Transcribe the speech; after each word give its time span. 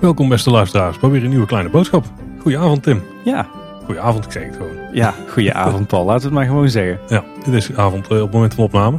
Welkom 0.00 0.28
beste 0.28 0.50
luisteraars 0.50 0.96
weer 1.00 1.24
een 1.24 1.28
nieuwe 1.28 1.46
kleine 1.46 1.68
boodschap. 1.70 2.04
Goedenavond 2.38 2.82
Tim. 2.82 3.02
Ja, 3.24 3.48
Goedenavond, 3.84 4.24
ik 4.24 4.32
zeg 4.32 4.44
het 4.44 4.56
gewoon. 4.56 4.76
ja 4.92 5.14
goedenavond 5.28 5.86
Paul. 5.86 6.04
Laten 6.04 6.20
we 6.20 6.26
het 6.26 6.34
maar 6.34 6.46
gewoon 6.46 6.70
zeggen. 6.70 6.98
Ja, 7.08 7.24
dit 7.44 7.54
is 7.54 7.74
avond 7.76 8.08
eh, 8.08 8.16
op 8.16 8.22
het 8.22 8.32
moment 8.32 8.54
van 8.54 8.64
opname. 8.64 8.98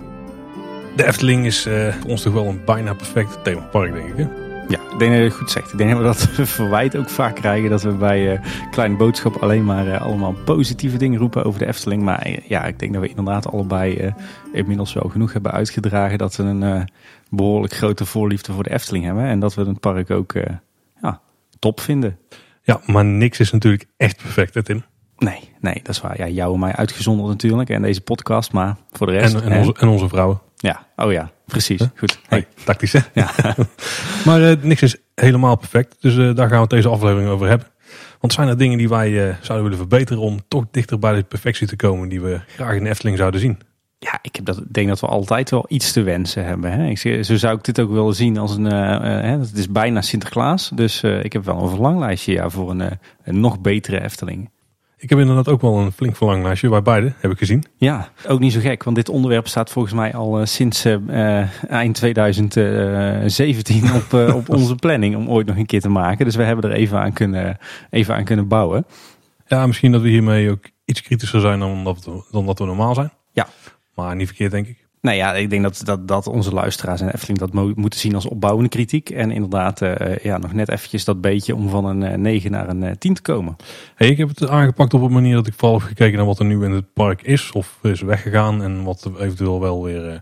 De 0.96 1.08
Efteling 1.08 1.46
is 1.46 1.66
eh, 1.66 1.94
voor 2.02 2.10
ons 2.10 2.22
toch 2.22 2.34
wel 2.34 2.46
een 2.46 2.62
bijna 2.66 2.94
perfect 2.94 3.44
themapark 3.44 3.94
denk 3.94 4.08
ik 4.08 4.18
hè? 4.18 4.51
Ja, 4.72 4.80
ik 4.92 5.00
denk 5.00 5.12
dat 5.12 5.20
je 5.20 5.26
het 5.26 5.34
goed 5.34 5.52
zegt. 5.52 5.72
Ik 5.72 5.78
denk 5.78 5.90
dat 5.90 6.00
we 6.00 6.06
dat 6.06 6.48
verwijt 6.50 6.98
ook 6.98 7.10
vaak 7.10 7.36
krijgen. 7.36 7.70
Dat 7.70 7.82
we 7.82 7.92
bij 7.92 8.34
eh, 8.34 8.46
Kleine 8.72 8.96
Boodschap 8.96 9.36
alleen 9.36 9.66
maar 9.66 9.88
eh, 9.88 10.02
allemaal 10.02 10.34
positieve 10.46 10.98
dingen 10.98 11.20
roepen 11.20 11.44
over 11.44 11.60
de 11.60 11.66
Efteling. 11.66 12.04
Maar 12.04 12.22
eh, 12.22 12.38
ja, 12.48 12.66
ik 12.66 12.80
denk 12.80 12.94
dat 12.94 13.02
we 13.02 13.08
inderdaad 13.08 13.52
allebei 13.52 14.14
inmiddels 14.54 14.94
wel 14.94 15.10
genoeg 15.10 15.34
hebben 15.34 15.52
uitgedragen. 15.52 16.18
Dat 16.18 16.36
we 16.36 16.44
een 16.44 16.64
eh, 16.64 16.82
behoorlijk 17.30 17.74
grote 17.74 18.06
voorliefde 18.06 18.54
voor 18.54 18.64
de 18.64 18.72
Efteling 18.72 19.06
hebben. 19.06 19.24
En 19.24 19.40
dat 19.40 19.54
we 19.54 19.64
het 19.64 19.80
park 19.80 20.12
ook 20.12 20.34
ja, 21.02 21.22
top 21.60 21.80
vinden. 21.80 22.18
Ja, 22.64 22.82
maar 22.86 23.06
niks 23.06 23.40
is 23.40 23.52
natuurlijk 23.52 23.86
echt 23.98 24.18
perfect 24.18 24.54
hè 24.54 24.64
Tim. 24.64 24.84
Nee, 25.18 25.50
nee, 25.60 25.80
dat 25.84 25.96
is 25.96 26.02
waar. 26.02 26.18
Ja, 26.18 26.28
jou 26.28 26.54
en 26.54 26.60
mij 26.60 26.74
uitgezonderd 26.74 27.30
natuurlijk. 27.30 27.70
En 27.70 27.82
deze 27.82 28.02
podcast. 28.02 28.52
Maar 28.52 28.76
voor 28.92 29.08
de 29.08 29.14
rest... 29.14 29.34
En, 29.34 29.44
en, 29.44 29.52
hè? 29.52 29.60
onze, 29.60 29.76
en 29.80 29.88
onze 29.88 30.08
vrouwen. 30.08 30.42
Ja, 30.56 30.88
oh 30.96 31.12
ja, 31.12 31.32
precies. 31.52 31.82
Goed. 31.96 32.20
Hey, 32.28 32.48
tactisch 32.64 32.94
hè? 32.94 33.00
Ja. 33.22 33.30
Maar 34.26 34.50
eh, 34.50 34.56
niks 34.62 34.82
is 34.82 34.96
helemaal 35.16 35.56
perfect. 35.56 35.96
Dus 36.00 36.18
eh, 36.18 36.36
daar 36.36 36.48
gaan 36.48 36.56
we 36.56 36.62
het 36.62 36.70
deze 36.70 36.90
aflevering 36.90 37.30
over 37.30 37.48
hebben. 37.48 37.68
Want 38.20 38.34
zijn 38.34 38.48
er 38.48 38.58
dingen 38.58 38.78
die 38.78 38.90
wij 38.90 39.08
eh, 39.08 39.36
zouden 39.42 39.70
willen 39.70 39.88
verbeteren 39.88 40.22
om 40.22 40.40
toch 40.48 40.66
dichter 40.72 41.00
bij 41.00 41.16
de 41.16 41.24
perfectie 41.24 41.68
te 41.68 41.76
komen 41.76 42.10
die 42.10 42.22
we 42.22 42.40
graag 42.48 42.76
in 42.76 42.84
de 42.84 42.90
Efteling 42.90 43.18
zouden 43.18 43.40
zien? 43.40 43.60
Ja, 44.00 44.20
ik 44.22 44.36
heb 44.36 44.46
dat, 44.46 44.62
denk 44.72 44.88
dat 44.88 45.00
we 45.00 45.08
altijd 45.08 45.50
wel 45.50 45.66
iets 45.68 45.92
te 45.92 46.02
wensen 46.02 46.46
hebben. 46.46 46.72
Hè? 46.72 46.88
Ik, 46.88 47.26
zo 47.26 47.36
zou 47.36 47.58
ik 47.58 47.64
dit 47.64 47.80
ook 47.80 47.92
willen 47.92 48.16
zien 48.16 48.38
als 48.38 48.56
een. 48.56 48.66
hè, 48.66 49.38
het 49.40 49.58
is 49.58 49.70
bijna 49.70 50.02
Sinterklaas. 50.02 50.72
Dus 50.74 51.04
ik 51.04 51.34
heb 51.34 51.46
wel 51.46 51.62
een 51.62 51.70
verlanglijstje 51.70 52.34
ja, 52.34 52.50
voor 52.50 52.70
een, 52.70 53.00
een 53.24 53.40
nog 53.40 53.60
betere 53.60 54.02
Efteling. 54.04 54.50
Ik 55.02 55.10
heb 55.10 55.20
inderdaad 55.20 55.50
ook 55.50 55.62
wel 55.62 55.78
een 55.78 55.92
flink 55.92 56.16
verlanglijstje 56.16 56.70
bij 56.70 56.82
beide, 56.82 57.14
heb 57.18 57.32
ik 57.32 57.38
gezien. 57.38 57.64
Ja, 57.78 58.12
ook 58.28 58.40
niet 58.40 58.54
zo 58.54 58.60
gek, 58.60 58.84
want 58.84 58.96
dit 58.96 59.10
onderwerp 59.10 59.48
staat 59.48 59.70
volgens 59.70 59.94
mij 59.94 60.14
al 60.14 60.40
eh, 60.40 60.46
sinds 60.46 60.86
eh, 60.86 61.40
eh, 61.40 61.48
eind 61.70 61.96
2017 61.96 63.94
op, 63.94 64.14
op 64.14 64.50
onze 64.60 64.76
planning 64.76 65.16
om 65.16 65.30
ooit 65.30 65.48
nog 65.48 65.58
een 65.58 65.66
keer 65.66 65.82
te 65.82 65.90
maken. 65.90 66.26
Dus 66.26 66.36
we 66.36 66.44
hebben 66.44 66.72
er 66.72 66.78
even 66.78 67.00
aan 67.00 67.14
kunnen, 67.14 67.58
even 67.90 68.16
aan 68.16 68.24
kunnen 68.24 68.48
bouwen. 68.48 68.86
Ja, 69.48 69.68
misschien 69.68 69.92
dat 69.92 70.02
we 70.02 70.10
hiermee 70.10 70.52
ook 70.52 70.70
iets 70.86 71.02
kritischer 71.02 71.42
zijn 71.42 71.60
dan 71.60 71.84
dat 71.84 72.06
we, 72.06 72.24
dan 72.32 72.46
dat 72.46 72.60
we 72.60 72.66
normaal 72.66 72.94
zijn. 72.94 73.12
Ja. 73.32 73.48
Maar 73.96 74.16
niet 74.16 74.28
verkeerd 74.28 74.52
denk 74.52 74.68
ik. 74.68 74.81
Nou 75.02 75.16
ja, 75.18 75.34
ik 75.34 75.50
denk 75.50 75.64
dat, 75.64 75.82
dat, 75.84 76.08
dat 76.08 76.28
onze 76.28 76.54
luisteraars 76.54 77.02
en 77.02 77.14
Efteling 77.14 77.40
dat 77.40 77.54
mo- 77.54 77.72
moeten 77.76 78.00
zien 78.00 78.16
als 78.16 78.26
opbouwende 78.26 78.70
kritiek. 78.70 79.10
En 79.10 79.32
inderdaad, 79.32 79.82
eh, 79.82 80.18
ja, 80.18 80.38
nog 80.38 80.54
net 80.54 80.70
eventjes 80.70 81.06
dat 81.06 81.22
beetje 81.22 81.56
om 81.56 81.70
van 81.70 81.86
een 81.86 82.04
eh, 82.04 82.18
9 82.18 82.52
naar 82.52 82.70
een 82.70 82.84
eh, 82.84 82.96
10 82.96 83.14
te 83.14 83.22
komen. 83.22 83.56
Hey, 83.96 84.10
ik 84.10 84.18
heb 84.18 84.28
het 84.28 84.48
aangepakt 84.50 84.94
op 84.94 85.02
een 85.02 85.12
manier 85.12 85.34
dat 85.36 85.48
ik 85.48 85.54
vooral 85.58 85.78
heb 85.80 85.88
gekeken 85.88 86.18
naar 86.18 86.26
wat 86.26 86.40
er 86.40 86.46
nu 86.46 86.64
in 86.64 86.72
het 86.72 86.94
park 86.94 87.22
is 87.22 87.52
of 87.52 87.80
is 87.82 88.02
weggegaan 88.02 88.64
en 88.64 88.84
wat 88.84 89.12
eventueel 89.20 89.60
wel 89.60 89.84
weer 89.84 90.10
eh, 90.10 90.20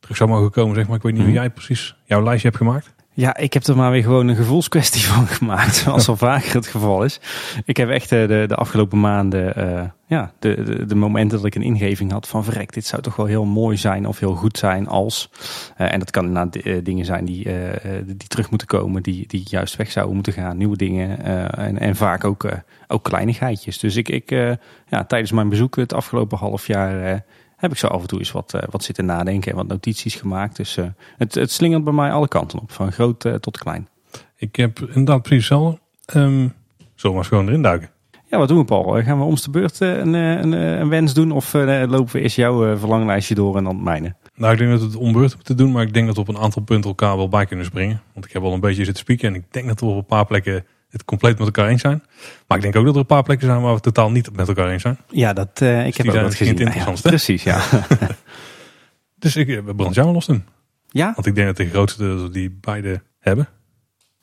terug 0.00 0.16
zou 0.16 0.30
mogen 0.30 0.50
komen. 0.50 0.74
Zeg 0.74 0.86
maar. 0.86 0.96
Ik 0.96 1.02
weet 1.02 1.12
niet 1.12 1.22
Mhm. 1.22 1.30
hoe 1.30 1.40
jij 1.40 1.50
precies 1.50 1.96
jouw 2.04 2.22
lijstje 2.22 2.48
hebt 2.48 2.60
gemaakt. 2.60 2.94
Ja, 3.14 3.36
ik 3.36 3.52
heb 3.52 3.64
er 3.64 3.76
maar 3.76 3.90
weer 3.90 4.02
gewoon 4.02 4.28
een 4.28 4.36
gevoelskwestie 4.36 5.06
van 5.12 5.26
gemaakt, 5.26 5.74
zoals 5.74 6.08
al 6.08 6.16
vaker 6.16 6.54
het 6.54 6.66
geval 6.66 7.04
is. 7.04 7.20
Ik 7.64 7.76
heb 7.76 7.88
echt 7.88 8.12
eh, 8.12 8.28
de, 8.28 8.44
de 8.48 8.54
afgelopen 8.54 9.00
maanden, 9.00 9.56
eh, 9.56 9.84
ja, 10.06 10.32
de, 10.38 10.84
de, 10.86 10.94
momenten 10.94 11.36
dat 11.36 11.46
ik 11.46 11.54
een 11.54 11.62
ingeving 11.62 12.12
had 12.12 12.28
van 12.28 12.44
verrek, 12.44 12.72
dit 12.72 12.86
zou 12.86 13.02
toch 13.02 13.16
wel 13.16 13.26
heel 13.26 13.44
mooi 13.44 13.76
zijn 13.76 14.06
of 14.06 14.18
heel 14.18 14.34
goed 14.34 14.58
zijn 14.58 14.88
als. 14.88 15.30
eh, 15.76 15.92
en 15.92 15.98
dat 15.98 16.10
kan 16.10 16.26
inderdaad 16.26 16.84
dingen 16.84 17.04
zijn 17.04 17.24
die, 17.24 17.48
die 18.04 18.28
terug 18.28 18.50
moeten 18.50 18.68
komen, 18.68 19.02
die, 19.02 19.26
die 19.26 19.42
juist 19.44 19.76
weg 19.76 19.90
zouden 19.90 20.14
moeten 20.14 20.32
gaan, 20.32 20.56
nieuwe 20.56 20.76
dingen. 20.76 21.24
en, 21.56 21.78
en 21.78 21.96
vaak 21.96 22.24
ook, 22.24 22.48
ook 22.86 23.02
kleinigheidjes. 23.02 23.78
Dus 23.78 23.96
ik, 23.96 24.08
ik 24.08 24.30
ja, 24.88 25.04
tijdens 25.06 25.32
mijn 25.32 25.48
bezoek 25.48 25.76
het 25.76 25.94
afgelopen 25.94 26.38
half 26.38 26.66
jaar 26.66 27.24
heb 27.62 27.72
ik 27.72 27.78
zo 27.78 27.86
af 27.86 28.00
en 28.00 28.06
toe 28.06 28.18
eens 28.18 28.32
wat, 28.32 28.54
eh, 28.54 28.62
wat 28.70 28.84
zitten 28.84 29.04
nadenken 29.04 29.50
en 29.50 29.56
wat 29.56 29.66
notities 29.66 30.14
gemaakt. 30.14 30.56
Dus 30.56 30.76
eh, 30.76 30.86
het, 31.16 31.34
het 31.34 31.50
slingert 31.50 31.84
bij 31.84 31.92
mij 31.92 32.12
alle 32.12 32.28
kanten 32.28 32.58
op, 32.58 32.72
van 32.72 32.92
groot 32.92 33.24
eh, 33.24 33.34
tot 33.34 33.58
klein. 33.58 33.88
Ik 34.36 34.56
heb 34.56 34.78
inderdaad 34.78 35.22
precies 35.22 35.48
hetzelfde. 35.48 35.80
Ehm 36.06 36.48
zullen 36.94 37.16
we 37.16 37.22
maar 37.22 37.24
gewoon 37.24 37.48
erin 37.48 37.62
duiken? 37.62 37.90
Ja, 38.30 38.38
wat 38.38 38.48
doen 38.48 38.58
we 38.58 38.64
Paul? 38.64 39.02
Gaan 39.02 39.18
we 39.18 39.24
om 39.24 39.34
de 39.34 39.50
beurt 39.50 39.80
een, 39.80 40.12
een, 40.12 40.52
een 40.52 40.88
wens 40.88 41.14
doen 41.14 41.30
of 41.30 41.52
lopen 41.52 42.12
we 42.12 42.20
eerst 42.20 42.36
jouw 42.36 42.76
verlanglijstje 42.76 43.34
door 43.34 43.56
en 43.56 43.64
dan 43.64 43.82
mijne? 43.82 44.14
Nou, 44.34 44.52
ik 44.52 44.58
denk 44.58 44.70
dat 44.70 44.80
we 44.80 44.86
het 44.86 44.96
ombeurt 44.96 45.34
moeten 45.34 45.56
doen, 45.56 45.72
maar 45.72 45.82
ik 45.82 45.94
denk 45.94 46.06
dat 46.06 46.14
we 46.14 46.20
op 46.20 46.28
een 46.28 46.38
aantal 46.38 46.62
punten 46.62 46.90
elkaar 46.90 47.16
wel 47.16 47.28
bij 47.28 47.46
kunnen 47.46 47.66
springen. 47.66 48.02
Want 48.12 48.26
ik 48.26 48.32
heb 48.32 48.42
al 48.42 48.52
een 48.52 48.60
beetje 48.60 48.84
zitten 48.84 49.02
spieken 49.02 49.28
en 49.28 49.34
ik 49.34 49.44
denk 49.50 49.66
dat 49.66 49.80
we 49.80 49.86
op 49.86 49.96
een 49.96 50.04
paar 50.04 50.26
plekken 50.26 50.64
het 50.92 51.04
compleet 51.04 51.38
met 51.38 51.46
elkaar 51.46 51.68
eens 51.68 51.80
zijn. 51.80 52.02
Maar 52.46 52.56
ik 52.56 52.62
denk 52.62 52.76
ook 52.76 52.84
dat 52.84 52.94
er 52.94 53.00
een 53.00 53.06
paar 53.06 53.22
plekken 53.22 53.46
zijn 53.46 53.60
waar 53.60 53.74
we 53.74 53.80
totaal 53.80 54.10
niet 54.10 54.36
met 54.36 54.48
elkaar 54.48 54.70
eens 54.70 54.82
zijn. 54.82 54.98
Ja, 55.08 55.32
dat, 55.32 55.60
eh, 55.60 55.86
ik 55.86 55.96
die 55.96 56.10
heb 56.10 56.20
ook 56.20 56.24
misschien 56.24 56.56
gezien. 56.58 56.72
Ja, 56.74 56.92
precies, 57.02 57.42
ja. 57.42 57.60
Dus 59.18 59.36
ik 59.36 59.48
eh, 59.48 59.58
brand 59.76 59.94
jou 59.94 60.12
los 60.12 60.26
doen. 60.26 60.44
ja, 60.88 61.12
Want 61.14 61.26
ik 61.26 61.34
denk 61.34 61.46
dat 61.46 61.56
de 61.56 61.68
grootste 61.68 62.28
die 62.32 62.58
beide 62.60 63.02
hebben. 63.18 63.48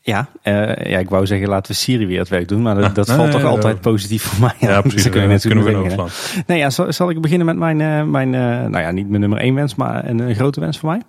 ja, 0.01 0.29
eh, 0.41 0.91
ja, 0.91 0.99
ik 0.99 1.09
wou 1.09 1.25
zeggen 1.25 1.47
laten 1.49 1.71
we 1.71 1.77
Siri 1.77 2.05
weer 2.07 2.19
het 2.19 2.29
werk 2.29 2.47
doen, 2.47 2.61
maar 2.61 2.75
dat, 2.75 2.83
Ah, 2.83 2.93
dat 2.93 3.07
nee, 3.07 3.15
valt 3.17 3.31
toch 3.31 3.41
nee, 3.41 3.49
altijd 3.49 3.73
nee. 3.73 3.81
positief 3.93 4.23
voor 4.23 4.39
mij. 4.39 4.69
Ja, 4.69 4.81
precies. 4.81 5.03
Dus 5.03 5.13
dat 5.13 5.27
net 5.27 5.41
kunnen 5.41 5.63
we 5.63 5.71
hè. 5.71 5.77
overslaan. 5.77 6.43
Nee, 6.47 6.57
ja, 6.57 6.69
zal, 6.69 6.93
zal 6.93 7.09
ik 7.09 7.21
beginnen 7.21 7.45
met 7.45 7.57
mijn, 7.57 8.11
mijn 8.11 8.33
eh, 8.33 8.41
nou 8.41 8.79
ja, 8.79 8.91
niet 8.91 9.07
mijn 9.09 9.21
nummer 9.21 9.39
één 9.39 9.55
wens, 9.55 9.75
maar 9.75 10.09
een, 10.09 10.19
een 10.19 10.35
grote 10.35 10.59
wens 10.59 10.79
voor 10.79 10.89
mij? 10.89 11.01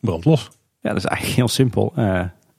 Brand 0.00 0.24
los. 0.24 0.50
Ja, 0.80 0.88
dat 0.88 0.98
is 0.98 1.04
eigenlijk 1.04 1.36
heel 1.38 1.48
simpel. 1.48 1.92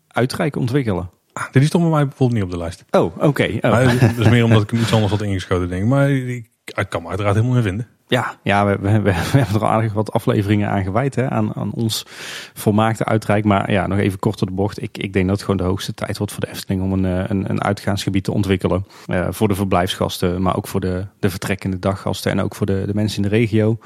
Uitrijk 0.07 0.55
ontwikkelen. 0.55 1.09
Ah, 1.37 1.51
dit 1.51 1.63
is 1.63 1.69
toch 1.69 1.81
bij 1.81 1.89
mij 1.89 2.07
bijvoorbeeld 2.07 2.39
niet 2.39 2.43
op 2.43 2.51
de 2.51 2.63
lijst. 2.63 2.85
Oh, 2.91 3.17
oké. 3.17 3.57
Oh. 3.61 3.99
Dat 4.01 4.17
is 4.17 4.29
meer 4.29 4.43
omdat 4.49 4.61
ik 4.61 4.69
hem 4.69 4.79
iets 4.79 4.93
anders 4.93 5.11
had 5.11 5.21
ingeschoten 5.21 5.69
denk 5.69 5.81
ik. 5.81 5.87
Maar 5.87 6.11
ik, 6.11 6.49
ik 6.65 6.89
kan 6.89 7.01
me 7.01 7.07
uiteraard 7.07 7.35
helemaal 7.35 7.57
in 7.57 7.63
vinden. 7.63 7.87
Ja, 8.07 8.35
ja 8.43 8.65
we, 8.65 8.89
hebben 8.89 9.13
er 9.55 9.61
al 9.61 9.69
aardig 9.69 9.93
wat 9.93 10.11
afleveringen 10.11 10.69
aan 10.69 10.83
gewijd. 10.83 11.15
Hè, 11.15 11.29
aan, 11.29 11.55
aan 11.55 11.71
ons 11.71 12.05
volmaakte 12.53 13.05
uitrijk. 13.05 13.45
Maar 13.45 13.71
ja, 13.71 13.87
nog 13.87 13.97
even 13.97 14.19
kort 14.19 14.39
door 14.39 14.47
de 14.47 14.53
bocht. 14.53 14.81
Ik, 14.81 14.97
ik 14.97 15.13
denk 15.13 15.27
dat 15.27 15.35
het 15.35 15.45
gewoon 15.45 15.57
de 15.57 15.63
hoogste 15.63 15.93
tijd 15.93 16.17
wordt 16.17 16.33
voor 16.33 16.41
de 16.41 16.49
Efteling 16.49 16.81
om 16.81 16.91
een, 16.93 17.05
eh, 17.05 17.29
een, 17.29 17.49
een 17.49 17.63
uitgaansgebied 17.63 18.23
te 18.23 18.31
ontwikkelen. 18.31 18.85
Eh, 19.05 19.27
voor 19.29 19.47
de 19.47 19.55
verblijfsgasten, 19.55 20.41
maar 20.41 20.57
ook 20.57 20.67
voor 20.67 20.79
de, 20.79 21.05
de 21.19 21.29
vertrekkende 21.29 21.79
daggasten. 21.79 22.31
En 22.31 22.41
ook 22.41 22.55
voor 22.55 22.65
de, 22.65 22.83
de 22.85 22.93
mensen 22.93 23.23
in 23.23 23.29
de 23.29 23.35
regio. 23.35 23.77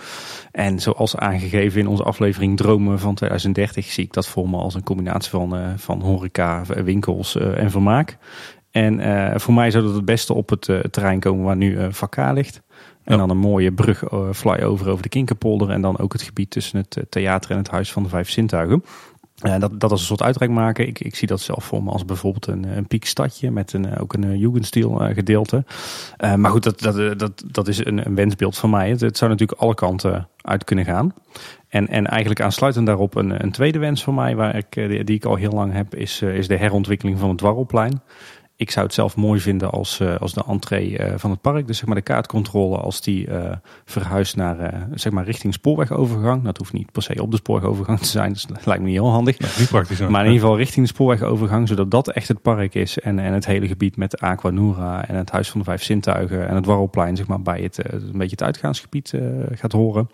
En 0.52 0.80
zoals 0.80 1.16
aangegeven 1.16 1.80
in 1.80 1.88
onze 1.88 2.04
aflevering 2.04 2.58
Dromen 2.58 3.00
van 3.00 3.16
2030 3.16 3.86
zie 3.86 4.04
ik 4.04 4.14
dat 4.14 4.28
voor 4.28 4.50
me 4.50 4.58
als 4.58 4.74
een 4.74 4.84
combinatie 4.84 5.30
van, 5.30 5.56
eh, 5.56 5.68
van 5.76 6.02
horeca, 6.02 6.64
winkels 6.84 7.36
en 7.36 7.72
vermaak. 7.72 8.18
En 8.72 9.02
voor 9.42 9.54
mij 9.54 9.72
zou 9.72 9.84
dat 9.84 9.96
het 9.96 10.06
beste 10.06 10.34
op 10.34 10.50
het 10.50 10.62
terrein 10.92 11.20
komen 11.20 11.46
waar 11.46 11.56
nu 11.56 11.78
eh 11.78 11.88
Vakka 11.90 12.34
ligt. 12.34 12.62
En 13.10 13.18
dan 13.18 13.30
een 13.30 13.38
mooie 13.38 13.72
brug 13.72 14.04
eh, 14.04 14.20
flyover 14.34 14.90
over 14.90 15.04
de 15.04 15.10
Kinkerpolder. 15.10 15.70
En 15.70 15.82
dan 15.82 15.98
ook 15.98 16.14
het 16.14 16.22
gebied 16.22 16.50
tussen 16.52 16.78
het 16.78 16.98
eh, 16.98 17.04
theater 17.10 17.52
en 17.52 17.58
het 17.58 17.70
Huis 17.70 17.92
van 17.92 18.04
de 18.04 18.10
Vijf 18.10 18.30
Zintuigen. 18.30 18.84
Eh, 19.42 19.60
dat, 19.60 19.80
dat 19.80 19.92
als 19.92 20.00
een 20.00 20.06
soort 20.06 20.22
uitrijk 20.22 20.52
maken. 20.52 20.88
Ik, 20.88 21.00
ik 21.00 21.16
zie 21.16 21.28
dat 21.28 21.42
zelf 21.42 21.64
voor 21.64 21.84
me 21.84 21.92
als 21.92 22.06
bijvoorbeeld 22.06 22.48
een, 22.48 22.78
een 22.78 22.88
piekstadje 22.88 23.52
met 23.52 23.74
een, 23.74 23.98
ook 23.98 24.14
een 24.14 24.38
Jugendstil 24.38 24.92
gedeelte. 25.14 25.66
Maar 26.36 26.52
goed, 26.52 26.64
dat, 26.64 26.80
dat, 26.80 27.20
dat, 27.20 27.44
dat 27.46 27.68
is 27.68 27.86
een, 27.86 28.06
een 28.06 28.16
wensbeeld 28.16 28.58
van 28.58 28.70
mij. 28.70 28.90
Het, 28.90 29.02
het 29.02 29.18
zou 29.18 29.32
natuurlijk 29.32 29.62
alle 29.62 29.74
kanten 29.74 30.28
uit 30.42 30.64
kunnen 30.64 30.86
gaan. 30.86 31.14
En, 31.68 31.88
en 31.88 32.08
eigenlijk 32.08 32.42
aansluitend 32.42 32.86
daarop 32.86 33.16
een, 33.16 33.44
een 33.44 33.52
tweede 33.52 33.80
wens 33.80 34.04
van 34.04 34.16
mij, 34.16 34.36
waar 34.36 34.56
ik, 34.56 34.72
die, 34.72 35.04
die 35.04 35.16
ik 35.16 35.26
al 35.26 35.36
heel 35.36 35.52
lang 35.52 35.74
heb, 35.74 35.96
is, 35.96 36.22
is 36.22 36.48
de 36.48 36.58
herontwikkeling 36.58 37.20
van 37.20 37.30
het 37.30 37.38
Dwarrelplein. 37.38 38.02
Ik 38.60 38.72
zou 38.72 38.86
het 38.86 38.96
zelf 38.96 39.16
mooi 39.16 39.40
vinden 39.40 39.70
als, 39.70 40.00
eh, 40.00 40.16
als 40.18 40.34
de 40.34 40.44
entree 40.48 40.98
eh, 40.98 41.14
van 41.18 41.30
het 41.30 41.42
park, 41.42 41.68
dus 41.68 41.78
zeg 41.78 41.86
maar 41.86 41.96
de 41.96 42.02
kaartcontrole, 42.02 42.78
als 42.78 43.02
die 43.02 43.28
eh, 43.28 43.56
verhuist 43.86 44.36
naar 44.36 44.88
zeg 44.94 45.12
maar 45.12 45.26
richting 45.26 45.54
spoorwegovergang. 45.54 46.44
Dat 46.44 46.58
hoeft 46.58 46.74
niet 46.74 46.92
per 46.92 47.02
se 47.02 47.22
op 47.22 47.32
de 47.32 47.38
spoorwegovergang 47.38 48.00
te 48.00 48.06
zijn, 48.06 48.34
dus 48.34 48.44
dat 48.44 48.66
lijkt 48.66 48.82
me 48.82 48.88
niet 48.88 48.98
heel 48.98 49.12
handig. 49.12 49.60
Niet 49.60 49.70
praktisch. 49.70 50.00
Maar 50.00 50.26
in 50.26 50.32
ieder 50.32 50.42
geval 50.42 50.58
richting 50.58 50.86
de 50.86 50.94
spoorwegovergang, 50.94 51.68
zodat 51.68 51.92
dat 51.92 52.10
echt 52.10 52.28
het 52.28 52.42
park 52.42 52.76
is. 52.76 53.00
En, 53.00 53.20
en 53.20 53.34
het 53.34 53.46
hele 53.46 53.68
gebied 53.68 53.98
met 53.98 54.12
de 54.12 54.18
Aquanura 54.18 55.08
en 55.08 55.16
het 55.16 55.32
Huis 55.32 55.50
van 55.50 55.60
de 55.60 55.66
Vijf 55.66 55.84
Zintuigen 55.84 56.48
en 56.48 56.56
het 56.56 56.66
Warrelplein, 56.66 57.16
zeg 57.16 57.28
maar, 57.28 57.42
bij 57.42 57.62
het, 57.62 57.78
een 57.92 58.12
beetje 58.12 58.30
het 58.30 58.44
uitgaansgebied 58.44 59.14
gaat 59.52 59.72
horen. 59.72 60.10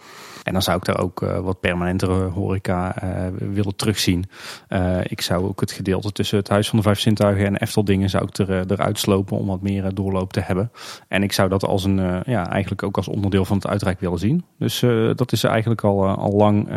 En 0.45 0.53
dan 0.53 0.61
zou 0.61 0.77
ik 0.77 0.85
daar 0.85 0.99
ook 0.99 1.21
eh, 1.21 1.39
wat 1.39 1.59
permanentere 1.59 2.23
horeca 2.23 3.01
eh, 3.01 3.27
willen 3.37 3.75
terugzien. 3.75 4.25
Eh, 4.67 4.99
ik 5.03 5.21
zou 5.21 5.45
ook 5.45 5.59
het 5.59 5.71
gedeelte 5.71 6.11
tussen 6.11 6.37
het 6.37 6.49
Huis 6.49 6.69
van 6.69 6.77
de 6.77 6.83
Vijf 6.83 6.99
Zintuigen 6.99 7.45
en 7.45 7.55
Efteldingen 7.55 8.09
zou 8.09 8.27
ik 8.27 8.37
er, 8.37 8.71
eruit 8.71 8.99
slopen 8.99 9.37
om 9.37 9.47
wat 9.47 9.61
meer 9.61 9.93
doorloop 9.93 10.33
te 10.33 10.39
hebben. 10.39 10.71
En 11.07 11.23
ik 11.23 11.31
zou 11.31 11.49
dat 11.49 11.65
als 11.65 11.83
een, 11.83 12.23
ja, 12.25 12.49
eigenlijk 12.49 12.83
ook 12.83 12.97
als 12.97 13.07
onderdeel 13.07 13.45
van 13.45 13.57
het 13.57 13.67
uitrijk 13.67 13.99
willen 13.99 14.19
zien. 14.19 14.45
Dus 14.59 14.79
dat 15.15 15.31
is 15.31 15.43
eigenlijk 15.43 15.83
al, 15.83 16.07
al 16.07 16.31
lang 16.31 16.67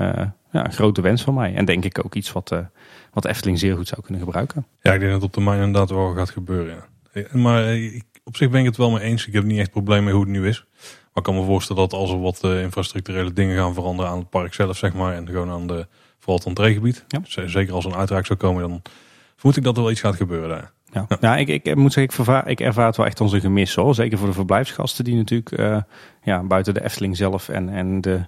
ja, 0.50 0.64
een 0.64 0.72
grote 0.72 1.00
wens 1.00 1.22
van 1.22 1.34
mij. 1.34 1.54
En 1.54 1.64
denk 1.64 1.84
ik 1.84 2.04
ook 2.04 2.14
iets 2.14 2.32
wat, 2.32 2.54
wat 3.12 3.24
Efteling 3.24 3.58
zeer 3.58 3.76
goed 3.76 3.88
zou 3.88 4.00
kunnen 4.02 4.22
gebruiken. 4.22 4.66
Ja, 4.80 4.92
ik 4.92 5.00
denk 5.00 5.12
dat 5.12 5.20
het 5.20 5.30
op 5.30 5.32
termijn 5.32 5.62
inderdaad 5.62 5.90
wel 5.90 6.14
gaat 6.14 6.30
gebeuren. 6.30 6.84
Maar 7.32 7.76
ik, 7.76 8.04
op 8.24 8.36
zich 8.36 8.50
ben 8.50 8.60
ik 8.60 8.66
het 8.66 8.76
wel 8.76 8.90
mee 8.90 9.02
eens. 9.02 9.26
Ik 9.26 9.32
heb 9.32 9.44
niet 9.44 9.58
echt 9.58 9.70
probleem 9.70 10.04
mee 10.04 10.12
hoe 10.12 10.22
het 10.22 10.32
nu 10.32 10.48
is. 10.48 10.66
Maar 11.18 11.26
ik 11.26 11.34
kan 11.34 11.44
me 11.44 11.50
voorstellen 11.52 11.88
dat 11.88 12.00
als 12.00 12.10
er 12.10 12.20
wat 12.20 12.40
uh, 12.44 12.62
infrastructurele 12.62 13.32
dingen 13.32 13.56
gaan 13.56 13.74
veranderen 13.74 14.10
aan 14.10 14.18
het 14.18 14.30
park 14.30 14.54
zelf, 14.54 14.76
zeg 14.76 14.94
maar. 14.94 15.14
En 15.14 15.26
gewoon 15.26 15.50
aan 15.50 15.66
de, 15.66 15.86
vooral 16.18 16.36
het 16.36 16.46
entreegebied. 16.46 17.04
Ja. 17.08 17.20
Zeker 17.46 17.74
als 17.74 17.84
er 17.84 17.90
een 17.90 17.98
uitraak 17.98 18.26
zou 18.26 18.38
komen, 18.38 18.68
dan 18.68 18.82
vermoed 19.36 19.56
ik 19.56 19.62
dat 19.62 19.76
er 19.76 19.82
wel 19.82 19.90
iets 19.90 20.00
gaat 20.00 20.16
gebeuren 20.16 20.48
daar. 20.48 20.72
Ja, 20.92 21.06
ja. 21.20 21.36
ik, 21.36 21.48
ik 21.48 21.74
moet 21.74 21.92
zeggen, 21.92 22.02
ik, 22.02 22.12
vervaar, 22.12 22.48
ik 22.48 22.60
ervaar 22.60 22.86
het 22.86 22.96
wel 22.96 23.06
echt 23.06 23.20
onze 23.20 23.40
gemis 23.40 23.74
hoor. 23.74 23.94
Zeker 23.94 24.18
voor 24.18 24.26
de 24.26 24.32
verblijfsgasten 24.32 25.04
die 25.04 25.16
natuurlijk 25.16 25.58
uh, 25.58 25.80
ja, 26.22 26.42
buiten 26.42 26.74
de 26.74 26.84
Efteling 26.84 27.16
zelf 27.16 27.48
en, 27.48 27.68
en 27.68 28.00
de, 28.00 28.26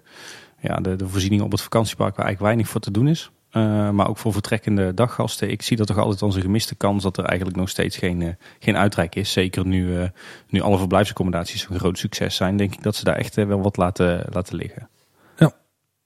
ja, 0.61 0.77
de, 0.77 0.97
de 0.97 1.09
voorzieningen 1.09 1.45
op 1.45 1.53
het 1.53 1.63
vakantiepark 1.63 2.17
waar 2.17 2.25
eigenlijk 2.25 2.55
weinig 2.55 2.73
voor 2.73 2.81
te 2.81 2.91
doen 2.91 3.09
is. 3.09 3.31
Uh, 3.53 3.91
maar 3.91 4.09
ook 4.09 4.19
voor 4.19 4.33
vertrekkende 4.33 4.95
daggasten. 4.95 5.51
Ik 5.51 5.63
zie 5.63 5.77
dat 5.77 5.87
toch 5.87 5.99
altijd 5.99 6.23
onze 6.23 6.41
gemiste 6.41 6.75
kans 6.75 7.03
dat 7.03 7.17
er 7.17 7.25
eigenlijk 7.25 7.59
nog 7.59 7.69
steeds 7.69 7.97
geen, 7.97 8.21
uh, 8.21 8.29
geen 8.59 8.77
uitreik 8.77 9.15
is. 9.15 9.33
Zeker 9.33 9.67
nu, 9.67 9.87
uh, 9.87 10.05
nu 10.49 10.61
alle 10.61 10.79
verblijfsaccommodaties 10.79 11.67
een 11.71 11.79
groot 11.79 11.99
succes 11.99 12.37
zijn, 12.37 12.57
denk 12.57 12.75
ik 12.75 12.83
dat 12.83 12.97
ze 12.97 13.05
daar 13.05 13.17
echt 13.17 13.35
wel 13.35 13.63
wat 13.63 13.77
laten, 13.77 14.27
laten 14.31 14.57
liggen. 14.57 14.89
Ja, 15.37 15.53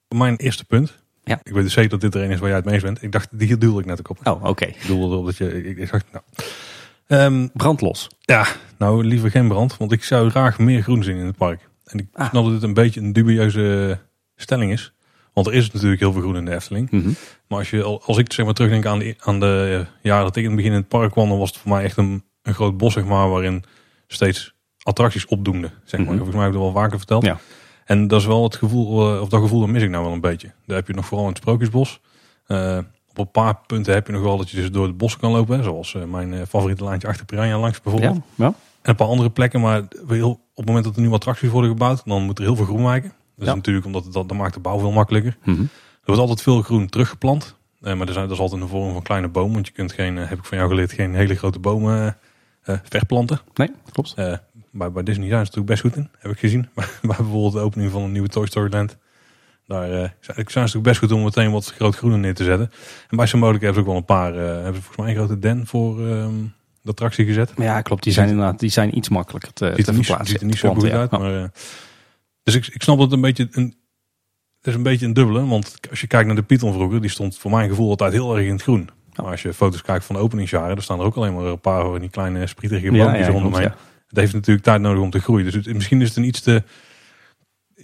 mijn 0.08 0.37
eerste 0.37 0.64
punt. 0.64 1.02
Ja. 1.25 1.41
Ik 1.43 1.52
weet 1.52 1.62
dus 1.62 1.73
zeker 1.73 1.91
dat 1.91 2.00
dit 2.00 2.14
er 2.14 2.23
een 2.23 2.31
is 2.31 2.38
waar 2.38 2.49
jij 2.49 2.56
het 2.56 2.67
mee 2.67 2.81
bent. 2.81 3.02
Ik 3.02 3.12
dacht, 3.12 3.29
hier 3.38 3.58
duwde 3.58 3.81
ik 3.81 3.87
net 3.87 3.99
ook 3.99 4.11
op. 4.11 4.26
Oh, 4.26 4.35
oké. 4.35 4.49
Okay. 4.49 4.69
Ik 4.69 4.87
doelde 4.87 5.14
erop 5.14 5.26
dat 5.26 5.37
je, 5.37 5.64
ik, 5.64 5.79
ik 5.79 5.90
dacht, 5.90 6.06
nou. 6.12 6.25
Um, 7.06 7.50
brandlos. 7.52 8.08
Ja, 8.20 8.47
nou 8.79 9.05
liever 9.05 9.31
geen 9.31 9.49
brand, 9.49 9.76
want 9.76 9.93
ik 9.93 10.05
zou 10.05 10.31
graag 10.31 10.58
meer 10.58 10.82
groen 10.82 11.02
zien 11.02 11.17
in 11.17 11.26
het 11.26 11.37
park. 11.37 11.69
En 11.85 11.99
ik 11.99 12.06
ah. 12.12 12.29
snap 12.29 12.44
dat 12.44 12.52
het 12.52 12.62
een 12.62 12.75
beetje 12.75 13.00
een 13.00 13.12
dubieuze 13.12 13.99
stelling 14.37 14.73
is. 14.73 14.94
Want 15.35 15.47
er 15.47 15.53
is 15.53 15.71
natuurlijk 15.71 16.01
heel 16.01 16.13
veel 16.13 16.21
groen 16.21 16.37
in 16.37 16.45
de 16.45 16.55
Efteling. 16.55 16.91
Mm 16.91 17.03
-hmm. 17.03 17.15
Maar 17.49 17.59
als, 17.59 17.71
je, 17.71 17.83
als 17.85 18.19
ik 18.19 18.33
zeg 18.33 18.45
maar 18.45 18.55
terugdenk 18.55 18.87
aan 18.87 18.99
de, 18.99 19.15
aan 19.19 19.41
de 19.41 19.87
jaren 20.03 20.25
dat 20.25 20.37
ik 20.37 20.43
in 20.43 20.49
het 20.49 20.57
begin 20.57 20.73
in 20.73 20.79
het 20.79 20.89
park 20.89 21.11
kwam, 21.11 21.29
dan 21.29 21.39
was 21.39 21.49
het 21.49 21.59
voor 21.59 21.71
mij 21.71 21.85
echt 21.85 21.97
een, 21.97 22.25
een 22.43 22.55
groot 22.55 22.77
bos, 22.77 22.93
zeg 22.93 23.05
maar, 23.05 23.31
waarin 23.31 23.65
steeds 24.07 24.55
attracties 24.83 25.27
opdoenden. 25.27 25.71
Zeg 25.85 26.01
maar. 26.01 26.01
Mm 26.01 26.07
-hmm. 26.07 26.17
Volgens 26.17 26.37
mij 26.37 26.45
heb 26.45 26.55
ik 26.55 26.61
wel 26.61 26.73
vaker 26.73 26.99
verteld. 26.99 27.25
Ja. 27.25 27.39
En 27.85 28.07
dat 28.07 28.21
is 28.21 28.27
wel 28.27 28.43
het 28.43 28.57
gevoel, 28.57 29.21
of 29.21 29.29
dat 29.29 29.41
gevoel 29.41 29.61
dat 29.61 29.69
mis 29.69 29.83
ik 29.83 29.91
nou 29.91 30.05
wel 30.05 30.13
een 30.13 30.21
beetje. 30.21 30.53
Daar 30.67 30.77
heb 30.77 30.87
je 30.87 30.95
nog 30.95 31.07
vooral 31.07 31.27
in 31.27 31.33
het 31.33 31.43
Sprookjesbos. 31.43 32.01
Uh, 32.47 32.79
op 33.11 33.19
een 33.19 33.31
paar 33.31 33.59
punten 33.67 33.95
heb 33.95 34.07
je 34.07 34.13
nog 34.13 34.23
wel 34.23 34.37
dat 34.37 34.51
je 34.51 34.57
dus 34.57 34.71
door 34.71 34.87
het 34.87 34.97
bos 34.97 35.17
kan 35.17 35.31
lopen. 35.31 35.65
Zoals 35.65 35.95
uh, 35.95 36.05
mijn 36.05 36.47
favoriete 36.47 36.85
lijntje 36.85 37.09
achter 37.09 37.27
Piranha 37.27 37.59
langs 37.59 37.81
bijvoorbeeld. 37.81 38.15
Ja, 38.15 38.23
ja. 38.35 38.55
En 38.83 38.91
een 38.91 38.97
paar 38.97 39.09
andere 39.09 39.31
plekken. 39.31 39.61
Maar 39.61 39.81
op 39.81 40.39
het 40.55 40.67
moment 40.67 40.85
dat 40.85 40.97
er 40.97 41.03
nu 41.03 41.13
attracties 41.13 41.51
worden 41.51 41.71
gebouwd, 41.71 42.03
dan 42.05 42.23
moet 42.23 42.39
er 42.39 42.45
heel 42.45 42.57
veel 42.57 42.65
groen 42.65 42.85
wijken. 42.85 43.13
Dat 43.37 43.49
is 43.49 43.55
natuurlijk 43.55 43.87
omdat 43.87 44.05
het, 44.05 44.13
dat, 44.13 44.29
dat 44.29 44.39
maakt 44.39 44.55
de 44.55 44.61
bouw 44.61 44.79
veel 44.79 44.93
makkelijker. 44.93 45.37
Mm 45.45 45.55
-hmm. 45.55 45.69
Er 46.05 46.11
wordt 46.11 46.21
altijd 46.21 46.43
veel 46.43 46.63
groen 46.63 46.89
teruggeplant. 46.89 47.57
Uh, 47.81 47.95
maar 47.95 48.07
er 48.07 48.13
zijn, 48.13 48.25
dat 48.25 48.35
is 48.35 48.41
altijd 48.43 48.61
in 48.61 48.67
de 48.67 48.73
vorm 48.73 48.93
van 48.93 49.03
kleine 49.03 49.29
bomen. 49.29 49.53
Want 49.53 49.67
je 49.67 49.73
kunt 49.73 49.93
geen, 49.93 50.17
uh, 50.17 50.29
heb 50.29 50.39
ik 50.39 50.45
van 50.45 50.59
jou 50.59 50.71
geleerd, 50.71 50.93
geen 50.93 51.15
hele 51.15 51.35
grote 51.35 51.59
bomen 51.59 52.17
uh, 52.67 52.77
verplanten. 52.83 53.41
Nee, 53.55 53.71
klopt. 53.93 54.15
bij, 54.71 54.93
bij 54.93 55.03
Disney 55.03 55.29
zijn 55.29 55.47
ze 55.47 55.53
natuurlijk 55.53 55.67
best 55.67 55.81
goed 55.81 55.97
in, 55.97 56.09
heb 56.19 56.31
ik 56.31 56.39
gezien. 56.39 56.69
bij 56.75 56.87
bijvoorbeeld 57.03 57.53
de 57.53 57.59
opening 57.59 57.91
van 57.91 58.03
een 58.03 58.13
nieuwe 58.13 58.29
Toy 58.29 58.47
Story 58.47 58.73
Land. 58.73 58.97
Daar 59.67 59.89
zijn 60.21 60.45
ze 60.47 60.59
natuurlijk 60.59 60.83
best 60.83 60.99
goed 60.99 61.13
om 61.13 61.23
meteen 61.23 61.51
wat 61.51 61.73
groot 61.77 61.97
groen 61.97 62.21
neer 62.21 62.35
te 62.35 62.45
zetten. 62.45 62.71
En 63.09 63.17
bij 63.17 63.27
Symbolica 63.27 63.65
hebben 63.65 63.75
ze 63.75 63.81
ook 63.81 63.87
wel 63.87 63.97
een 63.97 64.05
paar, 64.05 64.35
hebben 64.35 64.75
ze 64.75 64.83
volgens 64.83 64.97
mij 64.97 65.09
een 65.09 65.17
grote 65.17 65.39
den 65.39 65.67
voor 65.67 66.01
um, 66.01 66.55
de 66.83 66.91
attractie 66.91 67.25
gezet. 67.25 67.53
Ja, 67.57 67.81
klopt. 67.81 68.03
Die 68.03 68.13
zijn 68.13 68.29
inderdaad 68.29 68.59
die 68.59 68.71
zijn 68.71 68.97
iets 68.97 69.09
makkelijker 69.09 69.53
te, 69.53 69.73
te 69.77 69.95
verplaatsen. 69.95 70.27
Ziet 70.27 70.41
er 70.41 70.47
niet 70.47 70.59
zo 70.59 70.75
goed 70.75 70.91
uit, 70.91 71.11
maar... 71.11 71.51
Dus 72.44 72.55
ik, 72.55 72.67
ik 72.67 72.82
snap 72.82 72.96
dat 72.96 73.05
het 73.05 73.14
een 73.14 73.20
beetje 73.20 73.49
een, 73.50 73.75
het 74.58 74.67
is 74.67 74.75
een 74.75 74.82
beetje 74.82 75.06
een 75.06 75.12
dubbele. 75.12 75.46
Want 75.46 75.76
als 75.91 76.00
je 76.00 76.06
kijkt 76.06 76.26
naar 76.26 76.37
de 76.37 76.43
Python 76.43 76.73
vroeger, 76.73 77.00
die 77.00 77.11
stond 77.11 77.38
voor 77.38 77.50
mijn 77.50 77.69
gevoel 77.69 77.91
altijd 77.91 78.12
heel 78.12 78.37
erg 78.37 78.46
in 78.46 78.52
het 78.52 78.62
groen. 78.62 78.91
Maar 79.17 79.26
als 79.26 79.43
je 79.43 79.55
foto's 79.55 79.82
kijkt 79.82 80.05
van 80.05 80.17
de 80.17 80.23
openingsjaren, 80.23 80.75
dan 80.75 80.82
staan 80.82 81.00
er 81.00 81.05
ook 81.05 81.17
alleen 81.17 81.35
maar 81.35 81.44
een 81.44 81.61
paar 81.61 81.82
van 81.82 82.00
die 82.00 82.11
kleine 82.11 82.46
sprietige 82.46 82.91
boompjes 82.91 83.26
ja, 83.26 83.61
ja. 83.61 83.76
Het 84.06 84.19
heeft 84.19 84.32
natuurlijk 84.32 84.64
tijd 84.64 84.81
nodig 84.81 85.02
om 85.02 85.11
te 85.11 85.20
groeien. 85.20 85.44
Dus 85.44 85.55
het, 85.55 85.75
misschien 85.75 86.00
is 86.00 86.08
het 86.08 86.17
een 86.17 86.25
iets 86.25 86.41
te, 86.41 86.62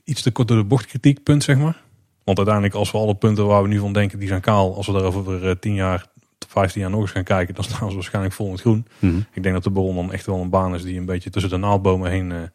iets 0.04 0.22
te 0.22 0.30
kort 0.30 0.48
door 0.48 0.56
de 0.56 0.64
bocht 0.64 0.86
kritiekpunt, 0.86 1.44
zeg 1.44 1.58
maar. 1.58 1.82
Want 2.24 2.38
uiteindelijk, 2.38 2.76
als 2.76 2.90
we 2.90 2.98
alle 2.98 3.14
punten 3.14 3.46
waar 3.46 3.62
we 3.62 3.68
nu 3.68 3.78
van 3.78 3.92
denken, 3.92 4.18
die 4.18 4.28
zijn 4.28 4.40
kaal. 4.40 4.76
Als 4.76 4.86
we 4.86 4.92
daar 4.92 5.02
over 5.02 5.58
10 5.58 5.74
jaar, 5.74 6.06
15 6.48 6.80
jaar 6.80 6.90
nog 6.90 7.00
eens 7.00 7.10
gaan 7.10 7.24
kijken, 7.24 7.54
dan 7.54 7.64
staan 7.64 7.88
ze 7.88 7.94
waarschijnlijk 7.94 8.34
vol 8.34 8.46
in 8.46 8.52
het 8.52 8.60
groen. 8.60 8.86
Mm 8.98 9.10
-hmm. 9.10 9.26
Ik 9.32 9.42
denk 9.42 9.54
dat 9.54 9.64
de 9.64 9.72
bron 9.72 9.94
dan 9.94 10.12
echt 10.12 10.26
wel 10.26 10.40
een 10.40 10.50
baan 10.50 10.74
is 10.74 10.82
die 10.82 10.98
een 10.98 11.06
beetje 11.06 11.30
tussen 11.30 11.50
de 11.50 11.56
naaldbomen 11.56 12.10
heen... 12.10 12.50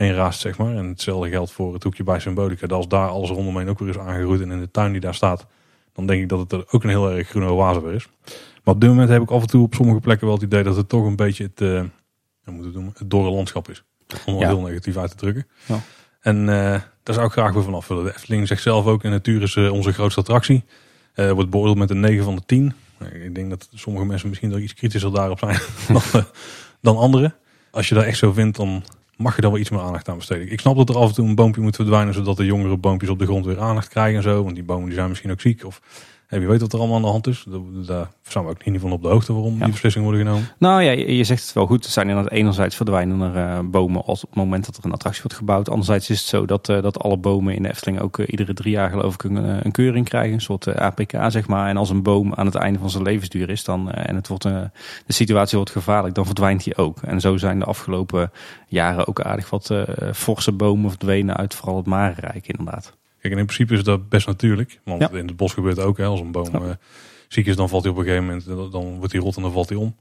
Heen 0.00 0.14
raast, 0.14 0.40
zeg 0.40 0.58
maar. 0.58 0.76
En 0.76 0.88
hetzelfde 0.88 1.28
geldt 1.28 1.52
voor 1.52 1.74
het 1.74 1.82
hoekje 1.82 2.02
bij 2.02 2.20
Symbolica. 2.20 2.66
Dat 2.66 2.76
als 2.76 2.88
daar 2.88 3.08
alles 3.08 3.30
rondomheen 3.30 3.68
ook 3.68 3.78
weer 3.78 3.88
is 3.88 3.98
aangegroeid 3.98 4.40
en 4.40 4.50
in 4.50 4.60
de 4.60 4.70
tuin 4.70 4.92
die 4.92 5.00
daar 5.00 5.14
staat, 5.14 5.46
dan 5.92 6.06
denk 6.06 6.22
ik 6.22 6.28
dat 6.28 6.38
het 6.38 6.52
er 6.52 6.64
ook 6.70 6.82
een 6.82 6.88
heel 6.88 7.10
erg 7.10 7.28
groene 7.28 7.50
oase 7.50 7.82
weer 7.82 7.94
is. 7.94 8.08
Maar 8.64 8.74
op 8.74 8.80
dit 8.80 8.90
moment 8.90 9.08
heb 9.08 9.22
ik 9.22 9.30
af 9.30 9.40
en 9.40 9.46
toe 9.46 9.62
op 9.62 9.74
sommige 9.74 10.00
plekken 10.00 10.26
wel 10.26 10.34
het 10.36 10.44
idee 10.44 10.62
dat 10.62 10.76
het 10.76 10.88
toch 10.88 11.04
een 11.04 11.16
beetje 11.16 11.44
het, 11.44 11.60
uh, 11.60 11.82
moet 12.44 12.72
doen, 12.72 12.92
het 12.94 13.10
dorre 13.10 13.30
landschap 13.30 13.68
is. 13.68 13.84
Om 14.26 14.32
het 14.32 14.42
ja. 14.42 14.48
heel 14.48 14.60
negatief 14.60 14.96
uit 14.96 15.10
te 15.10 15.16
drukken. 15.16 15.46
Ja. 15.66 15.80
En 16.20 16.36
uh, 16.40 16.46
daar 17.02 17.14
zou 17.14 17.26
ik 17.26 17.32
graag 17.32 17.52
weer 17.52 17.62
vanaf 17.62 17.88
willen. 17.88 18.04
De 18.04 18.14
Efteling 18.14 18.48
zegt 18.48 18.62
zelf 18.62 18.86
ook, 18.86 19.04
in 19.04 19.10
natuur 19.10 19.42
is 19.42 19.54
uh, 19.56 19.72
onze 19.72 19.92
grootste 19.92 20.20
attractie. 20.20 20.64
Uh, 21.14 21.30
wordt 21.30 21.50
beoordeeld 21.50 21.78
met 21.78 21.90
een 21.90 22.00
9 22.00 22.24
van 22.24 22.34
de 22.34 22.42
10. 22.46 22.74
Ik 23.12 23.34
denk 23.34 23.50
dat 23.50 23.68
sommige 23.74 24.06
mensen 24.06 24.28
misschien 24.28 24.52
er 24.52 24.60
iets 24.60 24.74
kritischer 24.74 25.12
daarop 25.12 25.38
zijn 25.38 25.58
dan, 26.12 26.24
dan 26.80 26.96
anderen. 26.96 27.34
Als 27.70 27.88
je 27.88 27.94
dat 27.94 28.04
echt 28.04 28.18
zo 28.18 28.32
vindt, 28.32 28.56
dan 28.56 28.84
mag 29.20 29.34
je 29.34 29.40
daar 29.40 29.50
wel 29.50 29.60
iets 29.60 29.70
meer 29.70 29.80
aandacht 29.80 30.08
aan 30.08 30.16
besteden. 30.16 30.52
Ik 30.52 30.60
snap 30.60 30.76
dat 30.76 30.88
er 30.88 30.96
af 30.96 31.08
en 31.08 31.14
toe 31.14 31.28
een 31.28 31.34
boompje 31.34 31.60
moet 31.60 31.76
verdwijnen, 31.76 32.14
zodat 32.14 32.36
de 32.36 32.44
jongere 32.44 32.76
boompjes 32.76 33.10
op 33.10 33.18
de 33.18 33.24
grond 33.26 33.44
weer 33.44 33.60
aandacht 33.60 33.88
krijgen 33.88 34.16
en 34.16 34.22
zo. 34.22 34.42
Want 34.42 34.54
die 34.54 34.64
bomen 34.64 34.84
die 34.84 34.94
zijn 34.94 35.08
misschien 35.08 35.30
ook 35.30 35.40
ziek. 35.40 35.64
Of 35.64 35.80
wie 36.38 36.48
weet 36.48 36.60
wat 36.60 36.72
er 36.72 36.78
allemaal 36.78 36.96
aan 36.96 37.02
de 37.02 37.08
hand 37.08 37.26
is. 37.26 37.46
Daar 37.86 38.10
zijn 38.22 38.44
we 38.44 38.50
ook 38.50 38.58
in 38.58 38.66
ieder 38.66 38.80
geval 38.80 38.96
op 38.96 39.02
de 39.02 39.08
hoogte 39.08 39.32
waarom 39.32 39.52
ja. 39.58 39.62
die 39.62 39.72
beslissingen 39.72 40.08
worden 40.08 40.26
genomen. 40.26 40.48
Nou 40.58 40.82
ja, 40.82 40.90
je 40.90 41.24
zegt 41.24 41.42
het 41.42 41.52
wel 41.52 41.66
goed. 41.66 41.84
Er 41.84 41.90
zijn 41.90 42.08
inderdaad 42.08 42.32
enerzijds 42.32 42.76
verdwijnen 42.76 43.20
er 43.20 43.36
uh, 43.36 43.70
bomen 43.70 44.04
als 44.04 44.22
op 44.22 44.28
het 44.28 44.38
moment 44.38 44.66
dat 44.66 44.76
er 44.76 44.84
een 44.84 44.92
attractie 44.92 45.22
wordt 45.22 45.36
gebouwd. 45.36 45.68
Anderzijds 45.68 46.10
is 46.10 46.18
het 46.18 46.28
zo 46.28 46.46
dat, 46.46 46.68
uh, 46.68 46.82
dat 46.82 46.98
alle 46.98 47.16
bomen 47.16 47.54
in 47.54 47.62
de 47.62 47.68
Efteling 47.68 48.00
ook 48.00 48.18
uh, 48.18 48.26
iedere 48.28 48.54
drie 48.54 48.72
jaar 48.72 48.90
geloof 48.90 49.14
ik 49.14 49.22
een, 49.22 49.64
een 49.64 49.72
keuring 49.72 50.08
krijgen. 50.08 50.32
Een 50.32 50.40
soort 50.40 50.74
APK 50.74 51.12
zeg 51.28 51.46
maar. 51.46 51.68
En 51.68 51.76
als 51.76 51.90
een 51.90 52.02
boom 52.02 52.34
aan 52.34 52.46
het 52.46 52.54
einde 52.54 52.78
van 52.78 52.90
zijn 52.90 53.02
levensduur 53.02 53.50
is 53.50 53.64
dan, 53.64 53.92
en 53.92 54.14
het 54.14 54.28
wordt, 54.28 54.42
de 54.42 54.70
situatie 55.06 55.56
wordt 55.56 55.72
gevaarlijk, 55.72 56.14
dan 56.14 56.26
verdwijnt 56.26 56.64
hij 56.64 56.76
ook. 56.76 57.02
En 57.02 57.20
zo 57.20 57.36
zijn 57.36 57.58
de 57.58 57.64
afgelopen 57.64 58.32
jaren 58.66 59.06
ook 59.06 59.20
aardig 59.20 59.50
wat 59.50 59.74
forse 60.12 60.52
bomen 60.52 60.90
verdwenen 60.90 61.36
uit 61.36 61.54
vooral 61.54 61.76
het 61.76 61.86
Marenrijk 61.86 62.46
inderdaad. 62.46 62.98
Kijk, 63.20 63.32
en 63.32 63.38
in 63.38 63.46
principe 63.46 63.74
is 63.74 63.82
dat 63.82 64.08
best 64.08 64.26
natuurlijk. 64.26 64.80
Want 64.84 65.00
ja. 65.00 65.10
in 65.10 65.26
het 65.26 65.36
bos 65.36 65.52
gebeurt 65.52 65.78
ook. 65.78 65.96
Hè, 65.96 66.04
als 66.04 66.20
een 66.20 66.32
boom 66.32 66.48
ja. 66.52 66.60
uh, 66.60 66.70
ziek 67.28 67.46
is, 67.46 67.56
dan 67.56 67.68
valt 67.68 67.82
hij 67.82 67.92
op 67.92 67.98
een 67.98 68.04
gegeven 68.04 68.24
moment. 68.24 68.72
Dan 68.72 68.98
wordt 68.98 69.12
hij 69.12 69.22
rot 69.22 69.36
en 69.36 69.42
dan 69.42 69.52
valt 69.52 69.68
hij 69.68 69.78
om. 69.78 69.96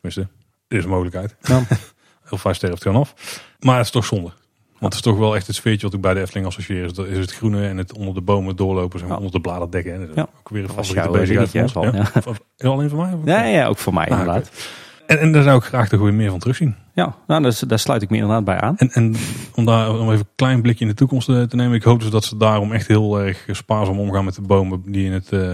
Tenminste, 0.00 0.34
er 0.68 0.76
is 0.78 0.84
een 0.84 0.90
mogelijkheid. 0.90 1.36
Ja. 1.40 1.62
Heel 2.28 2.38
vaak 2.38 2.54
sterft 2.54 2.82
gewoon 2.82 3.00
af. 3.00 3.14
Maar 3.60 3.76
het 3.76 3.84
is 3.84 3.92
toch 3.92 4.04
zonde. 4.04 4.32
Want 4.78 4.96
het 4.96 5.04
is 5.04 5.12
toch 5.12 5.18
wel 5.18 5.36
echt 5.36 5.46
het 5.46 5.56
sfeertje 5.56 5.86
wat 5.86 5.94
ik 5.94 6.00
bij 6.00 6.14
de 6.14 6.20
Efteling 6.20 6.46
associeer. 6.46 6.84
Is, 6.84 6.92
dat 6.92 7.06
is 7.06 7.18
het 7.18 7.32
groene 7.32 7.68
en 7.68 7.76
het 7.76 7.92
onder 7.92 8.14
de 8.14 8.20
bomen 8.20 8.56
doorlopen. 8.56 8.98
Zeg 8.98 9.08
maar, 9.08 9.16
onder 9.16 9.32
de 9.32 9.40
bladeren 9.40 9.94
En 9.94 10.10
ja. 10.14 10.28
ook 10.38 10.48
weer 10.48 10.62
een 10.62 10.68
favoriete 10.68 11.10
bezigheid 11.10 11.72
van 11.72 11.82
ons. 11.86 12.10
Ja. 12.14 12.22
Ja. 12.56 12.68
Alleen 12.68 12.90
voor 12.90 12.98
mij? 12.98 13.18
Ja, 13.24 13.44
ja, 13.44 13.66
ook 13.66 13.78
voor 13.78 13.94
mij 13.94 14.04
ah, 14.04 14.10
inderdaad. 14.10 14.46
Okay. 14.46 14.60
En, 15.06 15.18
en 15.18 15.32
daar 15.32 15.42
zou 15.42 15.58
ik 15.58 15.64
graag 15.64 15.88
toch 15.88 16.00
weer 16.00 16.14
meer 16.14 16.30
van 16.30 16.38
terugzien. 16.38 16.76
Ja, 16.94 17.16
nou, 17.26 17.42
daar, 17.42 17.60
daar 17.66 17.78
sluit 17.78 18.02
ik 18.02 18.10
me 18.10 18.16
inderdaad 18.16 18.44
bij 18.44 18.60
aan. 18.60 18.76
En, 18.76 18.90
en 18.90 19.14
om 19.54 19.64
daar 19.64 19.90
om 19.90 20.10
even 20.10 20.18
een 20.18 20.32
klein 20.36 20.62
blikje 20.62 20.84
in 20.84 20.90
de 20.90 20.96
toekomst 20.96 21.26
te, 21.26 21.46
te 21.48 21.56
nemen. 21.56 21.74
Ik 21.74 21.82
hoop 21.82 22.00
dus 22.00 22.10
dat 22.10 22.24
ze 22.24 22.36
daarom 22.36 22.72
echt 22.72 22.86
heel 22.86 23.20
erg 23.20 23.46
spaarzaam 23.50 23.98
omgaan 23.98 24.24
met 24.24 24.34
de 24.34 24.42
bomen 24.42 24.82
die 24.86 25.04
in, 25.06 25.12
het, 25.12 25.32
uh, 25.32 25.52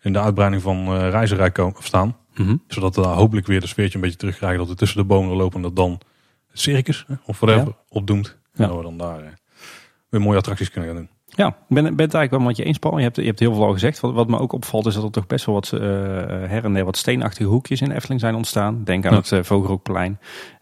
in 0.00 0.12
de 0.12 0.20
uitbreiding 0.20 0.62
van 0.62 0.94
uh, 0.94 1.08
Reizenrijk 1.08 1.54
komen, 1.54 1.82
staan. 1.82 2.16
Mm 2.34 2.46
-hmm. 2.46 2.62
Zodat 2.68 2.96
we 2.96 3.02
daar 3.02 3.14
hopelijk 3.14 3.46
weer 3.46 3.60
de 3.60 3.66
sfeertje 3.66 3.94
een 3.94 4.00
beetje 4.00 4.16
terugkrijgen. 4.16 4.58
Dat 4.58 4.68
we 4.68 4.74
tussen 4.74 4.98
de 4.98 5.04
bomen 5.04 5.36
lopen 5.36 5.56
en 5.56 5.62
dat 5.62 5.76
dan 5.76 6.00
het 6.50 6.60
circus 6.60 7.06
of 7.24 7.40
whatever 7.40 7.68
ja. 7.68 7.76
opdoemt. 7.88 8.36
Ja. 8.54 8.62
En 8.62 8.68
dat 8.68 8.76
we 8.76 8.82
dan 8.82 8.98
daar 8.98 9.22
uh, 9.22 9.28
weer 10.08 10.20
mooie 10.20 10.38
attracties 10.38 10.70
kunnen 10.70 10.90
gaan 10.90 10.98
doen. 10.98 11.17
Ja, 11.38 11.48
ik 11.48 11.54
ben, 11.68 11.82
ben 11.82 11.84
het 11.84 11.98
eigenlijk 11.98 12.30
wel 12.30 12.40
met 12.40 12.56
je 12.56 12.64
eens, 12.64 12.78
Paul. 12.78 12.96
Je 12.96 13.02
hebt, 13.02 13.16
je 13.16 13.22
hebt 13.22 13.38
heel 13.38 13.54
veel 13.54 13.64
al 13.64 13.72
gezegd. 13.72 14.00
Wat, 14.00 14.14
wat 14.14 14.28
me 14.28 14.38
ook 14.38 14.52
opvalt 14.52 14.86
is 14.86 14.94
dat 14.94 15.04
er 15.04 15.10
toch 15.10 15.26
best 15.26 15.44
wel 15.44 15.54
wat 15.54 15.70
uh, 15.74 15.80
her 15.80 16.64
en 16.64 16.72
der 16.72 16.84
wat 16.84 16.96
steenachtige 16.96 17.48
hoekjes 17.48 17.80
in 17.80 17.90
Efteling 17.90 18.20
zijn 18.20 18.34
ontstaan. 18.34 18.84
Denk 18.84 19.06
aan 19.06 19.12
ja. 19.12 19.18
het 19.18 19.30
uh, 19.30 19.42
Vogelhoekplein. 19.42 20.18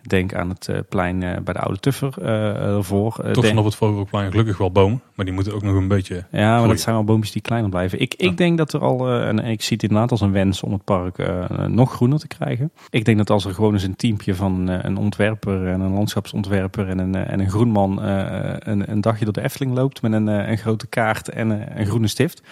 Denk 0.07 0.35
aan 0.35 0.49
het 0.49 0.69
uh, 0.71 0.79
plein 0.89 1.19
bij 1.19 1.55
de 1.55 1.61
Oude 1.61 1.81
Tuffer 1.81 2.23
ervoor. 2.23 3.13
Toch 3.15 3.33
denk... 3.33 3.47
van 3.47 3.59
op 3.59 3.65
het 3.65 3.75
Vogelhoekplein 3.75 4.31
gelukkig 4.31 4.59
wel 4.59 4.71
bomen. 4.71 5.03
Maar 5.15 5.25
die 5.25 5.35
moeten 5.35 5.55
ook 5.55 5.63
nog 5.63 5.75
een 5.75 5.89
beetje 5.89 6.15
Ja, 6.15 6.41
maar 6.41 6.53
groeien. 6.53 6.69
dat 6.69 6.81
zijn 6.81 6.95
wel 6.95 7.05
boompjes 7.05 7.33
die 7.33 7.43
kleiner 7.43 7.71
blijven. 7.71 8.01
Ik, 8.01 8.15
ik 8.15 8.37
denk 8.37 8.59
dat 8.59 8.73
er 8.73 8.81
al, 8.81 9.09
en 9.09 9.39
ik 9.39 9.63
zie 9.63 9.77
het 9.77 9.83
inderdaad 9.83 10.11
als 10.11 10.21
een 10.21 10.33
wens 10.33 10.63
om 10.63 10.73
het 10.73 10.85
park 10.85 11.29
nog 11.69 11.93
groener 11.93 12.19
te 12.19 12.29
krijgen. 12.29 12.71
Ik 12.91 13.05
denk 13.05 13.19
dat 13.19 13.31
als 13.31 13.45
er 13.45 13.55
gewoon 13.55 13.73
eens 13.73 13.83
een 13.83 13.97
teampje 13.97 14.35
van 14.35 14.69
een 14.69 14.97
ontwerper 14.97 15.67
en 15.67 15.81
een 15.81 15.93
landschapsontwerper 15.93 16.89
en 16.89 16.99
een, 16.99 17.15
en 17.15 17.41
een 17.41 17.51
groenman 17.51 18.03
een, 18.03 18.91
een 18.91 19.01
dagje 19.01 19.25
door 19.25 19.35
de 19.35 19.43
Efteling 19.43 19.75
loopt 19.75 20.03
met 20.03 20.13
een, 20.13 20.27
een 20.27 20.59
grote 20.59 20.87
kaart 20.87 21.29
en 21.29 21.79
een 21.79 21.87
groene 21.87 22.07
stift. 22.07 22.43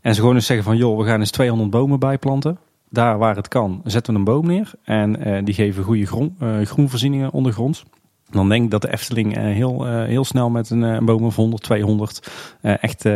En 0.00 0.14
ze 0.14 0.20
gewoon 0.20 0.34
eens 0.34 0.46
zeggen 0.46 0.64
van 0.64 0.76
joh, 0.76 0.98
we 0.98 1.04
gaan 1.04 1.20
eens 1.20 1.30
200 1.30 1.70
bomen 1.70 1.98
bijplanten. 1.98 2.58
Daar 2.90 3.18
waar 3.18 3.36
het 3.36 3.48
kan, 3.48 3.80
zetten 3.84 4.12
we 4.12 4.18
een 4.18 4.24
boom 4.24 4.46
neer. 4.46 4.70
En 4.82 5.28
uh, 5.28 5.44
die 5.44 5.54
geven 5.54 5.84
goede 5.84 6.06
groen, 6.06 6.36
uh, 6.42 6.66
groenvoorzieningen 6.66 7.32
ondergronds. 7.32 7.84
Dan 8.30 8.48
denk 8.48 8.64
ik 8.64 8.70
dat 8.70 8.82
de 8.82 8.92
Efteling 8.92 9.36
uh, 9.36 9.42
heel, 9.42 9.86
heel 9.86 10.24
snel 10.24 10.50
met 10.50 10.70
een, 10.70 10.82
een 10.82 11.04
boom 11.04 11.24
of 11.24 11.36
100, 11.36 11.62
200 11.62 12.30
echt 12.60 13.08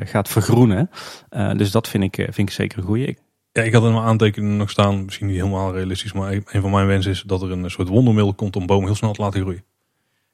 gaat 0.00 0.28
vergroenen. 0.28 0.90
dus 1.56 1.70
dat 1.70 1.88
vind 1.88 2.04
ik, 2.04 2.14
vind 2.14 2.48
ik 2.48 2.50
zeker 2.50 2.78
een 2.78 2.84
goede. 2.84 3.16
Ja, 3.52 3.62
ik 3.62 3.72
had 3.72 3.84
in 3.84 3.92
mijn 3.92 4.04
aantekeningen 4.04 4.56
nog 4.56 4.70
staan, 4.70 5.04
misschien 5.04 5.26
niet 5.26 5.36
helemaal 5.36 5.72
realistisch, 5.72 6.12
maar 6.12 6.32
een 6.32 6.60
van 6.60 6.70
mijn 6.70 6.86
wensen 6.86 7.10
is 7.10 7.22
dat 7.22 7.42
er 7.42 7.50
een 7.50 7.70
soort 7.70 7.88
wondermiddel 7.88 8.34
komt 8.34 8.56
om 8.56 8.66
bomen 8.66 8.86
heel 8.86 8.94
snel 8.94 9.12
te 9.12 9.22
laten 9.22 9.40
groeien. 9.40 9.64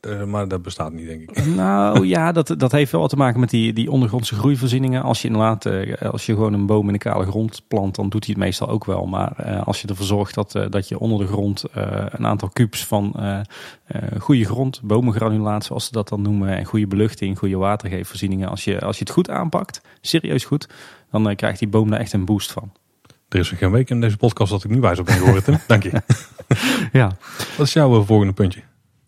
Uh, 0.07 0.25
maar 0.25 0.49
dat 0.49 0.62
bestaat 0.62 0.92
niet, 0.92 1.07
denk 1.07 1.30
ik. 1.30 1.47
Nou 1.57 2.07
ja, 2.07 2.33
dat, 2.33 2.54
dat 2.57 2.73
heeft 2.73 2.92
wel 2.92 3.00
wat 3.00 3.11
te 3.11 3.16
maken 3.16 3.40
met 3.40 3.50
die, 3.50 3.73
die 3.73 3.90
ondergrondse 3.90 4.35
groeivoorzieningen. 4.35 5.02
Als 5.02 5.23
je 5.23 5.28
inderdaad, 5.28 5.66
uh, 5.66 5.95
als 6.02 6.26
je 6.26 6.35
gewoon 6.35 6.52
een 6.52 6.66
boom 6.66 6.87
in 6.87 6.92
de 6.92 6.99
kale 6.99 7.26
grond 7.26 7.62
plant, 7.69 7.95
dan 7.95 8.09
doet 8.09 8.25
hij 8.25 8.35
het 8.35 8.45
meestal 8.45 8.69
ook 8.69 8.85
wel. 8.85 9.07
Maar 9.07 9.33
uh, 9.47 9.66
als 9.66 9.80
je 9.80 9.88
ervoor 9.88 10.07
zorgt 10.07 10.35
dat, 10.35 10.52
dat 10.71 10.88
je 10.88 10.99
onder 10.99 11.19
de 11.19 11.26
grond 11.26 11.64
een 12.11 12.26
aantal 12.26 12.49
kubus 12.49 12.87
van 12.87 13.14
goede 14.19 14.45
grond, 14.45 14.80
bomengranulaat 14.83 15.64
zoals 15.64 15.85
ze 15.85 15.92
dat 15.92 16.09
dan 16.09 16.23
noemen, 16.23 16.57
en 16.57 16.64
goede 16.64 16.87
beluchting, 16.87 17.38
goede 17.38 17.57
watergeefvoorzieningen. 17.57 18.49
Als 18.49 18.64
je, 18.64 18.80
als 18.80 18.99
je 18.99 19.04
het 19.04 19.12
goed 19.12 19.30
aanpakt, 19.30 19.80
serieus 20.00 20.45
goed, 20.45 20.69
dan 21.11 21.37
krijgt 21.37 21.59
die 21.59 21.69
boom 21.69 21.90
daar 21.90 22.00
echt 22.00 22.12
een 22.12 22.25
boost 22.25 22.52
van. 22.52 22.73
Er 23.28 23.38
is 23.38 23.49
geen 23.49 23.71
week 23.71 23.90
in 23.90 24.00
deze 24.00 24.16
podcast 24.16 24.50
dat 24.50 24.64
ik 24.64 24.71
nu 24.71 24.80
wijs 24.80 24.99
op 24.99 25.07
ben 25.07 25.14
geworden. 25.14 25.61
Dank 25.66 25.83
je. 25.83 26.02
ja. 26.92 27.16
Wat 27.57 27.66
is 27.66 27.73
jouw 27.73 28.02
volgende 28.02 28.33
puntje? 28.33 28.61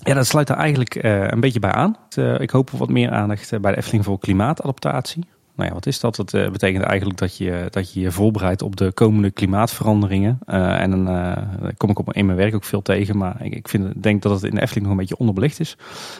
Ja, 0.04 0.14
dat 0.14 0.26
sluit 0.26 0.48
er 0.48 0.56
eigenlijk 0.56 1.04
uh, 1.04 1.26
een 1.26 1.40
beetje 1.40 1.60
bij 1.60 1.72
aan. 1.72 1.96
Uh, 2.18 2.40
ik 2.40 2.50
hoop 2.50 2.72
op 2.72 2.78
wat 2.78 2.88
meer 2.88 3.10
aandacht 3.10 3.60
bij 3.60 3.72
de 3.72 3.76
Efteling 3.76 4.04
voor 4.04 4.18
klimaatadaptatie. 4.18 5.24
Nou 5.54 5.68
ja, 5.68 5.74
wat 5.74 5.86
is 5.86 6.00
dat? 6.00 6.16
Dat 6.16 6.30
betekent 6.30 6.84
eigenlijk 6.84 7.18
dat 7.18 7.36
je, 7.36 7.66
dat 7.70 7.92
je 7.92 8.00
je 8.00 8.10
voorbereidt 8.10 8.62
op 8.62 8.76
de 8.76 8.92
komende 8.92 9.30
klimaatveranderingen. 9.30 10.38
en 10.46 10.90
dan 10.90 11.36
kom 11.76 11.90
ik 11.90 11.98
op, 11.98 12.12
in 12.12 12.26
mijn 12.26 12.38
werk 12.38 12.54
ook 12.54 12.64
veel 12.64 12.82
tegen. 12.82 13.16
Maar 13.16 13.44
ik, 13.44 13.54
ik 13.54 13.68
vind, 13.68 14.02
denk 14.02 14.22
dat 14.22 14.32
het 14.32 14.42
in 14.42 14.54
de 14.54 14.60
Efteling 14.60 14.82
nog 14.82 14.92
een 14.92 15.00
beetje 15.00 15.18
onderbelicht 15.18 15.60
is. 15.60 15.76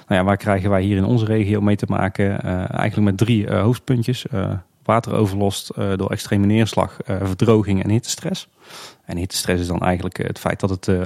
Nou 0.09 0.21
ja, 0.21 0.27
waar 0.27 0.37
krijgen 0.37 0.71
wij 0.71 0.83
hier 0.83 0.97
in 0.97 1.05
onze 1.05 1.25
regio 1.25 1.61
mee 1.61 1.77
te 1.77 1.87
maken? 1.89 2.41
eigenlijk 2.43 3.11
met 3.11 3.19
drie 3.19 3.53
hoofdpuntjes. 3.53 4.27
Wateroverlast 4.85 5.75
door 5.75 6.11
extreme 6.11 6.47
neerslag, 6.47 6.97
verdroging 7.07 7.83
en 7.83 7.91
hittestress. 7.91 8.49
En 9.05 9.17
hittestress 9.17 9.61
is 9.63 9.69
dan 9.69 9.81
eigenlijk 9.81 10.17
het 10.17 10.39
feit 10.39 10.61
dat 10.61 10.71
het 10.71 10.87
uh, 10.87 11.03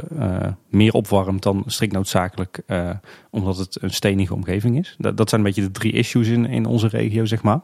meer 0.69 0.93
opwarmt 0.93 1.43
dan 1.43 1.63
strikt 1.67 1.93
noodzakelijk, 1.93 2.61
uh, 2.67 2.91
omdat 3.31 3.57
het 3.57 3.83
een 3.83 3.91
stenige 3.91 4.35
omgeving 4.35 4.79
is. 4.79 4.95
Dat, 4.99 5.17
dat 5.17 5.29
zijn 5.29 5.41
een 5.41 5.47
beetje 5.47 5.63
de 5.63 5.71
drie 5.71 5.93
issues 5.93 6.29
in, 6.29 6.47
in 6.47 6.67
onze 6.67 6.89
regio, 6.89 7.25
zeg 7.25 7.43
maar. 7.43 7.61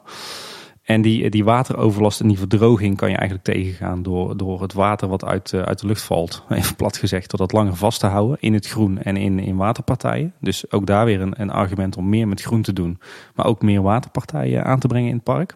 En 0.82 1.02
die, 1.02 1.30
die 1.30 1.44
wateroverlast 1.44 2.20
en 2.20 2.28
die 2.28 2.38
verdroging 2.38 2.96
kan 2.96 3.10
je 3.10 3.16
eigenlijk 3.16 3.46
tegengaan 3.46 4.02
door, 4.02 4.36
door 4.36 4.62
het 4.62 4.72
water 4.72 5.08
wat 5.08 5.24
uit, 5.24 5.54
uit 5.54 5.80
de 5.80 5.86
lucht 5.86 6.02
valt, 6.02 6.44
even 6.48 6.76
plat 6.76 6.96
gezegd, 6.96 7.30
door 7.30 7.38
dat 7.38 7.52
langer 7.52 7.76
vast 7.76 8.00
te 8.00 8.06
houden 8.06 8.36
in 8.40 8.54
het 8.54 8.68
groen 8.68 9.02
en 9.02 9.16
in, 9.16 9.38
in 9.38 9.56
waterpartijen. 9.56 10.34
Dus 10.40 10.70
ook 10.70 10.86
daar 10.86 11.04
weer 11.04 11.20
een, 11.20 11.40
een 11.40 11.50
argument 11.50 11.96
om 11.96 12.08
meer 12.08 12.28
met 12.28 12.42
groen 12.42 12.62
te 12.62 12.72
doen, 12.72 12.98
maar 13.34 13.46
ook 13.46 13.62
meer 13.62 13.82
waterpartijen 13.82 14.64
aan 14.64 14.78
te 14.78 14.86
brengen 14.86 15.08
in 15.08 15.14
het 15.14 15.24
park. 15.24 15.54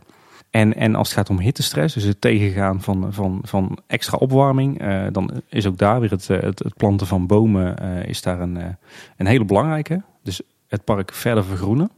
En, 0.57 0.75
en 0.75 0.95
als 0.95 1.09
het 1.09 1.17
gaat 1.17 1.31
om 1.31 1.39
hittestress, 1.39 1.95
dus 1.95 2.05
het 2.05 2.21
tegengaan 2.21 2.81
van, 2.81 3.13
van, 3.13 3.39
van 3.43 3.79
extra 3.87 4.19
opwarming, 4.19 4.83
uh, 4.83 5.07
dan 5.13 5.31
is 5.49 5.67
ook 5.67 5.79
daar 5.79 6.01
weer 6.01 6.11
het, 6.11 6.31
eh, 6.31 6.41
het, 6.41 6.59
het 6.59 6.77
planten 6.77 7.07
van 7.07 7.27
bomen 7.27 7.77
uh, 7.83 8.09
is 8.09 8.23
daar 8.23 8.41
een, 8.41 8.77
een 9.17 9.27
hele 9.27 9.45
belangrijke. 9.45 10.03
Dus 10.23 10.41
het 10.69 10.85
park 10.85 11.13
verder 11.13 11.45
vergroenen. 11.45 11.91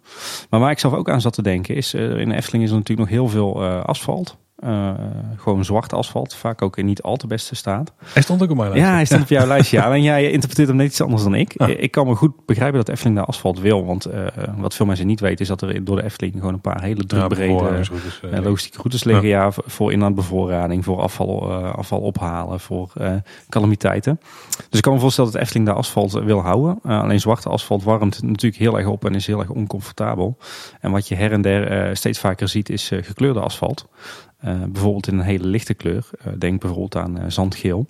Maar 0.50 0.60
waar 0.60 0.70
ik 0.70 0.78
zelf 0.78 0.94
ook 0.94 1.10
aan 1.10 1.20
zat 1.20 1.32
te 1.32 1.42
denken 1.42 1.74
is, 1.74 1.94
in 1.94 2.30
Efteling 2.30 2.64
is 2.64 2.70
er 2.70 2.76
natuurlijk 2.76 2.98
nog 2.98 3.18
heel 3.18 3.28
veel 3.28 3.64
asfalt. 3.64 4.36
Uh, 4.64 4.90
gewoon 5.36 5.64
zwart 5.64 5.92
asfalt, 5.92 6.34
vaak 6.34 6.62
ook 6.62 6.76
in 6.76 6.86
niet 6.86 7.02
al 7.02 7.16
te 7.16 7.26
beste 7.26 7.54
staat. 7.54 7.92
Hij 8.04 8.22
stond 8.22 8.42
ook 8.42 8.50
op 8.50 8.56
mijn 8.56 8.68
lijstje. 8.68 8.90
Ja, 8.90 8.96
hij 8.96 9.04
stond 9.04 9.22
op 9.22 9.28
jouw 9.28 9.46
lijstje. 9.46 9.82
Alleen 9.82 10.02
jij 10.02 10.30
interpreteert 10.30 10.68
hem 10.68 10.76
net 10.76 10.86
iets 10.86 11.00
anders 11.00 11.22
dan 11.22 11.34
ik. 11.34 11.54
Ah. 11.56 11.68
Ik 11.68 11.90
kan 11.90 12.06
me 12.06 12.14
goed 12.14 12.46
begrijpen 12.46 12.78
dat 12.78 12.88
Efteling 12.88 13.16
daar 13.16 13.24
asfalt 13.24 13.58
wil. 13.60 13.86
Want 13.86 14.06
uh, 14.06 14.26
wat 14.56 14.74
veel 14.74 14.86
mensen 14.86 15.06
niet 15.06 15.20
weten 15.20 15.38
is 15.38 15.48
dat 15.48 15.62
er 15.62 15.84
door 15.84 15.96
de 15.96 16.04
Efteling 16.04 16.34
gewoon 16.34 16.52
een 16.52 16.60
paar 16.60 16.82
hele 16.82 17.04
druk 17.04 17.28
brede 17.28 17.82
ja, 18.30 18.40
logistieke 18.40 18.76
routes 18.76 19.04
liggen. 19.04 19.28
Ja. 19.28 19.44
ja 19.44 19.52
voor 19.66 19.92
inlaatbevoorrading, 19.92 20.84
voor 20.84 21.00
afval, 21.00 21.50
uh, 21.50 21.74
afval 21.74 22.00
ophalen, 22.00 22.60
voor 22.60 22.92
calamiteiten. 23.48 24.20
Dus 24.68 24.78
ik 24.78 24.82
kan 24.82 24.92
me 24.92 25.00
voorstellen 25.00 25.32
dat 25.32 25.40
Efteling 25.40 25.66
daar 25.66 25.76
asfalt 25.76 26.12
wil 26.12 26.40
houden. 26.40 26.78
alleen 26.82 27.20
zwarte 27.20 27.48
asfalt 27.48 27.82
warmt 27.82 28.22
natuurlijk 28.22 28.62
heel 28.62 28.78
erg 28.78 28.86
op 28.86 29.04
en 29.04 29.14
is 29.14 29.26
heel 29.26 29.40
erg 29.40 29.50
oncomfortabel. 29.50 30.36
En 30.80 30.90
wat 30.90 31.08
je 31.08 31.14
her 31.14 31.32
en 31.32 31.42
der 31.42 31.96
steeds 31.96 32.18
vaker 32.18 32.48
ziet 32.48 32.68
is 32.68 32.90
gekleurde 33.02 33.40
asfalt. 33.40 33.88
Uh, 34.44 34.62
bijvoorbeeld 34.68 35.08
in 35.08 35.18
een 35.18 35.24
hele 35.24 35.46
lichte 35.46 35.74
kleur. 35.74 36.10
Uh, 36.26 36.32
denk 36.38 36.60
bijvoorbeeld 36.60 36.96
aan 36.96 37.18
uh, 37.18 37.24
zandgeel. 37.28 37.86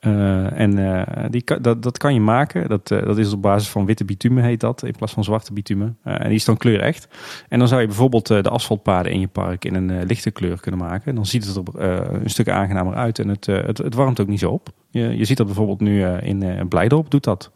en 0.00 1.06
die, 1.30 1.44
dat, 1.60 1.82
dat 1.82 1.98
kan 1.98 2.14
je 2.14 2.20
maken. 2.20 2.68
Dat, 2.68 2.88
dat 2.88 3.18
is 3.18 3.32
op 3.32 3.42
basis 3.42 3.68
van 3.68 3.86
witte 3.86 4.04
bitumen 4.04 4.44
heet 4.44 4.60
dat. 4.60 4.82
In 4.82 4.94
plaats 4.96 5.12
van 5.12 5.24
zwarte 5.24 5.52
bitumen. 5.52 5.98
en 6.02 6.26
die 6.26 6.34
is 6.34 6.44
dan 6.44 6.56
kleur 6.56 6.80
echt. 6.80 7.08
En 7.48 7.58
dan 7.58 7.68
zou 7.68 7.80
je 7.80 7.86
bijvoorbeeld 7.86 8.26
de 8.26 8.48
asfaltpaden 8.48 9.12
in 9.12 9.20
je 9.20 9.28
park 9.28 9.64
in 9.64 9.74
een 9.74 10.06
lichte 10.06 10.30
kleur 10.30 10.60
kunnen 10.60 10.80
maken. 10.80 11.06
En 11.06 11.14
dan 11.14 11.26
ziet 11.26 11.46
het 11.46 11.56
er 11.56 12.14
een 12.22 12.30
stuk 12.30 12.48
aangenamer 12.48 12.94
uit. 12.94 13.18
En 13.18 13.28
het, 13.28 13.46
het, 13.46 13.78
het, 13.78 13.94
warmt 13.94 14.20
ook 14.20 14.28
niet 14.28 14.38
zo 14.38 14.50
op. 14.50 14.68
Je, 14.90 15.16
je 15.16 15.24
ziet 15.24 15.36
dat 15.36 15.46
bijvoorbeeld 15.46 15.80
nu 15.80 16.04
in 16.04 16.68
Blijdorp 16.68 17.10
doet 17.10 17.24
dat. 17.24 17.50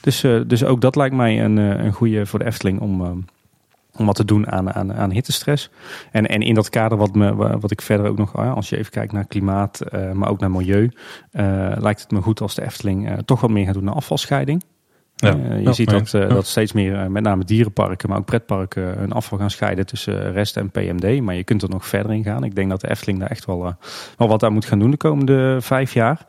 Dus, 0.00 0.20
dus 0.46 0.64
ook 0.64 0.80
dat 0.80 0.96
lijkt 0.96 1.14
mij 1.14 1.44
een, 1.44 1.56
een 1.56 1.92
goede 1.92 2.26
voor 2.26 2.38
de 2.38 2.44
Efteling 2.44 2.80
om 2.80 3.24
om 3.96 4.06
wat 4.06 4.16
te 4.16 4.24
doen 4.24 4.50
aan, 4.50 4.72
aan, 4.72 4.94
aan 4.94 5.10
hittestress. 5.10 5.70
En, 6.10 6.26
en 6.26 6.40
in 6.40 6.54
dat 6.54 6.68
kader 6.68 6.98
wat, 6.98 7.14
me, 7.14 7.58
wat 7.60 7.70
ik 7.70 7.80
verder 7.80 8.06
ook 8.06 8.16
nog, 8.16 8.36
als 8.36 8.68
je 8.68 8.76
even 8.76 8.90
kijkt 8.90 9.12
naar 9.12 9.26
klimaat, 9.26 9.80
uh, 9.94 10.12
maar 10.12 10.28
ook 10.28 10.40
naar 10.40 10.50
milieu, 10.50 10.82
uh, 11.32 11.72
lijkt 11.78 12.00
het 12.00 12.10
me 12.10 12.20
goed 12.20 12.40
als 12.40 12.54
de 12.54 12.62
Efteling 12.62 13.10
uh, 13.10 13.18
toch 13.24 13.40
wat 13.40 13.50
meer 13.50 13.64
gaat 13.64 13.74
doen 13.74 13.84
naar 13.84 13.94
afvalscheiding. 13.94 14.64
Ja, 15.16 15.36
je 15.56 15.72
ziet 15.72 15.90
dat, 15.90 16.10
dat 16.10 16.46
steeds 16.46 16.72
meer, 16.72 17.10
met 17.10 17.22
name 17.22 17.44
dierenparken, 17.44 18.08
maar 18.08 18.18
ook 18.18 18.24
pretparken, 18.24 18.98
hun 18.98 19.12
afval 19.12 19.38
gaan 19.38 19.50
scheiden 19.50 19.86
tussen 19.86 20.32
rest 20.32 20.56
en 20.56 20.70
PMD. 20.70 21.20
Maar 21.20 21.34
je 21.34 21.44
kunt 21.44 21.62
er 21.62 21.68
nog 21.68 21.86
verder 21.86 22.12
in 22.12 22.24
gaan. 22.24 22.44
Ik 22.44 22.54
denk 22.54 22.70
dat 22.70 22.80
de 22.80 22.90
Efteling 22.90 23.18
daar 23.18 23.30
echt 23.30 23.44
wel, 23.44 23.76
wel 24.16 24.28
wat 24.28 24.42
aan 24.42 24.52
moet 24.52 24.64
gaan 24.64 24.78
doen 24.78 24.90
de 24.90 24.96
komende 24.96 25.56
vijf 25.60 25.92
jaar. 25.92 26.26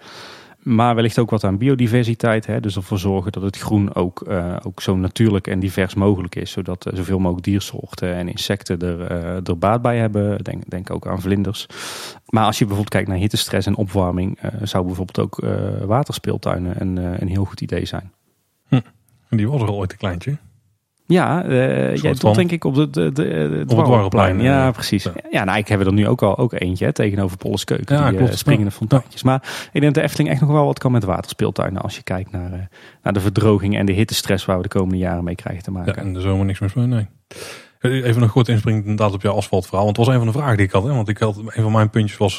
Maar 0.66 0.96
wellicht 0.96 1.20
ook 1.20 1.30
wat 1.30 1.44
aan 1.44 1.58
biodiversiteit. 1.58 2.46
Hè? 2.46 2.60
Dus 2.60 2.76
ervoor 2.76 3.00
zorgen 3.00 3.32
dat 3.32 3.44
het 3.44 3.58
groen 3.58 3.96
ook, 3.96 4.26
uh, 4.28 4.56
ook 4.64 4.82
zo 4.82 4.96
natuurlijk 4.96 5.48
en 5.48 5.60
divers 5.60 5.94
mogelijk 5.94 6.36
is. 6.36 6.52
Zodat 6.52 6.88
uh, 6.88 6.94
zoveel 6.98 7.20
mogelijk 7.20 7.46
diersoorten 7.46 8.14
en 8.14 8.28
insecten 8.28 8.80
er, 8.80 9.12
uh, 9.12 9.48
er 9.48 9.58
baat 9.58 9.82
bij 9.82 9.98
hebben. 9.98 10.44
Denk, 10.44 10.70
denk 10.70 10.90
ook 10.90 11.08
aan 11.08 11.22
vlinders. 11.22 11.68
Maar 12.26 12.46
als 12.46 12.58
je 12.58 12.66
bijvoorbeeld 12.66 12.94
kijkt 12.94 13.08
naar 13.08 13.18
hittestress 13.18 13.68
en 13.68 13.76
opwarming. 13.76 14.40
zou 14.62 14.86
bijvoorbeeld 14.86 15.20
ook 15.20 15.40
waterspeeltuinen 15.86 16.82
een, 16.82 17.22
een 17.22 17.28
heel 17.28 17.46
goed 17.46 17.62
idee 17.62 17.86
zijn. 17.86 18.12
Hm. 18.68 18.80
Die 19.30 19.50
was 19.50 19.62
er 19.62 19.68
al 19.68 19.76
ooit 19.76 19.92
een 19.92 19.98
kleintje. 19.98 20.38
Ja, 21.08 21.46
uh, 21.46 21.96
jij 21.96 22.14
doet 22.14 22.36
denk 22.36 22.52
ik 22.52 22.64
op 22.64 22.76
de, 22.76 22.90
de, 22.90 23.12
de, 23.12 23.64
de 23.68 24.44
Ja, 24.44 24.72
precies. 24.72 25.04
Ja. 25.04 25.12
ja, 25.30 25.44
nou, 25.44 25.58
ik 25.58 25.68
heb 25.68 25.86
er 25.86 25.94
nu 25.94 26.08
ook 26.08 26.22
al 26.22 26.38
ook 26.38 26.54
eentje 26.54 26.92
tegenover 26.92 27.38
Polles 27.38 27.64
Keuken. 27.64 27.96
Ja, 27.96 28.10
die 28.10 28.18
klopt, 28.18 28.32
uh, 28.32 28.38
springende 28.38 28.72
fonteintjes. 28.72 29.24
Maar 29.24 29.70
ik 29.72 29.82
denk 29.82 29.84
dat 29.84 29.94
de 29.94 30.02
Efteling 30.02 30.30
echt 30.30 30.42
nog 30.42 30.50
wel 30.50 30.66
wat 30.66 30.80
kan 30.80 30.92
met 30.92 31.04
waterspeeltuinen. 31.04 31.82
Als 31.82 31.96
je 31.96 32.04
kijkt 32.04 32.32
naar, 32.32 32.52
uh, 32.52 32.60
naar 33.04 33.14
de 33.14 33.20
verdroging 33.20 33.78
en 33.78 33.86
de 33.86 33.92
hittestress 33.92 34.46
waar 34.46 34.58
we 34.58 34.64
de 34.64 34.70
komende 34.70 34.98
jaren 34.98 35.24
mee 35.24 35.36
krijgen 35.36 35.64
te 35.64 35.72
maken. 35.72 35.94
Ja, 35.96 36.02
en 36.02 36.14
de 36.14 36.22
zomer 36.22 36.46
niks 36.46 36.60
meer 36.60 36.72
mee, 36.76 36.86
nee. 36.88 37.08
Even 38.04 38.22
nog 38.22 38.32
kort 38.32 38.48
inspringen 38.48 38.82
inderdaad 38.82 39.14
op 39.14 39.22
jouw 39.22 39.36
asfaltverhaal. 39.36 39.86
Want 39.86 39.98
het 39.98 40.06
was 40.06 40.16
een 40.16 40.22
van 40.22 40.32
de 40.32 40.38
vragen 40.38 40.58
die 40.58 40.66
ik 40.66 40.72
had. 40.72 40.84
Hè? 40.84 40.94
Want 40.94 41.10
ik 41.10 41.18
had, 41.18 41.38
een 41.38 41.64
van 41.64 41.72
mijn 41.72 41.90
puntjes 41.90 42.18
was 42.18 42.38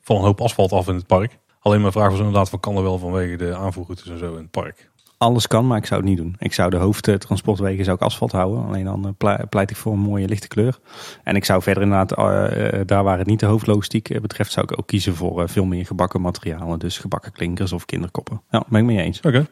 van 0.00 0.16
een 0.16 0.22
hoop 0.22 0.40
asfalt 0.40 0.72
af 0.72 0.88
in 0.88 0.94
het 0.94 1.06
park. 1.06 1.38
Alleen 1.60 1.80
mijn 1.80 1.92
vraag 1.92 2.10
was 2.10 2.18
inderdaad 2.18 2.50
van 2.50 2.60
kan 2.60 2.76
er 2.76 2.82
wel 2.82 2.98
vanwege 2.98 3.36
de 3.36 3.56
aanvoerroutes 3.56 4.10
en 4.10 4.18
zo 4.18 4.30
in 4.30 4.42
het 4.42 4.50
park 4.50 4.90
alles 5.24 5.46
kan, 5.46 5.66
maar 5.66 5.78
ik 5.78 5.86
zou 5.86 6.00
het 6.00 6.08
niet 6.08 6.18
doen. 6.18 6.36
Ik 6.38 6.52
zou 6.52 6.70
de 6.70 6.76
hoofdtransportwegen 6.76 7.84
zou 7.84 7.96
ik 7.96 8.02
asfalt 8.02 8.32
houden. 8.32 8.66
Alleen 8.66 8.84
dan 8.84 9.14
eh, 9.18 9.34
pleit 9.48 9.70
ik 9.70 9.76
voor 9.76 9.92
een 9.92 9.98
mooie 9.98 10.28
lichte 10.28 10.48
kleur. 10.48 10.78
En 11.22 11.36
ik 11.36 11.44
zou 11.44 11.62
verder 11.62 11.82
inderdaad, 11.82 12.18
uh, 12.18 12.80
daar 12.86 13.04
waar 13.04 13.18
het 13.18 13.26
niet 13.26 13.40
de 13.40 13.46
hoofdlogistiek 13.46 14.20
betreft, 14.20 14.52
zou 14.52 14.66
ik 14.70 14.78
ook 14.78 14.86
kiezen 14.86 15.14
voor 15.14 15.48
veel 15.48 15.64
meer 15.64 15.86
gebakken 15.86 16.20
materialen. 16.20 16.78
Dus 16.78 16.98
gebakken 16.98 17.32
klinkers 17.32 17.72
of 17.72 17.84
kinderkoppen. 17.84 18.42
Ja, 18.50 18.64
ben 18.68 18.80
ik 18.80 18.86
mee 18.86 19.02
eens. 19.02 19.18
Oké. 19.18 19.28
Okay. 19.28 19.46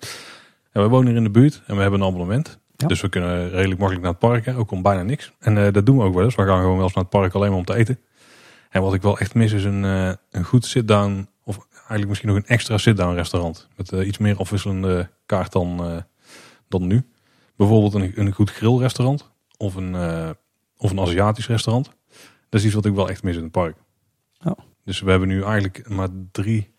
we 0.84 0.88
wonen 0.88 1.06
hier 1.06 1.16
in 1.16 1.24
de 1.24 1.30
buurt 1.30 1.62
en 1.66 1.74
we 1.76 1.82
hebben 1.82 2.00
een 2.00 2.06
abonnement. 2.06 2.60
Dus 2.86 3.00
we 3.00 3.08
kunnen 3.08 3.50
redelijk 3.50 3.80
makkelijk 3.80 4.00
naar 4.04 4.10
het 4.10 4.42
park, 4.44 4.58
ook 4.58 4.70
om 4.70 4.82
bijna 4.82 5.02
niks. 5.02 5.32
En 5.38 5.72
dat 5.72 5.86
doen 5.86 5.96
we 5.96 6.04
ook 6.04 6.14
wel 6.14 6.24
eens. 6.24 6.34
We 6.34 6.44
gaan 6.44 6.60
gewoon 6.60 6.76
wel 6.76 6.84
eens 6.84 6.94
naar 6.94 7.04
het 7.04 7.12
park 7.12 7.34
alleen 7.34 7.48
maar 7.48 7.58
om 7.58 7.64
te 7.64 7.74
eten. 7.74 7.98
En 8.70 8.82
wat 8.82 8.94
ik 8.94 9.02
wel 9.02 9.18
echt 9.18 9.34
mis 9.34 9.52
is 9.52 9.64
een, 9.64 9.82
een 10.30 10.44
goed 10.44 10.66
sit-down 10.66 11.28
eigenlijk 11.92 12.08
misschien 12.08 12.28
nog 12.28 12.36
een 12.36 12.56
extra 12.56 12.78
sit-down 12.78 13.14
restaurant. 13.14 13.68
Met 13.76 13.92
uh, 13.92 14.06
iets 14.06 14.18
meer 14.18 14.36
afwisselende 14.36 15.10
kaart 15.26 15.52
dan, 15.52 15.90
uh, 15.90 16.02
dan 16.68 16.86
nu. 16.86 17.08
Bijvoorbeeld 17.56 17.94
een, 17.94 18.20
een 18.20 18.32
goed 18.32 18.50
grillrestaurant. 18.50 19.30
Of 19.56 19.74
een, 19.74 19.94
uh, 19.94 20.30
of 20.76 20.90
een 20.90 21.00
Aziatisch 21.00 21.46
restaurant. 21.46 21.86
Dat 22.48 22.60
is 22.60 22.64
iets 22.64 22.74
wat 22.74 22.86
ik 22.86 22.94
wel 22.94 23.08
echt 23.08 23.22
mis 23.22 23.36
in 23.36 23.42
het 23.42 23.52
park. 23.52 23.76
Oh. 24.44 24.58
Dus 24.84 25.00
we 25.00 25.10
hebben 25.10 25.28
nu 25.28 25.42
eigenlijk 25.42 25.88
maar 25.88 26.08
drie 26.32 26.74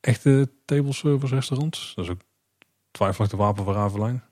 echte 0.00 0.50
table 0.64 0.92
service 0.92 1.34
restaurants. 1.34 1.92
Dat 1.94 2.04
is 2.04 2.10
ook 2.10 2.20
twijfelachtig 2.90 3.38
wapen 3.38 3.64
voor 3.64 3.74
Ravelijn 3.74 4.22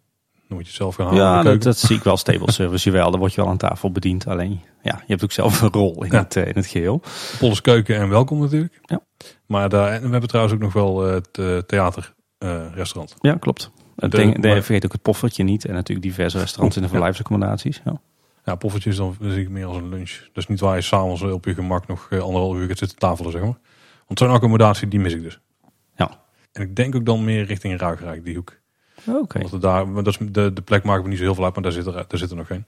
moet 0.55 0.67
je 0.67 0.73
zelf 0.73 0.95
gaan 0.95 1.07
halen. 1.07 1.23
Ja, 1.23 1.43
dat, 1.43 1.63
dat, 1.63 1.79
zie 1.79 1.97
ik 1.97 2.03
wel. 2.03 2.17
Stable 2.27 2.53
service, 2.53 2.91
jawel. 2.91 3.11
Dan 3.11 3.21
word 3.21 3.35
je 3.35 3.41
wel 3.41 3.51
aan 3.51 3.57
tafel 3.57 3.93
bediend. 3.93 4.27
Alleen, 4.27 4.61
ja, 4.83 4.95
je 4.97 5.05
hebt 5.07 5.25
ook 5.25 5.33
zelf 5.33 5.61
een 5.61 5.73
rol 5.73 6.05
in, 6.05 6.15
het, 6.15 6.37
uh, 6.37 6.47
in 6.47 6.55
het 6.55 6.67
geheel. 6.67 7.03
Polles 7.39 7.61
Keuken 7.61 7.97
en 7.97 8.09
welkom 8.09 8.41
natuurlijk. 8.41 8.81
Ja. 8.83 9.01
Maar 9.47 9.69
daar, 9.69 9.93
en 9.93 10.03
we 10.03 10.11
hebben 10.11 10.29
trouwens 10.29 10.55
ook 10.55 10.61
nog 10.61 10.73
wel 10.73 11.09
uh, 11.09 11.15
het 11.15 11.39
uh, 11.39 11.59
theaterrestaurant. 11.59 13.15
ja, 13.21 13.35
klopt. 13.35 13.71
De, 13.95 14.09
denk, 14.09 14.43
de, 14.43 14.49
vergeet 14.49 14.85
ook 14.85 14.93
het 14.93 15.03
poffertje 15.03 15.43
niet. 15.43 15.65
En 15.65 15.75
natuurlijk 15.75 16.07
diverse 16.07 16.39
restaurants 16.39 16.77
in 16.77 16.83
de 16.83 16.89
verblijfsaccommodaties. 16.89 17.81
Ja. 17.85 18.01
Ja, 18.45 18.55
poffertje 18.55 18.91
is 18.91 18.97
dan 18.97 19.17
zie 19.21 19.43
ik 19.43 19.49
meer 19.49 19.67
als 19.67 19.77
een 19.77 19.89
lunch. 19.89 20.21
Dus 20.33 20.47
niet 20.47 20.61
waar 20.61 20.77
je 20.77 20.83
s'avonds 20.83 21.23
op 21.23 21.45
je 21.45 21.55
gemak 21.55 21.87
nog 21.87 22.09
anderhalf 22.11 22.57
uur 22.57 22.69
gaat 22.69 22.79
zitten 22.79 22.99
tafelen, 22.99 23.33
zeg 23.33 23.41
maar. 23.41 23.59
Want 24.07 24.19
zo'n 24.19 24.31
accommodatie, 24.31 24.89
die 24.89 25.01
mis 25.01 25.15
ik 25.15 25.23
dus. 25.23 25.41
Ja. 25.97 26.21
En 26.53 26.63
ik 26.63 26.77
denk 26.77 26.95
ook 26.95 27.07
dan 27.07 27.25
meer 27.25 27.45
richting 27.45 27.79
Ruigrijk, 27.79 28.25
die 28.25 28.35
hoek. 28.35 28.61
Oké. 29.07 29.39
Het 29.39 29.61
daar, 29.61 29.93
dat 29.95 30.07
is, 30.07 30.19
de, 30.21 30.53
de 30.53 30.63
plek 30.63 30.85
maakt 30.85 31.03
me 31.03 31.09
niet 31.09 31.19
zo 31.19 31.25
heel 31.25 31.35
veel 31.35 31.45
uit, 31.45 31.55
maar 31.55 31.63
daar 31.63 31.73
zit 31.73 31.87
er, 31.87 31.93
daar 31.93 32.19
zit 32.19 32.31
er 32.31 32.37
nog 32.37 32.47
geen. 32.47 32.65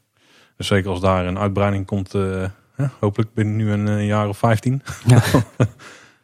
Dus 0.56 0.66
zeker 0.66 0.90
als 0.90 1.00
daar 1.00 1.26
een 1.26 1.38
uitbreiding 1.38 1.86
komt, 1.86 2.14
eh, 2.14 2.44
ja, 2.76 2.90
hopelijk 3.00 3.34
binnen 3.34 3.56
nu 3.56 3.70
een, 3.72 3.88
eh, 3.88 4.06
jaar 4.06 4.28
of 4.28 4.38
15. 4.38 4.82
Ja. 5.06 5.22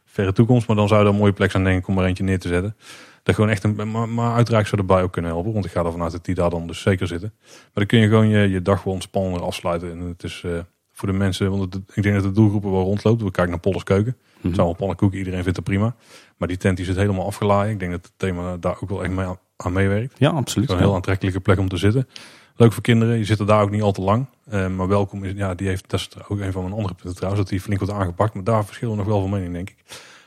Verre 0.04 0.32
toekomst, 0.32 0.66
maar 0.66 0.76
dan 0.76 0.88
zou 0.88 1.00
er 1.02 1.08
een 1.08 1.16
mooie 1.16 1.32
plek 1.32 1.50
zijn 1.50 1.64
denk 1.64 1.78
ik 1.78 1.88
om 1.88 1.98
er 1.98 2.04
eentje 2.04 2.24
neer 2.24 2.38
te 2.38 2.48
zetten. 2.48 2.76
Dat 3.22 3.34
gewoon 3.34 3.50
echt 3.50 3.64
een, 3.64 3.90
maar, 3.90 4.08
maar 4.08 4.34
uiteraard 4.34 4.68
zou 4.68 4.80
erbij 4.80 5.02
ook 5.02 5.12
kunnen 5.12 5.30
helpen, 5.30 5.52
want 5.52 5.64
ik 5.64 5.70
ga 5.70 5.84
ervan 5.84 6.02
uit 6.02 6.12
dat 6.12 6.24
die 6.24 6.34
daar 6.34 6.50
dan 6.50 6.66
dus 6.66 6.80
zeker 6.80 7.06
zitten. 7.06 7.32
Maar 7.48 7.70
dan 7.72 7.86
kun 7.86 7.98
je 7.98 8.08
gewoon 8.08 8.28
je, 8.28 8.50
je 8.50 8.62
dag 8.62 8.78
gewoon 8.78 8.94
ontspannender 8.94 9.42
afsluiten. 9.42 9.90
En 9.90 9.98
het 10.00 10.22
is 10.22 10.42
eh, 10.44 10.50
voor 10.92 11.08
de 11.08 11.14
mensen, 11.14 11.50
want 11.50 11.74
het- 11.74 11.82
ik 11.96 12.02
denk 12.02 12.14
dat 12.14 12.24
de 12.24 12.32
doelgroepen 12.32 12.70
wel 12.70 12.82
rondloopt. 12.82 13.22
We 13.22 13.30
kijken 13.30 13.50
naar 13.52 13.60
Pollers 13.60 13.84
Keuken. 13.84 14.16
Het 14.34 14.42
Mhm. 14.44 14.54
zijn 14.54 14.66
wel 14.66 14.76
pannenkoeken, 14.76 15.18
iedereen 15.18 15.42
vindt 15.42 15.56
het 15.56 15.66
prima. 15.66 15.94
Maar 16.36 16.48
die 16.48 16.56
tent 16.56 16.76
die 16.76 16.86
zit 16.86 16.96
helemaal 16.96 17.26
afgeladen. 17.26 17.70
Ik 17.70 17.78
denk 17.78 17.90
dat 17.90 18.02
het 18.04 18.12
thema 18.16 18.56
daar 18.56 18.76
ook 18.80 18.88
wel 18.88 19.02
echt 19.04 19.12
mee 19.12 19.26
aan- 19.66 19.72
meewerkt. 19.72 20.18
Ja, 20.18 20.30
absoluut. 20.30 20.68
Zo'n 20.70 20.78
heel 20.78 20.94
aantrekkelijke 20.94 21.40
plek 21.40 21.58
om 21.58 21.68
te 21.68 21.76
zitten. 21.76 22.08
Leuk 22.56 22.72
voor 22.72 22.82
kinderen. 22.82 23.18
Je 23.18 23.24
zit 23.24 23.38
er 23.38 23.46
daar 23.46 23.62
ook 23.62 23.70
niet 23.70 23.82
al 23.82 23.92
te 23.92 24.00
lang. 24.00 24.26
Eh, 24.44 24.66
maar 24.68 24.88
welkom 24.88 25.24
is, 25.24 25.32
ja, 25.36 25.54
die 25.54 25.68
heeft, 25.68 25.90
dat 25.90 26.00
is 26.00 26.08
ook 26.28 26.40
een 26.40 26.52
van 26.52 26.62
mijn 26.62 26.74
andere 26.74 26.94
punten 26.94 27.14
trouwens, 27.14 27.42
dat 27.42 27.50
die 27.50 27.60
flink 27.60 27.80
wordt 27.80 27.94
aangepakt. 27.94 28.34
Maar 28.34 28.44
daar 28.44 28.64
verschillen 28.64 28.94
we 28.96 29.00
nog 29.00 29.10
wel 29.10 29.20
van 29.20 29.30
mening, 29.30 29.52
denk 29.52 29.70
ik. 29.70 29.76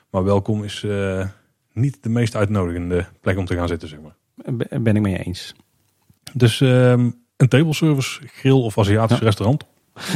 Maar 0.10 0.24
welkom 0.24 0.64
is 0.64 0.84
eh, 0.84 1.28
niet 1.74 1.98
de 2.04 2.10
meest 2.10 2.36
uitnodigende 2.36 3.06
plek 3.22 3.38
om 3.38 3.46
te 3.46 3.56
gaan 3.56 3.68
zitten, 3.68 3.88
zeg 3.90 4.00
maar. 4.02 4.16
Ben 4.82 4.96
ik 4.96 5.02
mee 5.02 5.18
eens. 5.24 5.54
Dus 6.34 6.62
ehm, 6.62 7.10
een 7.38 7.48
table 7.48 7.74
service, 7.74 8.22
grill 8.28 8.52
of 8.62 8.78
Aziatisch 8.78 9.18
Ja. 9.20 9.24
restaurant. 9.26 9.64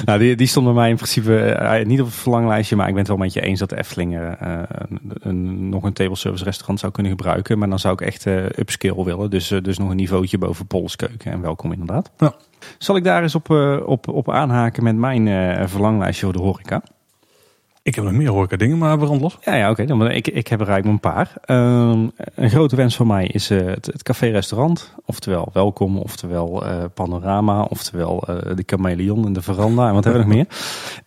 Nou, 0.05 0.19
die, 0.19 0.36
die 0.36 0.48
stond 0.48 0.65
bij 0.65 0.75
mij 0.75 0.89
in 0.89 0.96
principe 0.96 1.39
eh, 1.39 1.86
niet 1.86 2.00
op 2.00 2.05
het 2.05 2.15
verlanglijstje, 2.15 2.75
maar 2.75 2.86
ik 2.88 2.91
ben 2.93 3.01
het 3.01 3.12
wel 3.12 3.17
met 3.22 3.34
je 3.34 3.41
eens 3.41 3.60
dat 3.60 3.69
de 3.69 3.77
Efteling 3.77 4.17
eh, 4.17 4.31
een, 4.67 5.00
een- 5.19 5.69
nog 5.69 5.84
een 5.84 5.93
table 5.93 6.15
service 6.15 6.43
restaurant 6.43 6.79
zou 6.79 6.91
kunnen 6.91 7.12
gebruiken. 7.12 7.57
Maar 7.60 7.69
dan 7.69 7.79
zou 7.79 7.93
ik 7.93 8.01
echt 8.01 8.25
eh 8.25 8.36
upscale 8.46 9.03
willen, 9.03 9.29
dus, 9.29 9.51
eh, 9.51 9.62
dus 9.62 9.77
nog 9.77 9.89
een 9.89 9.96
niveautje 9.96 10.38
boven 10.38 10.67
Polles 10.67 10.96
Keuken 10.96 11.31
en 11.31 11.41
welkom 11.41 11.72
inderdaad. 11.72 12.12
Ja. 12.17 12.34
Zal 12.77 12.96
ik 12.96 13.03
daar 13.03 13.22
eens 13.22 13.36
op, 13.36 13.50
eh, 13.51 13.77
op, 13.86 14.07
op 14.07 14.31
aanhaken 14.31 14.84
met 14.84 14.96
mijn 14.96 15.27
eh, 15.27 15.67
verlanglijstje 15.67 16.24
voor 16.25 16.34
de 16.34 16.39
horeca? 16.41 16.81
Ik 17.88 17.96
heb 17.96 18.03
nog 18.03 18.13
meer 18.13 18.29
horeca 18.29 18.58
dingen, 18.58 18.77
maar 18.77 18.98
brand 18.98 19.22
los. 19.22 19.38
Ja, 19.41 19.56
ja 19.56 19.70
oké. 19.70 19.86
dan 19.86 20.12
Ik, 20.12 20.27
ik 20.27 20.48
heb 20.48 20.62
er 20.62 20.67
eigenlijk 20.70 21.03
een 21.03 21.12
paar. 21.12 21.32
Ehm, 21.46 22.08
een 22.36 22.50
grote 22.50 22.75
wens 22.75 22.96
van 22.96 23.08
mij 23.08 23.25
is 23.25 23.50
eh, 23.50 23.65
het, 23.65 23.86
het 23.86 24.03
café-restaurant. 24.03 24.94
Oftewel 25.06 25.50
Welkom, 25.53 25.98
oftewel 25.98 26.65
eh, 26.65 26.84
Panorama, 26.94 27.62
oftewel 27.62 28.24
eh, 28.27 28.56
de 28.56 28.63
Chameleon 28.65 29.25
en 29.25 29.34
de 29.34 29.41
Veranda. 29.41 29.88
En 29.88 29.94
wat 29.94 30.03
hebben 30.03 30.22
we 30.22 30.27
nog 30.27 30.36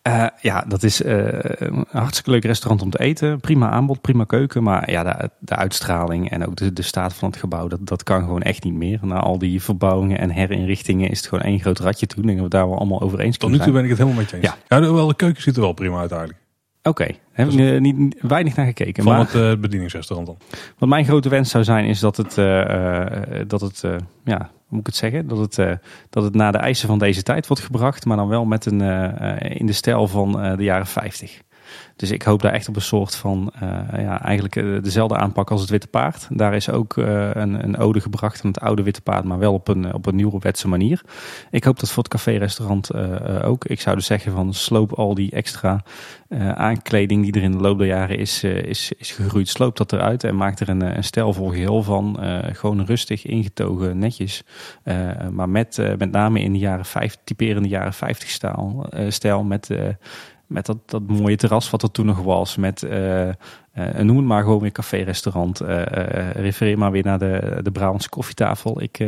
meer? 0.02 0.32
Ja, 0.40 0.64
dat 0.68 0.82
is 0.82 1.04
een 1.04 1.86
hartstikke 1.90 2.30
leuk 2.30 2.44
restaurant 2.44 2.82
om 2.82 2.90
te 2.90 3.00
eten. 3.00 3.40
Prima 3.40 3.70
aanbod, 3.70 4.00
prima 4.00 4.24
keuken. 4.24 4.62
Maar 4.62 4.90
ja, 4.90 5.02
de, 5.02 5.30
de 5.38 5.56
uitstraling 5.56 6.30
en 6.30 6.46
ook 6.46 6.56
de, 6.56 6.72
de 6.72 6.82
staat 6.82 7.14
van 7.14 7.28
het 7.28 7.38
gebouw, 7.38 7.68
dat, 7.68 7.86
dat 7.86 8.02
kan 8.02 8.20
gewoon 8.20 8.42
echt 8.42 8.64
niet 8.64 8.74
meer. 8.74 8.98
Na 9.02 9.18
al 9.18 9.38
die 9.38 9.62
verbouwingen 9.62 10.18
en 10.18 10.30
herinrichtingen 10.30 11.10
is 11.10 11.18
het 11.18 11.28
gewoon 11.28 11.44
één 11.44 11.60
groot 11.60 11.78
ratje 11.78 12.06
toe. 12.06 12.20
Ik 12.20 12.26
denk 12.26 12.38
dat 12.38 12.46
we 12.50 12.56
daar 12.56 12.68
wel 12.68 12.78
allemaal 12.78 13.00
over 13.00 13.20
eens 13.20 13.36
Tot 13.36 13.50
nu 13.50 13.58
toe 13.58 13.72
ben 13.72 13.82
ik 13.82 13.88
het 13.88 13.98
helemaal 13.98 14.20
met 14.20 14.30
je 14.30 14.36
eens. 14.36 14.46
Ja. 14.46 14.56
Ja, 14.68 14.80
de, 14.80 14.92
wel, 14.92 15.06
de 15.06 15.14
keuken 15.14 15.42
ziet 15.42 15.56
er 15.56 15.62
wel 15.62 15.72
prima 15.72 15.98
uit 15.98 16.10
eigenlijk. 16.10 16.39
Oké, 16.82 17.06
heb 17.32 17.48
ik 17.48 17.58
eh, 17.58 17.80
niet, 17.80 18.14
weinig 18.20 18.56
naar 18.56 18.66
gekeken. 18.66 19.02
Van 19.02 19.12
maar... 19.12 19.20
het 19.20 19.34
eh, 19.34 19.60
bedieningsrestaurant 19.60 20.28
dan. 20.28 20.58
Wat 20.78 20.88
mijn 20.88 21.04
grote 21.04 21.28
wens 21.28 21.50
zou 21.50 21.64
zijn, 21.64 21.84
is 21.84 22.00
dat 22.00 22.16
het, 22.16 22.38
eh, 22.38 23.40
dat 23.46 23.60
het 23.60 23.80
ja, 24.24 24.38
hoe 24.38 24.48
moet 24.68 24.80
ik 24.80 24.86
het 24.86 24.96
zeggen? 24.96 25.28
Dat 25.28 25.38
het, 25.38 25.78
dat 26.10 26.24
het 26.24 26.34
naar 26.34 26.52
de 26.52 26.58
eisen 26.58 26.88
van 26.88 26.98
deze 26.98 27.22
tijd 27.22 27.46
wordt 27.46 27.62
gebracht, 27.62 28.04
maar 28.04 28.16
dan 28.16 28.28
wel 28.28 28.44
met 28.44 28.66
een, 28.66 28.80
in 29.40 29.66
de 29.66 29.72
stijl 29.72 30.08
van 30.08 30.56
de 30.56 30.62
jaren 30.62 30.86
50. 30.86 31.40
Dus 32.00 32.10
ik 32.10 32.22
hoop 32.22 32.42
daar 32.42 32.52
echt 32.52 32.68
op 32.68 32.76
een 32.76 32.82
soort 32.82 33.14
van, 33.14 33.52
eh, 33.54 34.02
ja, 34.02 34.22
eigenlijk 34.22 34.56
eh, 34.56 34.64
dezelfde 34.82 35.16
aanpak 35.16 35.50
als 35.50 35.60
het 35.60 35.70
Witte 35.70 35.86
Paard. 35.86 36.26
Daar 36.30 36.54
is 36.54 36.70
ook 36.70 36.96
eh, 36.96 37.30
een, 37.34 37.64
een 37.64 37.76
ode 37.76 38.00
gebracht 38.00 38.44
aan 38.44 38.50
het 38.50 38.60
oude 38.60 38.82
Witte 38.82 39.00
Paard, 39.00 39.24
maar 39.24 39.38
wel 39.38 39.52
op 39.52 39.68
een, 39.68 39.94
op 39.94 40.06
een 40.06 40.16
nieuwerwetse 40.16 40.68
manier. 40.68 41.02
Ik 41.50 41.64
hoop 41.64 41.80
dat 41.80 41.90
voor 41.90 42.02
het 42.02 42.12
café-restaurant 42.12 42.94
ook. 43.42 43.64
Ik 43.64 43.80
zou 43.80 43.96
dus 43.96 44.06
zeggen 44.06 44.32
van 44.32 44.54
sloop 44.54 44.92
al 44.92 45.14
die 45.14 45.30
extra 45.30 45.82
aankleding 46.54 47.22
die 47.22 47.32
er 47.32 47.42
in 47.42 47.52
de 47.52 47.58
loop 47.58 47.78
der 47.78 47.86
jaren 47.86 48.18
is, 48.18 48.44
is, 48.44 48.92
is 48.98 49.10
gegroeid. 49.12 49.48
Sloop 49.48 49.76
dat 49.76 49.92
eruit 49.92 50.24
en 50.24 50.36
maak 50.36 50.60
er 50.60 50.68
een, 50.68 50.96
een 50.96 51.04
stijlvol 51.04 51.48
geheel 51.48 51.82
van. 51.82 52.18
Gewoon 52.52 52.84
rustig, 52.84 53.26
ingetogen, 53.26 53.98
netjes. 53.98 54.42
Maar 55.30 55.48
met, 55.48 55.94
met 55.98 56.10
name 56.10 56.40
in 56.40 56.52
de 56.52 56.58
jaren 56.58 56.84
50, 56.84 57.20
typerende 57.24 57.68
jaren 57.68 57.94
50 57.94 58.28
stijl. 58.28 58.86
stijl 59.08 59.42
met, 59.42 59.70
met 60.50 60.66
dat, 60.66 60.78
dat 60.86 61.06
mooie 61.06 61.36
terras 61.36 61.70
wat 61.70 61.82
er 61.82 61.90
toen 61.90 62.06
nog 62.06 62.22
was. 62.22 62.56
Met, 62.56 62.82
eh, 62.82 63.28
eh, 63.28 63.34
noem 64.00 64.16
het 64.16 64.26
maar 64.26 64.42
gewoon 64.42 64.60
weer 64.60 64.72
café-restaurant. 64.72 65.60
Eh, 65.60 66.30
refereer 66.30 66.78
maar 66.78 66.90
weer 66.90 67.04
naar 67.04 67.18
de, 67.18 67.58
de 67.62 67.70
Brabantse 67.70 68.08
koffietafel. 68.08 68.82
Ik, 68.82 68.98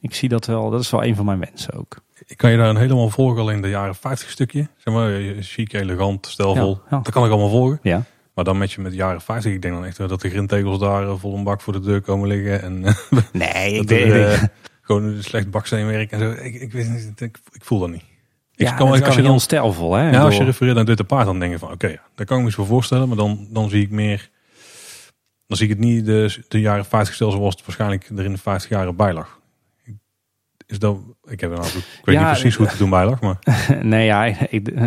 ik 0.00 0.14
zie 0.14 0.28
dat 0.28 0.46
wel, 0.46 0.70
dat 0.70 0.80
is 0.80 0.90
wel 0.90 1.04
een 1.04 1.16
van 1.16 1.24
mijn 1.24 1.38
wensen 1.38 1.74
ook. 1.74 1.96
Ik 2.26 2.36
kan 2.36 2.50
je 2.50 2.56
daar 2.56 2.68
een 2.68 2.76
helemaal 2.76 3.08
volgen 3.08 3.40
al 3.40 3.50
in 3.50 3.62
de 3.62 3.68
jaren 3.68 3.94
50 3.94 4.30
stukje. 4.30 4.68
Zeg 4.76 4.94
maar, 4.94 5.20
chic, 5.40 5.72
elegant, 5.72 6.26
stijlvol. 6.26 6.80
Ja, 6.84 6.96
ja. 6.96 7.02
Dat 7.02 7.12
kan 7.12 7.24
ik 7.24 7.30
allemaal 7.30 7.50
volgen. 7.50 7.78
Ja, 7.82 8.02
Maar 8.34 8.44
dan 8.44 8.58
met 8.58 8.72
je 8.72 8.80
met 8.80 8.90
de 8.90 8.96
jaren 8.96 9.20
50. 9.20 9.52
Ik 9.52 9.62
denk 9.62 9.74
dan 9.74 9.84
echt 9.84 9.96
dat 9.96 10.20
de 10.20 10.30
grindtegels 10.30 10.78
daar 10.78 11.18
vol 11.18 11.36
een 11.36 11.44
bak 11.44 11.60
voor 11.60 11.72
de 11.72 11.80
deur 11.80 12.00
komen 12.00 12.28
liggen. 12.28 12.62
En 12.62 12.80
nee, 13.32 13.84
er, 13.86 14.30
eh, 14.30 14.42
gewoon 14.80 15.04
een 15.04 15.24
slecht 15.24 15.50
baksteenwerk 15.50 16.12
en 16.12 16.18
zo. 16.18 16.30
Ik, 16.30 16.54
ik, 16.54 16.72
weet 16.72 16.88
niet, 16.88 17.20
ik, 17.20 17.38
ik 17.52 17.64
voel 17.64 17.78
dat 17.78 17.90
niet. 17.90 18.09
Ik 18.60 18.66
ja, 18.66 18.72
kan, 18.74 19.02
als 19.02 19.14
je 19.14 19.22
dan 19.22 19.40
stijlvol. 19.40 19.94
Hè, 19.94 20.10
Ja, 20.10 20.22
als 20.22 20.36
je 20.36 20.44
refereert 20.44 20.76
naar 20.76 20.84
Witte 20.84 21.04
Paard, 21.04 21.26
dan 21.26 21.38
denk 21.38 21.52
je 21.52 21.58
van 21.58 21.72
oké, 21.72 21.86
ja, 21.86 22.00
daar 22.14 22.26
kan 22.26 22.36
ik 22.36 22.42
me 22.42 22.48
iets 22.48 22.56
voor 22.56 22.66
voorstellen. 22.66 23.08
Maar 23.08 23.16
dan, 23.16 23.46
dan 23.50 23.68
zie 23.70 23.82
ik 23.82 23.90
meer, 23.90 24.30
dan 25.46 25.56
zie 25.56 25.66
ik 25.68 25.72
het 25.72 25.84
niet 25.84 26.04
de, 26.06 26.44
de 26.48 26.60
jaren 26.60 26.84
50 26.84 27.14
stel 27.14 27.30
zoals 27.30 27.54
het 27.54 27.64
waarschijnlijk 27.66 28.08
er 28.16 28.24
in 28.24 28.32
de 28.32 28.38
50 28.38 28.70
jaren 28.70 28.96
bij 28.96 29.12
lag. 29.12 29.38
Is 30.66 30.78
dat, 30.78 30.96
ik 31.24 31.40
heb 31.40 31.50
er 31.50 31.56
nou, 31.56 31.68
ik 31.68 31.84
weet 32.04 32.14
Ja, 32.14 32.20
niet 32.30 32.30
precies 32.40 32.54
hoe 32.54 32.64
het 32.64 32.72
er 32.74 32.80
toen 32.80 32.90
bij 32.90 33.04
lag, 33.04 33.20
maar 33.20 33.38
Nee, 33.82 34.04
ja, 34.04 34.24
ik, 34.24 34.68
eh, 34.68 34.86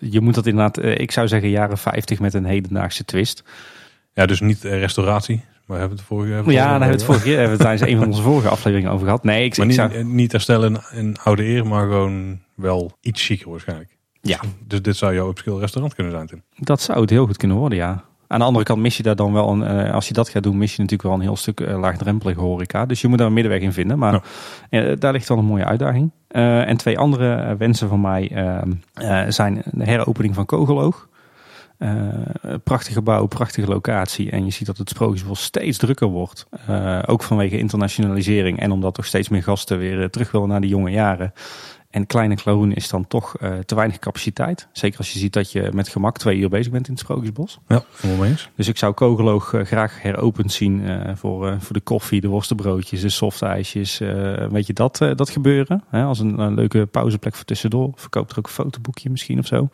je 0.00 0.20
moet 0.20 0.34
dat 0.34 0.46
inderdaad, 0.46 0.78
eh, 0.78 0.98
ik 0.98 1.10
zou 1.10 1.28
zeggen 1.28 1.50
jaren 1.50 1.78
50 1.78 2.20
met 2.20 2.34
een 2.34 2.44
hedendaagse 2.44 3.04
twist. 3.04 3.42
ja, 4.12 4.26
dus 4.26 4.40
niet 4.40 4.64
eh, 4.64 4.78
restauratie. 4.78 5.36
Maar 5.66 5.76
we 5.76 5.82
hebben 5.82 5.98
het 5.98 6.06
vorige 6.06 6.32
hebben 6.32 6.52
Ja, 6.52 6.60
daar 6.62 6.70
hebben 6.70 6.88
we 6.88 6.94
het 6.94 7.04
vorige 7.04 7.24
keer, 7.24 7.38
hebben 7.38 7.56
we 7.56 7.62
tijdens 7.62 7.90
een 7.90 7.98
van 7.98 8.06
onze 8.06 8.22
vorige 8.22 8.48
afleveringen 8.48 8.90
over 8.90 9.04
gehad. 9.06 9.24
Nee, 9.24 9.44
ik, 9.44 9.56
Maar 9.56 9.66
ik 9.66 9.72
niet, 9.72 9.80
zou, 9.80 9.92
eh, 9.92 10.04
niet 10.04 10.32
herstellen 10.32 10.80
in 10.92 11.16
oude 11.22 11.44
eer, 11.44 11.66
maar 11.66 11.86
gewoon 11.86 12.40
wel 12.56 12.92
iets 13.00 13.24
chiquer 13.24 13.50
waarschijnlijk. 13.50 13.96
ja, 14.20 14.40
Dus 14.66 14.82
dit 14.82 14.96
zou 14.96 15.14
jouw 15.14 15.28
upscale 15.28 15.60
restaurant 15.60 15.94
kunnen 15.94 16.12
zijn, 16.12 16.42
dat 16.58 16.80
zou 16.80 17.00
het 17.00 17.10
heel 17.10 17.26
goed 17.26 17.36
kunnen 17.36 17.56
worden, 17.56 17.78
ja. 17.78 18.04
Aan 18.28 18.38
de 18.38 18.44
andere 18.44 18.64
kant 18.64 18.80
mis 18.80 18.96
je 18.96 19.02
daar 19.02 19.16
dan 19.16 19.32
wel, 19.32 19.48
een, 19.48 19.62
eh, 19.62 19.94
als 19.94 20.08
je 20.08 20.14
dat 20.14 20.28
gaat 20.28 20.42
doen, 20.42 20.58
mis 20.58 20.70
je 20.70 20.82
natuurlijk 20.82 21.08
wel 21.08 21.12
een 21.12 21.24
heel 21.24 21.36
stuk 21.36 21.60
eh, 21.60 21.78
laagdrempelige 21.78 22.40
horeca. 22.40 22.86
Dus 22.86 23.00
je 23.00 23.08
moet 23.08 23.18
daar 23.18 23.26
een 23.26 23.32
middenweg 23.32 23.62
in 23.62 23.72
vinden. 23.72 23.98
Maar 23.98 24.22
eh, 24.70 24.92
daar 24.98 25.12
ligt 25.12 25.28
wel 25.28 25.38
een 25.38 25.44
mooie 25.44 25.64
uitdaging. 25.64 26.10
En 26.28 26.76
twee 26.76 26.98
andere 26.98 27.56
wensen 27.56 27.88
van 27.88 28.00
mij 28.00 28.30
zijn 29.28 29.62
de 29.70 29.84
heropening 29.84 30.34
van 30.34 30.46
Kogeloog. 30.46 31.08
Prachtig 32.64 32.92
gebouw, 32.94 33.26
prachtige 33.26 33.68
locatie. 33.68 34.30
En 34.30 34.44
je 34.44 34.50
ziet 34.50 34.66
dat 34.66 34.76
het 34.76 34.88
Sprookjesbos 34.88 35.42
steeds 35.42 35.78
drukker 35.78 36.06
wordt. 36.06 36.46
Ook 37.06 37.22
vanwege 37.22 37.58
internationalisering. 37.58 38.60
En 38.60 38.70
omdat 38.70 38.94
toch 38.94 39.06
steeds 39.06 39.28
meer 39.28 39.42
gasten 39.42 39.78
weer 39.78 40.10
terug 40.10 40.30
willen 40.30 40.48
naar 40.48 40.60
die 40.60 40.70
jonge 40.70 40.90
jaren. 40.90 41.32
En 41.96 42.06
Kleine 42.06 42.34
Klaroen 42.34 42.72
is 42.72 42.88
dan 42.88 43.06
toch 43.06 43.36
eh, 43.36 43.58
te 43.58 43.74
weinig 43.74 43.98
capaciteit. 43.98 44.68
Zeker 44.72 44.98
als 44.98 45.12
je 45.12 45.18
ziet 45.18 45.32
dat 45.32 45.52
je 45.52 45.70
met 45.72 45.88
gemak 45.88 46.18
twee 46.18 46.38
uur 46.38 46.48
bezig 46.48 46.72
bent 46.72 46.86
in 46.86 46.92
het 46.92 47.02
Sprookjesbos. 47.02 47.58
Ja, 47.68 47.82
helemaal 47.96 48.22
mee 48.22 48.30
eens. 48.30 48.50
Dus 48.56 48.68
ik 48.68 48.78
zou 48.78 48.92
Kogeloog 48.92 49.52
eh, 49.52 49.64
graag 49.64 50.02
heropend 50.02 50.52
zien 50.52 50.86
eh, 50.86 51.12
voor, 51.14 51.56
voor 51.60 51.72
de 51.72 51.80
koffie, 51.80 52.20
de 52.20 52.28
worstenbroodjes, 52.28 53.00
de 53.00 53.08
softijsjes. 53.08 53.98
weet 54.50 54.66
je 54.66 54.72
dat, 54.72 54.98
dat 55.14 55.30
gebeuren? 55.30 55.84
Hè? 55.90 56.02
Als 56.02 56.18
een, 56.18 56.54
leuke 56.54 56.86
pauzeplek 56.86 57.34
voor 57.34 57.44
tussendoor. 57.44 57.92
Verkoopt 57.94 58.32
er 58.32 58.38
ook 58.38 58.46
een 58.46 58.52
fotoboekje 58.52 59.10
misschien 59.10 59.38
of 59.38 59.46
zo. 59.46 59.68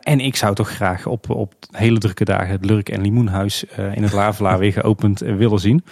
En 0.00 0.20
ik 0.20 0.36
zou 0.36 0.54
toch 0.54 0.70
graag 0.70 1.06
op, 1.06 1.30
op 1.30 1.54
hele 1.70 1.98
drukke 1.98 2.24
dagen 2.24 2.50
het 2.50 2.64
Lurk 2.64 2.88
en 2.88 3.00
Limoenhuis 3.00 3.64
in 3.94 4.02
het 4.02 4.12
Lavelaar 4.12 4.58
weer 4.64 4.72
geopend 4.72 5.18
willen 5.18 5.60
zien. 5.60 5.84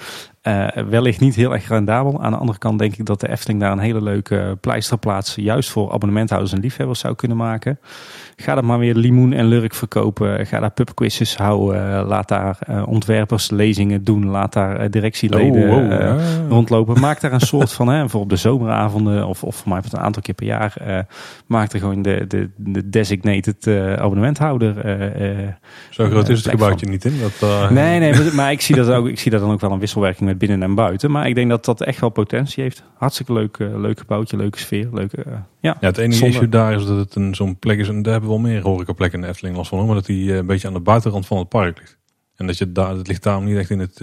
Eh, 0.43 0.67
wellicht 0.89 1.21
niet 1.21 1.35
heel 1.35 1.53
erg 1.53 1.69
rendabel. 1.69 2.23
Aan 2.23 2.31
de 2.33 2.39
andere 2.39 2.59
kant 2.59 2.79
denk 2.79 2.97
ik 2.97 3.07
dat 3.07 3.21
de 3.21 3.29
Efteling 3.29 3.61
daar 3.61 3.73
een 3.73 3.79
hele 3.79 4.03
leuke 4.03 4.59
pleisterplaats 4.61 5.35
juist 5.35 5.71
voor 5.71 5.93
abonnementhouders 5.93 6.53
en 6.53 6.61
liefhebbers 6.61 7.01
zou 7.01 7.15
kunnen 7.15 7.37
maken. 7.37 7.79
Ga 8.37 8.55
dat 8.55 8.65
maar 8.65 8.79
weer 8.79 8.95
limoen 8.95 9.33
en 9.33 9.47
lurk 9.47 9.75
verkopen. 9.75 10.47
Ga 10.47 10.61
daar 10.61 10.71
pubquizzes 10.71 11.37
houden. 11.37 12.05
Laat 12.07 12.29
daar 12.29 12.59
eh, 12.61 12.83
ontwerpers 12.89 13.51
lezingen 13.51 14.05
doen. 14.05 14.27
Laat 14.27 14.53
daar 14.53 14.77
eh, 14.77 14.91
directieleden 14.91 15.71
Oh, 15.71 15.75
wow, 15.75 15.93
ja. 15.93 16.17
rondlopen. 16.49 17.01
Maak 17.01 17.21
daar 17.21 17.33
een 17.33 17.41
soort 17.55 17.73
van, 17.73 17.89
hè, 17.89 17.99
bijvoorbeeld 17.99 18.43
de 18.43 18.49
zomeravonden 18.49 19.27
of, 19.27 19.45
of 19.45 19.57
voor 19.57 19.69
mij 19.69 19.81
een 19.91 19.99
aantal 19.99 20.23
keer 20.23 20.35
per 20.35 20.47
jaar. 20.47 21.07
maak 21.47 21.73
er 21.73 21.79
gewoon 21.79 22.03
de, 22.03 22.25
de, 22.29 22.49
de 22.57 22.89
designated 22.89 23.69
abonnementhouder. 23.99 24.75
Zo 25.91 26.07
groot 26.07 26.29
is 26.29 26.39
het 26.39 26.49
gebouwtje 26.49 26.87
niet 26.89 27.05
in. 27.05 27.15
Dat, 27.21 27.71
Nee, 27.71 27.99
nee, 27.99 28.13
maar, 28.23 28.35
maar 28.35 28.53
ik 28.53 28.61
zie 28.61 28.77
dat 28.77 28.89
ook. 28.89 29.09
Ik 29.09 29.19
zie 29.19 29.31
daar 29.31 29.41
dan 29.41 29.51
ook 29.51 29.61
wel 29.61 29.73
een 29.73 29.79
wisselwerking 29.79 30.31
met 30.33 30.49
binnen 30.49 30.69
en 30.69 30.75
buiten. 30.75 31.11
Maar 31.11 31.29
ik 31.29 31.35
denk 31.35 31.51
dat 31.51 31.65
dat 31.65 31.83
echt 31.83 32.01
wel 32.01 32.09
potentie 32.09 32.63
heeft. 32.63 32.83
Hartstikke 32.95 33.33
leuk, 33.33 33.59
uh, 33.59 33.79
leuk 33.79 33.99
gebouwtje, 33.99 34.37
leuke 34.37 34.59
sfeer. 34.59 34.89
Leuke, 34.93 35.25
uh, 35.27 35.33
ja, 35.61 35.77
ja, 35.81 35.87
het 35.87 35.99
enige 35.99 36.27
issue 36.27 36.49
daar 36.49 36.75
is 36.75 36.87
dat 36.87 36.97
het 36.97 37.15
een, 37.15 37.35
zo'n 37.35 37.59
plek 37.59 37.79
is. 37.79 37.89
En 37.89 38.03
daar 38.03 38.13
hebben 38.13 38.31
we 38.31 38.37
wel 38.37 38.45
meer 38.51 38.63
horecaplekken 38.63 39.19
in 39.19 39.25
de 39.25 39.31
Efteling 39.31 39.57
last 39.57 39.69
van. 39.69 39.87
Maar 39.87 39.95
dat 39.95 40.07
die 40.07 40.35
een 40.35 40.47
beetje 40.47 40.69
aan 40.69 40.75
de 40.75 40.81
buitenrand 40.81 41.27
van 41.27 41.39
het 41.39 41.49
park 41.49 41.79
ligt. 41.79 41.99
En 42.37 42.47
dat 42.47 42.59
je 42.59 42.73
daar, 42.73 42.97
het 42.97 43.09
ligt 43.09 43.23
daarom 43.23 43.45
niet 43.45 43.57
echt 43.57 43.71
in 43.71 43.79
het, 43.79 44.01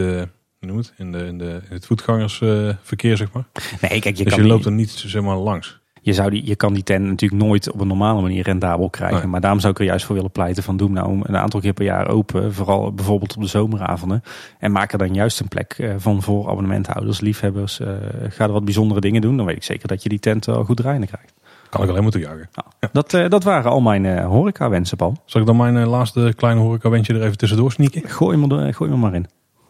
noem 0.59 0.77
het, 0.77 0.93
in, 0.97 1.11
de, 1.11 1.25
in, 1.25 1.37
de, 1.37 1.61
in 1.69 1.73
het 1.75 1.85
voetgangersverkeer, 1.85 3.17
zeg 3.17 3.31
maar. 3.31 3.45
Nee, 3.81 3.99
kijk, 3.99 4.17
je 4.17 4.23
dus 4.23 4.33
kan 4.33 4.43
je 4.43 4.49
loopt 4.49 4.65
er 4.65 4.71
niet 4.71 4.89
zeg 4.89 5.21
maar 5.21 5.37
langs. 5.37 5.78
Je, 6.01 6.13
zou 6.13 6.29
die, 6.29 6.45
je 6.45 6.55
kan 6.55 6.73
die 6.73 6.83
tent 6.83 7.05
natuurlijk 7.05 7.41
nooit 7.41 7.71
op 7.71 7.79
een 7.79 7.87
normale 7.87 8.21
manier 8.21 8.43
rendabel 8.43 8.89
krijgen. 8.89 9.29
Maar 9.29 9.41
daarom 9.41 9.59
zou 9.59 9.73
ik 9.73 9.79
er 9.79 9.85
juist 9.85 10.05
voor 10.05 10.15
willen 10.15 10.31
pleiten 10.31 10.63
van 10.63 10.77
doe 10.77 10.89
nou 10.89 11.19
een 11.23 11.37
aantal 11.37 11.59
keer 11.59 11.73
per 11.73 11.85
jaar 11.85 12.07
open. 12.07 12.53
Vooral 12.53 12.93
bijvoorbeeld 12.93 13.35
op 13.35 13.41
de 13.41 13.47
zomeravonden. 13.47 14.23
En 14.59 14.71
maak 14.71 14.91
er 14.91 14.97
dan 14.97 15.13
juist 15.13 15.39
een 15.39 15.47
plek 15.47 15.93
van 15.97 16.21
voor 16.21 16.49
abonnementhouders, 16.49 17.19
liefhebbers. 17.19 17.79
Uh, 17.79 17.87
ga 18.29 18.43
er 18.43 18.51
wat 18.51 18.65
bijzondere 18.65 18.99
dingen 18.99 19.21
doen. 19.21 19.37
Dan 19.37 19.45
weet 19.45 19.55
ik 19.55 19.63
zeker 19.63 19.87
dat 19.87 20.03
je 20.03 20.09
die 20.09 20.19
tent 20.19 20.45
wel 20.45 20.63
goed 20.63 20.77
draaiende 20.77 21.07
krijgt. 21.07 21.33
Kan 21.69 21.83
ik 21.83 21.89
alleen 21.89 22.03
maar 22.03 22.11
toejuichen. 22.11 22.49
Nou, 22.53 22.67
ja. 22.79 22.89
dat, 22.91 23.13
uh, 23.13 23.29
dat 23.29 23.43
waren 23.43 23.71
al 23.71 23.81
mijn 23.81 24.03
uh, 24.03 24.25
horeca 24.25 24.69
wensen, 24.69 24.97
Paul. 24.97 25.17
Zal 25.25 25.41
ik 25.41 25.47
dan 25.47 25.57
mijn 25.57 25.87
laatste 25.87 26.33
kleine 26.35 26.61
horeca 26.61 26.89
wensje 26.89 27.13
er 27.13 27.23
even 27.23 27.37
tussendoor 27.37 27.71
sneaken? 27.71 28.09
Gooi 28.09 28.37
me, 28.37 28.55
er, 28.55 28.73
gooi 28.73 28.89
me 28.89 28.97
maar 28.97 29.13
in. 29.13 29.25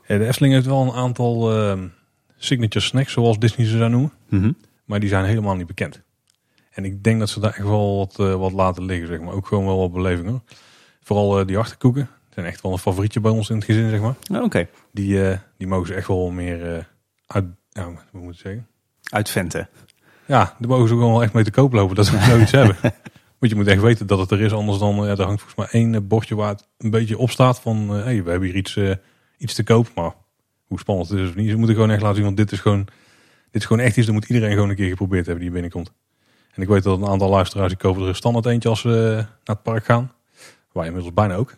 Ja, 0.07 0.17
de 0.17 0.27
Efteling 0.27 0.53
heeft 0.53 0.65
wel 0.65 0.81
een 0.81 0.91
aantal 0.91 1.53
ehm, 1.53 1.87
signature 2.37 2.85
snacks, 2.85 3.11
zoals 3.11 3.39
Disney 3.39 3.67
ze 3.67 3.77
zou 3.77 3.89
noemen. 3.89 4.11
Mm 4.29 4.41
-hmm. 4.41 4.55
Maar 4.85 4.99
die 4.99 5.09
zijn 5.09 5.25
helemaal 5.25 5.55
niet 5.55 5.67
bekend. 5.67 6.01
En 6.71 6.85
ik 6.85 7.03
denk 7.03 7.19
dat 7.19 7.29
ze 7.29 7.39
daar 7.39 7.53
echt 7.53 7.67
wel 7.67 7.97
wat, 7.97 8.15
wat 8.15 8.51
laten 8.51 8.85
liggen, 8.85 9.07
zeg 9.07 9.19
maar. 9.19 9.33
Ook 9.33 9.47
gewoon 9.47 9.65
wel 9.65 9.77
wat 9.77 9.91
beleving 9.91 10.29
hoor. 10.29 10.41
Vooral 11.01 11.45
die 11.45 11.57
achterkoeken. 11.57 12.09
zijn 12.33 12.45
echt 12.45 12.61
wel 12.61 12.71
een 12.71 12.77
favorietje 12.77 13.19
bij 13.19 13.31
ons 13.31 13.49
in 13.49 13.55
het 13.55 13.65
gezin, 13.65 13.89
zeg 13.89 13.99
maar. 13.99 14.15
Oh, 14.31 14.35
Oké. 14.35 14.45
Okay. 14.45 14.69
Die, 14.91 15.39
die 15.57 15.67
mogen 15.67 15.87
ze 15.87 15.93
echt 15.93 16.07
wel 16.07 16.29
meer 16.29 16.87
uit, 17.27 17.45
ja, 17.69 17.83
hoe 18.11 18.21
moet 18.21 18.33
ik 18.33 18.39
zeggen? 18.39 18.67
Uitventen. 19.03 19.69
Ja, 20.25 20.55
daar 20.59 20.69
mogen 20.69 20.87
ze 20.87 20.93
ook 20.93 20.99
wel 20.99 21.23
echt 21.23 21.33
mee 21.33 21.43
te 21.43 21.51
koop 21.51 21.73
lopen 21.73 21.95
dat 21.95 22.05
ze 22.05 22.19
zoiets 22.19 22.51
hebben. 22.51 22.75
Want 23.39 23.51
je 23.51 23.55
moet 23.55 23.67
echt 23.67 23.81
weten 23.81 24.07
dat 24.07 24.19
het 24.19 24.31
er 24.31 24.41
is. 24.41 24.53
Anders 24.53 24.77
dan, 24.77 24.95
ja, 24.95 25.03
er 25.03 25.23
hangt 25.23 25.41
volgens 25.41 25.55
mij 25.55 25.81
één 25.81 26.07
bordje 26.07 26.35
waar 26.35 26.49
het 26.49 26.67
een 26.77 26.89
beetje 26.89 27.17
op 27.17 27.29
staat 27.29 27.59
van... 27.59 27.89
Hey, 27.89 28.23
we 28.23 28.29
hebben 28.29 28.49
hier 28.49 28.57
iets, 28.57 28.79
iets 29.37 29.53
te 29.53 29.63
koop. 29.63 29.87
Maar 29.95 30.13
hoe 30.69 30.79
spannend 30.79 31.09
het 31.09 31.19
is 31.19 31.29
of 31.29 31.35
niet. 31.35 31.49
Ze 31.49 31.55
moeten 31.55 31.75
gewoon 31.75 31.91
echt 31.91 32.01
laten 32.01 32.15
zien, 32.15 32.25
want 32.25 32.37
dit 32.37 32.51
is 32.51 32.59
gewoon, 32.59 32.87
dit 33.51 33.61
is 33.61 33.65
gewoon 33.65 33.83
echt 33.83 33.97
iets. 33.97 34.05
Dat 34.05 34.15
moet 34.15 34.29
iedereen 34.29 34.53
gewoon 34.53 34.69
een 34.69 34.75
keer 34.75 34.89
geprobeerd 34.89 35.25
hebben 35.25 35.43
die 35.43 35.53
binnenkomt. 35.53 35.91
En 36.53 36.61
ik 36.61 36.67
weet 36.67 36.83
dat 36.83 36.97
een 37.01 37.07
aantal 37.07 37.29
luisteraars 37.29 37.69
die 37.69 37.77
kopen 37.77 38.01
er 38.01 38.07
een 38.07 38.15
standaard 38.15 38.45
eentje 38.45 38.69
als 38.69 38.79
ze 38.81 38.89
naar 39.15 39.55
het 39.55 39.63
park 39.63 39.85
gaan. 39.85 40.11
Wij 40.71 40.85
inmiddels 40.85 41.13
bijna 41.13 41.35
ook. 41.35 41.55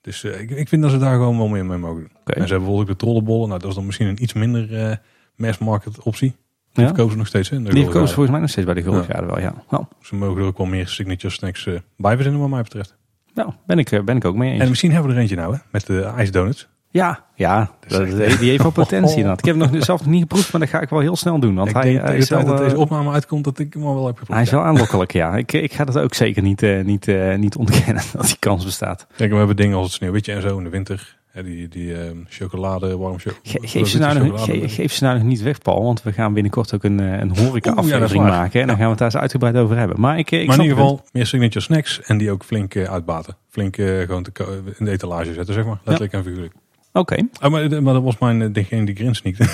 Dus 0.00 0.22
uh, 0.22 0.40
ik, 0.40 0.50
ik 0.50 0.68
vind 0.68 0.82
dat 0.82 0.90
ze 0.90 0.98
daar 0.98 1.12
gewoon 1.14 1.36
wel 1.38 1.48
meer 1.48 1.66
mee 1.66 1.78
mogen 1.78 2.00
doen. 2.00 2.10
Okay. 2.20 2.36
En 2.42 2.48
ze 2.48 2.54
hebben 2.54 2.58
bijvoorbeeld 2.58 2.80
ook 2.80 2.98
de 2.98 3.04
trollenbollen. 3.04 3.48
Nou, 3.48 3.60
dat 3.60 3.68
is 3.68 3.74
dan 3.76 3.86
misschien 3.86 4.06
een 4.06 4.22
iets 4.22 4.32
minder 4.32 4.70
uh, 4.90 4.96
mass 5.36 5.58
market 5.58 6.02
optie. 6.02 6.34
Die 6.72 6.82
Ja? 6.82 6.88
verkopen 6.88 7.12
ze 7.12 7.18
nog 7.18 7.26
steeds 7.26 7.50
in. 7.50 7.64
Die 7.64 7.72
verkopen 7.84 8.08
volgens 8.08 8.30
mij 8.30 8.40
nog 8.40 8.50
steeds 8.50 8.66
bij 8.66 8.74
de 8.74 8.82
Gulfjaren 8.82 9.26
wel, 9.26 9.40
ja. 9.40 9.54
Nou, 9.70 9.84
Ze 10.02 10.14
mogen 10.14 10.40
er 10.40 10.46
ook 10.46 10.58
wel 10.58 10.66
meer 10.66 10.88
signature 10.88 11.32
snacks 11.32 11.66
uh, 11.66 11.78
bij 11.96 12.14
verzinnen 12.14 12.40
wat 12.40 12.50
mij 12.50 12.62
betreft. 12.62 12.96
nou 13.34 13.52
ben, 13.66 13.78
ik, 13.78 13.90
eh, 13.90 14.02
ben 14.02 14.16
ik 14.16 14.24
ook 14.24 14.34
mee 14.36 14.52
eens. 14.52 14.62
En 14.62 14.68
misschien 14.68 14.92
hebben 14.92 15.08
we 15.10 15.14
er 15.16 15.22
eentje 15.22 15.36
nou, 15.36 15.54
hè, 15.54 15.60
met 15.70 15.86
de 15.86 16.02
ijsdonuts. 16.02 16.68
Ja, 16.94 17.24
ja 17.34 17.70
dat, 17.86 18.00
echt- 18.00 18.38
die 18.38 18.48
heeft 18.50 18.62
wel 18.62 18.70
potentie 18.82 19.14
inderdaad. 19.16 19.38
Ik 19.38 19.44
heb 19.44 19.58
hem 19.60 19.72
nog 19.72 19.84
zelf 19.84 20.00
nog 20.00 20.08
niet 20.10 20.20
geproefd, 20.20 20.52
maar 20.52 20.60
dat 20.60 20.70
ga 20.70 20.80
ik 20.80 20.88
wel 20.88 21.00
heel 21.00 21.16
snel 21.16 21.38
doen. 21.40 21.54
Want 21.54 21.68
ik 21.68 21.74
hij, 21.74 21.82
denk 21.84 21.96
hij 21.96 22.06
tegen 22.06 22.20
is 22.22 22.28
wel, 22.28 22.44
dat 22.44 22.58
eh, 22.58 22.64
deze 22.64 22.76
opname 22.78 23.10
uitkomt, 23.10 23.44
dat 23.44 23.58
ik 23.58 23.74
hem 23.74 23.84
al 23.86 23.94
wel 23.94 24.06
heb 24.06 24.18
geproefd. 24.18 24.32
hij 24.32 24.42
is 24.42 24.50
ja. 24.50 24.56
wel 24.56 24.64
aanlokkelijk, 24.66 25.12
ja. 25.12 25.36
Ik, 25.36 25.52
ik 25.52 25.72
ga 25.72 25.84
dat 25.84 25.98
ook 25.98 26.14
zeker 26.14 26.42
niet, 26.42 26.62
eh, 26.62 26.84
niet, 26.84 27.08
eh, 27.08 27.34
niet 27.36 27.56
ontkennen 27.56 28.02
dat 28.16 28.26
die 28.26 28.36
kans 28.38 28.64
bestaat. 28.64 29.06
Kijk, 29.16 29.30
we 29.30 29.36
hebben 29.36 29.56
dingen 29.56 29.76
als 29.76 29.86
het 29.86 29.94
sneeuwwitje 29.94 30.32
en 30.32 30.42
zo 30.42 30.58
in 30.58 30.64
de 30.64 30.70
winter. 30.70 31.16
Hè, 31.30 31.42
die 31.42 31.68
die 31.68 31.94
ehm, 32.02 32.16
chocolade, 32.28 32.96
warm 32.96 33.18
cho 33.18 33.30
Ge- 33.42 33.58
geef, 33.62 33.88
ze 33.88 33.98
nou 33.98 34.26
nog, 34.28 34.44
ge- 34.44 34.68
geef 34.68 34.92
ze 34.92 35.04
nou 35.04 35.18
nog 35.18 35.26
niet 35.26 35.42
weg, 35.42 35.58
Paul. 35.58 35.82
Want 35.82 36.02
we 36.02 36.12
gaan 36.12 36.32
binnenkort 36.32 36.74
ook 36.74 36.84
een, 36.84 37.00
eh, 37.00 37.18
een 37.20 37.36
horeca 37.38 37.46
Oeh, 37.46 37.52
ja, 37.60 37.72
dat 37.74 37.84
is 37.84 37.92
aflevering 37.92 38.22
waar. 38.24 38.32
maken. 38.40 38.60
En 38.60 38.66
dan 38.66 38.76
gaan 38.76 38.84
we 38.84 38.90
het 38.90 38.98
daar 38.98 39.08
eens 39.12 39.20
uitgebreid 39.20 39.56
over 39.56 39.76
hebben. 39.76 40.00
Maar 40.00 40.18
ik, 40.18 40.30
eh, 40.30 40.40
ik 40.40 40.46
Maar 40.46 40.56
in 40.56 40.62
ieder 40.62 40.78
het. 40.78 40.86
geval 40.88 41.06
meer 41.12 41.26
signature 41.26 41.60
snacks 41.64 42.00
en 42.02 42.18
die 42.18 42.30
ook 42.30 42.44
flink 42.44 42.74
eh, 42.74 42.84
uitbaten. 42.92 43.36
Flink 43.48 43.76
eh, 43.76 43.98
gewoon 44.00 44.22
te 44.22 44.30
ko- 44.30 44.62
in 44.78 44.84
de 44.84 44.90
etalage 44.90 45.32
zetten, 45.32 45.54
zeg 45.54 45.64
maar. 45.64 45.78
Letterlijk 45.84 46.12
en 46.12 46.22
figuurlijk. 46.24 46.52
Oké. 46.96 47.28
Oh, 47.42 47.50
maar, 47.50 47.82
maar 47.82 47.94
dat 47.94 48.02
was 48.02 48.18
mijn 48.18 48.42
eh, 48.42 48.48
degene 48.52 48.84
die 48.86 48.94
grin 48.94 49.14
sneakte. 49.14 49.48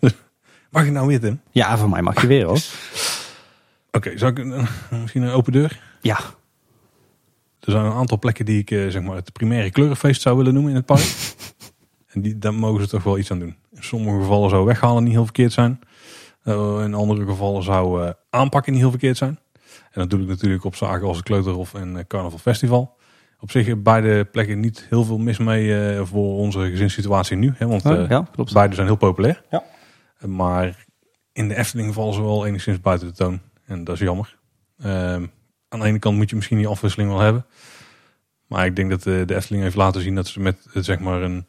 Mag 0.70 0.84
ik 0.84 0.90
nou 0.92 1.06
weer, 1.06 1.20
Tim? 1.20 1.40
Ja, 1.50 1.78
voor 1.78 1.88
mij 1.88 2.02
mag 2.02 2.20
je 2.20 2.26
weer 2.26 2.44
hoor. 2.46 2.58
Oké, 3.96 4.18
zou 4.18 4.30
ik 4.32 4.38
een- 4.38 4.66
misschien 5.00 5.22
een 5.22 5.32
open 5.32 5.52
deur? 5.52 5.80
Ja, 6.00 6.18
Er 7.60 7.72
zijn 7.72 7.84
een 7.84 7.92
aantal 7.92 8.18
plekken 8.18 8.44
die 8.44 8.58
ik 8.60 8.70
eh, 8.70 8.88
zeg 8.88 9.02
maar 9.02 9.16
het 9.16 9.32
primaire 9.32 9.70
kleurenfeest 9.70 10.22
zou 10.22 10.36
willen 10.36 10.52
noemen 10.54 10.70
in 10.70 10.76
het 10.76 10.86
park. 10.86 11.34
en 12.12 12.20
die, 12.22 12.38
daar 12.38 12.54
mogen 12.54 12.82
ze 12.82 12.88
toch 12.88 13.02
wel 13.02 13.18
iets 13.18 13.30
aan 13.30 13.38
doen. 13.38 13.56
In 13.72 13.82
sommige 13.82 14.18
gevallen 14.20 14.50
zou 14.50 14.64
weghalen 14.64 15.02
niet 15.04 15.12
heel 15.12 15.24
verkeerd 15.24 15.52
zijn. 15.52 15.80
Eh, 16.42 16.80
in 16.84 16.94
andere 16.94 17.24
gevallen 17.26 17.62
zou 17.62 18.02
eh, 18.06 18.10
aanpakken 18.30 18.72
niet 18.72 18.80
heel 18.80 18.90
verkeerd 18.90 19.16
zijn. 19.16 19.38
En 19.90 20.00
dat 20.00 20.10
doe 20.10 20.20
ik 20.20 20.26
natuurlijk 20.28 20.64
op 20.64 20.76
zaken 20.76 21.06
als 21.06 21.16
het 21.16 21.26
Kleuterhof 21.26 21.74
en 21.74 21.96
eh, 21.96 22.04
Carnaval 22.08 22.38
Festival. 22.38 22.96
Op 23.42 23.50
zich 23.50 23.82
beide 23.82 24.24
plekken 24.24 24.60
niet 24.60 24.86
heel 24.88 25.04
veel 25.04 25.18
mis 25.18 25.38
mee 25.38 25.78
eh, 25.94 26.04
voor 26.04 26.36
onze 26.36 26.58
gezinssituatie 26.70 27.36
nu. 27.36 27.52
Hè, 27.56 27.66
want 27.66 27.84
eh, 27.84 28.08
ja 28.08 28.28
klopt. 28.32 28.52
beide 28.52 28.74
zijn 28.74 28.86
heel 28.86 28.96
populair. 28.96 29.42
Ja. 29.50 29.62
Eh, 30.18 30.28
Maar 30.28 30.86
in 31.32 31.48
de 31.48 31.56
Efteling 31.56 31.94
vallen 31.94 32.14
ze 32.14 32.22
wel 32.22 32.46
enigszins 32.46 32.80
buiten 32.80 33.08
de 33.08 33.14
toon. 33.14 33.40
En 33.64 33.84
dat 33.84 33.94
is 33.94 34.00
jammer. 34.00 34.38
Ehm, 34.78 35.26
aan 35.68 35.80
de 35.80 35.86
ene 35.86 35.98
kant 35.98 36.16
moet 36.16 36.30
je 36.30 36.36
misschien 36.36 36.58
die 36.58 36.66
afwisseling 36.66 37.10
wel 37.10 37.20
hebben. 37.20 37.46
Maar 38.46 38.66
ik 38.66 38.76
denk 38.76 38.90
dat 38.90 39.06
eh, 39.06 39.26
de 39.26 39.34
Efteling 39.34 39.62
heeft 39.62 39.76
laten 39.76 40.00
zien 40.00 40.14
dat 40.14 40.26
ze 40.26 40.40
met 40.40 40.66
zeg 40.74 40.98
maar 40.98 41.22
een. 41.22 41.46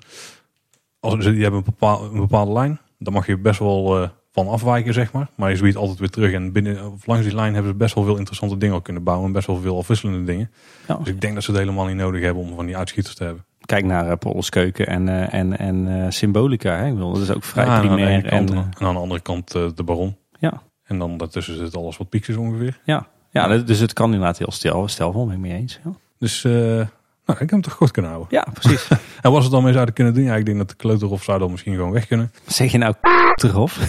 Als 0.99 1.23
ze 1.23 1.31
die 1.31 1.41
hebben 1.41 1.59
een 1.59 1.65
bepaalde, 1.65 2.09
een 2.09 2.19
bepaalde 2.19 2.51
lijn, 2.51 2.79
dan 2.99 3.13
mag 3.13 3.25
je 3.27 3.37
best 3.37 3.59
wel 3.59 4.01
eh, 4.03 4.09
van 4.33 4.47
afwijken, 4.47 4.93
zeg 4.93 5.11
maar. 5.11 5.27
Maar 5.35 5.49
je 5.49 5.55
ziet 5.55 5.75
altijd 5.75 5.99
weer 5.99 6.09
terug. 6.09 6.33
En 6.33 6.51
binnen, 6.51 6.91
of 6.91 7.05
langs 7.05 7.25
die 7.25 7.35
lijn 7.35 7.53
hebben 7.53 7.71
ze 7.71 7.77
best 7.77 7.95
wel 7.95 8.03
veel 8.03 8.17
interessante 8.17 8.57
dingen 8.57 8.75
al 8.75 8.81
kunnen 8.81 9.03
bouwen. 9.03 9.27
En 9.27 9.33
best 9.33 9.47
wel 9.47 9.61
veel 9.61 9.77
afwisselende 9.77 10.23
dingen. 10.23 10.51
Ja. 10.87 10.95
Dus 10.95 11.07
ik 11.07 11.21
denk 11.21 11.33
dat 11.33 11.43
ze 11.43 11.51
het 11.51 11.59
helemaal 11.59 11.85
niet 11.85 11.95
nodig 11.95 12.21
hebben 12.21 12.43
om 12.43 12.55
van 12.55 12.65
die 12.65 12.77
uitschieters 12.77 13.15
te 13.15 13.23
hebben. 13.23 13.45
Kijk 13.65 13.85
naar 13.85 14.19
uh, 14.25 14.41
Keuken 14.49 14.87
en, 14.87 15.09
eh, 15.09 15.39
en, 15.39 15.57
en 15.57 16.03
eh, 16.03 16.09
Symbolica. 16.09 16.75
Hè? 16.75 16.87
Ik 16.87 16.93
bedoel, 16.93 17.13
dat 17.13 17.21
is 17.21 17.31
ook 17.31 17.43
vrij 17.43 17.65
Ja, 17.65 17.71
aan 17.71 17.95
de. 17.95 18.03
En, 18.03 18.23
kant, 18.23 18.51
en 18.51 18.71
aan 18.77 18.93
de 18.93 18.99
andere 18.99 19.21
kant 19.21 19.51
de 19.51 19.83
Baron. 19.85 20.17
Ja. 20.39 20.61
En 20.83 20.99
dan 20.99 21.17
daartussen 21.17 21.57
zit 21.57 21.77
alles 21.77 21.97
wat 21.97 22.09
piekjes 22.09 22.35
ongeveer. 22.35 22.79
ja. 22.83 23.07
ja, 23.29 23.57
dus 23.57 23.79
het 23.79 23.93
kan 23.93 24.13
inderdaad 24.13 24.37
heel 24.37 24.51
stel, 24.51 24.87
stelvol, 24.87 25.25
ben 25.25 25.35
ik 25.35 25.41
mee 25.41 25.53
eens. 25.53 25.79
Ja, 25.83 25.91
Dus 26.17 26.43
eh, 26.43 26.87
nou, 27.25 27.39
ik 27.39 27.39
heb 27.39 27.49
hem 27.49 27.61
toch 27.61 27.73
goed 27.73 27.91
kunnen 27.91 28.11
houden. 28.11 28.33
ja 28.37 28.47
precies. 28.53 28.87
En 29.21 29.31
wat 29.31 29.43
ze 29.43 29.49
dan 29.49 29.63
mee 29.63 29.73
zouden 29.73 29.93
kunnen 29.93 30.13
doen? 30.13 30.23
Ja, 30.23 30.35
ik 30.35 30.45
denk 30.45 30.57
dat 30.57 30.69
de 30.69 30.75
kleuterhof 30.75 31.23
zou 31.23 31.39
dan 31.39 31.51
misschien 31.51 31.75
gewoon 31.75 31.91
weg 31.91 32.07
kunnen. 32.07 32.31
zeg 32.47 32.71
je 32.71 32.77
nou 32.77 32.93
erop? 33.35 33.71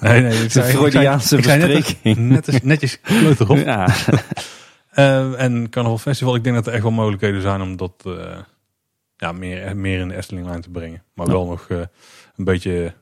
Nee, 0.00 0.20
nee, 0.22 0.32
ik 0.34 0.42
De 0.42 0.48
zei, 0.48 0.68
ik 0.70 0.76
Freudiaanse 0.76 1.26
zei, 1.28 1.40
ik 1.40 1.46
zei 1.46 1.58
net, 1.58 1.72
bespreking. 1.76 2.28
netjes, 2.28 2.62
netjes 2.62 3.00
kleuterhof. 3.00 3.62
Ja, 3.64 3.88
Eh, 4.90 5.40
en 5.42 5.68
Carnaval 5.70 5.98
Festival, 5.98 6.34
ik 6.34 6.44
denk 6.44 6.56
dat 6.56 6.66
er 6.66 6.72
echt 6.72 6.82
wel 6.82 6.90
mogelijkheden 6.92 7.40
zijn 7.40 7.60
om 7.60 7.76
dat 7.76 7.92
eh, 8.04 8.38
ja, 9.16 9.32
meer, 9.32 9.76
meer 9.76 9.98
in 10.00 10.08
de 10.08 10.16
Eftelinglijn 10.16 10.60
te 10.60 10.70
brengen. 10.70 11.02
Maar 11.14 11.26
Ja. 11.26 11.32
wel 11.32 11.46
nog 11.46 11.66
eh, 11.68 11.78
een, 12.36 12.44
beetje, 12.44 12.92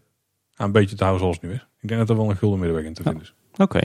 een 0.56 0.72
beetje 0.72 0.96
te 0.96 1.02
houden 1.04 1.22
zoals 1.22 1.38
het 1.40 1.50
nu 1.50 1.54
is. 1.56 1.66
Ik 1.80 1.88
denk 1.88 2.00
dat 2.00 2.10
er 2.10 2.16
wel 2.16 2.30
een 2.30 2.36
gulden 2.36 2.58
middenweg 2.58 2.86
in 2.86 2.94
te 2.94 3.02
vinden 3.02 3.22
is. 3.22 3.34
oké. 3.56 3.80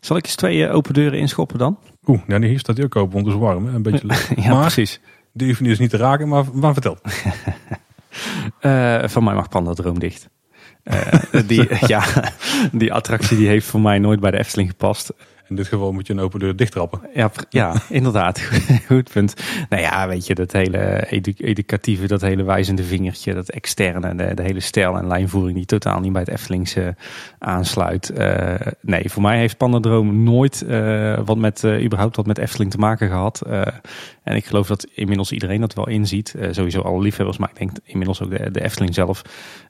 Zal 0.00 0.16
ik 0.16 0.24
eens 0.24 0.34
twee 0.34 0.66
eh, 0.66 0.74
open 0.74 0.94
deuren 0.94 1.18
inschoppen 1.18 1.58
dan? 1.58 1.78
Oeh, 2.06 2.20
ja, 2.26 2.40
hier 2.40 2.58
staat 2.58 2.76
hij 2.76 2.84
ook 2.84 2.96
open, 2.96 3.12
want 3.12 3.26
het 3.26 3.34
is 3.34 3.40
warm. 3.40 3.66
Hè? 3.66 3.74
Een 3.74 3.82
beetje 3.82 4.06
licht. 4.06 4.30
Ja, 4.36 4.52
Maar- 4.52 4.60
precies. 4.60 5.00
Die 5.32 5.48
hoef 5.48 5.58
je 5.58 5.64
dus 5.64 5.78
niet 5.78 5.90
te 5.90 5.96
raken, 5.96 6.28
maar, 6.28 6.44
maar 6.52 6.72
vertel. 6.72 6.98
Eh, 8.60 9.02
van 9.08 9.24
mij 9.24 9.34
mag 9.34 9.48
Panda 9.48 9.72
Droom 9.72 9.98
dicht. 9.98 10.28
Eh, 10.82 11.12
die, 11.46 11.68
ja, 11.86 12.04
die 12.72 12.92
attractie 12.92 13.36
die 13.36 13.46
heeft 13.48 13.66
voor 13.66 13.80
mij 13.80 13.98
nooit 13.98 14.20
bij 14.20 14.30
de 14.30 14.38
Efteling 14.38 14.68
gepast. 14.70 15.12
In 15.48 15.56
dit 15.56 15.68
geval 15.68 15.92
moet 15.92 16.06
je 16.06 16.12
een 16.12 16.20
open 16.20 16.38
deur 16.40 16.56
dichttrappen. 16.56 17.00
Ja, 17.14 17.30
ja 17.48 17.74
inderdaad. 17.88 18.40
Goed 18.86 19.10
punt. 19.12 19.34
Nou 19.68 19.82
ja, 19.82 20.08
weet 20.08 20.26
je, 20.26 20.34
dat 20.34 20.52
hele 20.52 21.06
edu- 21.10 21.34
educatieve, 21.36 22.06
dat 22.06 22.20
hele 22.20 22.42
wijzende 22.42 22.82
vingertje, 22.84 23.34
dat 23.34 23.48
externe, 23.50 24.14
de, 24.14 24.34
de 24.34 24.42
hele 24.42 24.60
stijl 24.60 24.96
en 24.96 25.06
lijnvoering 25.06 25.56
die 25.56 25.66
totaal 25.66 26.00
niet 26.00 26.12
bij 26.12 26.20
het 26.20 26.30
Eftelingse 26.30 26.96
aansluit. 27.38 28.10
Eh, 28.10 28.54
nee, 28.80 29.10
voor 29.10 29.22
mij 29.22 29.38
heeft 29.38 29.56
Pandadroom 29.56 30.22
nooit 30.22 30.62
eh, 30.62 31.18
wat 31.24 31.38
met, 31.38 31.64
eh, 31.64 31.84
überhaupt 31.84 32.16
wat 32.16 32.26
met 32.26 32.38
Efteling 32.38 32.70
te 32.70 32.78
maken 32.78 33.08
gehad. 33.08 33.40
Eh, 33.40 33.62
en 34.22 34.36
ik 34.36 34.44
geloof 34.46 34.66
dat 34.66 34.86
inmiddels 34.94 35.32
iedereen 35.32 35.60
dat 35.60 35.74
wel 35.74 35.88
inziet. 35.88 36.34
Eh, 36.34 36.48
sowieso 36.52 36.80
alle 36.80 37.00
liefhebbers, 37.02 37.38
maar 37.38 37.50
ik 37.50 37.58
denk 37.58 37.70
inmiddels 37.84 38.22
ook 38.22 38.30
de, 38.30 38.50
de 38.50 38.62
Efteling 38.64 38.94
zelf. 38.94 39.22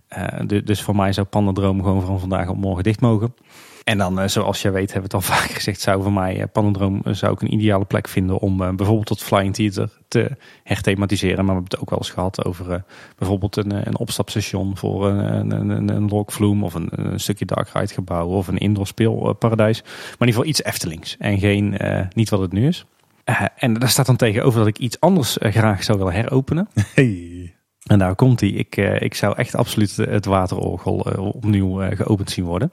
Eh, 0.08 0.26
du- 0.46 0.62
dus 0.62 0.82
voor 0.82 0.96
mij 0.96 1.12
zou 1.12 1.26
Pandadroom 1.26 1.82
gewoon 1.82 2.02
van 2.02 2.20
vandaag 2.20 2.48
op 2.48 2.56
morgen 2.56 2.84
dicht 2.84 3.00
mogen. 3.00 3.34
En 3.84 3.98
dan, 3.98 4.20
eh, 4.20 4.28
zoals 4.28 4.62
jij 4.62 4.72
weet, 4.72 4.92
hebben 4.92 5.10
we 5.10 5.16
het 5.16 5.26
al 5.26 5.34
vaak 5.36 5.50
gezegd, 5.50 5.80
zou 5.80 6.02
voor 6.02 6.12
mij 6.12 6.40
eh, 6.40 6.46
Panodroom 6.52 7.00
eh, 7.04 7.12
zou 7.12 7.32
ik 7.32 7.42
een 7.42 7.52
ideale 7.52 7.84
plek 7.84 8.08
vinden 8.08 8.38
om 8.38 8.56
bijvoorbeeld 8.56 9.06
tot 9.06 9.22
Flying 9.22 9.54
Theater 9.54 9.90
te 10.08 10.30
herthematiseren. 10.62 11.44
Maar 11.44 11.54
we 11.54 11.60
hebben 11.60 11.70
het 11.70 11.80
ook 11.80 11.90
wel 11.90 11.98
eens 11.98 12.10
gehad 12.10 12.44
over 12.44 12.84
bijvoorbeeld 13.18 13.56
een, 13.56 13.86
een 13.86 13.98
opstapstation 13.98 14.76
voor 14.76 15.06
een, 15.06 15.50
een, 15.50 15.68
een, 15.68 15.88
een 15.88 16.08
lokvloem 16.08 16.64
of 16.64 16.74
een, 16.74 16.88
een 16.90 17.20
stukje 17.20 17.44
dark 17.44 17.68
ride 17.72 17.94
gebouw 17.94 18.26
of 18.26 18.48
een 18.48 18.58
indoor 18.58 18.86
speelparadijs. 18.86 19.82
Maar 19.82 19.92
in 19.92 20.26
ieder 20.26 20.34
geval 20.34 20.46
iets 20.46 20.62
Eftelings 20.62 21.16
en 21.18 21.38
geen, 21.38 21.80
niet 22.14 22.30
wat 22.30 22.40
het 22.40 22.52
nu 22.52 22.66
is. 22.66 22.84
En 23.56 23.74
daar 23.74 23.88
staat 23.88 24.06
dan 24.06 24.16
tegenover 24.16 24.58
dat 24.58 24.68
ik 24.68 24.78
iets 24.78 25.00
anders 25.00 25.36
graag 25.40 25.82
zou 25.82 25.98
willen 25.98 26.12
heropenen. 26.12 26.68
Hey. 26.94 27.54
En 27.84 27.98
daar 27.98 28.14
komt 28.14 28.40
hij. 28.40 28.48
Ik, 28.48 28.76
ik 28.76 29.14
zou 29.14 29.36
echt 29.36 29.54
absoluut 29.54 29.96
het 29.96 30.24
waterorgel 30.24 30.96
opnieuw 31.34 31.94
geopend 31.96 32.30
zien 32.30 32.44
worden. 32.44 32.70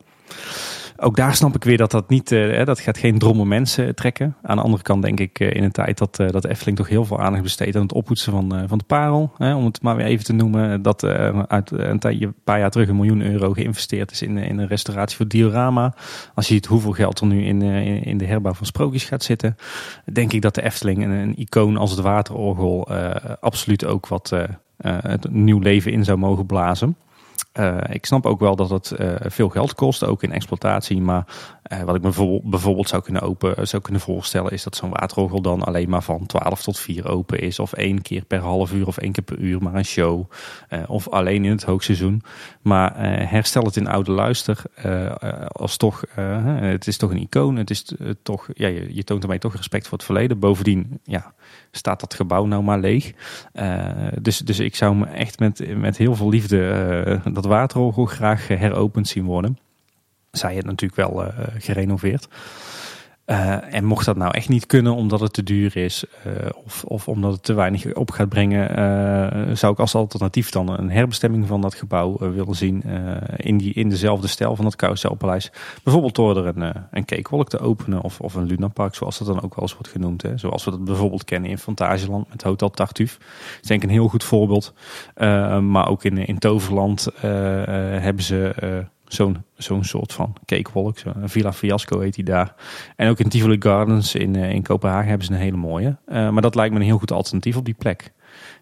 Ook 1.04 1.16
daar 1.16 1.36
snap 1.36 1.56
ik 1.56 1.64
weer 1.64 1.78
dat 1.78 1.92
dat 1.92 2.10
niet, 2.10 2.32
uh, 2.32 2.66
dat 2.66 2.80
gaat 2.80 2.98
geen 2.98 3.18
dromme 3.18 3.46
mensen 3.46 3.96
trekken. 3.96 4.36
Aan 4.42 4.56
de 4.56 4.64
andere 4.64 4.84
kant 4.84 5.02
denk 5.02 5.20
ik 5.20 5.40
uh, 5.40 5.54
in 5.54 5.64
een 5.64 5.72
tijd 5.72 5.98
dat, 5.98 6.20
uh, 6.20 6.30
dat 6.30 6.46
Efteling 6.46 6.78
toch 6.78 6.90
heel 6.90 7.06
veel 7.06 7.20
aandacht 7.20 7.44
besteedt 7.44 7.76
aan 7.76 7.82
het 7.82 7.94
oppoetsen 7.94 8.32
van, 8.32 8.64
van 8.68 8.78
de 8.78 8.84
parel. 8.84 9.32
om 9.38 9.66
het 9.66 9.82
maar 9.82 9.96
weer 9.96 10.06
even 10.06 10.26
te 10.26 10.34
noemen, 10.34 10.82
dat 10.82 11.04
uit 11.48 11.72
een, 11.72 12.00
tijdje, 12.00 12.26
een 12.26 12.36
paar 12.44 12.60
jaar 12.60 12.72
terug 12.72 12.88
een 12.88 12.96
miljoen 12.96 13.22
euro 13.22 13.54
geïnvesteerd 13.54 14.12
is 14.12 14.22
in, 14.22 14.38
in 14.38 14.60
een 14.60 14.68
restauratie 14.68 15.18
voor 15.18 15.28
diorama. 15.28 15.94
Als 16.36 16.48
je 16.48 16.54
ziet 16.54 16.66
hoeveel 16.66 16.92
geld 16.92 17.20
er 17.20 17.28
nu 17.28 17.46
in, 17.46 17.62
in, 17.62 18.04
in 18.04 18.18
de 18.18 18.26
herbouw 18.26 18.54
van 18.54 18.66
sprookjes 18.66 19.04
gaat 19.04 19.24
zitten, 19.24 19.56
denk 20.14 20.34
ik 20.34 20.42
dat 20.42 20.56
de 20.56 20.64
Efteling 20.64 21.04
een, 21.04 21.12
een 21.12 21.38
icoon 21.38 21.78
als 21.78 21.92
het 21.92 22.00
waterorgel 22.00 22.90
absoluut 23.40 23.86
ook 23.86 24.08
wat 24.08 24.34
nieuw 25.30 25.60
leven 25.60 25.92
in 25.92 26.04
zou 26.04 26.18
mogen 26.18 26.46
blazen. 26.46 26.96
Uh, 27.60 27.78
ik 27.90 28.06
snap 28.06 28.26
ook 28.26 28.40
wel 28.40 28.56
dat 28.56 28.70
het 28.70 28.94
uh, 29.00 29.16
veel 29.20 29.50
geld 29.50 29.74
kost, 29.74 30.04
ook 30.04 30.24
in 30.24 30.32
exploitatie. 30.32 31.02
Maar 31.02 31.26
uh, 31.74 31.82
wat 31.82 31.96
ik 31.96 32.02
me 32.02 32.42
bijvoorbeeld 32.44 32.90
zou 32.90 33.02
kunnen, 33.02 33.22
open, 33.22 33.68
zou 33.68 33.82
kunnen 33.82 34.02
voorstellen, 34.02 34.52
is 34.52 34.64
dat 34.64 34.76
zo'n 34.76 34.90
waterorgel 34.90 35.42
dan 35.42 35.64
alleen 35.64 35.90
maar 35.90 36.04
van 36.04 36.26
12 36.26 36.64
tot 36.64 36.80
4 36.80 37.08
open 37.08 37.40
is. 37.40 37.60
Of 37.60 37.74
één 37.74 38.02
keer 38.02 38.26
per 38.26 38.40
half 38.40 38.74
uur 38.74 38.88
of 38.88 38.98
één 38.98 39.12
keer 39.12 39.24
per 39.24 39.38
uur, 39.38 39.64
maar 39.64 39.76
een 39.76 39.86
show. 39.86 40.32
of 40.88 41.10
alleen 41.10 41.46
in 41.46 41.52
het 41.52 41.64
hoogseizoen. 41.64 42.24
Maar 42.62 42.94
herstel 43.30 43.64
het 43.64 43.76
in 43.76 43.88
oude 43.88 44.12
luister 44.12 44.64
als 45.48 45.78
toch, 45.78 46.04
het 46.16 46.88
is 46.88 46.98
toch 46.98 47.12
een 47.12 47.22
icoon. 47.22 47.56
Het 47.56 47.70
is 47.70 47.92
toch, 48.24 48.48
ja, 48.54 48.68
je, 48.68 48.96
je, 48.96 49.04
toont 49.04 49.24
ermee 49.24 49.40
toch 49.40 49.56
respect 49.56 49.88
voor 49.88 49.98
het 49.98 50.06
verleden. 50.06 50.40
Bovendien, 50.40 51.00
ja, 51.04 51.34
staat 51.72 52.00
dat 52.00 52.14
gebouw 52.14 52.46
nou 52.46 52.64
maar 52.64 52.80
leeg. 52.80 53.14
dus, 54.22 54.38
dus 54.38 54.60
ik 54.60 54.76
zou 54.76 54.96
me 54.96 55.06
echt 55.06 55.40
met, 55.40 55.78
met 55.78 55.98
heel 55.98 56.16
veel 56.16 56.30
liefde 56.30 57.22
dat 57.34 57.46
waterorgel 57.46 58.06
graag 58.06 58.48
heropend 58.48 59.08
zien 59.08 59.26
worden. 59.26 59.58
Zij 60.32 60.56
het 60.56 60.66
natuurlijk 60.66 60.96
wel 60.96 61.24
uh, 61.24 61.30
gerenoveerd. 61.58 62.28
Uh, 63.26 63.74
en 63.74 63.86
mocht 63.86 64.06
dat 64.06 64.16
nou 64.16 64.34
echt 64.34 64.50
niet 64.50 64.66
kunnen 64.66 64.96
omdat 64.96 65.20
het 65.20 65.34
te 65.34 65.44
duur 65.44 65.78
is 65.78 66.06
uh, 66.28 66.34
of, 66.66 66.84
of 66.84 67.08
omdat 67.08 67.32
het 67.32 67.44
te 67.44 67.54
weinig 67.54 67.94
op 67.94 68.12
gaat 68.12 68.30
brengen, 68.30 69.58
zou 69.58 69.74
ik 69.74 69.80
als 69.80 69.96
alternatief 69.96 70.50
dan 70.50 70.70
een 70.70 70.90
herbestemming 70.92 71.48
van 71.48 71.62
dat 71.62 71.76
gebouw 71.76 72.18
willen 72.18 72.56
zien 72.56 72.84
in, 73.36 73.58
die, 73.58 73.74
in 73.74 73.90
dezelfde 73.90 74.28
stijl 74.28 74.56
van 74.56 74.66
het 74.66 74.76
Carouselpaleis. 74.76 75.52
Bijvoorbeeld 75.84 76.16
door 76.16 76.38
er 76.38 76.58
een, 76.58 76.74
een 76.92 77.06
te 77.46 77.60
openen 77.60 78.02
of, 78.02 78.20
of 78.20 78.34
een 78.34 78.46
lunapark 78.46 78.96
zoals 78.96 79.18
dat 79.18 79.28
dan 79.28 79.42
ook 79.42 79.56
wel 79.56 79.64
eens 79.64 79.74
wordt 79.74 79.88
genoemd. 79.88 80.22
Hè. 80.22 80.38
Zoals 80.38 80.64
we 80.64 80.72
dat 80.72 80.86
bijvoorbeeld 80.86 81.24
kennen 81.24 81.50
in 81.50 81.58
Fantasieland 81.58 82.30
met 82.30 82.44
Hotel 82.44 82.70
Tartuffe. 82.70 83.20
Dat 83.20 83.62
is 83.62 83.68
denk 83.68 83.84
ik 83.84 83.90
een 83.90 83.96
heel 83.96 84.08
goed 84.08 84.24
voorbeeld. 84.24 84.74
maar 85.62 85.88
ook 85.88 86.04
in, 86.04 86.18
in 86.18 86.40
Toverland 86.40 87.08
hebben 87.22 88.24
ze 88.24 88.54
zo'n 89.14 89.44
zo'n 89.58 89.84
soort 89.84 90.14
van 90.14 90.34
cakewalk. 90.46 90.98
Zo, 90.98 91.12
Villa 91.24 91.54
Fiasco 91.54 92.00
heet 92.00 92.14
die 92.14 92.24
daar. 92.24 92.56
En 92.96 93.10
ook 93.10 93.20
in 93.20 93.30
Tivoli 93.30 93.56
Gardens 93.60 94.16
in, 94.16 94.34
uh, 94.34 94.52
in 94.52 94.64
Kopenhagen 94.64 95.08
hebben 95.08 95.26
ze 95.26 95.34
een 95.34 95.40
hele 95.40 95.58
mooie. 95.58 95.98
Uh, 96.08 96.30
maar 96.30 96.42
dat 96.42 96.56
lijkt 96.56 96.74
me 96.74 96.80
een 96.80 96.86
heel 96.86 96.98
goed 96.98 97.12
alternatief 97.12 97.58
op 97.58 97.66
die 97.66 97.74
plek. 97.74 98.12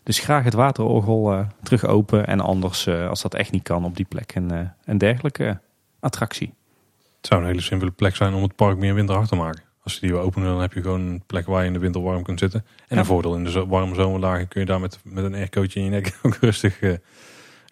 Dus 0.04 0.20
graag 0.20 0.44
het 0.44 0.54
waterorgel 0.54 1.34
uh, 1.34 1.40
terug 1.64 1.86
open. 1.86 2.28
En 2.28 2.40
anders, 2.40 2.88
als 2.88 3.22
dat 3.22 3.34
echt 3.34 3.52
niet 3.52 3.64
kan, 3.64 3.86
op 3.86 3.96
die 3.96 4.06
plek 4.06 4.36
een, 4.36 4.72
een 4.86 4.98
dergelijke 4.98 5.60
attractie. 6.00 6.54
Het 7.18 7.28
zou 7.28 7.42
een 7.42 7.48
hele 7.48 7.62
simpele 7.62 7.92
plek 7.92 8.16
zijn 8.16 8.34
om 8.34 8.44
het 8.44 8.56
park 8.56 8.78
meer 8.78 8.94
winterachtig 8.94 9.30
te 9.30 9.44
maken. 9.44 9.64
Als 9.84 9.94
je 9.94 10.00
die 10.00 10.12
wil 10.12 10.22
openen, 10.22 10.48
dan 10.48 10.62
heb 10.62 10.74
je 10.74 10.82
gewoon 10.82 11.02
een 11.02 11.24
plek 11.26 11.46
waar 11.46 11.62
je 11.62 11.68
in 11.68 11.74
de 11.74 11.80
winter 11.80 12.02
warm 12.02 12.24
kunt 12.24 12.40
zitten. 12.40 12.66
En 12.88 12.98
een 12.98 13.06
voordeel, 13.06 13.36
in 13.36 13.44
de 13.44 13.66
warme 13.66 13.96
zomerdagen 13.96 14.48
kun 14.48 14.62
je 14.62 14.68
daar 14.68 14.80
met, 14.80 15.00
met 15.04 15.24
een 15.24 15.34
aircootje 15.34 15.80
in 15.80 15.86
je 15.86 15.92
nek 15.92 16.20
ook 16.24 16.36
rustig 16.36 16.80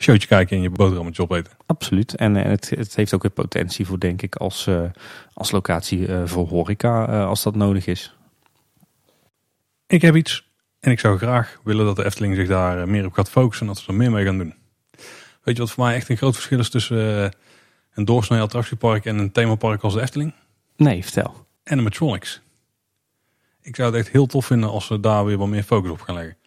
showtje 0.03 0.27
kijken 0.27 0.55
en 0.55 0.61
je 0.61 0.69
boterhammetje 0.69 1.21
opeten. 1.21 1.53
Absoluut. 1.65 2.15
En, 2.15 2.35
en 2.35 2.49
het, 2.49 2.69
het, 2.69 2.95
heeft 2.95 3.13
ook 3.13 3.21
weer 3.21 3.31
potentie 3.31 3.85
voor, 3.85 3.99
denk 3.99 4.21
ik, 4.21 4.35
als, 4.35 4.67
uh, 4.67 4.81
als 5.33 5.51
locatie 5.51 5.99
uh, 5.99 6.21
voor 6.25 6.47
horeca, 6.47 7.09
uh, 7.09 7.27
als 7.27 7.43
dat 7.43 7.55
nodig 7.55 7.87
is. 7.87 8.15
Ik 9.87 10.01
heb 10.01 10.15
iets 10.15 10.49
en 10.79 10.91
ik 10.91 10.99
zou 10.99 11.17
graag 11.17 11.59
willen 11.63 11.85
dat 11.85 11.95
de 11.95 12.05
Efteling 12.05 12.35
zich 12.35 12.47
daar 12.47 12.89
meer 12.89 13.05
op 13.05 13.13
gaat 13.13 13.29
focussen 13.29 13.67
en 13.67 13.73
dat 13.73 13.81
ze 13.81 13.89
er 13.89 13.97
meer 13.97 14.11
mee 14.11 14.25
gaan 14.25 14.37
doen. 14.37 14.53
Weet 15.43 15.55
je 15.55 15.61
wat 15.61 15.71
voor 15.71 15.83
mij 15.85 15.95
echt 15.95 16.09
een 16.09 16.17
groot 16.17 16.33
verschil 16.33 16.59
is 16.59 16.69
tussen 16.69 17.31
een 17.93 18.05
doorsnee 18.05 18.39
attractiepark 18.39 19.05
en 19.05 19.17
een 19.17 19.31
themapark 19.31 19.81
als 19.81 19.93
de 19.93 20.01
Efteling? 20.01 20.33
Nee, 20.75 21.03
vertel. 21.03 21.45
Animatronics. 21.63 22.41
Ik 23.61 23.75
zou 23.75 23.91
het 23.91 23.99
echt 23.99 24.09
heel 24.09 24.25
tof 24.25 24.45
vinden 24.45 24.69
als 24.69 24.85
ze 24.85 24.99
daar 24.99 25.25
weer 25.25 25.37
wat 25.37 25.47
meer 25.47 25.63
focus 25.63 25.91
op 25.91 26.01
gaan 26.01 26.15
leggen. 26.15 26.37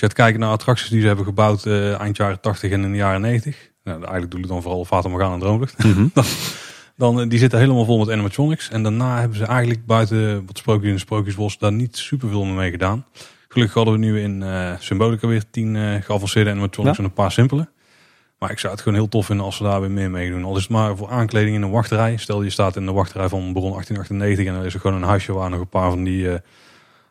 Als 0.00 0.10
je 0.10 0.16
gaat 0.16 0.26
kijken 0.26 0.46
naar 0.46 0.56
attracties 0.56 0.88
die 0.88 1.00
ze 1.00 1.06
hebben 1.06 1.24
gebouwd 1.24 1.64
uh, 1.64 2.00
eind 2.00 2.16
jaren 2.16 2.40
80 2.40 2.70
en 2.72 2.84
in 2.84 2.90
de 2.90 2.96
jaren 2.96 3.20
90. 3.20 3.70
Nou, 3.84 3.98
eigenlijk 3.98 4.30
doe 4.30 4.40
ik 4.40 4.48
dan 4.48 4.62
vooral 4.62 4.84
Fata 4.84 5.08
Morgana 5.08 5.34
en 5.34 5.40
Droomlucht. 5.40 5.84
Mm 5.84 6.10
dan, 6.14 6.24
dan, 6.96 7.20
eh, 7.20 7.28
die 7.28 7.38
zitten 7.38 7.58
helemaal 7.58 7.84
vol 7.84 7.98
met 7.98 8.10
animatronics. 8.10 8.68
En 8.70 8.82
daarna 8.82 9.18
hebben 9.18 9.38
ze 9.38 9.44
eigenlijk 9.44 9.86
buiten 9.86 10.46
wat 10.46 10.58
sprookjes 10.58 10.88
in 10.88 10.94
de 10.94 11.00
Sprookjesbos 11.00 11.58
daar 11.58 11.72
niet 11.72 11.96
super 11.96 12.28
veel 12.28 12.44
mee 12.44 12.70
gedaan. 12.70 13.06
Gelukkig 13.48 13.74
hadden 13.74 13.94
we 13.94 14.00
nu 14.00 14.20
in 14.20 14.42
uh, 14.42 14.72
Symbolica 14.78 15.26
weer 15.26 15.44
tien 15.50 15.74
uh, 15.74 16.02
geavanceerde 16.02 16.50
animatronics 16.50 16.98
en 16.98 17.04
een 17.04 17.12
paar 17.12 17.32
simpele. 17.32 17.68
Maar 18.38 18.50
ik 18.50 18.58
zou 18.58 18.72
het 18.72 18.82
gewoon 18.82 18.98
heel 18.98 19.08
tof 19.08 19.26
vinden 19.26 19.44
als 19.44 19.56
ze 19.56 19.62
daar 19.62 19.80
weer 19.80 19.90
meer 19.90 20.10
mee 20.10 20.30
doen. 20.30 20.44
Al 20.44 20.56
is 20.56 20.62
het 20.62 20.70
maar 20.70 20.96
voor 20.96 21.10
aankleding 21.10 21.56
in 21.56 21.62
een 21.62 21.70
wachtrij. 21.70 22.16
Stel 22.16 22.42
je 22.42 22.50
staat 22.50 22.76
in 22.76 22.86
de 22.86 22.92
wachtrij 22.92 23.28
van 23.28 23.52
Bron 23.52 23.70
1898 23.70 24.46
en 24.46 24.54
dan 24.54 24.64
is 24.64 24.74
er 24.74 24.80
gewoon 24.80 24.96
een 24.96 25.08
huisje 25.08 25.32
waar 25.32 25.50
nog 25.50 25.60
een 25.60 25.68
paar 25.68 25.90
van 25.90 26.04
die 26.04 26.40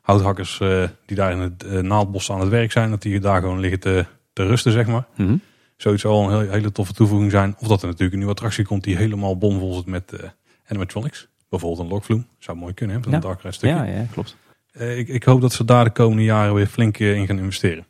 houthakkers 0.10 0.60
uh, 0.60 0.84
die 1.06 1.15
daar 1.15 1.32
in 1.32 1.39
het 1.39 1.63
uh, 1.65 1.80
naaldbos 1.80 2.32
aan 2.32 2.39
het 2.39 2.50
werk 2.50 2.72
zijn, 2.72 2.89
dat 2.89 3.02
die 3.02 3.19
daar 3.19 3.41
gewoon 3.41 3.60
liggen 3.60 3.80
te, 3.80 4.06
te 4.34 4.45
rusten, 4.45 4.72
zeg 4.72 4.88
maar. 4.88 5.06
Mm 5.15 5.28
-hmm. 5.28 5.41
Zoiets 5.78 6.02
zal 6.02 6.24
een 6.24 6.39
hele, 6.39 6.52
hele 6.52 6.72
toffe 6.72 6.93
toevoeging 6.93 7.32
zijn. 7.32 7.56
Of 7.60 7.67
dat 7.67 7.82
er 7.82 7.86
natuurlijk 7.86 8.12
een 8.12 8.17
nieuwe 8.17 8.34
attractie 8.34 8.65
komt 8.65 8.84
die 8.84 8.95
helemaal 8.95 9.38
bomvol 9.38 9.74
zit 9.74 9.86
met 9.86 10.13
uh, 10.13 10.19
animatronics. 10.67 11.28
Bijvoorbeeld 11.50 11.82
een 11.82 11.88
lokvloem. 11.88 12.28
Zou 12.39 12.58
mooi 12.58 12.74
kunnen, 12.74 13.02
hè? 13.02 13.12
Een 13.12 13.19
dark 13.19 13.39
stukje. 13.39 13.76
Ja, 13.76 13.84
ja, 13.84 14.06
klopt. 14.12 14.36
ik, 14.74 15.08
ik 15.08 15.24
hoop 15.24 15.41
dat 15.41 15.54
ze 15.54 15.65
daar 15.65 15.84
de 15.84 15.91
komende 15.91 16.24
jaren 16.24 16.54
weer 16.54 16.67
flink 16.67 16.98
in 16.98 17.26
gaan 17.26 17.38
investeren. 17.38 17.86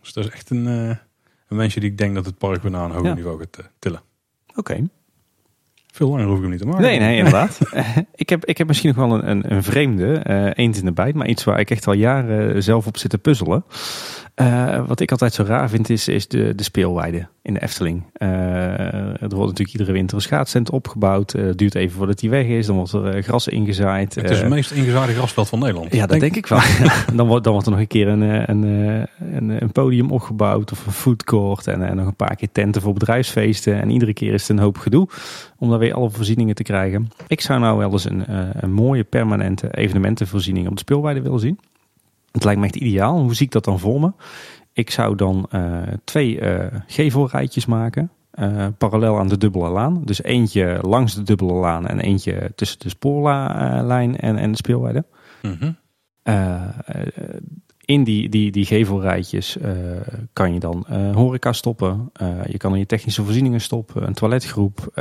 Dus 0.00 0.12
dat 0.12 0.24
is 0.24 0.30
echt 0.30 0.50
een, 0.50 0.66
een 0.66 0.98
mensje 1.48 1.80
die 1.80 1.90
ik 1.90 1.98
denk 1.98 2.14
dat 2.14 2.24
het 2.24 2.38
park 2.38 2.62
weer 2.62 2.70
naar 2.70 2.84
een 2.84 2.90
hoger 2.90 3.14
niveau 3.14 3.38
gaat 3.38 3.70
tillen. 3.78 4.02
Oké. 4.54 4.88
Veel 5.98 6.08
langer 6.08 6.26
hoef 6.26 6.36
ik 6.36 6.42
hem 6.42 6.50
niet 6.50 6.60
te 6.60 6.66
maken. 6.66 6.82
Nee, 6.82 6.98
nee, 6.98 7.16
inderdaad. 7.22 7.58
ik, 8.14 8.28
heb, 8.28 8.44
ik 8.44 8.58
heb 8.58 8.66
misschien 8.66 8.94
nog 8.96 9.06
wel 9.06 9.18
een, 9.18 9.30
een, 9.30 9.52
een 9.52 9.62
vreemde, 9.62 10.24
uh, 10.26 10.50
eens 10.54 10.78
in 10.78 10.84
de 10.84 10.92
bijt, 10.92 11.14
maar 11.14 11.26
iets 11.26 11.44
waar 11.44 11.60
ik 11.60 11.70
echt 11.70 11.86
al 11.86 11.92
jaren 11.92 12.62
zelf 12.62 12.86
op 12.86 12.96
zit 12.96 13.10
te 13.10 13.18
puzzelen. 13.18 13.64
Uh, 14.40 14.86
wat 14.86 15.00
ik 15.00 15.10
altijd 15.10 15.34
zo 15.34 15.42
raar 15.42 15.68
vind 15.68 15.90
is, 15.90 16.08
is 16.08 16.28
de, 16.28 16.54
de 16.54 16.62
speelweide 16.62 17.26
in 17.42 17.54
de 17.54 17.62
Efteling. 17.62 18.02
Uh, 18.18 18.28
er 18.28 19.18
wordt 19.20 19.30
natuurlijk 19.30 19.72
iedere 19.72 19.92
winter 19.92 20.16
een 20.16 20.22
schaatscent 20.22 20.70
opgebouwd. 20.70 21.34
Uh, 21.34 21.46
het 21.46 21.58
duurt 21.58 21.74
even 21.74 21.96
voordat 21.96 22.18
die 22.18 22.30
weg 22.30 22.46
is. 22.46 22.66
Dan 22.66 22.76
wordt 22.76 22.92
er 22.92 23.22
gras 23.22 23.48
ingezaaid. 23.48 24.14
Het 24.14 24.30
is 24.30 24.40
het 24.40 24.48
meest 24.48 24.70
ingezaaide 24.70 25.12
grasveld 25.12 25.48
van 25.48 25.58
Nederland. 25.58 25.94
Ja, 25.94 26.06
dat 26.06 26.20
denk, 26.20 26.36
ik 26.36 26.46
wel. 26.46 26.60
dan, 27.14 27.26
wordt, 27.26 27.44
dan 27.44 27.52
wordt 27.52 27.66
er 27.66 27.72
nog 27.72 27.80
een 27.80 27.86
keer 27.86 28.08
een, 28.08 28.20
een, 28.20 28.62
een, 29.32 29.62
een 29.62 29.72
podium 29.72 30.10
opgebouwd 30.10 30.72
of 30.72 30.86
een 30.86 30.92
foodcourt. 30.92 31.66
En, 31.66 31.88
en 31.88 31.96
nog 31.96 32.06
een 32.06 32.16
paar 32.16 32.36
keer 32.36 32.48
tenten 32.52 32.82
voor 32.82 32.92
bedrijfsfeesten. 32.92 33.80
En 33.80 33.90
iedere 33.90 34.12
keer 34.12 34.34
is 34.34 34.40
het 34.40 34.50
een 34.50 34.64
hoop 34.64 34.76
gedoe 34.76 35.08
om 35.56 35.70
daar 35.70 35.78
weer 35.78 35.94
alle 35.94 36.10
voorzieningen 36.10 36.54
te 36.54 36.62
krijgen. 36.62 37.08
Ik 37.26 37.40
zou 37.40 37.60
nou 37.60 37.78
wel 37.78 37.92
eens 37.92 38.04
een, 38.04 38.24
een 38.64 38.72
mooie 38.72 39.04
permanente 39.04 39.74
evenementenvoorziening 39.76 40.66
op 40.68 40.72
de 40.72 40.80
speelweide 40.80 41.22
willen 41.22 41.40
zien. 41.40 41.58
Het 42.32 42.44
lijkt 42.44 42.60
me 42.60 42.66
echt 42.66 42.76
ideaal. 42.76 43.20
Hoe 43.20 43.34
zie 43.34 43.46
ik 43.46 43.52
dat 43.52 43.64
dan 43.64 43.78
voor 43.78 44.00
me? 44.00 44.12
Ik 44.72 44.90
zou 44.90 45.16
dan 45.16 45.48
uh, 45.52 45.82
twee 46.04 46.40
uh, 46.40 46.66
gevelrijtjes 46.86 47.66
maken. 47.66 48.10
Uh, 48.34 48.66
parallel 48.78 49.18
aan 49.18 49.28
de 49.28 49.38
dubbele 49.38 49.68
laan. 49.68 50.02
Dus 50.04 50.22
eentje 50.22 50.78
langs 50.82 51.14
de 51.14 51.22
dubbele 51.22 51.52
laan 51.52 51.86
en 51.86 52.00
eentje 52.00 52.52
tussen 52.54 52.78
de 52.78 52.88
spoorlijn 52.88 54.18
en, 54.18 54.36
en 54.36 54.50
de 54.50 54.56
speelweide. 54.56 55.04
Mm 55.42 55.58
-hmm. 55.58 55.76
in 57.84 58.04
die, 58.04 58.28
die, 58.28 58.50
die 58.50 58.64
gevelrijtjes 58.64 59.58
kan 60.32 60.52
je 60.52 60.60
dan 60.60 60.86
horeca 61.14 61.52
stoppen. 61.52 62.10
je 62.48 62.56
kan 62.56 62.72
in 62.72 62.78
je 62.78 62.86
technische 62.86 63.24
voorzieningen 63.24 63.60
stoppen. 63.60 64.06
Een 64.06 64.14
toiletgroep. 64.14 65.00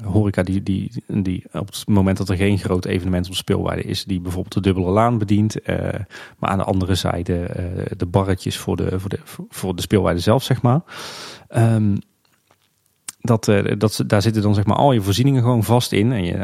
Ehm, 0.00 0.10
horeca 0.10 0.42
die, 0.42 0.62
die, 0.62 1.04
die 1.06 1.44
op 1.52 1.66
het 1.66 1.88
moment 1.88 2.16
dat 2.16 2.28
er 2.28 2.36
geen 2.36 2.58
groot 2.58 2.84
evenement 2.84 3.28
op 3.28 3.34
speelwaarde 3.34 3.82
is, 3.82 4.04
die 4.04 4.20
bijvoorbeeld 4.20 4.54
de 4.54 4.60
dubbele 4.60 4.90
laan 4.90 5.18
bedient. 5.18 5.68
Uh, 5.68 5.76
maar 6.38 6.50
aan 6.50 6.58
de 6.58 6.64
andere 6.64 6.94
zijde 6.94 7.32
uh, 7.32 7.84
de 7.96 8.06
barretjes 8.06 8.56
voor 8.58 8.76
de, 8.76 9.00
voor 9.00 9.10
de, 9.10 9.18
voor 9.48 9.76
de 9.76 9.82
speelwaarde 9.82 10.20
zelf, 10.20 10.42
zeg 10.42 10.62
maar. 10.62 10.80
Um, 11.56 11.98
dat, 13.20 13.48
uh, 13.48 13.72
dat, 13.78 14.04
daar 14.06 14.22
zitten 14.22 14.42
dan 14.42 14.54
zeg 14.54 14.66
maar 14.66 14.76
al 14.76 14.92
je 14.92 15.00
voorzieningen 15.00 15.42
gewoon 15.42 15.64
vast 15.64 15.92
in. 15.92 16.12
En 16.12 16.24
je, 16.24 16.36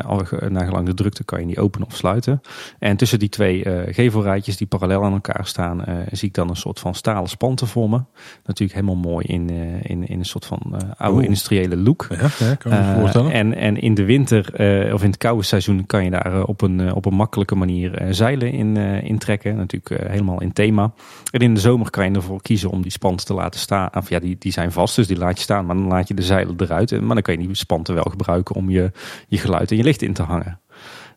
nagelang 0.48 0.86
de 0.86 0.94
drukte 0.94 1.24
kan 1.24 1.40
je 1.40 1.46
die 1.46 1.60
openen 1.60 1.86
of 1.86 1.96
sluiten. 1.96 2.40
En 2.78 2.96
tussen 2.96 3.18
die 3.18 3.28
twee 3.28 3.64
uh, 3.64 3.94
gevelrijtjes 3.94 4.56
die 4.56 4.66
parallel 4.66 5.04
aan 5.04 5.12
elkaar 5.12 5.46
staan, 5.46 5.82
uh, 5.88 5.94
zie 6.12 6.28
ik 6.28 6.34
dan 6.34 6.48
een 6.48 6.56
soort 6.56 6.80
van 6.80 6.94
stalen 6.94 7.28
spanten 7.28 7.66
vormen. 7.66 8.08
Natuurlijk 8.44 8.80
helemaal 8.80 9.10
mooi 9.12 9.26
in, 9.26 9.50
in, 9.82 10.08
in 10.08 10.18
een 10.18 10.24
soort 10.24 10.46
van 10.46 10.60
oude 10.96 11.16
Oeh. 11.16 11.24
industriële 11.24 11.76
look. 11.76 12.06
Ja, 12.10 12.54
kan 12.54 12.72
me 12.72 12.94
voorstellen. 12.98 13.32
En, 13.32 13.54
en 13.54 13.80
in 13.80 13.94
de 13.94 14.04
winter 14.04 14.52
of 14.92 15.02
in 15.02 15.08
het 15.08 15.16
koude 15.16 15.42
seizoen 15.42 15.86
kan 15.86 16.04
je 16.04 16.10
daar 16.10 16.44
op, 16.44 16.60
een, 16.60 16.94
op 16.94 17.06
een 17.06 17.14
makkelijke 17.14 17.54
manier 17.54 18.06
zeilen 18.10 18.52
in, 18.52 18.76
in 18.76 19.18
trekken. 19.18 19.56
Natuurlijk 19.56 20.08
helemaal 20.08 20.40
in 20.40 20.52
thema. 20.52 20.92
En 21.30 21.40
in 21.40 21.54
de 21.54 21.60
zomer 21.60 21.90
kan 21.90 22.04
je 22.04 22.16
ervoor 22.16 22.42
kiezen 22.42 22.70
om 22.70 22.82
die 22.82 22.90
spanten 22.90 23.26
te 23.26 23.34
laten 23.34 23.60
staan. 23.60 23.88
Of 23.94 24.08
ja, 24.08 24.18
die, 24.18 24.36
die 24.38 24.52
zijn 24.52 24.72
vast, 24.72 24.96
dus 24.96 25.06
die 25.06 25.18
laat 25.18 25.36
je 25.36 25.42
staan. 25.42 25.66
Maar 25.66 25.76
dan 25.76 25.86
laat 25.86 26.08
je 26.08 26.14
de 26.14 26.22
zeilen 26.22 26.56
eruit. 26.64 26.90
Maar 27.00 27.14
dan 27.14 27.22
kan 27.22 27.38
je 27.38 27.46
die 27.46 27.56
spanten 27.56 27.94
wel 27.94 28.06
gebruiken 28.10 28.54
om 28.54 28.70
je, 28.70 28.90
je 29.28 29.38
geluid 29.38 29.70
en 29.70 29.76
je 29.76 29.82
licht 29.82 30.02
in 30.02 30.12
te 30.12 30.22
hangen. 30.22 30.60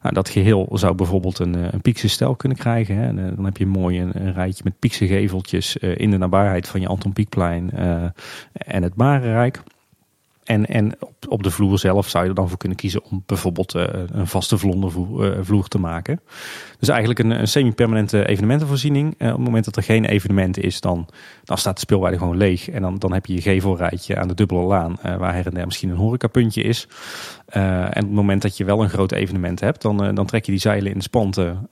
Nou, 0.02 0.14
dat 0.14 0.30
geheel 0.30 0.70
zou 0.74 0.96
bijvoorbeeld 0.96 1.40
een, 1.40 1.56
eh, 1.56 1.68
een 1.72 2.10
stel 2.10 2.36
kunnen 2.36 2.58
krijgen. 2.58 2.96
Hè. 2.96 3.08
En, 3.08 3.36
dan 3.36 3.46
heb 3.46 3.58
je 3.58 3.66
mooi 3.66 4.02
een, 4.02 4.34
rijtje 4.34 4.64
met 4.64 4.80
piekse 4.80 5.08
geveltjes 5.08 5.78
uh, 5.78 5.98
in 5.98 6.12
de 6.12 6.18
nabijheid 6.18 6.68
van 6.68 6.82
je 6.82 6.88
Anton 6.88 7.14
Pieckplein 7.14 7.72
en 8.52 8.84
het 8.84 8.96
Marenrijk. 8.96 9.62
En, 10.48 10.66
en 10.66 10.96
op, 11.00 11.14
op 11.30 11.44
de 11.44 11.52
vloer 11.52 11.80
zelf 11.80 12.10
zou 12.10 12.24
je 12.24 12.30
er 12.30 12.36
dan 12.36 12.50
voor 12.50 12.58
kunnen 12.58 12.78
kiezen 12.78 13.04
om 13.04 13.24
bijvoorbeeld 13.26 13.76
uh, 13.76 13.84
een 14.12 14.28
vaste 14.28 14.58
vlondervloer 14.58 15.60
uh, 15.60 15.64
te 15.64 15.80
maken. 15.80 16.20
Dus 16.80 16.90
eigenlijk 16.90 17.20
een, 17.20 17.32
een 17.32 17.48
semi-permanente 17.48 18.28
evenementenvoorziening. 18.28 19.16
Uh, 19.18 19.28
op 19.28 19.36
het 19.36 19.46
moment 19.46 19.66
dat 19.66 19.76
er 19.76 19.84
geen 19.84 20.06
evenement 20.06 20.58
is, 20.58 20.82
dan, 20.82 21.08
dan 21.44 21.58
staat 21.58 21.74
de 21.74 21.80
speelweide 21.80 22.18
gewoon 22.18 22.38
leeg. 22.38 22.70
En 22.70 22.82
dan, 22.82 23.00
dan 23.00 23.14
heb 23.14 23.26
je 23.26 23.34
je 23.34 23.42
gevelrijtje 23.42 24.18
aan 24.18 24.28
de 24.28 24.34
dubbele 24.34 24.62
laan, 24.62 24.98
waar 25.02 25.34
her 25.34 25.46
en 25.46 25.54
der 25.54 25.66
misschien 25.66 25.90
een 25.90 25.96
horecapuntje 25.96 26.62
is. 26.62 26.88
en 27.48 27.88
op 27.88 27.96
het 27.96 28.12
moment 28.12 28.42
dat 28.42 28.58
je 28.58 28.66
wel 28.66 28.84
een 28.84 28.90
groot 28.90 29.12
evenement 29.12 29.60
hebt, 29.60 29.82
dan, 29.82 30.16
dan 30.16 30.26
trek 30.26 30.46
je 30.46 30.52
die 30.52 30.62
zeilen 30.62 30.92
in 30.92 30.98
de 30.98 31.04
spanten. 31.04 31.68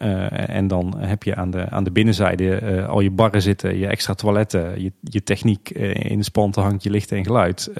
en 0.47 0.67
dan 0.67 0.97
heb 0.97 1.23
je 1.23 1.35
aan 1.35 1.51
de, 1.51 1.69
aan 1.69 1.83
de 1.83 1.91
binnenzijde 1.91 2.85
al 2.87 2.99
je 2.99 3.11
barren 3.11 3.41
zitten, 3.41 3.77
je 3.77 3.87
extra 3.87 4.13
toiletten, 4.13 4.81
je, 4.81 4.91
je 5.01 5.23
techniek 5.23 5.69
in 5.69 6.17
de 6.17 6.23
spanten 6.23 6.63
hangt, 6.63 6.83
je 6.83 6.89
licht 6.89 7.11
en 7.11 7.23
geluid. 7.23 7.71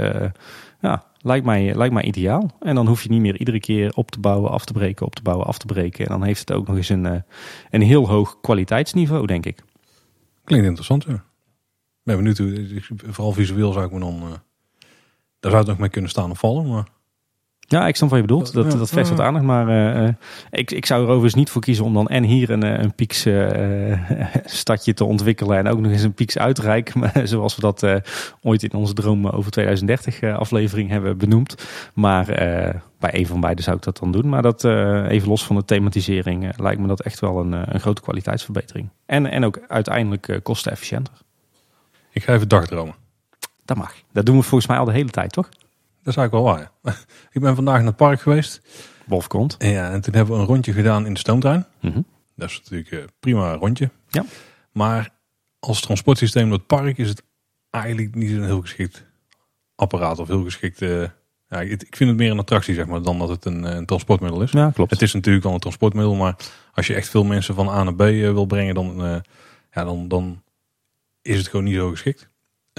Ja, 0.86 1.04
lijkt 1.18 1.46
mij, 1.46 1.76
lijkt 1.76 1.94
mij 1.94 2.04
ideaal. 2.04 2.52
En 2.60 2.76
dan 2.76 2.88
hoef 2.88 3.04
je 3.04 3.10
niet 3.10 3.22
meer 3.22 3.38
iedere 3.38 3.60
keer 3.60 3.94
op 3.94 4.12
te 4.12 4.20
bouwen, 4.20 4.52
af 4.52 4.66
te 4.66 4.74
breken, 4.74 5.06
op 5.06 5.16
te 5.16 5.22
bouwen, 5.22 5.48
af 5.48 5.58
te 5.58 5.66
breken. 5.66 6.06
En 6.06 6.12
dan 6.12 6.24
heeft 6.24 6.40
het 6.40 6.52
ook 6.52 6.68
nog 6.68 6.76
eens 6.76 6.90
een, 6.90 7.06
eh, 7.06 7.22
een 7.70 7.82
heel 7.82 8.08
hoog 8.08 8.40
kwaliteitsniveau, 8.42 9.26
denk 9.26 9.46
ik. 9.46 9.64
Klinkt 10.44 10.66
interessant, 10.66 11.04
ja. 11.04 11.24
Ben 12.04 12.16
benieuwd 12.16 12.42
vooral 13.06 13.32
visueel 13.32 13.72
zou 13.72 13.86
ik 13.86 13.92
me 13.92 14.00
dan, 14.00 14.16
uh, 14.16 14.30
daar 15.40 15.52
zou 15.52 15.58
het 15.58 15.68
nog 15.68 15.78
mee 15.78 15.90
kunnen 15.90 16.10
staan 16.10 16.32
of 16.32 16.40
vallen, 16.40 16.68
maar... 16.68 16.88
Ja, 17.68 17.88
ik 17.88 17.96
snap 17.96 18.10
wat 18.10 18.20
je 18.20 18.26
bedoelt. 18.26 18.54
Dat, 18.54 18.72
dat 18.72 18.90
verst 18.90 19.10
wat 19.10 19.20
aandacht. 19.20 19.46
Maar 19.46 19.96
uh, 20.04 20.10
ik, 20.52 20.72
ik 20.72 20.86
zou 20.86 21.02
er 21.02 21.08
overigens 21.08 21.34
niet 21.34 21.50
voor 21.50 21.62
kiezen 21.62 21.86
om 21.86 21.94
dan 21.94 22.08
en 22.08 22.24
hier 22.24 22.50
een, 22.50 22.82
een 22.84 22.94
Pieks 22.94 23.26
uh, 23.26 24.00
stadje 24.46 24.94
te 24.94 25.04
ontwikkelen. 25.04 25.58
En 25.58 25.68
ook 25.68 25.80
nog 25.80 25.92
eens 25.92 26.04
een 26.04 26.14
Pieks 26.14 26.38
uitrijk. 26.38 26.94
Zoals 27.24 27.56
we 27.56 27.62
dat 27.62 27.84
uh, 27.84 27.96
ooit 28.42 28.64
in 28.64 28.74
onze 28.74 28.94
droom 28.94 29.28
over 29.28 29.52
2030 29.52 30.24
aflevering 30.24 30.90
hebben 30.90 31.18
benoemd. 31.18 31.56
Maar 31.94 32.26
bij 33.00 33.14
een 33.14 33.28
van 33.28 33.40
beide 33.40 33.62
zou 33.62 33.76
ik 33.78 33.84
dat 33.84 33.98
dan 33.98 34.12
doen. 34.12 34.30
Maar 34.30 34.42
dat 34.42 34.64
even 35.10 35.28
los 35.28 35.46
van 35.46 35.56
de 35.56 35.66
thematisering 35.66 36.58
lijkt 36.58 36.82
me 36.82 36.88
dat 36.88 37.02
echt 37.02 37.20
wel 37.20 37.40
een, 37.40 37.74
een 37.74 37.80
grote 37.80 38.02
kwaliteitsverbetering. 38.02 38.90
En, 39.06 39.32
en 39.32 39.46
ook 39.46 39.60
uiteindelijk 39.68 40.40
kostenefficiënter. 40.44 41.14
Ik 42.12 42.24
ga 42.24 42.34
even 42.34 42.48
dagdromen. 42.48 42.96
Dat 43.66 43.78
mag. 43.78 43.94
Dat 44.12 44.26
doen 44.26 44.38
we 44.38 44.44
volgens 44.44 44.70
mij 44.70 44.78
al 44.78 44.86
de 44.86 44.92
hele 44.92 45.10
tijd, 45.10 45.32
toch? 45.32 45.50
Dat 46.06 46.14
is 46.14 46.20
eigenlijk 46.20 46.34
wel 46.34 46.56
waar. 46.56 46.72
ik 47.36 47.42
ben 47.42 47.56
vandaag 47.56 47.78
naar 47.78 47.86
het 47.86 47.96
park 47.96 48.22
geweest. 48.22 48.62
Wolfkont. 49.06 49.58
En 49.58 49.70
ja, 49.70 49.92
en 49.92 50.02
toen 50.02 50.14
hebben 50.14 50.36
we 50.36 50.42
een 50.42 50.48
rondje 50.48 50.74
gedaan 50.74 51.06
in 51.06 51.14
de 51.14 51.20
stoomtuin. 51.20 51.66
Mm 51.82 52.06
Dat 52.36 52.50
is 52.50 52.62
natuurlijk 52.64 52.92
een 52.92 53.10
prima 53.20 53.54
rondje. 53.54 53.90
Ja. 54.10 54.26
Maar 54.72 55.10
als 55.60 55.82
transportsysteem 55.82 56.50
door 56.50 56.58
het 56.58 56.68
park 56.68 56.98
is 56.98 57.10
het 57.10 57.24
eigenlijk 57.70 58.16
niet 58.16 58.32
een 58.32 58.44
heel 58.44 58.62
geschikt 58.62 59.04
apparaat 59.76 60.20
of 60.20 60.28
heel 60.28 60.44
geschikt. 60.44 60.82
Uh, 60.82 61.08
ja, 61.50 61.62
ik 61.62 61.96
vind 61.96 62.10
het 62.10 62.20
meer 62.20 62.32
een 62.32 62.40
attractie 62.40 62.74
zeg 62.74 62.86
maar 62.86 63.02
dan 63.02 63.20
dat 63.20 63.30
het 63.30 63.46
een, 63.46 63.64
een, 63.64 63.86
transportmiddel 63.86 64.42
is. 64.42 64.52
Ja, 64.52 64.72
klopt. 64.74 64.92
Het 64.92 65.02
is 65.02 65.14
natuurlijk 65.14 65.44
wel 65.44 65.54
een 65.54 65.60
transportmiddel, 65.60 66.16
maar 66.16 66.36
als 66.74 66.88
je 66.88 66.94
echt 66.94 67.10
veel 67.10 67.24
mensen 67.24 67.56
van 67.56 67.70
A 67.70 67.84
naar 67.84 67.96
B 67.96 68.02
uh, 68.02 68.32
wil 68.32 68.46
brengen, 68.46 68.76
dan, 68.76 69.24
ja, 69.72 69.84
dan, 69.84 70.08
dan 70.08 70.42
is 71.22 71.38
het 71.38 71.48
gewoon 71.48 71.66
niet 71.66 71.76
zo 71.76 71.90
geschikt. 71.90 72.30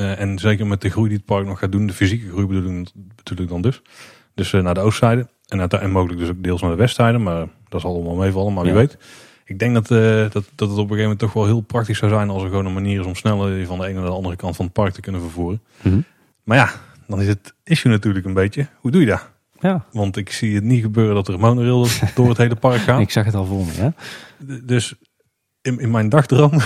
Uh, 0.00 0.20
en 0.20 0.38
zeker 0.38 0.66
met 0.66 0.80
de 0.80 0.90
groei 0.90 1.08
die 1.08 1.16
het 1.16 1.26
park 1.26 1.46
nog 1.46 1.58
gaat 1.58 1.72
doen, 1.72 1.86
de 1.86 1.92
fysieke 1.92 2.28
groei 2.28 2.46
bedoel 2.46 2.80
ik, 2.80 2.88
bedoel 3.24 3.44
ik 3.44 3.48
dan 3.48 3.62
dus. 3.62 3.82
Dus 4.34 4.52
uh, 4.52 4.62
naar 4.62 4.74
de 4.74 4.80
oostzijde 4.80 5.28
en, 5.46 5.68
en 5.68 5.90
mogelijk 5.90 6.18
dus 6.18 6.28
ook 6.28 6.42
deels 6.42 6.60
naar 6.60 6.70
de 6.70 6.76
westzijde, 6.76 7.18
maar 7.18 7.48
dat 7.68 7.80
zal 7.80 7.94
allemaal 7.94 8.14
meevallen, 8.14 8.52
maar 8.52 8.64
wie 8.64 8.72
weet. 8.72 8.98
Ik 9.44 9.58
denk 9.58 9.74
dat, 9.74 9.90
uh, 9.90 10.30
dat, 10.30 10.32
dat 10.32 10.42
het 10.44 10.60
op 10.60 10.68
een 10.68 10.76
gegeven 10.76 11.02
moment 11.02 11.18
toch 11.18 11.32
wel 11.32 11.44
heel 11.44 11.60
praktisch 11.60 11.98
zou 11.98 12.10
zijn 12.10 12.30
als 12.30 12.42
er 12.42 12.48
gewoon 12.48 12.66
een 12.66 12.72
manier 12.72 13.00
is 13.00 13.06
om 13.06 13.14
sneller 13.14 13.66
van 13.66 13.78
de 13.78 13.86
ene 13.86 13.94
naar 13.94 14.08
de 14.08 14.14
andere 14.14 14.36
kant 14.36 14.56
van 14.56 14.64
het 14.64 14.74
park 14.74 14.92
te 14.92 15.00
kunnen 15.00 15.20
vervoeren. 15.20 15.62
Mm 15.82 15.92
-hmm. 15.92 16.04
Maar 16.44 16.56
ja, 16.56 16.70
dan 17.06 17.20
is 17.20 17.28
het 17.28 17.54
issue 17.64 17.92
natuurlijk 17.92 18.26
een 18.26 18.34
beetje, 18.34 18.66
hoe 18.80 18.90
doe 18.90 19.00
je 19.00 19.06
dat? 19.06 19.30
Ja. 19.60 19.84
Want 19.92 20.16
ik 20.16 20.30
zie 20.30 20.54
het 20.54 20.64
niet 20.64 20.82
gebeuren 20.82 21.14
dat 21.14 21.28
er 21.28 21.38
monorail 21.38 21.86
door 22.14 22.28
het 22.28 22.38
hele 22.38 22.56
park 22.56 22.80
gaat. 22.80 23.00
ik 23.00 23.10
zag 23.10 23.24
het 23.24 23.34
al 23.34 23.44
voor 23.44 23.64
me, 23.64 23.72
ja. 23.76 23.92
Dus 24.62 24.94
in, 25.62 25.78
in 25.78 25.90
mijn 25.90 26.08
dagdroom, 26.08 26.52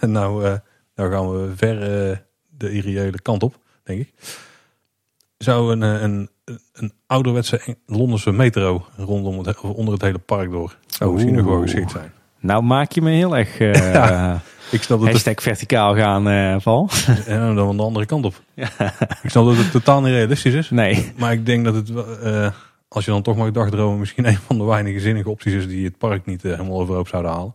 nou, 0.00 0.58
nou 0.94 1.10
gaan 1.10 1.30
we 1.30 1.52
ver 1.56 2.26
de 2.58 2.72
irreële 2.72 3.20
kant 3.22 3.42
op, 3.42 3.58
denk 3.84 4.00
ik. 4.00 4.12
Zou 5.38 5.72
een, 5.72 5.82
eh, 5.82 6.02
een, 6.02 6.30
een 6.72 6.92
ouderwetse 7.06 7.76
Londense 7.86 8.32
metro 8.32 8.86
rondom 8.96 9.38
het, 9.38 9.60
onder 9.60 9.92
het 9.94 10.02
hele 10.02 10.18
park 10.18 10.50
door 10.50 10.76
zou 10.86 11.12
misschien 11.12 11.34
nog 11.34 11.46
wel 11.46 11.60
geschikt 11.60 11.90
zijn. 11.90 12.12
Nou 12.40 12.62
maak 12.62 12.92
je 12.92 13.02
me 13.02 13.10
heel 13.10 13.36
erg 13.36 13.60
uh, 13.60 13.92
ja, 13.94 14.40
ik 14.70 14.82
snap 14.82 15.00
dat 15.00 15.08
hashtag 15.08 15.34
het... 15.34 15.42
verticaal 15.42 15.94
gaan, 15.94 16.28
uh, 16.28 16.56
Val. 16.58 16.90
En 17.26 17.54
dan 17.54 17.76
de 17.76 17.82
andere 17.82 18.06
kant 18.06 18.24
op. 18.24 18.42
Ja. 18.54 18.70
Ik 19.22 19.30
snap 19.30 19.44
dat 19.44 19.56
het 19.56 19.70
totaal 19.70 20.00
niet 20.00 20.12
realistisch 20.12 20.54
is. 20.54 20.70
Nee. 20.70 21.12
Maar 21.16 21.32
ik 21.32 21.46
denk 21.46 21.64
dat 21.64 21.74
het, 21.74 21.90
uh, 21.90 22.50
als 22.88 23.04
je 23.04 23.10
dan 23.10 23.22
toch 23.22 23.36
mag 23.36 23.50
dagdromen, 23.50 23.98
misschien 23.98 24.26
een 24.26 24.38
van 24.46 24.58
de 24.58 24.64
weinige 24.64 25.00
zinnige 25.00 25.30
opties 25.30 25.52
is 25.52 25.68
die 25.68 25.84
het 25.84 25.98
park 25.98 26.26
niet 26.26 26.42
helemaal 26.42 26.80
overhoop 26.80 27.08
zouden 27.08 27.32
halen. 27.32 27.54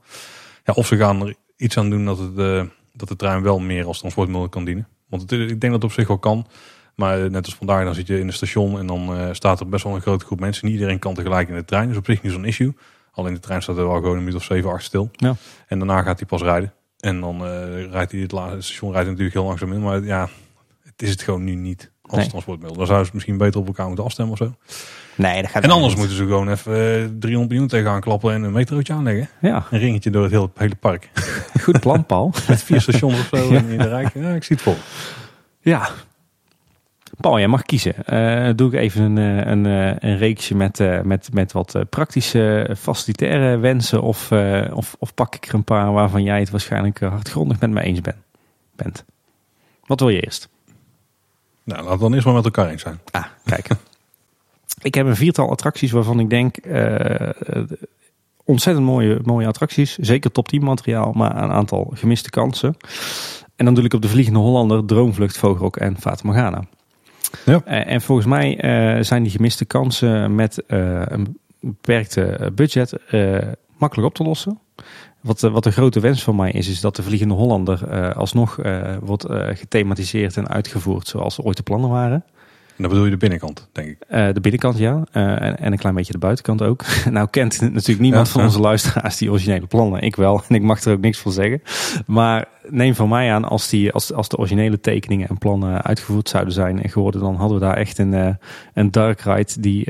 Ja, 0.63 0.73
of 0.73 0.87
ze 0.87 0.97
gaan 0.97 1.27
er 1.27 1.35
iets 1.57 1.77
aan 1.77 1.89
doen 1.89 2.05
dat 2.05 2.17
het 2.17 2.67
dat 2.93 3.07
de 3.07 3.15
trein 3.15 3.41
wel 3.41 3.59
meer 3.59 3.85
als 3.85 3.99
transportmiddel 3.99 4.49
kan 4.49 4.65
dienen. 4.65 4.87
Want 5.13 5.31
het, 5.31 5.39
ik 5.39 5.47
denk 5.47 5.61
dat 5.61 5.71
het 5.71 5.83
op 5.83 5.91
zich 5.91 6.07
wel 6.07 6.17
kan. 6.17 6.47
Maar 6.95 7.31
net 7.31 7.45
als 7.45 7.55
vandaag, 7.55 7.83
dan 7.83 7.95
zit 7.95 8.07
je 8.07 8.19
in 8.19 8.27
het 8.27 8.35
station 8.35 8.79
en 8.79 8.87
dan 8.87 9.19
uh, 9.19 9.29
staat 9.31 9.59
er 9.59 9.69
best 9.69 9.83
wel 9.83 9.95
een 9.95 10.01
grote 10.01 10.25
groep 10.25 10.39
mensen. 10.39 10.65
Niet 10.65 10.73
iedereen 10.73 10.99
kan 10.99 11.13
tegelijk 11.13 11.49
in 11.49 11.55
de 11.55 11.65
trein. 11.65 11.87
Dus 11.87 11.97
op 11.97 12.05
zich 12.05 12.21
niet 12.21 12.31
zo'n 12.31 12.45
issue. 12.45 12.73
Alleen 13.11 13.33
de 13.33 13.39
trein 13.39 13.61
staat 13.61 13.77
er 13.77 13.87
wel 13.87 13.95
gewoon 13.95 14.11
een 14.11 14.23
minuut 14.23 14.35
of 14.35 14.43
7, 14.43 14.71
8 14.71 14.83
stil. 14.83 15.09
Ja. 15.11 15.35
En 15.67 15.77
daarna 15.77 16.01
gaat 16.01 16.19
hij 16.19 16.27
pas 16.27 16.41
rijden. 16.41 16.73
En 16.99 17.19
dan 17.19 17.35
uh, 17.35 17.91
rijdt 17.91 18.11
hij 18.11 18.21
het, 18.21 18.31
laatste 18.31 18.61
station 18.61 18.91
rijdt 18.91 19.07
natuurlijk 19.07 19.35
heel 19.35 19.45
langzaam 19.45 19.73
in. 19.73 19.81
Maar 19.81 20.03
ja, 20.03 20.29
het 20.83 21.01
is 21.01 21.09
het 21.09 21.21
gewoon 21.21 21.43
nu 21.43 21.55
niet 21.55 21.91
als 22.01 22.19
nee. 22.19 22.29
transportmiddel. 22.29 22.77
Dan 22.77 22.85
zouden 22.85 23.07
ze 23.07 23.13
misschien 23.13 23.37
beter 23.37 23.59
op 23.59 23.67
elkaar 23.67 23.87
moeten 23.87 24.05
afstemmen 24.05 24.33
of 24.33 24.39
zo. 24.39 24.55
Nee, 25.15 25.41
dat 25.41 25.51
gaat 25.51 25.63
En 25.63 25.69
anders 25.69 25.95
moeten 25.95 26.15
ze 26.15 26.23
gewoon 26.23 26.49
even 26.49 26.71
uh, 26.71 27.07
300 27.19 27.49
miljoen 27.49 27.67
tegenaan 27.67 28.01
klappen 28.01 28.33
en 28.33 28.43
een 28.43 28.51
metrootje 28.51 28.93
aanleggen. 28.93 29.29
Ja. 29.41 29.65
Een 29.71 29.79
ringetje 29.79 30.09
door 30.09 30.23
het 30.23 30.31
hele, 30.31 30.49
hele 30.55 30.75
park. 30.75 31.09
Goed 31.63 31.79
plan, 31.79 32.05
Paul. 32.05 32.33
Met 32.47 32.63
vier 32.63 32.81
stations 32.81 33.19
of 33.19 33.39
zo 33.39 33.49
in 33.49 33.77
de 33.77 33.87
Rijk. 33.87 34.13
Ja, 34.13 34.29
ik 34.29 34.43
zie 34.43 34.55
het 34.55 34.65
vol. 34.65 34.75
Ja. 35.59 35.89
Paul, 37.19 37.37
jij 37.37 37.47
mag 37.47 37.63
kiezen. 37.63 37.95
Uh, 38.09 38.49
doe 38.55 38.67
ik 38.71 38.79
even 38.79 39.17
een, 39.17 39.47
een, 39.51 39.65
een 40.05 40.17
reeksje 40.17 40.55
met, 40.55 40.79
uh, 40.79 41.01
met, 41.01 41.29
met 41.33 41.51
wat 41.51 41.75
praktische 41.89 42.75
facilitaire 42.77 43.57
wensen. 43.57 44.01
Of, 44.01 44.31
of, 44.71 44.95
of 44.99 45.13
pak 45.13 45.35
ik 45.35 45.47
er 45.47 45.53
een 45.53 45.63
paar 45.63 45.91
waarvan 45.91 46.23
jij 46.23 46.39
het 46.39 46.49
waarschijnlijk 46.49 46.99
hardgrondig 46.99 47.59
met 47.59 47.69
me 47.69 47.81
eens 47.81 48.01
ben, 48.01 48.15
bent. 48.75 49.05
Wat 49.85 49.99
wil 49.99 50.09
je 50.09 50.21
eerst? 50.21 50.49
Nou, 51.63 51.81
laten 51.81 51.95
we 51.95 52.03
dan 52.03 52.13
eerst 52.13 52.25
maar 52.25 52.35
met 52.35 52.45
elkaar 52.45 52.69
eens 52.69 52.81
zijn. 52.81 52.99
Ah, 53.11 53.25
kijk. 53.45 53.67
ik 54.83 54.95
heb 54.95 55.05
een 55.05 55.15
viertal 55.15 55.49
attracties 55.49 55.91
waarvan 55.91 56.19
ik 56.19 56.29
denk... 56.29 56.57
ontzettend 58.45 58.85
mooie, 58.85 59.19
mooie 59.23 59.47
attracties. 59.47 59.97
Zeker 59.97 60.31
top 60.31 60.47
10 60.47 60.63
materiaal, 60.63 61.11
maar 61.11 61.43
een 61.43 61.51
aantal 61.51 61.91
gemiste 61.93 62.29
kansen. 62.29 62.75
En 63.55 63.65
dan 63.65 63.73
doe 63.73 63.83
ik 63.83 63.93
op 63.93 64.01
de 64.01 64.07
Vliegende 64.07 64.39
Hollander, 64.39 64.85
Droomvlucht, 64.85 65.37
Vogelrok 65.37 65.77
en 65.77 65.99
Fata 65.99 66.21
Morgana. 66.23 66.63
Ja. 67.45 67.63
en 67.65 68.01
volgens 68.01 68.27
mij 68.27 68.63
uh, 68.97 69.03
zijn 69.03 69.23
die 69.23 69.31
gemiste 69.31 69.65
kansen 69.65 70.35
met 70.35 70.63
een 70.67 71.37
beperkte 71.59 72.51
budget 72.55 72.93
makkelijk 73.77 74.07
op 74.07 74.15
te 74.15 74.23
lossen. 74.23 74.59
Wat, 75.21 75.39
wat 75.39 75.63
de 75.63 75.71
grote 75.71 75.99
wens 75.99 76.23
van 76.23 76.35
mij 76.35 76.51
is, 76.51 76.67
is 76.67 76.81
dat 76.81 76.95
de 76.95 77.03
Vliegende 77.03 77.33
Hollander 77.33 78.13
alsnog 78.13 78.59
wordt 79.01 79.25
gethematiseerd 79.29 80.37
en 80.37 80.47
uitgevoerd 80.47 81.07
zoals 81.07 81.41
ooit 81.41 81.57
de 81.57 81.63
plannen 81.63 81.89
waren. 81.89 82.25
En 82.75 82.83
dan 82.83 82.89
bedoel 82.89 83.05
je 83.05 83.11
de 83.11 83.17
binnenkant, 83.17 83.69
denk 83.71 83.87
ik. 83.87 83.97
Uh, 84.09 84.33
de 84.33 84.39
binnenkant, 84.41 84.77
ja. 84.77 85.03
Uh, 85.13 85.41
en, 85.41 85.57
en, 85.59 85.71
een 85.71 85.77
klein 85.77 85.95
beetje 85.95 86.13
de 86.13 86.19
buitenkant 86.19 86.61
ook. 86.61 86.83
nou 87.09 87.27
kent 87.29 87.61
natuurlijk 87.61 87.99
niemand 87.99 88.25
Ja, 88.27 88.31
van 88.31 88.41
ja. 88.41 88.47
onze 88.47 88.59
luisteraars 88.59 89.17
die 89.17 89.29
originele 89.29 89.65
plannen. 89.65 90.01
Ik 90.01 90.15
wel. 90.15 90.43
En 90.47 90.55
ik 90.55 90.61
mag 90.61 90.83
er 90.83 90.93
ook 90.93 90.99
niks 90.99 91.19
van 91.19 91.31
zeggen. 91.31 91.61
Maar 92.05 92.47
neem 92.69 92.95
van 92.95 93.09
mij 93.09 93.33
aan, 93.33 93.43
als, 93.43 93.69
die, 93.69 93.91
als, 93.91 94.13
als 94.13 94.29
de 94.29 94.37
originele 94.37 94.79
tekeningen 94.79 95.29
en 95.29 95.37
plannen 95.37 95.81
uitgevoerd 95.81 96.29
zouden 96.29 96.53
zijn 96.53 96.89
geworden, 96.89 97.21
dan 97.21 97.35
hadden 97.35 97.59
we 97.59 97.65
daar 97.65 97.77
echt 97.77 97.97
een, 97.97 98.13
uh, 98.13 98.29
een 98.73 98.91
dark 98.91 99.21
ride 99.21 99.51
die, 99.59 99.87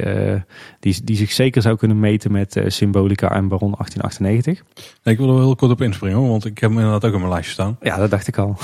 die, 0.79 1.03
die 1.03 1.15
zich 1.15 1.31
zeker 1.31 1.61
zou 1.61 1.77
kunnen 1.77 1.99
meten 1.99 2.31
met 2.31 2.61
Symbolica 2.67 3.31
en 3.31 3.47
Baron 3.47 3.71
1898. 3.71 4.63
Nee, 5.03 5.13
ik 5.13 5.19
wil 5.19 5.29
er 5.29 5.35
wel 5.35 5.43
heel 5.43 5.55
kort 5.55 5.71
op 5.71 5.81
inspringen, 5.81 6.17
hoor, 6.17 6.29
want 6.29 6.45
ik 6.45 6.59
heb 6.59 6.69
hem 6.69 6.79
inderdaad 6.79 7.05
ook 7.05 7.13
op 7.13 7.19
mijn 7.19 7.31
lijstje 7.31 7.53
staan. 7.53 7.77
Ja, 7.81 7.97
dat 7.97 8.09
dacht 8.09 8.27
ik 8.27 8.37
al. 8.37 8.57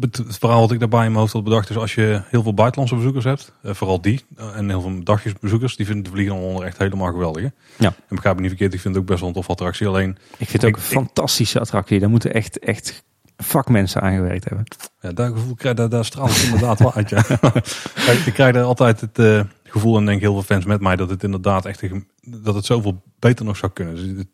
Het 0.00 0.22
verhaal 0.28 0.60
wat 0.60 0.72
ik 0.72 0.78
daarbij 0.78 1.00
in 1.04 1.06
mijn 1.06 1.20
hoofd 1.20 1.32
had 1.32 1.44
bedacht 1.44 1.70
is 1.70 1.76
als 1.76 1.94
je 1.94 2.22
heel 2.28 2.42
veel 2.42 2.54
buitenlandse 2.54 2.96
bezoekers 2.96 3.24
hebt, 3.24 3.52
eh, 3.62 3.74
vooral 3.74 4.00
die, 4.00 4.24
eh, 4.36 4.56
en 4.56 4.68
heel 4.68 4.80
veel 4.80 5.04
dagjesbezoekers, 5.04 5.76
die 5.76 5.86
vinden 5.86 6.04
de 6.04 6.10
vliegen 6.10 6.34
onder 6.34 6.64
echt 6.64 6.78
helemaal 6.78 7.12
geweldig. 7.12 7.42
Hè? 7.42 7.48
Ja. 7.78 7.86
En 8.08 8.14
begrijp 8.14 8.34
me 8.34 8.40
niet 8.40 8.50
verkeerd, 8.50 8.74
ik 8.74 8.80
vind 8.80 8.94
het 8.94 9.02
ook 9.02 9.08
best 9.08 9.20
wel 9.20 9.28
een 9.28 9.34
tof 9.34 9.48
attractie. 9.50 9.86
Alleen, 9.86 10.10
Ik 10.36 10.48
vind 10.48 10.52
het 10.52 10.64
ook 10.64 10.68
Ik- 10.70 10.76
een 10.76 10.82
fantastische 10.82 11.60
attractie. 11.60 12.00
Daar 12.00 12.10
moeten 12.10 12.34
echt, 12.34 12.58
echt 12.58 13.04
vakmensen 13.36 14.00
aan 14.02 14.14
gewerkt 14.14 14.44
hebben. 14.44 14.64
ja, 15.00 15.12
dat 15.12 15.32
gevoel 15.32 15.54
krijg, 15.54 15.76
daar, 15.76 15.88
daar 15.88 16.04
straalt 16.04 16.42
inderdaad 16.42 16.78
wel 16.78 16.92
uit. 16.94 17.10
Ja. 17.10 17.24
Ik 18.26 18.32
krijg 18.32 18.54
er 18.54 18.62
altijd 18.62 19.00
het 19.00 19.18
eh, 19.18 19.40
gevoel, 19.64 19.96
en 19.96 20.04
denk 20.04 20.20
heel 20.20 20.32
veel 20.32 20.42
fans 20.42 20.64
met 20.64 20.80
mij, 20.80 20.96
dat 20.96 21.10
het 21.10 21.22
inderdaad 21.24 21.64
echt, 21.64 21.82
een 21.82 22.08
dat 22.20 22.54
het 22.54 22.64
zoveel 22.64 23.02
beter 23.18 23.44
nog 23.44 23.56
zou 23.56 23.72
kunnen. 23.72 23.94
Dus 23.94 24.24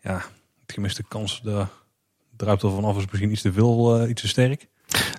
ja, 0.00 0.14
het 0.60 0.72
gemiste 0.74 1.02
kans, 1.08 1.40
daar 1.44 1.68
druipt 2.36 2.62
er 2.62 2.70
vanaf, 2.70 2.96
is 2.96 3.04
misschien 3.10 3.30
iets 3.30 3.42
te 3.42 3.52
veel, 3.52 4.00
eh, 4.00 4.08
iets 4.10 4.20
te 4.20 4.28
sterk. 4.28 4.66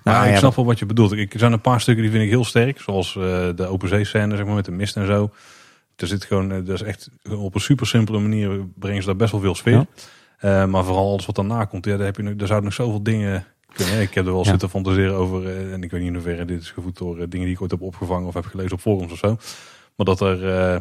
Maar 0.04 0.14
Nou, 0.14 0.28
ik 0.28 0.36
snap 0.36 0.54
wel 0.54 0.64
wat 0.64 0.78
je 0.78 0.86
bedoelt. 0.86 1.12
Ik, 1.12 1.32
er 1.32 1.38
zijn 1.38 1.52
een 1.52 1.60
paar 1.60 1.80
stukken 1.80 2.02
die 2.02 2.12
vind 2.12 2.24
ik 2.24 2.30
heel 2.30 2.44
sterk. 2.44 2.80
Zoals 2.80 3.16
eh, 3.16 3.48
de 3.56 3.66
open 3.66 3.88
zee 3.88 4.04
scène, 4.04 4.36
zeg 4.36 4.44
maar, 4.46 4.54
met 4.54 4.64
de 4.64 4.70
mist 4.70 4.96
en 4.96 5.06
zo. 5.06 5.30
Er 5.96 6.06
zit 6.06 6.24
gewoon, 6.24 6.52
eh, 6.52 6.58
dat 6.64 6.74
is 6.74 6.82
echt 6.82 7.10
op 7.30 7.54
een 7.54 7.60
super 7.60 7.86
simpele 7.86 8.18
manier 8.18 8.66
brengen 8.74 9.00
ze 9.00 9.06
daar 9.06 9.16
best 9.16 9.32
wel 9.32 9.40
veel 9.40 9.54
sfeer. 9.54 9.86
Ja. 10.40 10.66
Maar 10.66 10.84
vooral 10.84 11.10
alles 11.10 11.26
wat 11.26 11.34
daarna 11.34 11.64
komt, 11.64 11.84
ja, 11.84 11.96
daar, 11.96 12.06
heb 12.06 12.16
je, 12.16 12.22
daar 12.22 12.46
zouden 12.46 12.64
nog 12.68 12.72
zoveel 12.78 13.02
dingen 13.02 13.46
kunnen. 13.72 14.00
Ik 14.00 14.14
heb 14.14 14.26
er 14.26 14.32
wel 14.32 14.44
Ja. 14.44 14.50
zitten 14.50 14.68
fantaseren 14.68 15.14
over, 15.14 15.70
en 15.72 15.82
ik 15.82 15.90
weet 15.90 16.00
niet 16.00 16.08
in 16.08 16.14
hoeverre 16.14 16.44
dit 16.44 16.60
is 16.62 16.70
gevoed 16.70 16.98
door 16.98 17.16
dingen 17.16 17.46
die 17.46 17.54
ik 17.54 17.60
ooit 17.62 17.70
heb 17.70 17.82
opgevangen 17.82 18.28
of 18.28 18.34
heb 18.34 18.46
gelezen 18.46 18.72
op 18.72 18.80
forums 18.80 19.12
of 19.12 19.18
zo. 19.18 19.36
Maar 19.96 20.06
dat 20.06 20.20
er 20.20 20.48
eh 20.58 20.80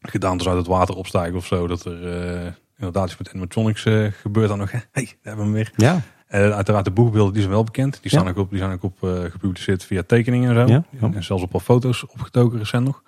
gedaan 0.00 0.46
uit 0.46 0.56
het 0.56 0.66
water 0.66 0.94
opstijgen 0.94 1.36
of 1.36 1.46
zo. 1.46 1.66
Dat 1.66 1.84
er 1.84 2.58
inderdaad 2.78 3.08
iets 3.08 3.18
met 3.18 3.28
animatronics 3.30 3.84
eh, 3.84 4.06
gebeurt 4.20 4.48
dan 4.48 4.58
nog. 4.58 4.70
Hé, 4.70 4.78
hey, 4.92 5.04
daar 5.04 5.16
hebben 5.22 5.36
we 5.36 5.50
hem 5.50 5.52
weer. 5.52 5.72
Ja, 5.76 6.02
Eh, 6.28 6.50
uiteraard 6.50 6.84
de 6.84 6.90
boegbeelden 6.90 7.32
die 7.32 7.42
zijn 7.42 7.54
wel 7.54 7.64
bekend. 7.64 7.98
Die 8.02 8.10
staan 8.10 8.24
Ja. 8.24 8.30
ook 8.30 8.36
op, 8.36 8.50
die 8.50 8.58
zijn 8.58 8.72
ook 8.72 8.82
op 8.82 9.02
eh, 9.02 9.10
gepubliceerd 9.30 9.84
via 9.84 10.02
tekeningen 10.06 10.56
en 10.56 10.68
zo. 10.68 10.72
Ja, 10.74 10.84
ja. 11.00 11.10
En 11.14 11.24
zelfs 11.24 11.42
op 11.42 11.52
wat 11.52 11.62
foto's 11.62 12.04
opgetoken 12.08 12.58
recent 12.58 12.84
nog. 12.84 13.02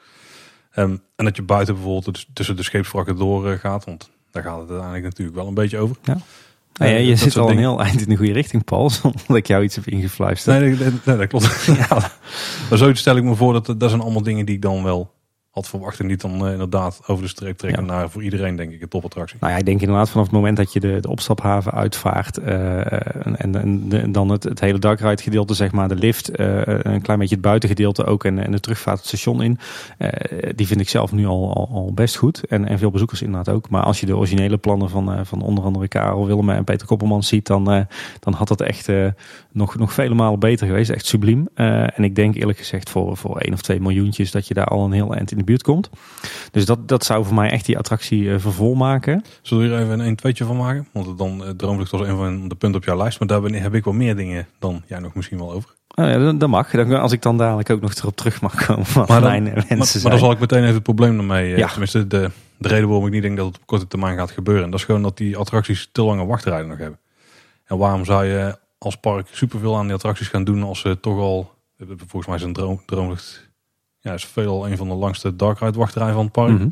Ehm, 0.70 0.96
en 1.16 1.24
dat 1.24 1.36
je 1.36 1.42
buiten 1.42 1.74
bijvoorbeeld 1.74 2.14
dus 2.14 2.28
tussen 2.32 2.56
de 2.56 2.62
scheepswrakken 2.62 3.16
door 3.16 3.58
gaat. 3.58 3.84
Want 3.84 4.10
daar 4.30 4.42
gaat 4.42 4.58
het 4.58 4.68
uiteindelijk 4.68 5.04
natuurlijk 5.04 5.36
wel 5.36 5.46
een 5.46 5.54
beetje 5.54 5.78
over. 5.78 5.96
Nou 6.04 6.20
ja, 6.78 6.86
je 6.86 7.16
zit 7.16 7.36
al 7.36 7.50
een 7.50 7.58
heel 7.58 7.80
eind 7.82 8.00
in 8.00 8.08
de 8.08 8.16
goede 8.16 8.32
richting, 8.32 8.64
Paul. 8.64 8.90
Zonder 9.00 9.22
dat 9.26 9.36
ik 9.36 9.46
jou 9.46 9.62
iets 9.64 9.74
heb 9.76 9.86
ingefluisterd. 9.86 10.60
Nee, 10.60 10.68
nee, 10.70 10.78
nee, 10.78 11.00
nee, 11.04 11.16
dat 11.16 11.26
klopt. 11.26 11.66
Maar 12.68 12.78
zoiets 12.78 13.00
stel 13.00 13.16
ik 13.16 13.24
me 13.24 13.34
voor 13.34 13.52
dat 13.52 13.66
dat 13.80 13.90
zijn 13.90 14.02
allemaal 14.02 14.22
dingen 14.22 14.46
die 14.46 14.54
ik 14.54 14.62
dan 14.62 14.82
wel 14.82 15.14
had 15.60 15.68
verwacht. 15.68 16.00
En 16.00 16.06
niet 16.06 16.20
dan 16.20 16.46
eh, 16.46 16.52
inderdaad 16.52 17.00
over 17.06 17.22
de 17.22 17.28
streep 17.28 17.58
trekken 17.58 17.86
Ja. 17.86 17.92
naar 17.92 18.10
voor 18.10 18.22
iedereen 18.22 18.56
denk 18.56 18.72
ik 18.72 18.82
een 18.82 18.88
topattractie. 18.88 19.36
Nou 19.40 19.52
ja, 19.52 19.58
ik 19.58 19.64
denk 19.64 19.80
inderdaad 19.80 20.10
vanaf 20.10 20.26
het 20.26 20.34
moment 20.34 20.56
dat 20.56 20.72
je 20.72 20.80
de, 20.80 20.98
de 21.00 21.08
opstaphaven 21.08 21.72
uitvaart 21.72 22.38
eh, 22.38 22.92
en, 23.26 23.36
en, 23.36 23.86
en 23.90 24.12
dan 24.12 24.28
het, 24.28 24.42
het 24.42 24.60
hele 24.60 24.78
darkride 24.78 25.22
gedeelte, 25.22 25.54
zeg 25.54 25.72
maar, 25.72 25.88
de 25.88 25.94
lift, 25.94 26.28
eh, 26.28 26.60
een 26.66 27.02
klein 27.02 27.18
beetje 27.18 27.34
het 27.34 27.44
buitengedeelte 27.44 28.04
ook 28.04 28.24
en, 28.24 28.38
en 28.38 28.52
de 28.52 28.60
terugvaart 28.60 28.98
het 28.98 29.06
station 29.06 29.42
in, 29.42 29.58
die 30.54 30.66
vind 30.66 30.80
ik 30.80 30.88
zelf 30.88 31.12
nu 31.12 31.26
al, 31.26 31.54
al, 31.54 31.68
al 31.72 31.92
best 31.94 32.16
goed. 32.16 32.44
En, 32.46 32.68
en 32.68 32.78
veel 32.78 32.90
bezoekers 32.90 33.22
inderdaad 33.22 33.54
ook. 33.54 33.68
Maar 33.70 33.82
als 33.82 34.00
je 34.00 34.06
de 34.06 34.16
originele 34.16 34.56
plannen 34.56 34.90
van, 34.90 35.26
van 35.26 35.42
onder 35.42 35.64
andere 35.64 35.88
Karel 35.88 36.26
Willem 36.26 36.50
en 36.50 36.64
Peter 36.64 36.86
Koppelman 36.86 37.22
ziet, 37.22 37.46
dan, 37.46 37.64
dan 38.20 38.32
had 38.32 38.48
dat 38.48 38.60
echt 38.60 38.88
nog, 39.52 39.78
nog 39.78 39.92
vele 39.92 40.14
malen 40.14 40.38
beter 40.38 40.66
geweest. 40.66 40.90
Echt 40.90 41.06
subliem. 41.06 41.48
En 41.54 42.04
ik 42.04 42.14
denk 42.14 42.34
eerlijk 42.34 42.58
gezegd 42.58 42.90
voor, 42.90 43.16
voor 43.16 43.38
één 43.38 43.52
of 43.52 43.62
twee 43.62 43.80
miljoentjes 43.80 44.30
dat 44.30 44.48
je 44.48 44.54
daar 44.54 44.66
al 44.66 44.84
een 44.84 44.92
heel 44.92 45.14
eind 45.14 45.30
in 45.30 45.38
de 45.38 45.44
buurt 45.50 45.62
komt. 45.62 45.90
Dus 46.50 46.64
dat, 46.64 46.88
dat 46.88 47.04
zou 47.04 47.24
voor 47.24 47.34
mij 47.34 47.50
echt 47.50 47.66
die 47.66 47.78
attractie 47.78 48.32
eh, 48.32 48.38
vervol 48.38 48.74
maken. 48.74 49.24
Zullen 49.42 49.68
we 49.68 49.74
er 49.74 49.80
even 49.82 49.92
een 49.98 50.00
1 50.06 50.14
tweetje 50.16 50.44
van 50.44 50.56
maken? 50.56 50.88
Want 50.92 51.18
dan 51.18 51.42
uh, 51.44 51.48
Droomvlucht 51.48 51.90
was 51.90 52.00
een 52.08 52.16
van 52.16 52.48
de 52.48 52.54
punten 52.54 52.80
op 52.80 52.84
jouw 52.86 52.96
lijst. 52.96 53.18
Maar 53.18 53.28
daar 53.28 53.40
ben- 53.40 53.54
heb 53.54 53.74
ik 53.74 53.84
wel 53.84 53.94
meer 53.94 54.16
dingen 54.16 54.46
dan 54.58 54.82
jij 54.86 54.98
nog 54.98 55.14
misschien 55.14 55.38
wel 55.38 55.52
over. 55.52 55.74
Ja, 55.94 56.32
dat, 56.32 56.48
mag. 56.48 56.70
Dan, 56.70 56.92
als 57.00 57.12
ik 57.12 57.22
dan 57.22 57.38
dadelijk 57.38 57.70
ook 57.70 57.80
nog 57.80 57.94
erop 57.94 58.16
terug 58.16 58.40
mag 58.40 58.66
komen. 58.66 58.86
Wat 58.94 59.08
Maar 59.08 59.20
dan- 59.20 59.30
mijn 59.30 59.46
eh, 59.54 59.76
Maar, 59.78 59.86
zijn. 59.86 60.02
dan 60.02 60.18
zal 60.18 60.32
ik 60.32 60.38
meteen 60.40 60.62
even 60.62 60.74
het 60.74 60.82
probleem 60.82 61.18
ermee. 61.18 61.52
eh, 61.52 61.58
Ja. 61.58 61.68
Tenminste, 61.68 62.06
de, 62.06 62.30
de 62.58 62.68
reden 62.68 62.88
waarom 62.88 63.06
ik 63.06 63.12
niet 63.12 63.22
denk 63.22 63.36
dat 63.36 63.46
het 63.46 63.56
op 63.56 63.66
korte 63.66 63.86
termijn 63.86 64.16
gaat 64.16 64.30
gebeuren. 64.30 64.64
En 64.64 64.70
dat 64.70 64.80
is 64.80 64.86
gewoon 64.86 65.02
dat 65.02 65.16
die 65.16 65.36
attracties 65.36 65.88
te 65.92 66.02
lange 66.02 66.26
wachtrijden 66.26 66.68
nog 66.68 66.78
hebben. 66.78 66.98
En 67.64 67.78
waarom 67.78 68.04
zou 68.04 68.24
je 68.24 68.58
als 68.78 68.96
park 68.96 69.26
superveel 69.30 69.76
aan 69.76 69.84
die 69.86 69.94
attracties 69.94 70.28
gaan 70.28 70.44
doen 70.44 70.62
als 70.62 70.80
ze 70.80 71.00
toch 71.00 71.18
al... 71.18 71.52
Volgens 71.96 72.26
mij 72.26 72.36
is 72.36 72.42
een 72.42 72.52
droom, 72.52 72.82
Droomvlucht... 72.86 73.49
Ja, 74.00 74.12
is 74.12 74.24
veelal 74.24 74.68
een 74.68 74.76
van 74.76 74.88
de 74.88 74.94
langste 74.94 75.36
dark 75.36 75.58
ride 75.58 75.78
wachtrijen 75.78 76.14
van 76.14 76.22
het 76.24 76.32
park. 76.32 76.50
Mhm. 76.50 76.68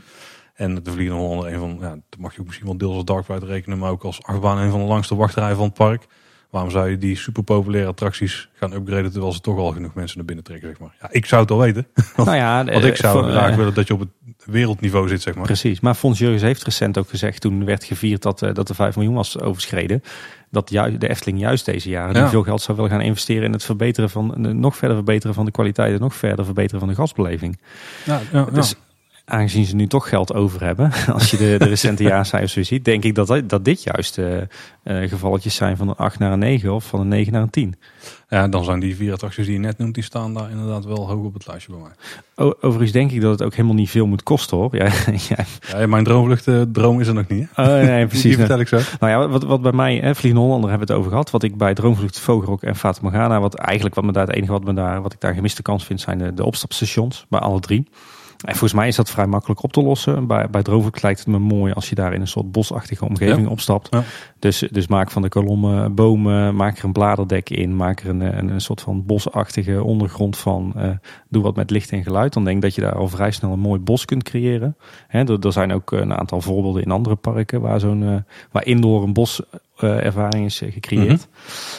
En 0.55 0.74
de 0.83 0.93
Vliegende 0.93 1.20
Hollander, 1.22 1.53
een 1.53 1.59
van, 1.59 1.76
ja, 1.81 1.89
dat 2.09 2.18
mag 2.18 2.35
je 2.35 2.41
ook 2.41 2.47
misschien 2.47 2.66
wel 2.66 2.76
deels 2.79 2.95
als 2.95 3.05
dark 3.05 3.26
ride 3.26 3.47
rekenen, 3.47 3.79
maar 3.79 3.91
ook 3.91 4.03
als 4.05 4.22
achtbaan 4.22 4.59
een 4.59 4.70
van 4.70 4.81
de 4.81 4.87
langste 4.87 5.14
wachtrijen 5.16 5.57
van 5.57 5.64
het 5.64 5.74
park. 5.74 6.07
Waarom 6.51 6.70
zou 6.70 6.91
je 6.91 6.99
die 6.99 7.16
super 7.16 7.43
populaire 7.43 7.89
attracties 7.91 8.49
gaan 8.55 8.72
upgraden 8.72 9.11
terwijl 9.12 9.33
ze 9.33 9.41
toch 9.41 9.59
al 9.59 9.72
genoeg 9.72 9.95
mensen 9.95 10.16
naar 10.16 10.26
binnen 10.26 10.45
trekken, 10.45 10.68
zeg 10.68 10.79
maar. 10.79 10.95
Ja, 11.01 11.09
ik 11.11 11.26
zou 11.26 11.41
het 11.41 11.51
wel 11.51 11.59
weten. 11.59 11.87
Nou 12.16 12.37
ja, 12.37 12.64
Want 12.64 12.85
eh, 12.85 12.85
ik 12.91 12.97
zou 12.97 13.18
voor- 13.22 13.31
graag 13.31 13.51
eh, 13.51 13.57
willen 13.57 13.74
dat 13.74 13.87
je 13.87 13.95
op 13.95 14.01
het 14.01 14.09
wereldniveau 14.45 15.09
zit, 15.09 15.22
zeg 15.22 15.35
maar. 15.35 15.45
Precies. 15.45 15.81
Maar 15.81 15.95
Fons 15.95 16.18
Jurgens 16.18 16.43
heeft 16.43 16.62
recent 16.62 16.99
ook 16.99 17.09
gezegd, 17.09 17.41
toen 17.41 17.64
werd 17.64 17.85
gevierd 17.85 18.22
dat, 18.22 18.43
eh, 18.43 18.55
dat 18.55 18.66
de 18.66 18.74
5 18.74 18.97
miljoen 18.97 19.14
was 19.14 19.41
overschreden, 19.41 20.03
dat 20.51 20.70
ju- 20.70 20.99
de 20.99 21.09
Efteling 21.09 21.38
juist 21.40 21.64
deze 21.64 21.88
jaren 21.88 22.16
Ja. 22.22 22.28
veel 22.28 22.42
geld 22.42 22.62
zou 22.62 22.76
willen 22.76 22.92
gaan 22.92 23.01
investeren 23.01 23.44
in 23.44 23.53
het 23.53 23.64
verbeteren 23.64 24.11
van, 24.11 24.34
nog 24.61 24.76
verder 24.76 24.96
verbeteren 24.96 25.34
van 25.34 25.44
de 25.44 25.51
kwaliteit 25.51 25.94
en 25.94 26.01
nog 26.01 26.14
verder 26.14 26.44
verbeteren 26.44 26.80
van 26.80 26.88
de 26.88 26.94
gastbeleving. 26.94 27.59
Ja, 28.05 28.20
ja, 28.32 28.44
Dus 28.44 28.74
aangezien 29.29 29.64
ze 29.64 29.74
nu 29.74 29.87
toch 29.87 30.09
geld 30.09 30.35
over 30.35 30.64
hebben, 30.64 30.91
als 31.12 31.31
je 31.31 31.37
de, 31.37 31.55
de 31.59 31.64
recente 31.68 32.03
jaarcijfers 32.12 32.55
weer 32.55 32.64
ziet, 32.64 32.85
denk 32.85 33.05
ik 33.05 33.14
dat, 33.14 33.43
dat 33.47 33.64
dit 33.64 33.83
juist 33.83 34.18
eh, 34.18 35.09
gevalletjes 35.09 35.55
zijn 35.55 35.76
van 35.76 35.89
een 35.89 35.97
8 35.97 36.18
naar 36.18 36.33
een 36.33 36.39
9 36.39 36.74
of 36.74 36.85
van 36.85 37.01
een 37.01 37.09
9 37.09 37.33
naar 37.33 37.43
een 37.43 37.51
10. 37.51 37.74
ja, 38.29 38.49
dan 38.49 38.64
zijn 38.64 38.81
die 38.81 38.97
vier 38.97 39.12
attracties 39.12 39.45
die 39.45 39.55
je 39.55 39.61
net 39.61 39.79
noemt, 39.79 39.95
die 39.95 40.03
staan 40.05 40.35
daar 40.35 40.51
inderdaad 40.51 40.85
wel 40.85 41.09
hoog 41.09 41.24
op 41.24 41.35
het 41.35 41.47
lijstje 41.47 41.72
bij 41.72 41.81
mij. 41.81 41.91
O- 42.47 42.55
Overigens 42.61 42.93
denk 42.93 43.11
ik 43.11 43.20
dat 43.20 43.31
het 43.31 43.43
ook 43.43 43.55
helemaal 43.55 43.74
niet 43.76 43.91
veel 43.91 44.07
moet 44.07 44.22
kosten 44.22 44.57
hoor. 44.57 44.76
Ja, 44.76 44.85
ja. 45.29 45.79
Ja, 45.79 45.87
mijn 45.87 46.05
droomvlucht 46.05 46.47
eh, 46.49 46.61
droom 46.72 47.01
is 47.01 47.07
er 47.07 47.14
nog 47.14 47.29
niet. 47.29 47.49
Hè? 47.55 47.62
Oh, 47.62 47.87
nee, 47.87 47.97
Die 47.99 48.07
precies. 48.07 48.35
vertel 48.37 48.61
ik 48.61 48.68
zo. 48.68 48.79
Nou 49.01 49.12
ja, 49.12 49.29
wat, 49.29 49.43
wat 49.45 49.62
bij 49.62 49.72
mij, 49.72 49.97
hè, 49.97 50.14
Vliegende 50.14 50.45
Hollander 50.47 50.70
hebben 50.70 50.87
we 50.87 50.93
het 50.93 51.01
over 51.03 51.12
gehad. 51.12 51.31
Wat 51.31 51.43
ik 51.43 51.57
bij 51.57 51.74
Droomvlucht, 51.74 52.18
Vogelrok 52.20 52.62
en 52.62 52.76
Fata 52.76 52.99
Morgana, 53.03 53.41
wat 53.41 53.55
eigenlijk 53.55 53.95
wat 53.95 54.05
me 54.05 54.12
daar 54.12 54.26
het 54.26 54.37
enige 54.37 54.53
wat, 54.53 54.64
me 54.64 54.72
daar, 54.74 55.03
wat 55.03 55.12
ik 55.12 55.20
daar 55.20 55.35
gemiste 55.35 55.62
kans 55.62 55.85
vind, 55.85 56.01
zijn 56.01 56.18
de, 56.18 56.35
de 56.35 56.45
opstapstations 56.45 57.26
bij 57.29 57.41
alle 57.41 57.61
drie. 57.61 57.89
En 58.45 58.51
volgens 58.53 58.72
mij 58.72 58.89
is 58.89 58.97
dat 58.97 59.11
vrij 59.11 59.26
makkelijk 59.26 59.62
op 59.62 59.72
te 59.72 59.82
lossen. 59.82 60.26
Bij, 60.26 60.51
bij 60.51 60.62
lijkt 61.01 61.18
het 61.18 61.26
me 61.28 61.39
mooi 61.39 61.72
als 61.72 61.89
je 61.89 61.95
daar 61.95 62.12
in 62.14 62.20
een 62.20 62.26
soort 62.28 62.53
bosachtige 62.53 63.05
omgeving 63.05 63.47
Ja. 63.47 63.53
opstapt. 63.53 63.89
Ja. 63.91 64.03
Dus, 64.39 64.59
dus 64.70 64.86
maak 64.86 65.11
van 65.11 65.22
de 65.22 65.28
kolommen 65.28 65.95
bomen, 65.95 66.57
maak 66.57 66.78
er 66.78 66.84
een 66.84 66.93
bladerdek 66.93 67.51
in, 67.51 67.76
maak 67.76 68.01
er 68.01 68.09
een, 68.09 68.39
een, 68.39 68.49
een 68.49 68.61
soort 68.61 68.80
van 68.80 69.07
bosachtige 69.07 69.82
ondergrond 69.82 70.36
van. 70.36 70.72
eh, 70.76 70.91
doe 71.28 71.43
wat 71.43 71.57
met 71.57 71.70
licht 71.70 71.91
en 71.93 72.03
geluid. 72.03 72.32
Dan 72.32 72.45
denk 72.45 72.57
ik 72.57 72.62
dat 72.62 72.74
je 72.74 72.80
daar 72.80 72.95
al 72.95 73.09
vrij 73.09 73.30
snel 73.30 73.53
een 73.53 73.59
mooi 73.61 73.80
bos 73.80 74.05
kunt 74.05 74.22
creëren. 74.22 74.76
Hè, 75.09 75.20
er, 75.28 75.39
er 75.47 75.53
zijn 75.53 75.72
ook 75.72 75.93
een 75.93 76.14
aantal 76.14 76.41
voorbeelden 76.41 76.82
in 76.82 76.91
andere 76.91 77.16
parken 77.16 77.61
waar, 77.61 77.80
zo'n, 77.80 78.03
eh, 78.03 78.14
waar 78.53 78.66
indoor 78.66 79.03
een 79.03 79.12
bos 79.12 79.43
eh, 79.83 80.05
ervaring 80.05 80.45
is 80.45 80.62
eh, 80.62 80.72
gecreëerd. 80.72 81.29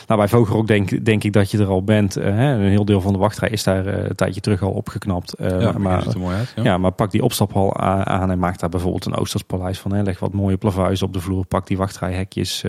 Nou, 0.08 0.20
bij 0.20 0.30
Vogelrok 0.30 0.68
denk, 0.68 1.06
denk 1.06 1.24
ik 1.24 1.34
dat 1.34 1.52
je 1.52 1.58
er 1.58 1.68
al 1.68 1.84
bent. 1.84 2.16
Eh, 2.16 2.36
hè, 2.36 2.54
een 2.54 2.70
heel 2.70 2.86
deel 2.86 3.02
van 3.02 3.14
de 3.14 3.20
wachtrij 3.20 3.50
is 3.50 3.64
daar 3.64 3.86
een 3.86 4.16
tijdje 4.16 4.41
terug 4.41 4.62
al 4.62 4.72
opgeknapt. 4.72 5.36
Ja, 5.38 5.72
maar, 5.78 6.08
er 6.08 6.20
mooi 6.20 6.36
uit. 6.36 6.54
Ja. 6.56 6.64
ja, 6.64 6.78
maar 6.78 6.91
pak 6.91 7.12
die 7.12 7.24
opstaphal 7.24 7.78
aan 7.78 8.32
en 8.32 8.39
maak 8.39 8.60
daar 8.60 8.70
bijvoorbeeld 8.70 9.06
een 9.06 9.16
Oosterspaleis 9.16 9.80
van. 9.80 9.93
Hè. 9.93 10.02
Leg 10.02 10.20
wat 10.20 10.34
mooie 10.34 10.58
plavuizen 10.58 11.08
op 11.08 11.14
de 11.14 11.20
vloer. 11.20 11.45
Pak 11.45 11.68
die 11.68 11.78
wachtrijhekjes 11.78 12.66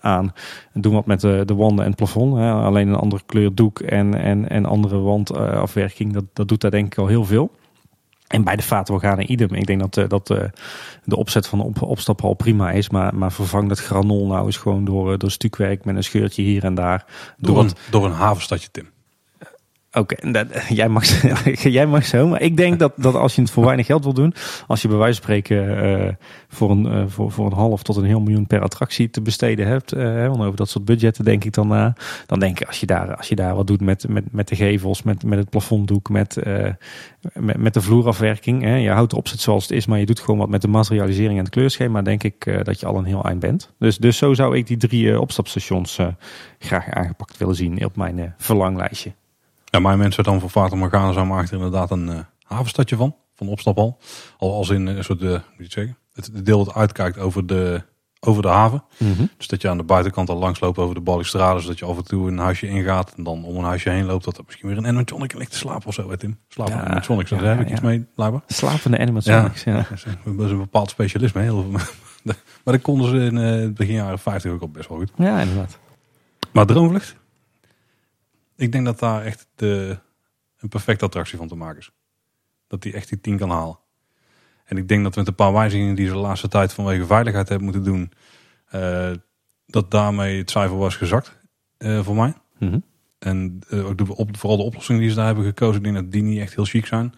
aan. 0.00 0.32
En 0.72 0.80
doe 0.80 0.92
wat 0.92 1.06
met 1.06 1.20
de, 1.20 1.42
de 1.44 1.54
wanden 1.54 1.84
en 1.84 1.90
het 1.90 1.98
plafond. 1.98 2.36
Hè. 2.36 2.52
Alleen 2.52 2.88
een 2.88 2.94
andere 2.94 3.22
kleur 3.26 3.54
doek 3.54 3.80
en, 3.80 4.14
en, 4.14 4.48
en 4.48 4.64
andere 4.64 4.98
wandafwerking. 4.98 6.12
dat, 6.12 6.24
dat 6.32 6.48
doet 6.48 6.60
daar 6.60 6.70
denk 6.70 6.86
ik 6.86 6.98
al 6.98 7.06
heel 7.06 7.24
veel. 7.24 7.50
En 8.26 8.44
bij 8.44 8.56
de 8.56 8.62
Vaten 8.62 9.32
idem. 9.32 9.54
Ik 9.54 9.66
denk 9.66 9.80
dat, 9.80 9.96
eh, 9.96 10.08
dat 10.08 10.30
eh, 10.30 10.44
de 11.04 11.16
opzet 11.16 11.46
van 11.46 11.58
de 11.58 11.64
op, 11.64 11.82
opstaphal 11.82 12.34
prima 12.34 12.70
is. 12.70 12.90
Maar, 12.90 13.14
maar 13.14 13.32
vervang 13.32 13.68
dat 13.68 13.78
granol 13.78 14.26
nou 14.26 14.46
eens 14.46 14.56
gewoon 14.56 14.84
door, 14.84 15.12
eh, 15.12 15.18
door 15.18 15.30
stukwerk 15.30 15.84
met 15.84 15.96
een 15.96 16.04
scheurtje 16.04 16.42
hier 16.42 16.64
en 16.64 16.74
daar. 16.74 17.04
Door, 17.36 17.54
Doe 17.54 17.64
een, 17.64 17.70
door 17.90 18.04
een 18.04 18.12
havenstadje, 18.12 18.68
Tim. 18.70 18.93
Oké, 19.94 20.16
jij, 20.68 20.88
mag, 20.88 21.04
jij 21.76 21.86
mag 21.86 22.04
zo. 22.04 22.28
Maar 22.28 22.42
ik 22.42 22.56
denk 22.56 22.78
dat, 22.78 22.92
dat 22.96 23.14
als 23.14 23.34
je 23.34 23.40
het 23.40 23.50
voor 23.50 23.64
weinig 23.64 23.86
geld 23.86 24.04
wil 24.04 24.14
doen, 24.14 24.34
als 24.66 24.82
je 24.82 24.88
bij 24.88 24.96
wijze 24.96 25.14
van 25.14 25.22
spreken 25.22 25.86
uh, 25.86 26.12
voor, 26.48 26.70
een, 26.70 26.84
uh, 26.86 27.04
voor, 27.06 27.32
voor 27.32 27.46
een 27.46 27.52
half 27.52 27.82
tot 27.82 27.96
een 27.96 28.04
heel 28.04 28.20
miljoen 28.20 28.46
per 28.46 28.60
attractie 28.60 29.10
te 29.10 29.20
besteden 29.20 29.66
hebt, 29.66 29.94
uh, 29.94 30.26
want 30.26 30.40
over 30.40 30.56
dat 30.56 30.68
soort 30.68 30.84
budgetten 30.84 31.24
denk 31.24 31.44
ik 31.44 31.52
dan 31.52 31.68
na, 31.68 31.94
dan 32.26 32.38
denk 32.38 32.60
ik 32.60 32.66
als 32.66 32.80
je 32.80 32.86
daar, 32.86 33.16
als 33.16 33.28
je 33.28 33.34
daar 33.34 33.54
wat 33.54 33.66
doet 33.66 33.80
met, 33.80 34.08
met, 34.08 34.32
met 34.32 34.48
de 34.48 34.56
gevels, 34.56 35.02
met, 35.02 35.24
met 35.24 35.38
het 35.38 35.50
plafonddoek, 35.50 36.08
met, 36.08 36.36
met, 37.32 37.56
met 37.56 37.74
de 37.74 37.80
vloerafwerking, 37.80 38.82
je 38.82 38.90
houdt 38.90 39.10
de 39.10 39.16
opzet 39.16 39.40
zoals 39.40 39.62
het 39.62 39.72
is, 39.72 39.86
maar 39.86 39.98
je 39.98 40.06
doet 40.06 40.20
gewoon 40.20 40.40
wat 40.40 40.48
met 40.48 40.62
de 40.62 40.68
materialisering 40.68 41.38
en 41.38 41.44
het 41.44 41.54
kleurschema, 41.54 42.02
denk 42.02 42.22
ik 42.22 42.64
dat 42.64 42.80
je 42.80 42.86
al 42.86 42.96
een 42.96 43.04
heel 43.04 43.24
eind 43.24 43.40
bent. 43.40 43.72
Dus, 43.78 43.98
dus 43.98 44.16
zo 44.16 44.34
zou 44.34 44.56
ik 44.56 44.66
die 44.66 44.76
drie 44.76 45.20
opstapstations 45.20 45.98
graag 46.58 46.90
aangepakt 46.90 47.38
willen 47.38 47.54
zien 47.54 47.84
op 47.84 47.96
mijn 47.96 48.34
verlanglijstje. 48.38 49.12
Ja, 49.74 49.80
mijn 49.80 49.98
mensen 49.98 50.24
dan 50.24 50.40
voor 50.40 50.50
Vater 50.50 50.78
Morgana 50.78 51.24
maken 51.24 51.48
er 51.48 51.54
inderdaad 51.54 51.90
een 51.90 52.08
uh, 52.08 52.18
havenstadje 52.42 52.96
van. 52.96 53.16
Van 53.34 53.46
de 53.46 53.52
opstaphal. 53.52 53.98
Al 54.38 54.54
als 54.54 54.70
in 54.70 54.86
een 54.86 55.04
soort, 55.04 55.22
uh, 55.22 55.30
moet 55.30 55.40
je 55.56 55.62
het 55.62 55.72
zeggen, 55.72 55.96
het 56.12 56.46
deel 56.46 56.64
dat 56.64 56.74
uitkijkt 56.74 57.18
over 57.18 57.46
de, 57.46 57.82
over 58.20 58.42
de 58.42 58.48
haven. 58.48 58.84
Mhm. 58.98 59.26
Dus 59.36 59.46
dat 59.46 59.62
je 59.62 59.68
aan 59.68 59.76
de 59.76 59.82
buitenkant 59.82 60.28
al 60.28 60.36
langs 60.36 60.60
loopt 60.60 60.78
over 60.78 60.94
de 60.94 61.00
balustrade. 61.00 61.60
Zodat 61.60 61.78
je 61.78 61.84
af 61.84 61.96
en 61.96 62.04
toe 62.04 62.28
een 62.28 62.38
huisje 62.38 62.68
ingaat. 62.68 63.12
En 63.16 63.24
dan 63.24 63.44
om 63.44 63.56
een 63.56 63.64
huisje 63.64 63.90
heen 63.90 64.04
loopt. 64.04 64.24
Dat 64.24 64.36
er 64.38 64.44
misschien 64.46 64.68
weer 64.68 64.78
een 64.78 64.86
animatronic 64.86 65.34
ligt 65.34 65.50
te 65.50 65.56
slapen 65.56 65.86
of 65.86 65.94
zo. 65.94 66.08
Weet 66.08 66.18
Tim. 66.18 66.38
Slapen 66.48 66.74
ja, 66.74 66.80
animatronics. 66.80 67.30
Daar 67.30 67.42
heb 67.42 67.60
ik 67.60 67.70
iets 67.70 67.80
mee, 67.80 68.06
blijkbaar. 68.14 68.42
Slapende 68.46 68.98
animatronics, 68.98 69.64
ja. 69.64 69.72
ja. 69.72 69.86
Dat 70.24 70.44
is 70.44 70.50
een 70.50 70.58
bepaald 70.58 70.90
specialisme. 70.90 71.40
Heel 71.40 71.64
maar 72.24 72.36
dat 72.64 72.82
konden 72.82 73.08
ze 73.08 73.16
in 73.16 73.36
uh, 73.36 73.50
het 73.50 73.74
begin 73.74 73.94
jaren 73.94 74.18
50 74.18 74.52
ook 74.52 74.60
al 74.60 74.68
best 74.68 74.88
wel 74.88 74.98
goed. 74.98 75.10
Ja, 75.16 75.40
inderdaad. 75.40 75.78
Maar 76.52 76.66
Droomvlucht? 76.66 77.16
Ik 78.56 78.72
denk 78.72 78.84
dat 78.84 78.98
daar 78.98 79.22
echt 79.22 79.46
de, 79.54 79.98
een 80.58 80.68
perfecte 80.68 81.04
attractie 81.04 81.38
van 81.38 81.48
te 81.48 81.54
maken 81.54 81.78
is. 81.78 81.90
Dat 82.66 82.82
die 82.82 82.92
echt 82.92 83.08
die 83.08 83.20
10 83.20 83.38
kan 83.38 83.50
halen. 83.50 83.78
En 84.64 84.76
ik 84.76 84.88
denk 84.88 85.02
dat 85.02 85.16
met 85.16 85.26
een 85.26 85.34
paar 85.34 85.52
wijzigingen 85.52 85.94
die 85.94 86.06
ze 86.06 86.12
de 86.12 86.18
laatste 86.18 86.48
tijd 86.48 86.72
vanwege 86.72 87.06
veiligheid 87.06 87.48
hebben 87.48 87.66
moeten 87.66 87.84
doen, 87.84 88.12
uh, 88.74 89.10
dat 89.66 89.90
daarmee 89.90 90.38
het 90.38 90.50
cijfer 90.50 90.76
was 90.76 90.96
gezakt 90.96 91.38
uh, 91.78 92.04
voor 92.04 92.14
mij. 92.14 92.34
Mm 92.58 92.84
En 93.18 93.60
uh, 93.70 93.86
ook 93.86 93.98
de, 93.98 94.16
op, 94.16 94.36
vooral 94.36 94.58
de 94.58 94.64
oplossingen 94.64 95.00
die 95.00 95.10
ze 95.10 95.16
daar 95.16 95.26
hebben 95.26 95.44
gekozen, 95.44 95.76
ik 95.76 95.82
denk 95.82 95.94
dat 95.94 96.12
die 96.12 96.22
niet 96.22 96.40
echt 96.40 96.54
heel 96.54 96.64
chic 96.64 96.86
zijn. 96.86 97.14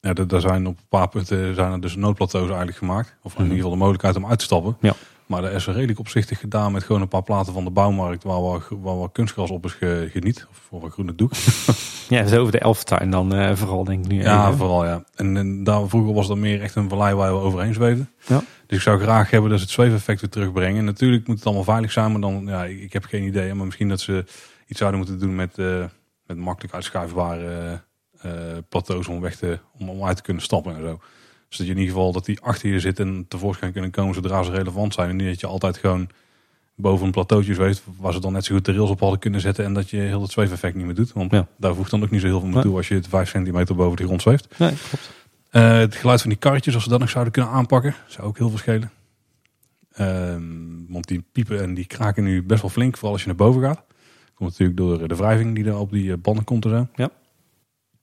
Ja, 0.00 0.12
daar 0.12 0.40
zijn 0.40 0.66
op 0.66 0.78
een 0.78 0.88
paar 0.88 1.08
punten 1.08 1.54
zijn 1.54 1.72
er 1.72 1.80
dus 1.80 1.96
noodplateaus 1.96 2.46
eigenlijk 2.46 2.76
gemaakt. 2.76 3.16
Of 3.22 3.34
in 3.34 3.42
ieder 3.42 3.56
geval 3.56 3.70
de 3.70 3.76
mogelijkheid 3.76 4.16
om 4.16 4.26
uit 4.26 4.38
te 4.38 4.44
stappen. 4.44 4.76
Ja. 4.80 4.94
Maar 5.26 5.42
dat 5.42 5.52
is 5.52 5.66
redelijk 5.66 5.98
opzichtig 5.98 6.38
gedaan 6.38 6.72
met 6.72 6.82
gewoon 6.82 7.00
een 7.00 7.08
paar 7.08 7.22
platen 7.22 7.52
van 7.52 7.64
de 7.64 7.70
bouwmarkt 7.70 8.24
waar 8.24 8.40
wat, 8.40 8.62
waar 8.70 8.98
wat 8.98 9.12
kunstgras 9.12 9.50
op 9.50 9.64
is 9.64 9.76
geniet. 10.10 10.46
Of 10.50 10.56
voor 10.68 10.84
een 10.84 10.90
groene 10.90 11.14
doek. 11.14 11.32
Ja, 12.08 12.26
zo 12.26 12.40
over 12.40 12.52
de 12.52 12.58
Elftuin 12.58 13.10
dan 13.10 13.34
uh, 13.34 13.54
vooral 13.54 13.84
denk 13.84 14.04
ik 14.04 14.10
nu. 14.10 14.22
Ja, 14.22 14.46
even. 14.46 14.58
vooral 14.58 14.84
ja. 14.84 15.04
En, 15.14 15.36
en, 15.36 15.64
daar 15.64 15.88
vroeger 15.88 16.14
was 16.14 16.28
dat 16.28 16.36
meer 16.36 16.60
echt 16.60 16.74
een 16.74 16.88
vallei 16.88 17.14
waar 17.14 17.32
we 17.32 17.38
overheen 17.38 17.74
zweefden. 17.74 18.10
Ja. 18.26 18.42
Dus 18.66 18.76
ik 18.76 18.82
zou 18.82 19.00
graag 19.00 19.30
hebben 19.30 19.50
dat 19.50 19.58
ze 19.58 19.64
het 19.64 19.74
zweefeffect 19.74 20.20
weer 20.20 20.30
terugbrengen. 20.30 20.78
En 20.78 20.84
natuurlijk 20.84 21.26
moet 21.26 21.36
het 21.36 21.46
allemaal 21.46 21.64
veilig 21.64 21.92
zijn, 21.92 22.12
maar 22.12 22.20
dan, 22.20 22.44
ja, 22.46 22.64
ik, 22.64 22.80
ik 22.80 22.92
heb 22.92 23.04
geen 23.04 23.22
idee. 23.22 23.54
Maar 23.54 23.64
misschien 23.64 23.88
dat 23.88 24.00
ze 24.00 24.24
iets 24.66 24.78
zouden 24.78 25.00
moeten 25.00 25.18
doen 25.18 25.34
met, 25.34 25.58
uh, 25.58 25.84
met 26.26 26.36
makkelijk 26.36 26.74
uitschuifbare 26.74 27.82
uh, 28.26 28.32
plateaus 28.68 29.08
om 29.08 29.20
weg 29.20 29.36
te, 29.36 29.58
om, 29.78 29.88
om 29.88 30.04
uit 30.04 30.16
te 30.16 30.22
kunnen 30.22 30.42
stappen 30.42 30.74
en 30.76 30.82
zo. 30.82 31.00
Dus 31.52 31.60
dat 31.60 31.70
je 31.70 31.76
in 31.76 31.80
ieder 31.80 31.94
geval 31.94 32.12
dat 32.12 32.24
die 32.24 32.40
achter 32.40 32.68
je 32.68 32.80
zit 32.80 32.98
en 32.98 33.24
tevoorschijn 33.28 33.72
kunnen 33.72 33.90
komen 33.90 34.14
zodra 34.14 34.42
ze 34.42 34.50
relevant 34.50 34.94
zijn. 34.94 35.08
En 35.08 35.16
niet 35.16 35.26
dat 35.26 35.40
je 35.40 35.46
altijd 35.46 35.76
gewoon 35.76 36.08
boven 36.74 37.06
een 37.06 37.12
plateautje 37.12 37.54
zweeft 37.54 37.82
waar 37.98 38.12
ze 38.12 38.20
dan 38.20 38.32
net 38.32 38.44
zo 38.44 38.54
goed 38.54 38.64
de 38.64 38.72
rails 38.72 38.90
op 38.90 39.00
hadden 39.00 39.18
kunnen 39.18 39.40
zetten. 39.40 39.64
En 39.64 39.74
dat 39.74 39.90
je 39.90 39.96
heel 39.96 40.22
het 40.22 40.30
zweefeffect 40.30 40.74
niet 40.74 40.84
meer 40.84 40.94
doet. 40.94 41.12
Want 41.12 41.30
ja. 41.30 41.46
daar 41.56 41.74
voegt 41.74 41.90
dan 41.90 42.02
ook 42.02 42.10
niet 42.10 42.20
zo 42.20 42.26
heel 42.26 42.40
veel 42.40 42.48
meer 42.48 42.62
toe 42.62 42.76
als 42.76 42.88
je 42.88 42.94
het 42.94 43.08
5 43.08 43.28
centimeter 43.28 43.74
boven 43.74 43.96
de 43.96 44.04
grond 44.04 44.22
zweeft. 44.22 44.58
Nee, 44.58 44.74
klopt. 44.88 45.10
Uh, 45.52 45.78
het 45.78 45.94
geluid 45.94 46.20
van 46.20 46.30
die 46.30 46.38
karretjes, 46.38 46.74
als 46.74 46.82
ze 46.82 46.88
dat 46.88 47.00
nog 47.00 47.10
zouden 47.10 47.32
kunnen 47.32 47.50
aanpakken, 47.50 47.94
zou 48.06 48.26
ook 48.26 48.38
heel 48.38 48.48
veel 48.48 48.58
schelen. 48.58 48.90
Uh, 50.00 50.36
want 50.88 51.08
die 51.08 51.24
piepen 51.32 51.62
en 51.62 51.74
die 51.74 51.86
kraken 51.86 52.24
nu 52.24 52.42
best 52.42 52.60
wel 52.60 52.70
flink, 52.70 52.94
vooral 52.94 53.12
als 53.12 53.20
je 53.20 53.26
naar 53.26 53.36
boven 53.36 53.62
gaat. 53.62 53.82
Komt 54.34 54.50
natuurlijk 54.50 54.78
door 54.78 55.08
de 55.08 55.16
wrijving 55.16 55.54
die 55.54 55.64
er 55.64 55.78
op 55.78 55.90
die 55.90 56.16
banden 56.16 56.44
komt 56.44 56.62
te 56.62 56.68
zijn. 56.68 56.90
Ja. 56.94 57.10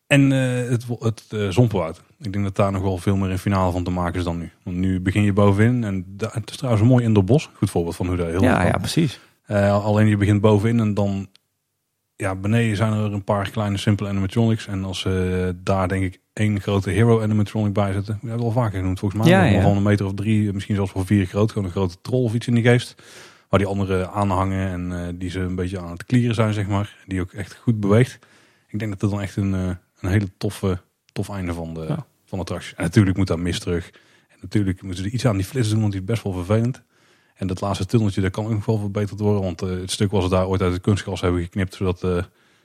En 0.10 0.32
uh, 0.32 0.70
het, 0.70 0.86
het 1.00 1.24
uh, 1.34 1.50
Zomperwoud. 1.50 2.02
Ik 2.20 2.34
denk 2.34 2.44
dat 2.44 2.56
daar 2.56 2.72
nog 2.72 2.82
wel 2.82 2.98
veel 2.98 3.16
meer 3.16 3.30
een 3.30 3.40
finale 3.40 3.72
van 3.72 3.84
te 3.84 3.92
maken 3.92 4.20
is 4.20 4.24
dan 4.24 4.38
nu. 4.38 4.52
Want 4.64 4.78
nu 4.78 5.00
begin 5.00 5.24
je 5.24 5.34
bovenin 5.34 5.84
en 5.84 6.06
da, 6.08 6.30
het 6.32 6.50
is 6.50 6.56
trouwens 6.56 6.84
een 6.84 6.90
mooi 6.90 7.04
indoor 7.04 7.40
Goed 7.54 7.70
voorbeeld 7.70 7.96
van 7.96 8.08
hoe 8.08 8.16
dat 8.16 8.28
heel 8.28 8.42
Ja, 8.42 8.66
ja 8.66 8.78
precies. 8.78 9.20
Uh, 9.48 9.86
alleen 9.86 10.08
je 10.08 10.18
begint 10.18 10.42
bovenin 10.42 10.80
en 10.80 10.94
dan 10.94 11.28
ja, 12.16 12.36
beneden 12.36 12.78
zijn 12.78 12.94
er 12.94 13.14
een 13.14 13.24
paar 13.24 13.50
kleine 13.50 13.78
simpele 13.78 14.10
animatronics. 14.10 14.68
En 14.68 14.84
als 14.84 15.00
ze 15.00 15.56
daar 15.64 15.88
denk 15.88 16.04
ik 16.04 16.20
één 16.34 16.62
grote 16.62 16.90
hero 16.90 17.22
animatronic 17.22 17.74
bij 17.74 17.94
zetten. 17.94 18.14
We 18.22 18.28
hebben 18.28 18.46
het 18.46 18.56
al 18.56 18.62
vaker 18.64 18.80
genoemd 18.80 19.00
volgens 19.00 19.22
mij. 19.22 19.32
Ja, 19.32 19.44
ja. 19.44 19.62
Van 19.62 19.78
een 19.78 19.84
meter 19.84 20.06
of 20.06 20.14
drie, 20.14 20.54
misschien 20.54 20.76
zelfs 20.76 20.94
wel 20.94 21.06
vier 21.06 21.26
groot. 21.26 21.52
Gewoon 21.52 21.68
een 21.68 21.74
grote 21.74 22.02
troll 22.02 22.24
of 22.24 22.34
iets 22.34 22.48
in 22.48 22.54
die 22.54 22.64
geest. 22.64 22.96
Waar 23.50 23.60
die 23.60 23.68
andere 23.68 24.10
aanhangen 24.10 24.92
en 24.92 25.18
die 25.18 25.30
ze 25.30 25.40
een 25.40 25.56
beetje 25.56 25.80
aan 25.80 25.92
het 25.92 26.06
klieren 26.06 26.36
zijn 26.36 26.54
zeg 26.54 26.68
maar. 26.68 26.96
Die 27.06 27.22
ook 27.22 27.32
echt 27.32 27.56
goed 27.56 27.80
beweegt. 27.80 28.20
Ik 28.68 28.80
denk 28.80 28.92
dat 28.92 29.00
dat 29.00 29.10
dan 29.10 29.22
echt 29.22 29.36
een, 29.36 29.78
een 30.02 30.10
hele 30.10 30.30
toffe, 30.38 30.82
tof 31.12 31.30
einde 31.30 31.54
van 31.54 31.74
de, 31.74 31.82
Ja. 31.82 32.06
van 32.26 32.38
de 32.38 32.44
attractie. 32.44 32.76
En 32.76 32.84
natuurlijk 32.84 33.18
moet 33.18 33.28
daar 33.28 33.40
mis 33.40 33.60
terug. 33.60 33.90
En 34.30 34.38
natuurlijk 34.42 34.82
moeten 34.82 35.04
ze 35.04 35.10
iets 35.10 35.26
aan 35.26 35.36
die 35.36 35.46
flits 35.46 35.70
doen, 35.70 35.80
want 35.80 35.92
die 35.92 36.02
is 36.02 36.08
best 36.08 36.24
wel 36.24 36.34
vervelend. 36.34 36.84
En 37.36 37.48
dat 37.48 37.62
laatste 37.62 37.86
tunneltje, 37.86 38.22
dat 38.22 38.32
kan 38.32 38.46
ook 38.46 38.52
nog 38.52 38.66
wel 38.66 38.78
verbeterd 38.78 39.20
worden. 39.20 39.42
Want 39.42 39.64
uh, 39.64 39.70
het 39.70 39.92
stuk 39.92 40.12
was 40.12 40.24
ze 40.24 40.30
daar 40.30 40.48
ooit 40.48 40.62
uit 40.62 40.74
het 40.74 40.82
kunstgras 40.82 41.22
hebben 41.22 41.42
geknipt, 41.42 41.74
zodat 41.76 42.04
uh, 42.04 42.24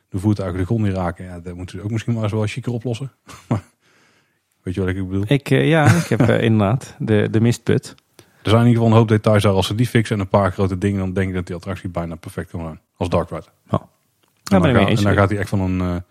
de 0.09 0.19
voertuigen 0.19 0.59
de 0.59 0.65
grond 0.65 0.83
niet 0.85 0.93
raken. 0.93 1.25
Ja, 1.25 1.41
dat 1.41 1.55
moeten 1.55 1.79
ze 1.79 1.85
ook 1.85 1.91
misschien 1.91 2.15
maar 2.15 2.23
eens 2.23 2.33
wel 2.33 2.47
chiquer 2.47 2.73
oplossen. 2.73 3.13
Weet 4.63 4.75
je 4.75 4.81
wat 4.81 4.89
ik 4.89 5.09
bedoel? 5.09 5.25
Ik, 5.27 5.51
uh, 5.51 5.69
ja, 5.69 5.91
ik 6.03 6.07
heb 6.07 6.21
inderdaad 6.21 6.97
de, 6.99 7.29
de 7.31 7.41
mistput. 7.41 7.95
Er 8.17 8.51
zijn 8.51 8.63
in 8.63 8.69
ieder 8.69 8.83
geval 8.83 8.87
een 8.87 8.99
hoop 8.99 9.09
details 9.09 9.43
daar. 9.43 9.53
Als 9.53 9.67
ze 9.67 9.75
die 9.75 9.87
fixen 9.87 10.17
en 10.17 10.23
een 10.23 10.29
paar 10.29 10.53
grote 10.53 10.79
dingen, 10.79 10.99
dan 10.99 11.13
denk 11.13 11.29
ik 11.29 11.35
dat 11.35 11.47
die 11.47 11.57
attractie 11.57 11.89
bijna 11.89 12.15
perfect 12.15 12.51
kan 12.51 12.61
zijn. 12.61 12.81
Als 12.97 13.09
Dark 13.09 13.31
Ride. 13.31 13.45
Ja. 13.71 13.89
En, 14.53 14.63
dan 14.63 14.75
gaat, 14.75 14.89
en 14.89 15.03
dan 15.03 15.15
gaat 15.15 15.31
hij 15.31 15.39
echt 15.39 15.49
van 15.49 15.61
een 15.61 16.03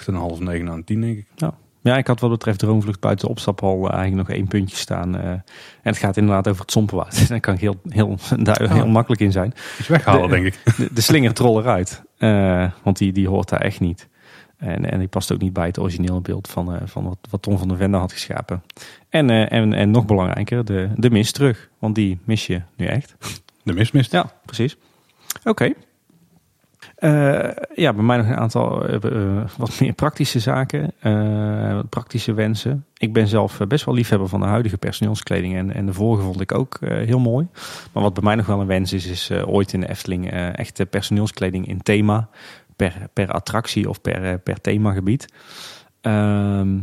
8,5, 0.00 0.38
9 0.38 0.70
aan 0.70 0.84
10 0.84 1.00
denk 1.00 1.18
ik. 1.18 1.26
Ja. 1.34 1.54
Ja, 1.82 1.96
ik 1.96 2.06
had 2.06 2.20
wat 2.20 2.30
betreft 2.30 2.58
Droomvlucht 2.58 3.00
buiten 3.00 3.26
de 3.26 3.32
opstaphal 3.32 3.90
eigenlijk 3.90 4.28
nog 4.28 4.36
één 4.36 4.48
puntje 4.48 4.76
staan. 4.76 5.16
Uh, 5.16 5.24
en 5.24 5.42
het 5.82 5.96
gaat 5.96 6.16
inderdaad 6.16 6.48
over 6.48 6.60
het 6.60 6.70
Sompenwoud. 6.70 7.28
Daar 7.28 7.40
kan 7.40 7.54
ik 7.54 7.60
heel, 7.60 7.80
heel, 7.88 8.18
daar 8.38 8.72
heel 8.72 8.86
makkelijk 8.88 9.20
in 9.20 9.32
zijn. 9.32 9.54
Iets 9.78 9.88
weghalen, 9.88 10.28
de, 10.28 10.34
denk 10.34 10.46
ik. 10.46 10.76
De, 10.76 10.88
de 10.92 11.00
slingertrol 11.00 11.60
eruit. 11.60 12.02
Uh, 12.18 12.70
want 12.82 12.98
die, 12.98 13.12
die 13.12 13.28
hoort 13.28 13.48
daar 13.48 13.60
echt 13.60 13.80
niet. 13.80 14.08
En, 14.56 14.90
en 14.90 14.98
die 14.98 15.08
past 15.08 15.32
ook 15.32 15.40
niet 15.40 15.52
bij 15.52 15.66
het 15.66 15.78
originele 15.78 16.20
beeld 16.20 16.48
van, 16.48 16.74
uh, 16.74 16.80
van 16.84 17.04
wat, 17.04 17.18
wat 17.30 17.42
Tom 17.42 17.58
van 17.58 17.68
der 17.68 17.76
Vende 17.76 17.96
had 17.96 18.12
geschapen. 18.12 18.62
En, 19.08 19.30
en, 19.30 19.72
en 19.72 19.90
nog 19.90 20.06
belangrijker, 20.06 20.64
de, 20.64 20.88
de 20.96 21.10
mis 21.10 21.32
terug. 21.32 21.68
Want 21.78 21.94
die 21.94 22.18
mis 22.24 22.46
je 22.46 22.62
nu 22.76 22.86
echt. 22.86 23.14
De 23.62 23.72
mis 23.72 23.90
mist. 23.90 24.12
Ja, 24.12 24.32
precies. 24.44 24.76
Oké. 25.38 25.48
Okay. 25.48 25.74
Uh, 27.04 27.50
ja, 27.74 27.92
bij 27.92 28.04
mij 28.04 28.16
nog 28.16 28.26
een 28.26 28.36
aantal 28.36 28.90
uh, 28.90 29.44
wat 29.56 29.80
meer 29.80 29.92
praktische 29.92 30.38
zaken, 30.38 30.92
praktische 31.88 32.32
wensen. 32.32 32.86
Ik 32.96 33.12
ben 33.12 33.28
zelf 33.28 33.60
best 33.68 33.84
wel 33.84 33.94
liefhebber 33.94 34.28
van 34.28 34.40
de 34.40 34.46
huidige 34.46 34.78
personeelskleding 34.78 35.56
en, 35.56 35.74
en 35.74 35.86
de 35.86 35.92
vorige 35.92 36.22
vond 36.22 36.40
ik 36.40 36.52
ook 36.52 36.78
heel 36.80 37.18
mooi. 37.18 37.46
Maar 37.92 38.02
wat 38.02 38.14
bij 38.14 38.22
mij 38.22 38.34
nog 38.34 38.46
wel 38.46 38.60
een 38.60 38.66
wens 38.66 38.92
is, 38.92 39.06
is 39.06 39.30
ooit 39.30 39.72
in 39.72 39.80
de 39.80 39.88
Efteling 39.88 40.30
echte 40.30 40.86
personeelskleding 40.86 41.66
in 41.66 41.82
thema, 41.82 42.28
per, 42.76 42.92
per 43.12 43.30
attractie 43.30 43.88
of 43.88 44.00
per, 44.00 44.38
per 44.38 44.60
themagebied. 44.60 45.26
Ehm, 46.00 46.78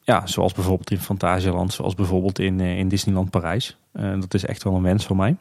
ja, 0.00 0.26
zoals 0.26 0.52
bijvoorbeeld 0.52 0.90
in 0.90 0.98
Fantasieland, 0.98 1.72
zoals 1.72 1.94
bijvoorbeeld 1.94 2.38
in, 2.38 2.60
in 2.60 2.88
Disneyland 2.88 3.30
Parijs. 3.30 3.76
dat 3.92 4.34
is 4.34 4.44
echt 4.44 4.62
wel 4.62 4.74
een 4.74 4.82
wens 4.82 5.06
voor 5.06 5.16
mij. 5.16 5.36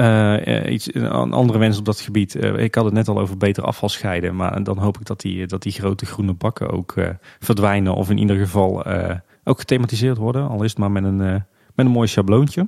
Uh, 0.00 0.72
iets, 0.72 0.94
een 0.94 1.32
andere 1.32 1.58
wens 1.58 1.78
op 1.78 1.84
dat 1.84 2.00
gebied. 2.00 2.34
Uh, 2.34 2.58
ik 2.58 2.74
had 2.74 2.84
het 2.84 2.94
net 2.94 3.08
al 3.08 3.18
over 3.18 3.36
beter 3.36 3.64
afval 3.64 3.88
scheiden. 3.88 4.36
Maar 4.36 4.62
dan 4.62 4.78
hoop 4.78 4.98
ik 4.98 5.06
dat 5.06 5.20
die, 5.20 5.46
dat 5.46 5.62
die 5.62 5.72
grote 5.72 6.06
groene 6.06 6.32
bakken 6.32 6.70
ook 6.70 6.94
verdwijnen. 7.38 7.94
Of 7.94 8.10
in 8.10 8.18
ieder 8.18 8.36
geval 8.36 8.84
ook 9.44 9.58
gethematiseerd 9.58 10.16
worden. 10.16 10.48
Al 10.48 10.62
is 10.62 10.70
het 10.70 10.78
maar 10.78 10.90
met 10.90 11.04
een, 11.04 11.16
met 11.16 11.86
een 11.86 11.88
mooi 11.88 12.08
schabloontje. 12.08 12.66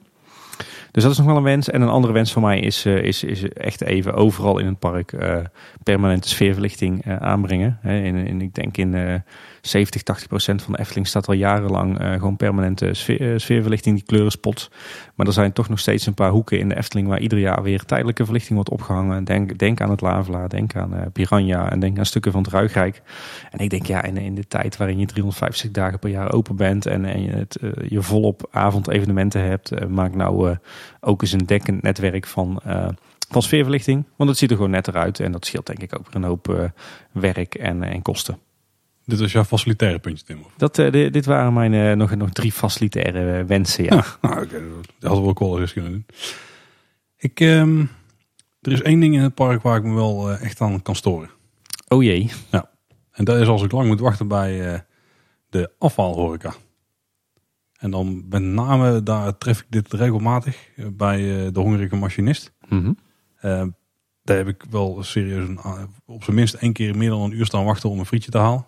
Dus 0.91 1.03
dat 1.03 1.13
is 1.13 1.19
nog 1.19 1.27
wel 1.27 1.37
een 1.37 1.43
wens. 1.43 1.71
En 1.71 1.83
een 1.83 1.89
andere 1.89 2.13
wens 2.13 2.33
van 2.33 2.43
mij 2.43 2.61
is, 2.61 2.87
is, 2.87 3.25
is 3.25 3.49
echt 3.49 3.81
even 3.81 4.15
overal 4.15 4.59
in 4.59 4.67
het 4.67 4.79
park 4.79 5.15
permanente 5.83 6.29
sfeerverlichting 6.29 7.19
aanbrengen. 7.19 7.79
En, 7.83 8.27
en 8.27 8.41
ik 8.41 8.55
denk 8.55 8.77
in 8.77 9.23
70, 9.63 10.03
80 10.03 10.29
procent 10.29 10.63
van 10.63 10.73
de 10.73 10.79
Efteling 10.79 11.07
staat 11.07 11.29
al 11.29 11.35
jarenlang 11.35 12.01
uh, 12.01 12.13
gewoon 12.13 12.37
permanente 12.37 12.95
sfeer, 12.95 13.41
sfeerverlichting, 13.41 13.97
die 13.97 14.05
kleurenspot. 14.05 14.71
Maar 15.15 15.27
er 15.27 15.33
zijn 15.33 15.53
toch 15.53 15.69
nog 15.69 15.79
steeds 15.79 16.07
een 16.07 16.15
paar 16.15 16.31
hoeken 16.31 16.59
in 16.59 16.69
de 16.69 16.77
Efteling 16.77 17.09
waar 17.09 17.21
ieder 17.21 17.39
jaar 17.39 17.63
weer 17.63 17.85
tijdelijke 17.85 18.25
verlichting 18.25 18.55
wordt 18.55 18.71
opgehangen. 18.71 19.25
Denk, 19.25 19.59
denk 19.59 19.81
aan 19.81 19.91
het 19.91 20.01
Lavela, 20.01 20.49
denk 20.49 20.77
aan 20.77 20.95
uh, 20.95 21.01
Piranha 21.13 21.71
en 21.71 21.81
denk 21.81 21.99
aan 21.99 22.07
stukken 22.07 22.33
van 22.33 22.47
het. 22.51 23.03
En 23.51 23.59
ik 23.59 23.71
denk 23.71 23.87
ja, 23.87 24.03
in, 24.03 24.17
in 24.17 24.35
de 24.35 24.47
tijd 24.47 24.77
waarin 24.77 24.99
je 24.99 25.07
350 25.07 25.71
dagen 25.71 25.99
per 25.99 26.11
jaar 26.11 26.33
open 26.33 26.57
bent 26.57 26.87
en, 26.87 27.05
en 27.05 27.23
je, 27.23 27.31
het, 27.31 27.59
je 27.89 28.03
volop 28.03 28.49
avondevenementen 28.51 29.43
hebt, 29.43 29.89
maak 29.89 30.15
nou 30.15 30.57
ook 31.01 31.23
eens 31.23 31.33
een 31.33 31.47
dekkend 31.47 31.83
netwerk 31.83 32.27
van 32.27 32.63
van 33.29 33.43
sfeerverlichting. 33.43 34.05
Want 34.17 34.31
het 34.31 34.39
ziet 34.39 34.51
er 34.51 34.57
gewoon 34.57 34.71
netter 34.71 34.97
uit. 34.97 35.21
En 35.21 35.33
dat 35.33 35.47
scheelt 35.47 35.67
denk 35.67 35.83
ik 35.83 35.99
ook 35.99 36.07
weer 36.07 36.17
een 36.17 36.29
hoop 36.29 36.71
werk 37.13 37.55
en, 37.55 37.83
en 37.83 38.03
kosten. 38.03 38.39
Dit 39.05 39.21
was 39.21 39.33
jouw 39.33 39.45
facilitaire 39.45 39.99
puntje, 39.99 40.25
Tim? 40.25 40.47
Dat, 40.57 40.79
uh, 40.79 41.13
dit 41.13 41.25
waren 41.25 41.53
mijn 41.53 41.73
uh, 41.73 41.93
nog, 41.93 42.15
nog 42.15 42.31
drie 42.31 42.53
facilitaire 42.53 43.45
wensen, 43.45 43.85
ja. 43.85 43.95
ja 43.95 44.05
nou, 44.21 44.45
okay. 44.45 44.61
Dat 44.99 45.09
hadden 45.09 45.23
we 45.23 45.29
ook 45.29 45.39
wel 45.39 45.61
eens 45.61 45.73
kunnen 45.73 45.93
doen. 45.93 46.07
Ik, 47.17 47.41
um, 47.41 47.91
er 48.61 48.73
is 48.73 48.83
één 48.83 49.01
ding 49.01 49.15
in 49.15 49.21
het 49.21 49.35
park 49.35 49.63
waar 49.63 49.77
ik 49.77 49.85
me 49.85 49.95
wel 49.95 50.33
echt 50.33 50.61
aan 50.61 50.83
kan 50.83 50.97
storen. 50.97 51.31
Oh 51.89 52.03
jee. 52.03 52.31
Ja. 52.51 52.71
En 53.13 53.25
dat 53.25 53.41
is 53.41 53.47
als 53.47 53.63
ik 53.63 53.73
lang 53.73 53.87
moet 53.87 54.01
wachten 54.01 54.29
bij 54.29 54.85
de 55.49 55.71
afvalhoreca. 55.79 56.55
En 57.79 57.91
dan 57.91 58.25
met 58.29 58.43
name, 58.43 59.03
daar 59.03 59.39
tref 59.39 59.61
ik 59.61 59.67
dit 59.69 59.93
regelmatig 59.93 60.69
bij 60.93 61.51
de 61.53 61.61
hongerige 61.61 61.97
machinist. 61.97 62.53
Mm 62.69 62.83
-hmm. 63.41 63.75
daar 64.23 64.37
heb 64.37 64.49
ik 64.49 64.65
wel 64.71 65.03
serieus 65.03 65.49
een, 65.49 65.59
op 66.07 66.25
zijn 66.25 66.37
minst 66.37 66.55
één 66.55 66.73
keer 66.73 66.97
meer 66.97 67.11
dan 67.11 67.21
een 67.21 67.37
uur 67.37 67.47
staan 67.47 67.65
wachten 67.65 67.91
om 67.91 67.99
een 67.99 68.07
frietje 68.07 68.31
te 68.31 68.39
halen. 68.39 68.67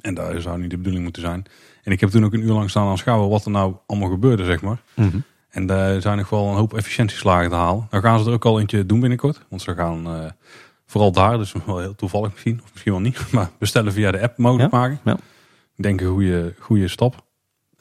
En 0.00 0.14
daar 0.14 0.40
zou 0.40 0.60
niet 0.60 0.70
de 0.70 0.76
bedoeling 0.76 1.04
moeten 1.04 1.22
zijn. 1.22 1.44
En 1.82 1.92
ik 1.92 2.00
heb 2.00 2.10
toen 2.10 2.24
ook 2.24 2.32
een 2.32 2.42
uur 2.42 2.52
lang 2.52 2.70
staan 2.70 2.88
aanschouwen 2.88 3.28
wat 3.28 3.44
er 3.44 3.50
nou 3.50 3.76
allemaal 3.86 4.10
gebeurde, 4.10 4.44
zeg 4.44 4.62
maar. 4.62 4.82
Mm 4.94 5.10
-hmm. 5.10 5.22
En 5.48 5.66
daar 5.66 6.00
zijn 6.00 6.16
nog 6.16 6.28
wel 6.28 6.48
een 6.48 6.56
hoop 6.56 6.74
efficiëntieslagen 6.74 7.50
te 7.50 7.54
halen. 7.56 7.86
Nou 7.90 8.02
gaan 8.02 8.20
ze 8.20 8.26
er 8.26 8.32
ook 8.32 8.44
al 8.44 8.60
eentje 8.60 8.86
doen 8.86 9.00
binnenkort. 9.00 9.40
Want 9.48 9.62
ze 9.62 9.74
gaan 9.74 10.06
uh, 10.06 10.30
vooral 10.86 11.12
daar, 11.12 11.38
dus 11.38 11.52
wel 11.66 11.78
heel 11.78 11.94
toevallig 11.94 12.32
misschien, 12.32 12.60
of 12.64 12.70
misschien 12.72 12.92
wel 12.92 13.00
niet, 13.00 13.26
maar 13.32 13.50
bestellen 13.58 13.92
via 13.92 14.10
de 14.10 14.20
app 14.20 14.38
mogelijk 14.38 14.72
ja? 14.72 14.78
maken. 14.78 15.00
Ja. 15.04 15.16
Ik 15.76 15.82
denk 15.82 16.00
een 16.00 16.06
goede, 16.06 16.54
goede 16.58 16.88
stap. 16.88 17.24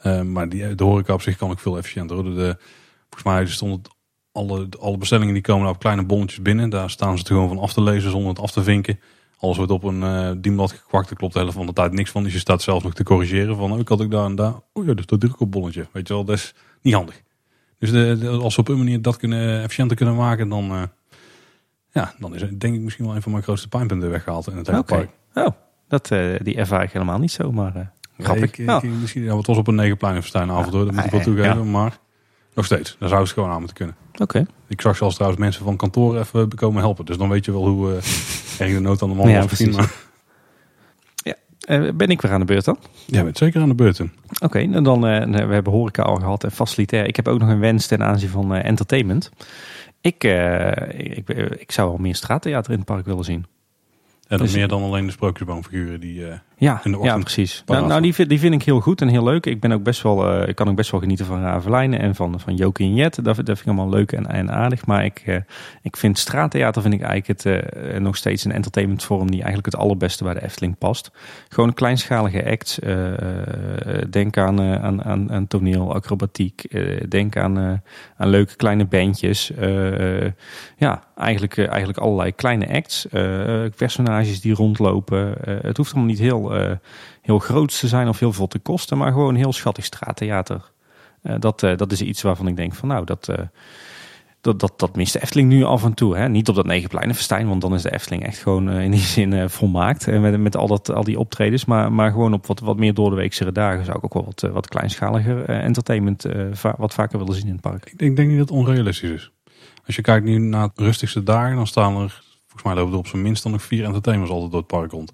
Uh, 0.03 0.21
maar 0.21 0.49
die, 0.49 0.75
de 0.75 0.83
horeca 0.83 1.13
op 1.13 1.21
zich 1.21 1.37
kan 1.37 1.51
ook 1.51 1.59
veel 1.59 1.77
efficiënter. 1.77 2.23
De, 2.23 2.33
de, 2.33 2.57
volgens 3.09 3.23
mij 3.23 3.45
stond 3.45 3.75
het 3.75 3.95
alle, 4.31 4.67
alle 4.79 4.97
bestellingen 4.97 5.33
die 5.33 5.43
komen 5.43 5.69
op 5.69 5.79
kleine 5.79 6.05
bonnetjes 6.05 6.41
binnen. 6.41 6.69
Daar 6.69 6.89
staan 6.89 7.17
ze 7.17 7.23
er 7.23 7.29
gewoon 7.29 7.47
van 7.47 7.59
af 7.59 7.73
te 7.73 7.81
lezen 7.81 8.11
zonder 8.11 8.29
het 8.29 8.39
af 8.39 8.51
te 8.51 8.63
vinken. 8.63 8.99
Alles 9.39 9.57
wordt 9.57 9.71
op 9.71 9.83
een 9.83 10.01
uh, 10.01 10.31
dienblad 10.37 10.71
gekwakt. 10.71 11.09
Er 11.09 11.15
klopt 11.15 11.33
de 11.33 11.39
helft 11.39 11.55
van 11.55 11.65
de 11.65 11.73
tijd 11.73 11.91
niks 11.91 12.11
van. 12.11 12.23
Dus 12.23 12.33
je 12.33 12.39
staat 12.39 12.61
zelf 12.61 12.83
nog 12.83 12.93
te 12.93 13.03
corrigeren 13.03 13.55
van, 13.55 13.71
oh, 13.71 13.79
ik 13.79 13.87
had 13.87 14.01
ik 14.01 14.11
daar 14.11 14.25
en 14.25 14.35
daar. 14.35 14.53
Oh 14.73 14.85
ja, 14.85 14.93
dus 14.93 15.05
dat 15.05 15.19
druk 15.19 15.39
op 15.39 15.51
bonnetje. 15.51 15.87
Weet 15.91 16.07
je 16.07 16.13
wel, 16.13 16.23
dat 16.23 16.35
is 16.35 16.53
niet 16.81 16.93
handig. 16.93 17.23
Dus 17.79 17.91
de, 17.91 18.17
de, 18.19 18.29
als 18.29 18.55
we 18.55 18.61
op 18.61 18.67
een 18.67 18.77
manier 18.77 19.01
dat 19.01 19.17
kunnen 19.17 19.61
efficiënter 19.61 19.97
kunnen 19.97 20.15
maken, 20.15 20.49
dan, 20.49 20.71
uh, 20.71 20.81
ja, 21.91 22.13
dan 22.19 22.35
is 22.35 22.41
het 22.41 22.59
denk 22.59 22.75
ik 22.75 22.81
misschien 22.81 23.05
wel 23.05 23.15
een 23.15 23.21
van 23.21 23.31
mijn 23.31 23.43
grootste 23.43 23.67
pijnpunten 23.67 24.09
weggehaald 24.09 24.47
in 24.47 24.57
het 24.57 24.67
hele 24.67 24.79
okay. 24.79 25.09
park. 25.33 25.47
Oh, 25.47 25.53
dat, 25.87 26.11
uh, 26.11 26.35
die 26.41 26.55
ervaar 26.55 26.83
ik 26.83 26.91
helemaal 26.91 27.19
niet 27.19 27.31
zo, 27.31 27.51
maar 27.51 27.75
uh, 27.75 27.81
grappig. 28.19 28.43
Ik, 28.43 28.83
ik, 28.83 28.83
misschien, 28.83 29.23
ja, 29.23 29.37
het 29.37 29.47
was 29.47 29.57
op 29.57 29.67
een 29.67 29.75
negenplein 29.75 30.15
verstijn 30.15 30.49
af 30.49 30.65
en 30.65 30.71
toe, 30.71 30.85
dat 30.85 30.93
moet 30.93 31.05
ik 31.05 31.11
wel 31.11 31.21
toegeven. 31.21 31.57
Ja. 31.57 31.63
Maar 31.63 31.99
nog 32.55 32.65
steeds, 32.65 32.95
daar 32.99 33.09
zou 33.09 33.21
het 33.21 33.31
gewoon 33.31 33.49
aan 33.49 33.57
moeten 33.57 33.75
kunnen. 33.75 33.95
Oké. 34.11 34.21
Okay. 34.21 34.45
Ik 34.67 34.81
zag 34.81 34.97
zelfs 34.97 35.15
trouwens 35.15 35.41
mensen 35.41 35.63
van 35.63 35.75
kantoor 35.75 36.19
even 36.19 36.55
komen 36.55 36.81
helpen. 36.81 37.05
Dus 37.05 37.17
dan 37.17 37.29
weet 37.29 37.45
je 37.45 37.51
wel 37.51 37.67
hoe 37.67 37.89
uh, 37.89 37.95
erg 38.59 38.73
de 38.73 38.79
nood 38.79 39.01
aan 39.01 39.09
de 39.09 39.15
man 39.15 39.29
ja, 39.29 39.39
was 39.39 39.49
misschien. 39.49 39.75
Maar... 39.75 39.93
Ja, 41.15 41.35
uh, 41.69 41.91
ben 41.93 42.09
ik 42.09 42.21
weer 42.21 42.31
aan 42.31 42.39
de 42.39 42.45
beurt 42.45 42.65
dan? 42.65 42.77
Ja, 43.05 43.23
bent 43.23 43.37
zeker 43.37 43.61
aan 43.61 43.67
de 43.67 43.75
beurt. 43.75 43.99
Oké, 43.99 44.09
okay, 44.39 44.71
en 44.71 44.83
dan 44.83 45.07
uh, 45.07 45.45
we 45.47 45.53
hebben 45.53 45.73
horeca 45.73 46.03
al 46.03 46.15
gehad 46.15 46.43
en 46.43 46.51
facilitair. 46.51 47.07
Ik 47.07 47.15
heb 47.15 47.27
ook 47.27 47.39
nog 47.39 47.49
een 47.49 47.59
wens 47.59 47.87
ten 47.87 48.03
aanzien 48.03 48.29
van 48.29 48.53
entertainment. 48.53 49.31
Ik, 50.01 50.23
ik, 50.93 51.29
ik 51.59 51.71
zou 51.71 51.89
al 51.89 51.97
meer 51.97 52.15
straattheater 52.15 52.71
in 52.71 52.77
het 52.77 52.87
park 52.87 53.05
willen 53.05 53.23
zien. 53.23 53.45
En 54.27 54.37
dan 54.37 54.45
dus, 54.45 54.55
meer 54.55 54.67
dan 54.67 54.83
alleen 54.83 55.05
de 55.05 55.11
sprookjesboomfiguren 55.11 55.99
die 55.99 56.23
ja, 56.57 56.81
Ja, 57.01 57.17
precies. 57.17 57.63
Nou, 57.65 57.87
nou, 57.87 58.01
die, 58.01 58.13
vind, 58.13 58.29
die 58.29 58.39
vind 58.39 58.53
ik 58.53 58.63
heel 58.63 58.79
goed 58.79 59.01
en 59.01 59.07
heel 59.07 59.23
leuk. 59.23 59.45
Ik 59.45 59.59
ben 59.59 59.71
ook 59.71 59.83
best 59.83 60.01
wel, 60.01 60.41
uh, 60.41 60.47
ik 60.47 60.55
kan 60.55 60.69
ook 60.69 60.75
best 60.75 60.91
wel 60.91 60.99
genieten 60.99 61.25
van 61.25 61.41
Ravelijnen 61.41 61.99
en 61.99 62.15
van, 62.15 62.39
van 62.39 62.73
en 62.73 62.93
Jet. 62.93 63.15
Dat, 63.15 63.35
dat 63.35 63.45
vind 63.45 63.59
ik 63.59 63.65
allemaal 63.65 63.89
leuk 63.89 64.11
en, 64.11 64.27
en 64.27 64.51
aardig. 64.51 64.85
Maar 64.85 65.05
ik, 65.05 65.23
uh, 65.25 65.35
ik 65.81 65.97
vind 65.97 66.19
straattheater 66.19 66.81
vind 66.81 66.93
ik 66.93 67.01
eigenlijk 67.01 67.43
het, 67.43 67.99
nog 67.99 68.15
steeds 68.15 68.45
een 68.45 68.51
entertainmentvorm 68.51 69.31
die 69.31 69.41
eigenlijk 69.41 69.65
het 69.65 69.75
allerbeste 69.81 70.23
bij 70.23 70.33
de 70.33 70.43
Efteling 70.43 70.77
past. 70.77 71.11
Gewoon 71.49 71.73
kleinschalige 71.73 72.45
acts. 72.45 72.79
denk 74.09 74.37
aan, 74.37 74.61
aan, 74.61 75.03
aan, 75.03 75.31
aan 75.31 75.47
toneel, 75.47 75.93
acrobatiek. 75.93 76.63
denk 77.09 77.37
aan, 77.37 77.81
aan 78.17 78.29
leuke 78.29 78.55
kleine 78.55 78.85
bandjes. 78.85 79.51
ja, 80.77 81.03
eigenlijk, 81.17 81.57
eigenlijk 81.57 81.97
allerlei 81.97 82.31
kleine 82.31 82.67
acts. 82.67 83.07
personages 83.75 84.41
die 84.41 84.53
rondlopen. 84.53 85.35
het 85.61 85.77
hoeft 85.77 85.91
allemaal 85.93 86.09
niet 86.09 86.19
heel, 86.19 86.44
uh, 86.51 86.71
heel 87.21 87.39
groot 87.39 87.79
te 87.79 87.87
zijn 87.87 88.07
of 88.07 88.19
heel 88.19 88.33
veel 88.33 88.47
te 88.47 88.59
kosten, 88.59 88.97
maar 88.97 89.11
gewoon 89.11 89.35
heel 89.35 89.53
schattig 89.53 89.85
straattheater. 89.85 90.71
Uh, 91.23 91.35
dat, 91.39 91.63
uh, 91.63 91.77
dat 91.77 91.91
is 91.91 92.01
iets 92.01 92.21
waarvan 92.21 92.47
ik 92.47 92.55
denk 92.55 92.73
van 92.73 92.87
nou, 92.87 93.05
dat, 93.05 93.29
dat, 94.41 94.59
dat, 94.59 94.73
dat 94.79 94.95
mist 94.95 95.13
de 95.13 95.21
Efteling 95.21 95.49
nu 95.49 95.63
af 95.63 95.83
en 95.83 95.93
toe. 95.93 96.17
Hè? 96.17 96.29
Niet 96.29 96.49
op 96.49 96.55
dat 96.55 96.65
Negenpleinenfestijn, 96.65 97.47
want 97.47 97.61
dan 97.61 97.73
is 97.73 97.81
de 97.81 97.93
Efteling 97.93 98.25
echt 98.25 98.37
gewoon 98.37 98.69
in 98.69 98.91
die 98.91 98.99
zin 99.17 99.49
volmaakt. 99.49 100.07
met, 100.07 100.39
met 100.39 100.57
al, 100.57 100.67
dat, 100.67 100.91
al 100.91 101.03
die 101.03 101.19
optredens. 101.19 101.65
Maar, 101.65 101.91
maar 101.91 102.11
gewoon 102.11 102.33
op 102.33 102.45
wat, 102.47 102.59
wat 102.59 102.77
meer 102.77 102.93
doordeweeksere 102.93 103.51
dagen 103.51 103.85
zou 103.85 103.97
ik 103.97 104.03
ook 104.03 104.13
wel 104.13 104.25
wat, 104.25 104.51
wat 104.53 104.67
kleinschaliger 104.67 105.49
entertainment 105.49 106.25
wat 106.77 106.93
vaker 106.93 107.19
willen 107.19 107.35
zien 107.35 107.47
in 107.47 107.51
het 107.51 107.61
park. 107.61 107.93
Ik 107.95 108.15
denk, 108.15 108.29
niet 108.29 108.37
dat 108.37 108.49
het 108.49 108.57
onrealistisch 108.57 109.09
is. 109.09 109.31
Als 109.85 109.95
je 109.95 110.01
kijkt 110.01 110.25
nu 110.25 110.37
naar 110.37 110.69
de 110.73 110.83
rustigste 110.83 111.23
dagen, 111.23 111.55
dan 111.55 111.67
staan 111.67 111.93
er, 111.93 112.23
volgens 112.47 112.63
mij 112.63 112.75
lopen 112.75 112.91
er 112.91 112.97
op 112.97 113.07
zijn 113.07 113.21
minst 113.21 113.43
dan 113.43 113.51
nog 113.51 113.61
vier 113.61 113.85
entertainers 113.85 114.29
altijd 114.29 114.51
door 114.51 114.59
het 114.59 114.69
park 114.69 114.91
rond. 114.91 115.13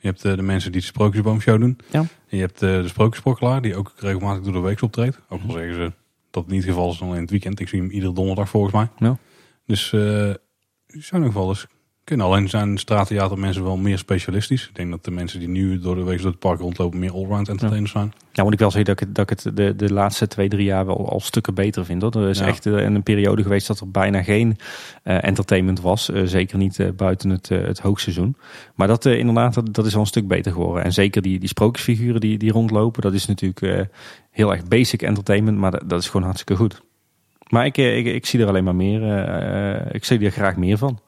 Je 0.00 0.08
hebt 0.08 0.24
uh, 0.24 0.36
de 0.36 0.42
mensen 0.42 0.72
die 0.72 0.80
de 0.80 0.86
Sprookjesboomshow 0.86 1.60
doen. 1.60 1.78
Ja. 1.90 1.98
En 1.98 2.36
je 2.36 2.40
hebt 2.40 2.62
uh, 2.62 2.82
de 2.82 2.88
Sprookjesprokkelaar, 2.88 3.62
die 3.62 3.76
ook 3.76 3.92
regelmatig 3.96 4.44
door 4.44 4.52
de 4.52 4.58
week 4.58 4.82
optreedt. 4.82 5.20
Ook 5.28 5.40
al 5.46 5.52
zeggen 5.52 5.74
ze 5.74 5.92
dat 6.30 6.42
het 6.42 6.52
niet 6.52 6.62
het 6.64 6.72
geval 6.72 6.90
is 6.90 6.98
dan 6.98 7.14
in 7.14 7.20
het 7.20 7.30
weekend. 7.30 7.60
Ik 7.60 7.68
zie 7.68 7.80
hem 7.80 7.90
iedere 7.90 8.12
donderdag 8.12 8.48
volgens 8.48 8.72
mij. 8.72 8.88
Ja. 8.98 9.18
Dus 9.66 9.92
uh, 9.92 10.34
die 10.86 11.02
zijn 11.02 11.22
nog 11.22 11.32
wel 11.32 11.48
eens 11.48 11.66
kunnen. 12.10 12.26
Alleen 12.26 12.48
zijn 12.48 12.78
straattheater 12.78 13.38
mensen 13.38 13.64
wel 13.64 13.76
meer 13.76 13.98
specialistisch. 13.98 14.68
Ik 14.68 14.74
denk 14.74 14.90
dat 14.90 15.04
de 15.04 15.10
mensen 15.10 15.38
die 15.38 15.48
nu 15.48 15.78
door 15.78 15.94
de 15.94 16.02
week 16.02 16.18
door 16.18 16.30
het 16.30 16.38
park 16.38 16.60
rondlopen 16.60 16.98
meer 16.98 17.12
allround 17.12 17.48
entertainers 17.48 17.90
zijn. 17.90 18.12
Ja, 18.32 18.42
moet 18.42 18.52
ik 18.52 18.58
wel 18.58 18.70
zeggen 18.70 18.94
dat 18.94 19.00
ik 19.00 19.06
het, 19.06 19.14
dat 19.14 19.30
ik 19.30 19.38
het 19.44 19.56
de, 19.56 19.76
de 19.76 19.92
laatste 19.92 20.26
twee, 20.26 20.48
drie 20.48 20.64
jaar 20.64 20.86
wel 20.86 21.08
al 21.08 21.20
stukken 21.20 21.54
beter 21.54 21.84
vind. 21.84 22.02
Hoor. 22.02 22.14
Er 22.14 22.28
is 22.28 22.38
ja. 22.38 22.46
echt 22.46 22.66
uh, 22.66 22.82
een 22.82 23.02
periode 23.02 23.42
geweest 23.42 23.66
dat 23.66 23.80
er 23.80 23.90
bijna 23.90 24.22
geen 24.22 24.58
uh, 25.04 25.24
entertainment 25.24 25.80
was. 25.80 26.10
Uh, 26.10 26.22
zeker 26.24 26.58
niet 26.58 26.96
buiten 26.96 27.30
het, 27.30 27.48
het 27.48 27.80
hoogseizoen. 27.80 28.36
Maar 28.74 28.86
dat 28.86 29.04
inderdaad, 29.04 29.54
dat, 29.54 29.74
dat 29.74 29.86
is 29.86 29.94
al 29.94 30.00
een 30.00 30.06
stuk 30.06 30.28
beter 30.28 30.52
geworden. 30.52 30.84
En 30.84 30.92
zeker 30.92 31.22
die, 31.22 31.38
die 31.38 31.48
sprookjesfiguren 31.48 32.20
die, 32.20 32.38
die 32.38 32.52
rondlopen, 32.52 33.02
dat 33.02 33.14
is 33.14 33.26
natuurlijk 33.26 33.88
heel 34.30 34.52
erg 34.52 34.64
basic 34.64 35.02
entertainment. 35.02 35.58
Maar 35.58 35.70
dat, 35.70 35.82
dat 35.86 36.00
is 36.00 36.08
gewoon 36.08 36.26
hartstikke 36.26 36.56
goed. 36.56 36.82
Maar 37.48 37.66
ik, 37.66 37.76
ik, 37.76 38.06
ik 38.06 38.26
zie 38.26 38.40
er 38.40 38.48
alleen 38.48 38.64
maar 38.64 38.74
meer, 38.74 39.02
ik 39.94 40.04
zie 40.04 40.20
er 40.20 40.30
graag 40.30 40.56
meer 40.56 40.78
van. 40.78 40.98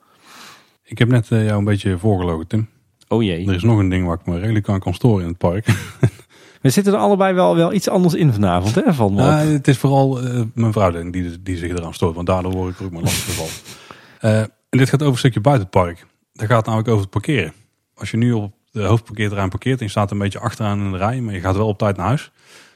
Ik 0.93 0.99
heb 0.99 1.09
net 1.09 1.27
jou 1.29 1.53
een 1.53 1.65
beetje 1.65 1.99
voorgelogen, 1.99 2.47
Tim. 2.47 2.69
Oh 3.09 3.23
jee. 3.23 3.47
Er 3.49 3.55
is 3.55 3.63
nog 3.63 3.79
een 3.79 3.89
ding 3.89 4.07
waar 4.07 4.19
ik 4.21 4.27
me 4.27 4.39
redelijk 4.39 4.69
aan 4.69 4.81
kan 4.81 4.95
storen 4.95 5.23
in 5.23 5.29
het 5.29 5.39
park. 5.39 5.67
We 6.63 6.71
zitten 6.71 6.93
er 6.93 6.99
allebei 6.99 7.35
wel, 7.35 7.57
wel 7.57 7.73
iets 7.73 7.89
anders 7.89 8.15
in 8.15 8.33
vanavond, 8.33 8.75
hè? 8.75 8.95
Van 8.95 9.15
ja, 9.15 9.39
het 9.39 9.69
is 9.69 9.79
vooral 9.79 10.25
uh, 10.25 10.43
mijn 10.55 10.73
vrouw 10.73 11.11
die, 11.11 11.43
die 11.43 11.57
zich 11.57 11.71
eraan 11.71 11.95
stoort, 11.95 12.15
want 12.15 12.27
daardoor 12.27 12.53
word 12.53 12.73
ik 12.73 12.79
er 12.79 12.85
ook 12.85 12.91
maar 12.91 13.03
lastig 13.03 13.25
geval. 13.25 13.47
uh, 14.31 14.41
en 14.41 14.79
dit 14.79 14.89
gaat 14.89 15.01
over 15.01 15.13
een 15.13 15.19
stukje 15.19 15.41
buiten 15.41 15.65
het 15.65 15.73
park. 15.73 16.07
Dat 16.33 16.47
gaat 16.47 16.67
namelijk 16.67 16.89
over 16.89 17.01
het 17.01 17.11
parkeren. 17.11 17.53
Als 17.95 18.11
je 18.11 18.17
nu 18.17 18.33
op 18.33 18.53
de 18.71 18.83
hoofdparkeerterrein 18.83 19.49
parkeert 19.49 19.79
en 19.79 19.85
je 19.85 19.91
staat 19.91 20.11
een 20.11 20.19
beetje 20.19 20.39
achteraan 20.39 20.81
in 20.81 20.93
de 20.93 20.99
rij, 20.99 21.21
maar 21.21 21.35
je 21.35 21.41
gaat 21.41 21.57
wel 21.57 21.69
op 21.69 21.79
tijd 21.79 21.97
naar 21.97 22.07
huis, 22.07 22.31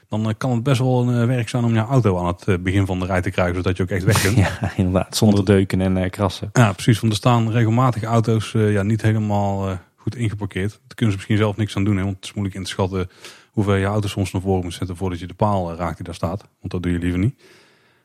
dan 0.09 0.33
kan 0.37 0.51
het 0.51 0.63
best 0.63 0.79
wel 0.79 1.07
een 1.07 1.27
werk 1.27 1.49
zijn 1.49 1.63
om 1.63 1.73
je 1.73 1.79
auto 1.79 2.17
aan 2.17 2.35
het 2.45 2.63
begin 2.63 2.85
van 2.85 2.99
de 2.99 3.05
rij 3.05 3.21
te 3.21 3.31
krijgen, 3.31 3.55
zodat 3.55 3.77
je 3.77 3.83
ook 3.83 3.89
echt 3.89 4.03
weg 4.03 4.21
kunt. 4.25 4.37
Ja, 4.37 4.71
inderdaad. 4.75 5.17
Zonder 5.17 5.45
deuken 5.45 5.81
en 5.81 6.09
krassen. 6.09 6.49
Ja, 6.53 6.73
precies. 6.73 6.99
Want 6.99 7.11
er 7.11 7.17
staan 7.17 7.51
regelmatig 7.51 8.03
auto's 8.03 8.51
ja, 8.51 8.83
niet 8.83 9.01
helemaal 9.01 9.79
goed 9.95 10.15
ingeparkeerd. 10.15 10.69
Daar 10.69 10.95
kunnen 10.95 11.11
ze 11.11 11.15
misschien 11.15 11.37
zelf 11.37 11.57
niks 11.57 11.75
aan 11.75 11.83
doen, 11.83 11.97
hè, 11.97 12.03
want 12.03 12.15
het 12.15 12.25
is 12.25 12.33
moeilijk 12.33 12.55
in 12.55 12.63
te 12.63 12.69
schatten 12.69 13.09
hoeveel 13.57 13.75
je 13.75 13.85
auto 13.85 14.07
soms 14.07 14.31
naar 14.31 14.41
voren 14.41 14.63
moet 14.63 14.73
zetten 14.73 14.95
voordat 14.95 15.19
je 15.19 15.27
de 15.27 15.33
paal 15.33 15.75
raakt 15.75 15.95
die 15.95 16.05
daar 16.05 16.15
staat. 16.15 16.47
Want 16.59 16.71
dat 16.71 16.83
doe 16.83 16.91
je 16.91 16.97
liever 16.97 17.19
niet. 17.19 17.41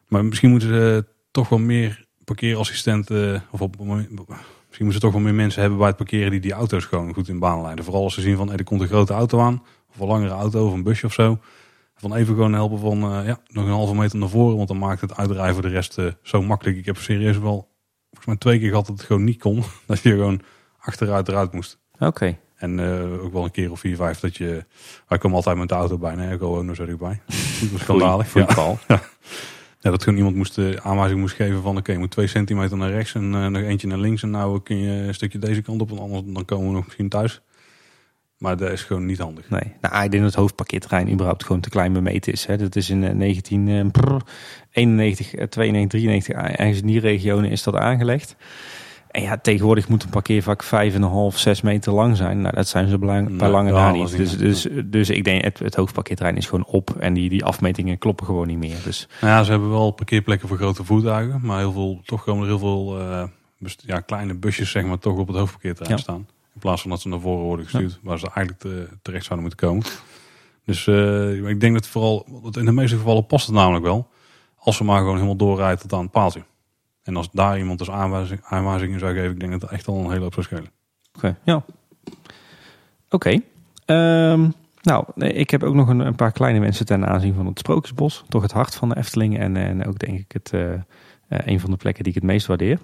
Maar 0.09 0.25
misschien 0.25 0.51
moeten 0.51 0.69
ze 0.69 1.05
toch 1.31 1.49
wel 1.49 1.59
meer 1.59 2.05
parkeerassistenten, 2.25 3.45
of 3.51 3.61
op, 3.61 3.79
misschien 3.79 4.15
moeten 4.79 4.93
ze 4.93 4.99
toch 4.99 5.13
wel 5.13 5.21
meer 5.21 5.35
mensen 5.35 5.61
hebben 5.61 5.79
bij 5.79 5.89
het 5.89 5.97
parkeren 5.97 6.31
die 6.31 6.41
die 6.41 6.53
auto's 6.53 6.85
gewoon 6.85 7.15
goed 7.15 7.29
in 7.29 7.39
baan 7.39 7.63
leiden. 7.63 7.85
Vooral 7.85 8.03
als 8.03 8.15
ze 8.15 8.21
zien 8.21 8.37
van 8.37 8.49
hey, 8.49 8.57
er 8.57 8.65
komt 8.65 8.81
een 8.81 8.87
grote 8.87 9.13
auto 9.13 9.41
aan, 9.41 9.63
of 9.91 10.01
een 10.01 10.07
langere 10.07 10.35
auto 10.35 10.67
of 10.67 10.73
een 10.73 10.83
busje 10.83 11.07
of 11.07 11.13
zo. 11.13 11.39
Van 12.03 12.15
even 12.15 12.35
gewoon 12.35 12.53
helpen 12.53 12.79
van 12.79 13.13
uh, 13.13 13.27
ja, 13.27 13.39
nog 13.47 13.65
een 13.65 13.71
halve 13.71 13.95
meter 13.95 14.19
naar 14.19 14.29
voren, 14.29 14.57
want 14.57 14.69
dan 14.69 14.79
maakt 14.79 15.01
het 15.01 15.13
voor 15.15 15.63
de 15.63 15.69
rest 15.69 15.99
uh, 15.99 16.07
zo 16.23 16.43
makkelijk. 16.43 16.77
Ik 16.77 16.87
heb 16.87 16.97
serieus 16.97 17.39
wel, 17.39 17.69
volgens 18.07 18.27
mij 18.27 18.37
twee 18.37 18.59
keer 18.59 18.69
gehad 18.69 18.87
dat 18.87 18.97
het 18.97 19.07
gewoon 19.07 19.25
niet 19.25 19.41
kon. 19.41 19.63
Dat 19.87 20.01
je 20.01 20.11
gewoon 20.11 20.41
achteruit 20.79 21.29
eruit 21.29 21.53
moest. 21.53 21.79
Oké. 21.95 22.07
Okay. 22.07 22.39
En 22.57 22.79
uh, 22.79 23.25
ook 23.25 23.33
wel 23.33 23.45
een 23.45 23.51
keer 23.51 23.71
of 23.71 23.81
vier, 23.81 23.97
vijf 23.97 24.21
dat 24.21 24.37
je... 24.37 24.65
Wij 25.09 25.19
komen 25.19 25.37
altijd 25.37 25.57
met 25.57 25.69
de 25.69 25.75
auto 25.75 25.99
bijna, 25.99 26.31
ik 26.31 26.39
gewoon 26.39 26.67
nog 26.67 26.77
zo. 26.77 26.87
Dat 26.87 26.99
was 27.73 27.81
schandalig. 27.81 28.35
Ja. 28.35 28.47
ja. 28.89 29.03
ja, 29.81 29.91
dat 29.91 30.03
gewoon 30.03 30.19
iemand 30.19 30.37
moest, 30.37 30.59
aanwijzing 30.81 31.21
moest 31.21 31.35
geven 31.35 31.63
van... 31.63 31.71
oké, 31.71 31.79
okay, 31.79 31.95
je 31.95 32.01
moet 32.01 32.11
twee 32.11 32.27
centimeter 32.27 32.77
naar 32.77 32.91
rechts 32.91 33.15
en 33.15 33.33
uh, 33.33 33.47
nog 33.47 33.63
eentje 33.63 33.87
naar 33.87 33.99
links. 33.99 34.23
En 34.23 34.31
nou 34.31 34.61
kun 34.61 34.77
je 34.77 34.91
een 34.91 35.15
stukje 35.15 35.39
deze 35.39 35.63
kant 35.63 35.81
op, 35.81 35.89
want 35.89 36.01
anders 36.01 36.23
dan 36.27 36.45
komen 36.45 36.67
we 36.67 36.75
nog 36.75 36.85
misschien 36.85 37.09
thuis. 37.09 37.43
Maar 38.43 38.57
dat 38.57 38.71
is 38.71 38.83
gewoon 38.83 39.07
niet 39.07 39.19
handig. 39.19 39.51
Nee, 39.51 39.73
nou, 39.81 40.05
ik 40.05 40.11
denk 40.11 40.23
dat 40.23 40.33
het 40.33 40.41
hoofdparkeerterrein 40.41 41.13
überhaupt 41.13 41.45
gewoon 41.45 41.61
te 41.61 41.69
klein 41.69 41.93
bemeten 41.93 42.33
is. 42.33 42.47
Hè. 42.47 42.57
Dat 42.57 42.77
is 42.77 42.91
in 42.91 43.01
1991, 43.01 45.49
92, 45.49 45.49
93, 45.49 46.35
ergens 46.35 46.81
in 46.81 46.87
die 46.87 47.01
regionen 47.01 47.51
is 47.51 47.63
dat 47.63 47.77
aangelegd. 47.77 48.37
En 49.11 49.23
ja, 49.23 49.39
tegenwoordig 49.39 49.89
moet 49.89 50.03
een 50.03 50.09
parkeervak 50.09 50.65
5,5, 50.65 50.71
6 51.35 51.61
meter 51.61 51.93
lang 51.93 52.17
zijn. 52.17 52.41
Nou, 52.41 52.55
dat 52.55 52.69
zijn 52.69 52.89
ze 52.89 52.99
belang, 52.99 53.37
bij 53.37 53.49
lange 53.49 53.73
na 53.73 53.91
niet. 53.91 54.17
Dus, 54.17 54.37
dus, 54.37 54.69
dus 54.85 55.11
ik 55.11 55.25
denk, 55.25 55.45
het, 55.45 55.59
het 55.59 55.75
hoofdparkeerterrein 55.75 56.37
is 56.37 56.47
gewoon 56.47 56.67
op. 56.67 56.91
En 56.99 57.15
die, 57.15 57.29
die 57.29 57.45
afmetingen 57.45 57.99
kloppen 57.99 58.27
gewoon 58.27 58.47
niet 58.47 58.59
meer. 58.59 58.77
Dus. 58.85 59.09
Nou 59.21 59.33
ja, 59.33 59.43
ze 59.43 59.51
hebben 59.51 59.71
wel 59.71 59.91
parkeerplekken 59.91 60.49
voor 60.49 60.57
grote 60.57 60.85
voertuigen. 60.85 61.41
Maar 61.43 61.59
heel 61.59 61.73
veel, 61.73 62.01
toch 62.05 62.25
komen 62.25 62.43
er 62.43 62.49
heel 62.49 62.59
veel 62.59 63.01
uh, 63.01 63.23
ja, 63.77 64.01
kleine 64.01 64.35
busjes 64.35 64.71
zeg 64.71 64.85
maar, 64.85 64.99
toch 64.99 65.19
op 65.19 65.27
het 65.27 65.37
hoofdparkeerterrein 65.37 65.99
staan. 65.99 66.27
In 66.55 66.61
plaats 66.61 66.81
van 66.81 66.91
dat 66.91 67.01
ze 67.01 67.09
naar 67.09 67.21
voren 67.21 67.45
worden 67.45 67.67
gestuurd. 67.67 67.99
Waar 68.03 68.19
ze 68.19 68.27
eigenlijk 68.27 68.59
te, 68.59 68.89
terecht 69.03 69.25
zouden 69.25 69.49
moeten 69.49 69.69
komen. 69.69 69.85
Dus 70.65 70.87
uh, 70.87 71.49
ik 71.49 71.61
denk 71.61 71.75
dat 71.75 71.87
vooral, 71.87 72.27
in 72.53 72.65
de 72.65 72.73
meeste 72.73 72.97
gevallen 72.97 73.27
past 73.27 73.47
het 73.47 73.55
namelijk 73.55 73.85
wel. 73.85 74.09
Als 74.57 74.77
ze 74.77 74.85
maar 74.85 74.99
gewoon 74.99 75.15
helemaal 75.15 75.37
doorrijden 75.37 75.79
tot 75.79 75.93
aan 75.93 76.03
het 76.03 76.11
paaltje. 76.11 76.45
En 77.03 77.17
als 77.17 77.29
daar 77.33 77.59
iemand 77.59 77.79
dus 77.79 77.91
aanwijzing, 77.91 78.41
aanwijzingen 78.45 78.99
zou 78.99 79.15
geven, 79.15 79.31
ik 79.31 79.41
denk 79.41 79.53
dat 79.53 79.61
het 79.61 79.71
echt 79.71 79.89
al 79.89 79.97
een 79.97 80.11
hele 80.11 80.23
hoop 80.23 80.35
zou 80.35 80.47
schelen. 80.47 80.71
Oké, 81.17 81.39
ja. 81.45 81.65
Oké. 83.11 83.41
Ehm, 83.85 84.49
nou, 84.83 85.05
ik 85.17 85.51
heb 85.51 85.63
ook 85.63 85.75
nog 85.75 85.89
een, 85.89 86.01
een, 86.01 86.15
paar 86.15 86.33
kleine 86.33 86.59
mensen 86.59 86.87
ten 86.87 87.07
aanzien 87.07 87.35
van 87.35 87.47
het 87.47 87.59
Sprookjesbos. 87.59 88.25
Toch 88.29 88.43
het 88.43 88.53
hart 88.53 88.75
van 88.75 88.89
de 88.89 88.97
Efteling 88.97 89.39
en, 89.39 89.57
en 89.57 89.87
ook 89.87 89.99
denk 89.99 90.19
ik 90.19 90.33
het, 90.33 90.51
uh, 90.55 90.73
uh, 91.33 91.39
een 91.45 91.61
van 91.61 91.71
de 91.71 91.77
plekken 91.77 92.05
die 92.05 92.13
ik 92.13 92.21
het 92.21 92.31
meest 92.31 92.47
waardeer. 92.47 92.79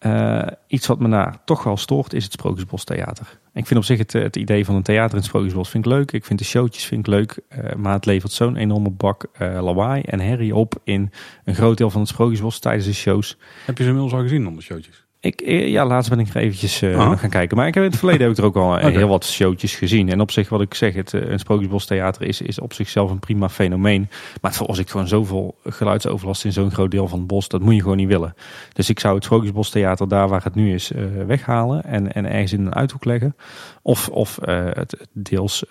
Uh, 0.00 0.42
iets 0.66 0.86
wat 0.86 0.98
me 0.98 1.08
daar 1.08 1.44
toch 1.44 1.62
wel 1.62 1.76
stoort 1.76 2.12
is 2.12 2.24
het 2.24 2.32
Sprookjesbos 2.32 2.84
Theater. 2.84 3.38
Ik 3.52 3.66
vind 3.66 3.80
op 3.80 3.86
zich 3.86 3.98
het, 3.98 4.12
het, 4.12 4.36
idee 4.36 4.64
van 4.64 4.74
een 4.74 4.82
theater 4.82 5.10
in 5.10 5.16
het 5.16 5.26
Sprookjesbos 5.26 5.68
vind 5.68 5.86
ik 5.86 5.92
leuk. 5.92 6.12
Ik 6.12 6.24
vind 6.24 6.38
de 6.38 6.44
showtjes 6.44 6.84
vind 6.84 7.06
ik 7.06 7.12
leuk. 7.12 7.38
Uh, 7.48 7.74
maar 7.74 7.92
het 7.92 8.06
levert 8.06 8.32
zo'n 8.32 8.56
enorme 8.56 8.90
bak 8.90 9.26
lawaai 9.38 10.02
en 10.02 10.20
herrie 10.20 10.54
op 10.54 10.74
in 10.84 11.10
een 11.44 11.54
groot 11.54 11.76
deel 11.76 11.90
van 11.90 12.00
het 12.00 12.10
Sprookjesbos 12.10 12.58
tijdens 12.58 12.86
de 12.86 12.94
shows. 12.94 13.38
Heb 13.64 13.78
je 13.78 13.82
ze 13.82 13.88
inmiddels 13.88 14.14
al 14.14 14.22
gezien 14.22 14.44
dan 14.44 14.54
de 14.54 14.62
showtjes? 14.62 15.05
Ik, 15.26 15.40
eh, 15.40 15.68
ja, 15.68 15.86
laatst 15.86 16.10
ben 16.10 16.18
ik 16.18 16.28
er 16.28 16.36
eventjes 16.36 16.82
uh, 16.82 17.18
gaan 17.18 17.30
kijken. 17.30 17.56
Maar 17.56 17.66
ik 17.66 17.74
heb 17.74 17.84
in 17.84 17.90
het 17.90 17.98
verleden 17.98 18.22
heb 18.22 18.30
ik 18.30 18.38
er 18.38 18.44
ook 18.44 18.56
al 18.56 18.72
okay. 18.72 18.90
heel 18.90 19.08
wat 19.08 19.24
showtjes 19.24 19.74
gezien. 19.74 20.08
En 20.08 20.20
op 20.20 20.30
zich, 20.30 20.48
wat 20.48 20.60
ik 20.60 20.74
zeg, 20.74 20.94
het 20.94 21.12
een 21.12 21.38
Sprookjesbos 21.38 21.86
Theater 21.86 22.22
is, 22.22 22.40
is 22.40 22.60
op 22.60 22.72
zichzelf 22.72 23.10
een 23.10 23.18
prima 23.18 23.48
fenomeen. 23.48 24.08
Maar 24.40 24.58
het 24.58 24.78
ik 24.78 24.90
gewoon 24.90 25.08
zoveel 25.08 25.54
geluidsoverlast 25.64 26.44
in 26.44 26.52
zo'n 26.52 26.70
groot 26.70 26.90
deel 26.90 27.08
van 27.08 27.18
het 27.18 27.26
bos, 27.26 27.48
dat 27.48 27.60
moet 27.60 27.74
je 27.74 27.80
gewoon 27.80 27.96
niet 27.96 28.08
willen. 28.08 28.34
Dus 28.72 28.88
ik 28.88 29.00
zou 29.00 29.14
het 29.14 29.24
Sprookjesbos 29.24 29.70
Theater 29.70 30.08
daar 30.08 30.28
waar 30.28 30.44
het 30.44 30.54
nu 30.54 30.74
is 30.74 30.92
weghalen 31.26 31.84
en, 31.84 32.12
en 32.12 32.30
ergens 32.30 32.52
in 32.52 32.66
een 32.66 32.74
uithoek 32.74 33.04
leggen. 33.04 33.36
Of, 33.82 34.08
of 34.08 34.38
het 34.74 35.06
deels 35.12 35.64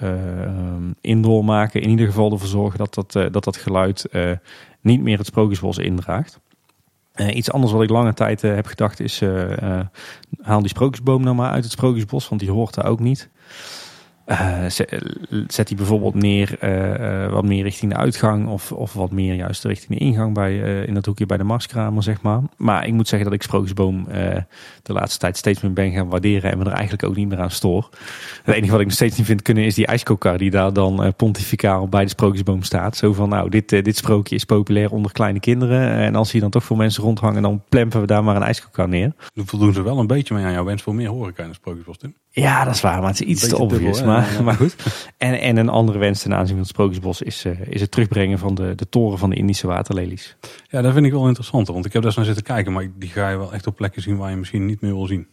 indoor 1.01 1.45
maken. 1.45 1.81
In 1.81 1.89
ieder 1.89 2.05
geval 2.05 2.31
ervoor 2.31 2.47
zorgen 2.47 2.77
dat 2.77 2.93
dat, 2.93 3.11
dat, 3.31 3.43
dat 3.43 3.57
geluid 3.57 4.07
niet 4.81 5.01
meer 5.01 5.17
het 5.17 5.27
Sprookjesbos 5.27 5.77
indraagt. 5.77 6.39
Uh, 7.15 7.35
iets 7.35 7.51
anders 7.51 7.73
wat 7.73 7.83
ik 7.83 7.89
lange 7.89 8.13
tijd 8.13 8.43
uh, 8.43 8.55
heb 8.55 8.65
gedacht 8.65 8.99
is, 8.99 9.21
uh, 9.21 9.79
haal 10.41 10.59
die 10.59 10.69
sprookjesboom 10.69 11.23
nou 11.23 11.35
maar 11.35 11.51
uit 11.51 11.63
het 11.63 11.71
sprookjesbos, 11.71 12.29
want 12.29 12.41
die 12.41 12.51
hoort 12.51 12.73
daar 12.73 12.85
ook 12.85 12.99
niet. 12.99 13.29
Uh, 14.25 14.65
zet 15.47 15.67
die 15.67 15.77
bijvoorbeeld 15.77 16.13
neer 16.13 16.57
uh, 16.63 17.31
wat 17.31 17.45
meer 17.45 17.63
richting 17.63 17.91
de 17.91 17.97
uitgang 17.97 18.47
of, 18.47 18.71
of 18.71 18.93
wat 18.93 19.11
meer 19.11 19.33
juist 19.33 19.63
richting 19.63 19.99
de 19.99 20.05
ingang 20.05 20.33
bij, 20.33 20.83
in 20.83 20.93
dat 20.93 21.05
hoekje 21.05 21.25
bij 21.25 21.37
de 21.37 21.43
Marskramer, 21.43 22.03
zeg 22.03 22.21
maar. 22.21 22.41
Maar 22.57 22.87
ik 22.87 22.93
moet 22.93 23.07
zeggen 23.07 23.29
dat 23.29 23.37
ik 23.37 23.43
Sprookjesboom 23.43 24.07
de 24.83 24.93
laatste 24.93 25.19
tijd 25.19 25.37
steeds 25.37 25.61
meer 25.61 25.73
ben 25.73 25.91
gaan 25.91 26.09
waarderen 26.09 26.51
en 26.51 26.57
me 26.57 26.63
er 26.63 26.71
eigenlijk 26.71 27.03
ook 27.03 27.15
niet 27.15 27.27
meer 27.27 27.39
aan 27.39 27.51
stoor. 27.51 27.89
Het 28.43 28.55
enige 28.55 28.71
wat 28.71 28.79
ik 28.79 28.85
nog 28.85 28.95
steeds 28.95 29.17
niet 29.17 29.25
vind 29.25 29.41
kunnen 29.41 29.63
is 29.63 29.75
die 29.75 29.87
ijskokar 29.87 30.37
die 30.37 30.51
daar 30.51 30.73
dan 30.73 31.13
pontificaal 31.17 31.87
bij 31.87 32.03
de 32.03 32.09
Sprookjesboom 32.09 32.63
staat. 32.63 32.97
Zo 32.97 33.13
van, 33.13 33.29
nou, 33.29 33.49
dit, 33.49 33.69
dit 33.69 33.97
sprookje 33.97 34.35
is 34.35 34.45
populair 34.45 34.91
onder 34.91 35.11
kleine 35.11 35.39
kinderen 35.39 35.89
en 35.89 36.15
als 36.15 36.31
hier 36.31 36.41
dan 36.41 36.49
toch 36.49 36.63
veel 36.63 36.75
mensen 36.75 37.03
rondhangen, 37.03 37.41
dan 37.41 37.63
plempen 37.69 38.01
we 38.01 38.07
daar 38.07 38.23
maar 38.23 38.35
een 38.35 38.43
ijskokar 38.43 38.87
neer. 38.87 39.11
Voldoen 39.35 39.73
ze 39.73 39.81
wel 39.81 39.99
een 39.99 40.07
beetje 40.07 40.33
mee 40.33 40.45
aan 40.45 40.53
jouw 40.53 40.65
wens 40.65 40.81
voor 40.81 40.95
meer 40.95 41.09
horeca 41.09 41.43
in 41.43 41.53
Tim. 41.97 42.15
Ja, 42.41 42.63
dat 42.63 42.73
is 42.75 42.81
waar, 42.81 42.99
maar 42.99 43.09
het 43.09 43.21
is 43.21 43.27
iets 43.27 43.47
te 43.47 43.57
obvious. 43.57 44.03
Maar, 44.03 44.43
maar 44.43 44.55
goed. 44.55 44.75
En, 45.17 45.39
en 45.39 45.57
een 45.57 45.69
andere 45.69 45.97
wens 45.97 46.21
ten 46.21 46.33
aanzien 46.33 46.49
van 46.49 46.59
het 46.59 46.67
Sprookjesbos 46.67 47.21
is, 47.21 47.45
uh, 47.45 47.59
is 47.67 47.81
het 47.81 47.91
terugbrengen 47.91 48.39
van 48.39 48.55
de, 48.55 48.75
de 48.75 48.89
toren 48.89 49.17
van 49.17 49.29
de 49.29 49.35
Indische 49.35 49.67
waterlelies. 49.67 50.37
Ja, 50.67 50.81
dat 50.81 50.93
vind 50.93 51.05
ik 51.05 51.11
wel 51.11 51.27
interessant, 51.27 51.67
want 51.67 51.85
ik 51.85 51.93
heb 51.93 52.01
daar 52.01 52.05
eens 52.05 52.15
naar 52.15 52.25
zitten 52.25 52.43
kijken, 52.43 52.73
maar 52.73 52.91
die 52.97 53.09
ga 53.09 53.29
je 53.29 53.37
wel 53.37 53.53
echt 53.53 53.67
op 53.67 53.75
plekken 53.75 54.01
zien 54.01 54.17
waar 54.17 54.29
je 54.29 54.35
misschien 54.35 54.65
niet 54.65 54.81
meer 54.81 54.93
wil 54.93 55.05
zien. 55.05 55.27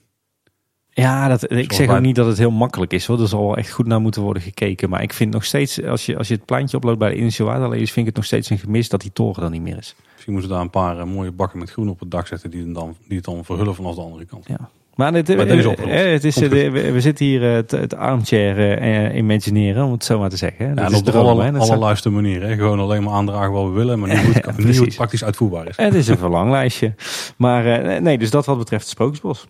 Ja, 0.89 1.29
dat, 1.29 1.51
ik 1.51 1.73
zeg 1.73 1.89
ook 1.89 2.01
niet 2.01 2.17
dat 2.17 2.27
het 2.27 2.39
heel 2.39 2.51
makkelijk 2.51 2.93
is 2.93 3.07
hoor. 3.07 3.21
Er 3.21 3.29
zal 3.29 3.47
wel 3.47 3.57
echt 3.57 3.71
goed 3.71 3.87
naar 3.87 4.01
moeten 4.01 4.23
worden 4.23 4.43
gekeken. 4.43 4.91
Maar 4.91 5.03
ik 5.03 5.13
vind 5.13 5.33
nog 5.33 5.45
steeds, 5.45 5.83
als 5.85 6.07
je, 6.07 6.19
als 6.19 6.29
je 6.29 6.35
het 6.35 6.45
pleintje 6.45 6.77
oploopt 6.77 6.99
bij 6.99 7.11
de 7.11 7.17
Indische 7.17 7.45
waterlelies, 7.45 7.93
vind 7.93 7.99
ik 7.99 8.07
het 8.07 8.17
nog 8.17 8.25
steeds 8.25 8.51
een 8.51 8.59
gemis 8.59 8.89
dat 8.89 9.01
die 9.01 9.13
toren 9.13 9.43
dan 9.43 9.51
niet 9.51 9.63
meer 9.63 9.79
is. 9.79 9.95
Misschien 10.13 10.33
moeten 10.33 10.51
daar 10.51 10.61
een 10.61 10.71
paar 10.71 10.99
uh, 10.99 11.05
mooie 11.05 11.33
bakken 11.33 11.59
met 11.59 11.71
groen 11.71 11.89
op 11.89 12.01
het 12.01 12.11
dak 12.11 12.27
zetten 12.27 12.51
die, 12.51 12.73
dan, 12.73 12.97
die 13.07 13.17
het 13.17 13.25
dan 13.25 13.45
verhullen 13.45 13.75
vanaf 13.75 13.95
de 13.95 14.01
andere 14.01 14.25
kant. 14.25 14.47
Ja. 14.47 14.71
Maar 14.95 15.13
is 15.15 15.65
eh, 15.65 16.13
het 16.13 16.25
is, 16.25 16.35
de, 16.35 16.71
we, 16.71 17.01
zitten 17.01 17.27
hier 17.27 17.43
het, 17.43 17.71
het 17.71 17.95
armchair 17.95 18.83
uh, 18.83 19.17
imagineren, 19.17 19.85
om 19.85 19.93
het 19.93 20.05
zo 20.05 20.19
maar 20.19 20.31
te 20.31 20.37
zeggen. 20.37 20.69
Ja, 20.69 20.75
dat 20.75 20.91
is 20.91 20.99
op 20.99 21.09
alle, 21.09 21.59
allerlei 21.59 22.11
manieren. 22.11 22.57
Gewoon 22.57 22.79
alleen 22.79 23.03
maar 23.03 23.15
aandragen 23.15 23.53
wat 23.53 23.65
we 23.65 23.71
willen, 23.71 23.99
maar 23.99 24.09
niet, 24.57 24.77
hoe 24.77 24.87
het 24.87 24.95
praktisch 24.95 25.25
uitvoerbaar 25.25 25.69
is. 25.69 25.77
Het 25.77 25.95
is 25.95 26.09
een 26.09 26.19
verlanglijstje. 26.19 26.95
Maar 27.37 27.93
uh, 27.93 28.01
nee, 28.01 28.19
dus 28.19 28.31
dat 28.31 28.47
wat 28.47 28.59
betreft 28.59 28.83
het 28.83 28.93
Sprookjesbos. 28.93 29.47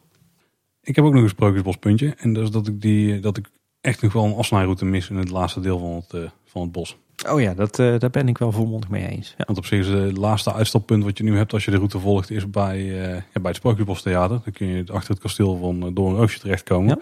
Ik 0.82 0.96
heb 0.96 1.04
ook 1.04 1.12
nog 1.12 1.22
een 1.22 1.28
Sprookjesbospuntje. 1.28 2.14
En 2.18 2.32
dat 2.32 2.42
is 2.42 2.50
dat 2.50 2.66
ik, 2.66 2.80
die, 2.80 3.20
dat 3.20 3.36
ik 3.36 3.48
echt 3.80 4.02
nog 4.02 4.12
wel 4.12 4.24
een 4.24 4.34
afsnijroute 4.34 4.84
mis 4.84 5.10
in 5.10 5.16
het 5.16 5.30
laatste 5.30 5.60
deel 5.60 5.78
van 5.78 6.20
het, 6.20 6.30
van 6.44 6.62
het 6.62 6.72
bos. 6.72 6.96
Oh 7.28 7.40
ja, 7.40 7.54
dat, 7.54 7.78
uh, 7.78 7.98
daar 7.98 8.10
ben 8.10 8.28
ik 8.28 8.38
wel 8.38 8.52
volmondig 8.52 8.90
mee 8.90 9.08
eens. 9.08 9.34
Ja. 9.38 9.44
Want 9.46 9.58
op 9.58 9.66
zich 9.66 9.78
is 9.78 9.88
het 9.88 10.16
laatste 10.16 10.52
uitstappunt 10.52 11.04
wat 11.04 11.18
je 11.18 11.24
nu 11.24 11.36
hebt 11.36 11.52
als 11.52 11.64
je 11.64 11.70
de 11.70 11.76
route 11.76 11.98
volgt, 11.98 12.30
is 12.30 12.50
bij, 12.50 12.78
uh, 12.78 13.14
ja, 13.14 13.40
bij 13.40 13.42
het 13.42 13.56
Sprookjesbos 13.56 14.02
Theater. 14.02 14.40
Dan 14.44 14.52
kun 14.52 14.66
je 14.66 14.84
achter 14.92 15.10
het 15.10 15.22
kasteel 15.22 15.56
van 15.56 15.86
uh, 15.86 15.94
Doornroosje 15.94 16.38
terechtkomen. 16.38 16.88
Ja. 16.88 16.98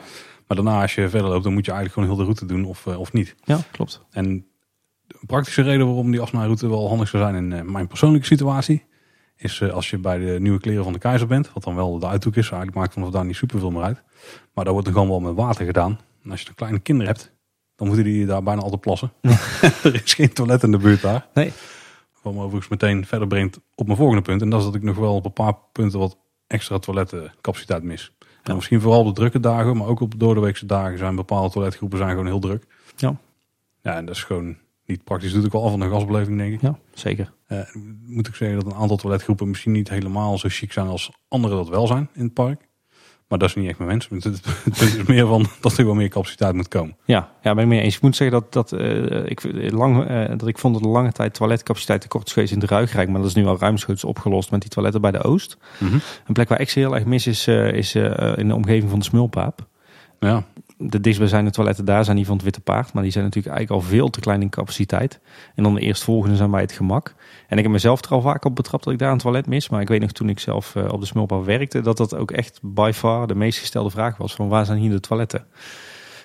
Maar 0.47 0.57
daarna 0.57 0.83
als 0.83 0.95
je 0.95 1.09
verder 1.09 1.31
loopt, 1.31 1.45
dan 1.45 1.53
moet 1.53 1.65
je 1.65 1.73
eigenlijk 1.73 2.01
gewoon 2.01 2.09
heel 2.09 2.35
de 2.35 2.43
route 2.43 2.55
doen 2.55 2.71
of, 2.71 2.87
of 2.87 3.13
niet. 3.13 3.35
Ja, 3.45 3.59
klopt. 3.71 4.01
En 4.11 4.27
een 4.27 5.27
praktische 5.27 5.63
reden 5.63 5.87
waarom 5.87 6.11
die 6.11 6.21
afsnijroute 6.21 6.69
wel 6.69 6.89
handig 6.89 7.09
zou 7.09 7.23
zijn 7.23 7.53
in 7.53 7.73
mijn 7.73 7.87
persoonlijke 7.87 8.27
situatie, 8.27 8.85
is 9.37 9.63
als 9.63 9.91
je 9.91 9.99
bij 9.99 10.19
de 10.19 10.41
nieuwe 10.41 10.61
kleren 10.61 10.85
van 10.85 10.93
de 10.93 10.99
keizer 10.99 11.27
bent, 11.27 11.53
wat 11.53 11.63
dan 11.63 11.75
wel 11.75 11.99
de 11.99 12.07
uithoek 12.07 12.37
is. 12.37 12.43
Eigenlijk 12.43 12.77
maakt 12.77 12.93
vanaf 12.93 13.11
daar 13.11 13.25
niet 13.25 13.37
super 13.37 13.59
veel 13.59 13.71
meer 13.71 13.83
uit. 13.83 14.03
Maar 14.55 14.65
daar 14.65 14.73
wordt 14.73 14.89
er 14.89 14.95
gewoon 14.95 15.09
wel 15.09 15.21
met 15.21 15.35
water 15.35 15.65
gedaan. 15.65 15.99
En 16.25 16.31
als 16.31 16.41
je 16.41 16.49
een 16.49 16.55
kleine 16.55 16.79
kinderen 16.79 17.13
hebt, 17.13 17.30
dan 17.81 17.89
moeten 17.89 18.07
die 18.07 18.27
daar 18.27 18.43
bijna 18.43 18.61
altijd 18.63 18.81
plassen. 18.81 19.13
er 19.83 19.95
is 20.05 20.15
geen 20.15 20.33
toilet 20.33 20.63
in 20.63 20.71
de 20.71 20.79
buurt 20.79 21.01
daar. 21.01 21.27
Nee. 21.35 21.53
Wat 22.23 22.33
me 22.33 22.39
overigens 22.39 22.69
meteen 22.69 23.07
verder 23.07 23.29
brengt 23.29 23.61
op 23.75 23.87
mijn 23.87 23.99
volgende 23.99 24.23
punt. 24.23 24.43
En 24.43 24.51
dat 24.51 24.59
is 24.59 24.65
dat 24.65 24.75
ik 24.75 24.83
nog 24.83 24.97
wel 24.97 25.15
op 25.15 25.25
een 25.25 25.33
paar 25.33 25.55
punten 25.73 25.99
wat 25.99 26.17
extra 26.47 26.79
toiletcapaciteit 26.79 27.83
mis. 27.83 28.13
En 28.43 28.55
misschien 28.55 28.81
vooral 28.81 29.01
op 29.01 29.07
de 29.07 29.13
drukke 29.13 29.41
dagen, 29.41 29.77
maar 29.77 29.87
ook 29.87 30.01
op 30.01 30.19
doordeweekse 30.19 30.67
dagen 30.67 30.99
zijn 30.99 31.17
bepaalde 31.17 31.51
toiletgroepen 31.51 31.99
zijn 31.99 32.11
gewoon 32.11 32.27
heel 32.27 32.41
druk. 32.41 32.67
Ja. 32.97 33.17
Ja, 33.83 33.97
en 33.97 34.05
dat 34.05 34.15
is 34.15 34.25
gewoon 34.25 34.57
niet 34.87 35.05
praktisch. 35.05 35.33
Doet 35.33 35.45
ook 35.45 35.53
wel 35.53 35.65
af 35.65 35.71
van 35.71 35.81
de 35.81 35.89
gasbeleving, 35.89 36.39
denk 36.39 36.53
ik. 36.53 36.61
Ja, 36.61 36.79
zeker. 36.95 37.33
Uh, 37.49 37.61
moet 38.07 38.29
ik 38.29 38.35
zeggen 38.35 38.59
dat 38.59 38.73
een 38.73 38.79
aantal 38.79 38.97
toiletgroepen 38.97 39.49
misschien 39.49 39.73
niet 39.73 39.89
helemaal 39.89 40.39
zo 40.39 40.49
chic 40.51 40.73
zijn 40.73 40.87
als 40.87 41.11
andere 41.29 41.55
dat 41.55 41.69
wel 41.69 41.87
zijn 41.87 42.09
in 42.13 42.25
het 42.25 42.35
park. 42.35 42.69
Maar 43.31 43.39
dat 43.39 43.49
is 43.49 43.55
niet 43.55 43.69
echt 43.69 43.79
mijn 43.79 43.91
wens. 43.91 44.09
Het 44.65 44.81
is 44.81 45.03
meer 45.03 45.27
van 45.27 45.47
dat 45.61 45.79
er 45.79 45.85
wel 45.85 45.95
meer 45.95 46.09
capaciteit 46.09 46.55
moet 46.55 46.69
komen. 46.69 46.97
Ja, 47.05 47.31
ja 47.43 47.55
ben 47.55 47.63
ik 47.63 47.71
mee 47.71 47.81
eens. 47.81 47.97
Ik 47.97 48.03
moet 48.03 48.17
zeggen 48.17 48.41
dat, 48.41 48.53
dat, 48.53 48.81
uh, 48.81 49.27
ik, 49.27 49.71
lang, 49.73 50.11
uh, 50.11 50.29
dat 50.29 50.47
ik 50.47 50.59
vond 50.59 50.75
dat 50.75 50.83
de 50.83 50.89
lange 50.89 51.13
tijd 51.13 51.35
toiletcapaciteit 51.35 52.01
tekort 52.01 52.27
is 52.27 52.33
geweest 52.33 52.53
in 52.53 52.59
de 52.59 52.67
Ruigrijk. 52.67 53.09
Maar 53.09 53.21
dat 53.21 53.29
is 53.29 53.35
nu 53.35 53.47
al 53.47 53.59
ruimschoots 53.59 54.05
opgelost 54.05 54.51
met 54.51 54.61
die 54.61 54.71
toiletten 54.71 55.01
bij 55.01 55.11
de 55.11 55.23
Oost. 55.23 55.57
Mm 55.79 55.89
-hmm. 55.89 56.01
Een 56.27 56.35
plek 56.35 56.49
waar 56.49 56.61
ik 56.61 56.71
ze 56.71 56.79
heel 56.79 56.95
erg 56.95 57.05
mis 57.05 57.27
is, 57.27 57.49
uh, 57.49 57.73
is 57.73 57.95
in 57.95 58.49
de 58.49 58.55
omgeving 58.55 58.91
van 58.91 58.99
de 58.99 59.05
Smulpaap. 59.05 59.67
Ja. 60.21 60.45
De 60.83 61.01
dichtstbijzijnde 61.01 61.51
toiletten 61.51 61.85
daar 61.85 62.05
zijn 62.05 62.17
die 62.17 62.27
van 62.27 62.35
het 62.35 62.45
Witte 62.45 62.61
Paard. 62.61 62.93
Maar 62.93 63.03
die 63.03 63.13
zijn 63.13 63.25
natuurlijk 63.25 63.55
eigenlijk 63.55 63.85
al 63.85 63.91
veel 63.91 64.11
te 64.11 64.21
klein 64.21 64.43
in 64.43 64.49
capaciteit. 64.49 65.21
En 65.55 65.63
dan 65.63 65.75
de 65.75 65.81
eerstvolgende 65.81 66.37
zijn 66.37 66.51
bij 66.51 66.61
het 66.61 66.73
gemak. 66.73 67.15
En 67.49 67.57
ik 67.57 67.63
heb 67.63 67.73
mezelf 67.73 68.05
er 68.05 68.11
al 68.11 68.21
vaak 68.21 68.45
op 68.45 68.57
betrapt 68.57 68.85
dat 68.85 68.93
ik 68.93 68.99
daar 68.99 69.13
een 69.13 69.19
toilet 69.19 69.47
mis. 69.47 69.69
Maar 69.69 69.81
ik 69.81 69.89
weet 69.89 70.01
nog 70.01 70.13
toen 70.13 70.29
ik 70.29 70.39
zelf 70.39 70.75
uh, 70.75 70.93
op 70.93 71.01
de 71.01 71.07
Smulpaap 71.07 71.45
werkte... 71.45 71.81
dat 71.81 71.97
dat 71.97 72.15
ook 72.15 72.31
echt 72.31 72.59
by 72.63 72.91
far 72.95 73.27
de 73.27 73.35
meest 73.35 73.59
gestelde 73.59 73.91
vraag 73.91 74.17
was. 74.17 74.35
Van 74.35 74.49
waar 74.49 74.65
zijn 74.65 74.79
hier 74.79 74.91
de 74.91 75.01
toiletten? 75.01 75.47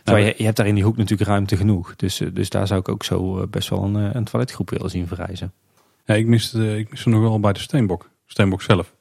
Nou, 0.04 0.20
je, 0.20 0.34
je, 0.38 0.44
hebt 0.44 0.58
daar 0.58 0.68
in 0.68 0.76
die 0.76 0.84
hoek 0.84 0.98
natuurlijk 0.98 1.30
ruimte 1.30 1.58
genoeg. 1.58 1.96
Dus, 1.96 2.22
dus 2.34 2.50
daar 2.50 2.68
zou 2.68 2.80
ik 2.80 2.90
ook 2.90 3.04
zo 3.04 3.40
uh, 3.40 3.48
best 3.48 3.70
wel 3.70 3.84
een, 3.84 4.16
een 4.16 4.24
toiletgroep 4.24 4.70
willen 4.70 4.90
zien 4.90 5.08
verrijzen. 5.08 5.54
Ja, 6.06 6.14
ik 6.14 6.26
miste, 6.26 6.78
ik 6.78 6.90
miste 6.90 7.10
nog 7.10 7.22
wel 7.22 7.40
bij 7.40 7.54
de 7.54 7.60
Steenbok. 7.60 8.10
Steenbok 8.26 8.62
zelf. 8.62 8.94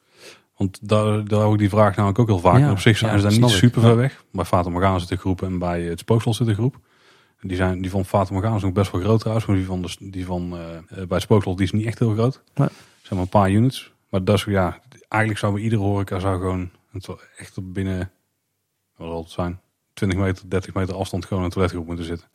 Want 0.56 0.88
daar, 0.88 1.24
daar 1.24 1.44
ook 1.44 1.58
die 1.58 1.68
vraag 1.68 1.96
namelijk 1.96 2.18
ook 2.18 2.26
heel 2.26 2.38
vaak. 2.38 2.58
Ja, 2.58 2.70
op 2.70 2.78
zich 2.78 2.96
zijn 2.96 3.12
ja, 3.12 3.18
ze 3.18 3.28
daar 3.28 3.38
niet 3.38 3.50
super 3.50 3.80
ver 3.80 3.96
weg. 3.96 4.24
Bij 4.32 4.44
Fata 4.44 4.70
Morgana 4.70 4.98
zit 4.98 5.08
de 5.08 5.16
groep 5.16 5.42
en 5.42 5.58
bij 5.58 5.82
het 5.82 5.98
Spooksel 5.98 6.34
zit 6.34 6.46
de 6.46 6.54
groep. 6.54 6.78
Die, 7.40 7.56
zijn, 7.56 7.80
die 7.80 7.90
van 7.90 8.04
Fata 8.04 8.32
Morgana 8.32 8.56
is 8.56 8.62
nog 8.62 8.72
best 8.72 8.92
wel 8.92 9.00
groot 9.00 9.18
trouwens. 9.18 9.46
Maar 9.46 9.56
die 9.56 9.66
van, 9.66 9.82
de, 9.82 9.96
die 9.98 10.26
van 10.26 10.52
uh, 10.52 10.58
bij 10.88 11.06
het 11.08 11.22
Spooksel 11.22 11.56
die 11.56 11.64
is 11.64 11.72
niet 11.72 11.86
echt 11.86 11.98
heel 11.98 12.12
groot. 12.12 12.42
Nee. 12.54 12.68
zijn 13.02 13.08
maar 13.10 13.18
een 13.18 13.28
paar 13.28 13.50
units. 13.50 13.92
Maar 14.08 14.24
dat 14.24 14.36
is, 14.36 14.44
ja, 14.44 14.80
eigenlijk 15.08 15.40
zou 15.40 15.52
bij 15.52 15.62
iedere 15.62 15.82
horeca 15.82 16.18
zou 16.18 16.38
gewoon 16.40 16.70
echt 17.36 17.72
binnen, 17.72 18.10
wat 18.96 19.08
zal 19.08 19.22
het 19.22 19.30
zijn, 19.30 19.60
20 19.92 20.18
meter, 20.18 20.50
30 20.50 20.74
meter 20.74 20.94
afstand 20.94 21.24
gewoon 21.24 21.44
een 21.44 21.50
toiletgroep 21.50 21.86
moeten 21.86 22.04
zitten. 22.04 22.28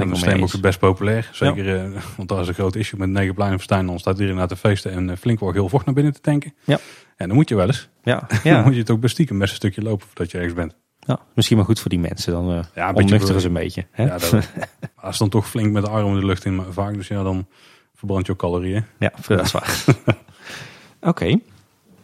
Ben 0.00 0.32
en 0.32 0.38
dat 0.38 0.48
is 0.48 0.54
ook 0.54 0.60
best 0.60 0.78
populair. 0.78 1.28
Zeker, 1.32 1.76
eh, 1.76 2.00
want 2.16 2.28
daar 2.28 2.40
is 2.40 2.48
een 2.48 2.54
groot 2.54 2.74
issue 2.74 2.98
met 2.98 3.08
negen 3.08 3.34
pleinen 3.34 3.56
verstijn. 3.56 3.86
Dan 3.86 3.98
staat 3.98 4.14
iedereen 4.14 4.36
naar 4.36 4.48
te 4.48 4.56
feesten 4.56 4.92
en 4.92 5.10
eh, 5.10 5.16
flink 5.16 5.40
wat 5.40 5.54
heel 5.54 5.68
vocht 5.68 5.84
naar 5.86 5.94
binnen 5.94 6.12
te 6.12 6.20
tanken. 6.20 6.54
Ja. 6.64 6.78
En 7.16 7.26
dan 7.26 7.36
moet 7.36 7.48
je 7.48 7.54
wel 7.54 7.66
eens. 7.66 7.88
Ja, 8.02 8.26
Dan 8.28 8.38
ja. 8.42 8.62
moet 8.62 8.72
je 8.72 8.78
het 8.80 8.90
ook 8.90 9.00
best 9.00 9.14
stiekem 9.14 9.38
best 9.38 9.50
een 9.50 9.56
stukje 9.56 9.82
lopen 9.82 10.06
voordat 10.06 10.30
je 10.30 10.36
ergens 10.36 10.54
bent. 10.54 10.76
ja, 11.00 11.18
misschien 11.34 11.56
maar 11.56 11.66
goed 11.66 11.80
voor 11.80 11.90
die 11.90 11.98
mensen. 11.98 12.32
Dan 12.32 12.50
eh 12.52 12.64
Ja, 12.74 12.92
ontnuchteren 12.92 13.40
ze 13.40 13.46
een 13.46 13.52
beetje. 13.52 13.86
Hè? 13.90 14.04
Ja, 14.04 14.18
dat, 14.18 14.32
maar 14.32 14.48
als 14.96 15.18
dan 15.18 15.28
toch 15.28 15.48
flink 15.48 15.72
met 15.72 15.84
de 15.84 15.90
armen 15.90 16.14
in 16.14 16.20
de 16.20 16.26
lucht 16.26 16.44
in 16.44 16.62
vaak. 16.70 16.94
Dus 16.94 17.08
ja, 17.08 17.22
dan 17.22 17.46
verbrand 17.94 18.26
je 18.26 18.32
ook 18.32 18.38
calorieën. 18.38 18.84
Ja, 18.98 19.12
dat 19.26 19.40
is 19.40 19.52
waar. 19.52 19.84
Oké. 21.00 21.38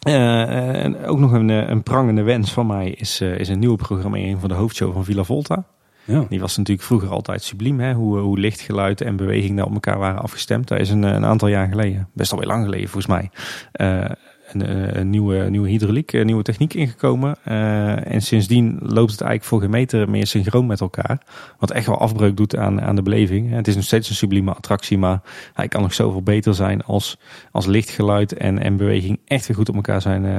En 0.03 1.05
ook 1.05 1.19
nog 1.19 1.33
een, 1.33 1.49
een 1.49 1.83
prangende 1.83 2.23
wens 2.23 2.53
van 2.53 2.67
mij 2.67 2.91
is, 2.91 3.21
is 3.21 3.49
een 3.49 3.59
nieuwe 3.59 3.77
programmering 3.77 4.41
van 4.41 4.49
de 4.49 4.55
hoofdshow 4.55 4.93
van 4.93 5.05
Villa 5.05 5.25
Volta. 5.25 5.65
Ja. 6.05 6.27
Die 6.29 6.41
was 6.41 6.57
natuurlijk 6.57 6.87
vroeger 6.87 7.09
altijd 7.09 7.43
subliem, 7.43 7.81
hè? 7.81 7.93
Hoe, 7.93 8.19
hoe 8.19 8.39
licht, 8.39 8.61
geluid 8.61 9.01
en 9.01 9.17
beweging 9.17 9.57
daar 9.57 9.67
op 9.67 9.73
elkaar 9.73 9.99
waren 9.99 10.23
afgestemd. 10.23 10.69
Daar 10.69 10.81
is 10.81 10.91
een, 10.91 11.03
een 11.03 11.25
aantal 11.25 11.49
jaar 11.49 11.69
geleden, 11.69 12.09
best 12.13 12.33
alweer 12.33 12.47
lang 12.47 12.65
geleden 12.65 12.89
volgens 12.89 13.07
mij, 13.07 13.31
eh, 13.73 14.11
een, 14.55 15.11
nieuwe, 15.11 15.51
nieuwe 15.51 15.69
hydrauliek, 15.69 16.13
een 16.13 16.27
nieuwe 16.27 16.43
techniek 16.43 16.75
ingekomen. 16.75 17.37
Eh, 17.45 18.13
en 18.13 18.23
sindsdien 18.23 18.79
loopt 18.81 19.11
het 19.11 19.21
eigenlijk 19.21 19.45
voor 19.45 19.61
geen 19.61 19.71
meter 19.71 20.11
meer 20.11 20.27
synchroon 20.27 20.67
met 20.67 20.81
elkaar. 20.81 21.23
Wat 21.59 21.71
echt 21.71 21.87
wel 21.87 21.99
afbreuk 21.99 22.37
doet 22.37 22.57
aan, 22.57 22.81
aan 22.81 22.97
de 22.97 23.03
beleving. 23.03 23.51
Het 23.51 23.69
is 23.69 23.75
nog 23.75 23.85
steeds 23.85 24.09
een 24.09 24.15
sublieme 24.15 24.53
attractie, 24.53 24.99
maar 24.99 25.21
hij 25.55 25.69
kan 25.69 25.83
nog 25.83 25.95
zoveel 25.95 26.23
beter 26.23 26.55
zijn 26.55 26.85
als, 26.85 27.19
als 27.51 27.67
lichtgeluid 27.67 28.33
en, 28.33 28.59
en 28.59 28.77
beweging 28.77 29.21
echt 29.25 29.47
weer 29.47 29.57
goed 29.57 29.69
op 29.69 29.75
elkaar 29.75 30.01
zijn, 30.01 30.25
eh, 30.25 30.39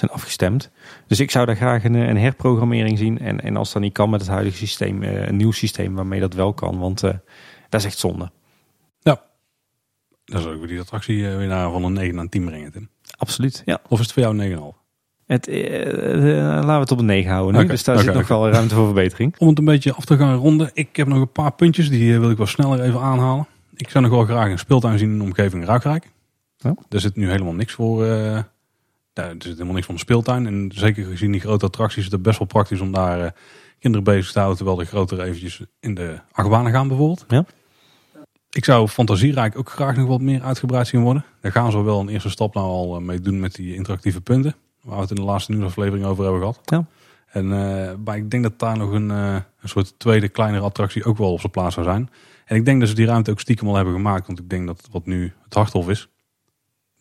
zijn 0.00 0.10
afgestemd. 0.10 0.70
Dus 1.06 1.20
ik 1.20 1.30
zou 1.30 1.46
daar 1.46 1.56
graag 1.56 1.84
een, 1.84 1.94
een 1.94 2.16
herprogrammering 2.16 2.98
zien. 2.98 3.18
En, 3.18 3.40
en 3.40 3.56
als 3.56 3.72
dat 3.72 3.82
niet 3.82 3.92
kan 3.92 4.10
met 4.10 4.20
het 4.20 4.30
huidige 4.30 4.56
systeem, 4.56 5.02
eh, 5.02 5.26
een 5.26 5.36
nieuw 5.36 5.52
systeem 5.52 5.94
waarmee 5.94 6.20
dat 6.20 6.34
wel 6.34 6.52
kan. 6.52 6.78
Want 6.78 7.02
eh, 7.02 7.14
dat 7.68 7.80
is 7.80 7.86
echt 7.86 7.98
zonde. 7.98 8.30
Dan 10.30 10.40
zou 10.40 10.54
ik 10.54 10.58
weer 10.58 10.68
die 10.68 10.80
attractie 10.80 11.28
eh, 11.28 11.36
weer 11.36 11.46
naar 11.46 11.70
van 11.70 11.84
een 11.84 11.92
9 11.92 12.14
naar 12.14 12.24
een 12.24 12.30
10 12.30 12.44
brengen, 12.44 12.72
Tim. 12.72 12.88
Absoluut, 13.16 13.62
ja. 13.64 13.80
Of 13.88 13.98
is 13.98 14.04
het 14.04 14.12
voor 14.12 14.22
jou 14.22 14.38
een 14.38 14.74
9,5? 14.74 14.78
Het, 15.26 15.48
eh, 15.48 15.62
laten 16.44 16.66
we 16.66 16.72
het 16.72 16.90
op 16.90 16.98
een 16.98 17.04
9 17.04 17.30
houden 17.30 17.54
nu. 17.54 17.60
Oké, 17.60 17.70
dus 17.70 17.84
daar 17.84 17.98
zit 17.98 18.14
nog 18.14 18.28
wel 18.28 18.50
ruimte 18.50 18.74
voor 18.74 18.84
verbetering. 18.84 19.34
Om 19.38 19.48
het 19.48 19.58
een 19.58 19.64
beetje 19.64 19.92
af 19.92 20.04
te 20.04 20.16
gaan 20.16 20.36
ronden. 20.36 20.70
Ik 20.72 20.96
heb 20.96 21.06
nog 21.06 21.20
een 21.20 21.32
paar 21.32 21.52
puntjes, 21.52 21.90
die 21.90 22.18
wil 22.18 22.30
ik 22.30 22.36
wel 22.36 22.46
sneller 22.46 22.80
even 22.80 23.00
aanhalen. 23.00 23.46
Ik 23.76 23.90
zou 23.90 24.04
nog 24.04 24.12
wel 24.12 24.24
graag 24.24 24.50
een 24.50 24.58
speeltuin 24.58 24.98
zien 24.98 25.10
in 25.10 25.18
de 25.18 25.24
omgeving 25.24 25.64
Ruikrijk. 25.64 26.10
Oh. 26.64 26.78
Er 26.88 27.00
zit 27.00 27.16
nu 27.16 27.30
helemaal 27.30 27.52
niks 27.52 27.72
voor. 27.72 28.06
Ja, 29.12 29.22
er 29.22 29.34
zit 29.38 29.52
helemaal 29.52 29.74
niks 29.74 29.86
van 29.86 29.94
de 29.94 30.00
speeltuin. 30.00 30.46
En 30.46 30.72
zeker 30.74 31.04
gezien 31.04 31.32
die 31.32 31.40
grote 31.40 31.66
attracties 31.66 32.04
is 32.04 32.12
het 32.12 32.22
best 32.22 32.38
wel 32.38 32.46
praktisch 32.46 32.80
om 32.80 32.92
daar 32.92 33.20
eh, 33.20 33.30
kinderen 33.78 34.04
bezig 34.04 34.32
te 34.32 34.38
houden. 34.38 34.56
Terwijl 34.56 34.78
de 34.78 34.84
grotere 34.84 35.24
eventjes 35.24 35.60
in 35.80 35.94
de 35.94 36.18
achtbanen 36.32 36.72
gaan 36.72 36.88
bijvoorbeeld. 36.88 37.24
Ja. 37.28 37.44
Ik 38.50 38.64
zou 38.64 38.88
Fantasierijk 38.88 39.58
ook 39.58 39.70
graag 39.70 39.96
nog 39.96 40.08
wat 40.08 40.20
meer 40.20 40.42
uitgebreid 40.42 40.86
zien 40.86 41.02
worden. 41.02 41.24
Daar 41.40 41.52
gaan 41.52 41.70
ze 41.70 41.82
wel 41.82 42.00
een 42.00 42.08
eerste 42.08 42.30
stap 42.30 42.54
nou 42.54 42.66
al 42.66 42.96
eh, 42.96 43.02
mee 43.02 43.20
doen 43.20 43.40
met 43.40 43.54
die 43.54 43.74
interactieve 43.74 44.20
punten. 44.20 44.54
Waar 44.82 44.94
we 44.94 45.00
het 45.00 45.10
in 45.10 45.16
de 45.16 45.22
laatste 45.22 45.52
nieuwsaflevering 45.52 46.06
over 46.06 46.22
hebben 46.22 46.40
gehad. 46.40 46.60
Ja. 46.64 46.84
En 47.26 47.44
eh, 47.52 47.92
maar 48.04 48.16
ik 48.16 48.30
denk 48.30 48.42
dat 48.42 48.58
daar 48.58 48.78
nog 48.78 48.92
een, 48.92 49.08
een 49.08 49.44
soort 49.64 49.98
tweede 49.98 50.28
kleinere 50.28 50.64
attractie 50.64 51.04
ook 51.04 51.18
wel 51.18 51.32
op 51.32 51.40
zijn 51.40 51.52
plaats 51.52 51.74
zou 51.74 51.86
zijn. 51.86 52.10
En 52.44 52.56
ik 52.56 52.64
denk 52.64 52.80
dat 52.80 52.88
ze 52.88 52.94
die 52.94 53.06
ruimte 53.06 53.30
ook 53.30 53.40
stiekem 53.40 53.68
al 53.68 53.74
hebben 53.74 53.94
gemaakt. 53.94 54.26
Want 54.26 54.38
ik 54.38 54.50
denk 54.50 54.66
dat 54.66 54.88
wat 54.90 55.06
nu 55.06 55.32
het 55.44 55.54
Harthof 55.54 55.88
is, 55.88 56.08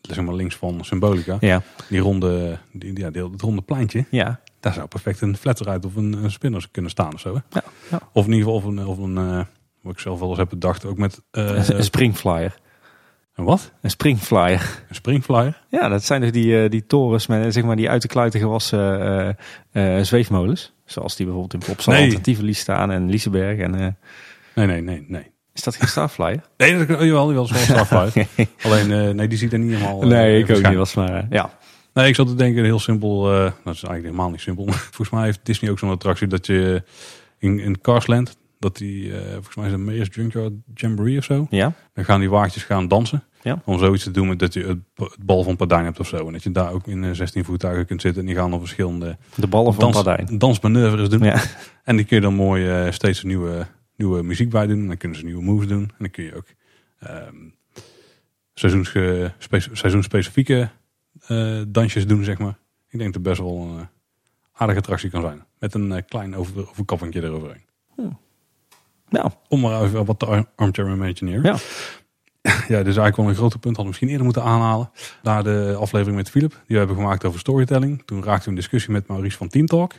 zeg 0.02 0.24
maar 0.26 0.34
links 0.36 0.56
van 0.56 0.80
Symbolica, 0.82 1.38
Ja, 1.40 1.62
die 1.90 2.00
ronde, 2.00 2.58
die, 2.72 3.00
ja, 3.00 3.10
dat 3.10 3.42
ronde 3.42 3.62
pleintje, 3.62 4.06
ja. 4.12 4.40
daar 4.60 4.74
zou 4.74 4.88
perfect 4.88 5.22
een 5.22 5.38
flatride 5.38 5.88
of 5.88 5.96
een, 5.96 6.14
een 6.24 6.32
spinner 6.32 6.68
kunnen 6.72 6.92
staan 6.92 7.14
of 7.14 7.20
zo. 7.20 7.34
Hè? 7.34 7.40
Ja, 7.50 7.64
ja. 7.92 8.00
Of 8.14 8.26
in 8.26 8.32
ieder 8.34 8.46
geval 8.52 8.60
of 8.60 8.64
een, 8.78 8.86
of 8.86 8.98
een 8.98 9.18
eh, 9.18 9.42
wat 9.82 9.94
ik 9.94 10.00
zelf 10.00 10.20
wel 10.20 10.30
eens 10.30 10.38
heb 10.38 10.50
bedacht, 10.50 10.86
ook 10.86 10.98
met 10.98 11.22
eh, 11.32 11.46
een, 11.46 11.76
een 11.78 11.84
springflyer. 11.84 12.60
een 13.36 13.46
wat? 13.46 13.72
Een 13.82 13.90
springflyer. 13.90 14.84
Een 14.90 14.96
springflyer? 14.96 15.62
Ja, 15.70 15.88
dat 15.88 16.04
zijn 16.04 16.22
dus 16.22 16.32
die, 16.32 16.64
eh, 16.64 16.70
die 16.70 16.86
torens 16.86 17.28
met 17.28 17.54
zeg 17.54 17.64
maar 17.64 17.76
die 17.76 17.90
uit 17.90 18.02
de 18.02 18.08
kluiten 18.08 18.40
gewassen 18.40 19.38
zweefmolens. 20.02 20.74
Zoals 20.86 21.16
die 21.16 21.26
bijvoorbeeld 21.26 21.54
in 21.62 21.68
Plopsaland 21.68 22.06
Nee. 22.06 22.16
en 22.16 22.22
Tivoli 22.22 22.54
staan 22.54 22.92
en 22.92 23.10
Liseberg. 23.10 23.60
En, 23.60 23.98
Nee, 24.56 24.68
nee, 24.68 24.82
nee, 24.82 25.06
nee. 25.08 25.32
Is 25.54 25.64
dat 25.64 25.76
geen 25.76 25.88
Starflyer? 25.88 26.42
Nee, 26.58 26.86
dat, 26.86 26.98
oh, 27.00 27.06
jawel, 27.06 27.34
dat 27.34 27.46
is 27.46 27.52
wel 27.52 27.60
een 27.80 27.86
Starflyer. 27.86 28.28
Alleen, 28.66 28.92
eh, 28.92 29.10
nee, 29.14 29.28
die 29.28 29.38
ziet 29.38 29.54
er 29.54 29.60
niet 29.60 29.72
helemaal... 29.78 30.02
eh, 30.02 30.08
nee, 30.08 30.40
ik 30.44 30.50
ook 30.58 30.68
niet. 30.68 30.78
Was 30.78 30.94
maar, 30.94 31.14
eh, 31.16 31.24
ja. 31.30 31.50
Nee, 31.94 32.08
ik 32.08 32.16
zat 32.16 32.28
te 32.28 32.36
denken, 32.36 32.64
heel 32.64 32.80
simpel. 32.80 33.32
eh, 33.34 33.42
dat 33.44 33.52
is 33.54 33.64
eigenlijk 33.84 34.04
helemaal 34.04 34.30
niet 34.30 34.42
simpel. 34.42 34.66
volgens 34.96 35.10
mij 35.10 35.24
heeft 35.24 35.40
Disney 35.44 35.72
ook 35.72 35.80
zo'n 35.80 35.90
attractie 35.90 36.28
dat 36.28 36.46
je 36.46 36.84
in, 37.38 37.60
in 37.60 37.82
Carsland, 37.82 38.38
dat 38.60 38.78
die, 38.78 39.12
volgens 39.32 39.56
mij 39.56 39.66
is 39.66 39.72
het 39.72 39.82
Mayor's 39.82 40.10
Junkyard 40.12 40.54
Jamboree 40.74 41.18
of 41.18 41.24
zo. 41.24 41.48
Ja? 41.50 41.74
Dan 41.94 42.06
gaan 42.06 42.20
die 42.20 42.30
waardjes 42.30 42.64
gaan 42.64 42.88
dansen. 42.88 43.24
Ja. 43.42 43.62
Om 43.66 43.80
zoiets 43.80 44.04
te 44.04 44.12
doen 44.12 44.28
met 44.28 44.40
dat 44.40 44.54
je 44.54 44.66
het, 44.96 45.16
bal 45.26 45.44
van 45.44 45.56
Pardijn 45.56 45.84
hebt 45.86 46.00
of 46.00 46.08
zo. 46.08 46.28
En 46.28 46.34
dat 46.34 46.44
je 46.44 46.52
daar 46.52 46.72
ook 46.72 46.88
in 46.88 47.04
eh, 47.04 47.10
16 47.14 47.46
voertuigen 47.46 47.86
kunt 47.86 48.02
zitten. 48.02 48.22
En 48.22 48.28
die 48.28 48.36
gaan 48.36 48.54
op 48.54 48.60
verschillende 48.60 49.18
De 49.36 49.48
ballen 49.48 49.74
van 49.74 49.92
dans, 49.92 50.30
dansmanoeuvres 50.32 51.10
doen. 51.10 51.24
Ja. 51.24 51.42
En 51.84 51.96
die 51.96 52.06
kun 52.06 52.16
je 52.16 52.22
dan 52.22 52.34
mooi 52.34 52.92
steeds 52.92 53.22
een 53.22 53.28
nieuwe, 53.28 53.66
nieuwe 54.00 54.24
muziek 54.24 54.50
bij 54.50 54.68
doen. 54.68 54.80
En 54.80 54.88
dan 54.88 54.98
kunnen 54.98 55.18
ze 55.18 55.26
nieuwe 55.26 55.44
moves 55.44 55.68
doen. 55.68 55.82
En 55.82 55.96
dan 55.98 56.10
kun 56.12 56.24
je 56.24 56.36
ook 56.36 56.46
spe- 59.38 59.70
seizoensspecifieke 59.72 60.70
eh, 61.28 61.62
dansjes 61.68 62.08
doen, 62.08 62.24
zeg 62.24 62.38
maar. 62.38 62.58
Ik 62.90 63.00
denk 63.00 63.14
dat 63.14 63.14
het 63.14 63.24
best 63.24 63.40
wel 63.40 63.62
een 63.62 63.80
eh, 63.80 63.86
aardige 64.52 64.80
attractie 64.80 65.10
kan 65.10 65.22
zijn. 65.22 65.46
Met 65.60 65.74
een 65.74 66.06
klein 66.06 66.36
over, 66.36 66.70
overkappingje 66.70 67.24
eroverheen. 67.24 67.68
Nou, 69.10 69.30
Om 69.48 69.60
maar 69.60 69.84
even 69.84 70.06
wat 70.06 70.20
te 70.20 70.26
ar- 70.26 70.46
armchair 70.56 70.92
imagineer. 70.94 71.44
Ja. 71.44 71.56
ja, 72.44 72.78
dit 72.78 72.88
is 72.88 72.98
eigenlijk 72.98 73.16
wel 73.16 73.28
een 73.30 73.36
grote 73.36 73.60
punt. 73.60 73.76
Hadden 73.76 73.84
we 73.84 73.88
misschien 73.88 74.08
eerder 74.08 74.26
moeten 74.26 74.44
aanhalen. 74.44 74.92
Na 75.24 75.42
de 75.42 75.76
aflevering 75.80 76.18
met 76.18 76.30
Philip. 76.30 76.52
Die 76.52 76.62
we 76.68 76.78
hebben 76.78 76.96
gemaakt 76.96 77.26
over 77.26 77.40
storytelling. 77.40 78.02
Toen 78.06 78.24
raakten 78.24 78.44
we 78.44 78.50
in 78.50 78.56
discussie 78.56 78.92
met 78.92 79.08
Maurice 79.08 79.38
van 79.38 79.48
Team 79.48 79.66
Talk. 79.66 79.94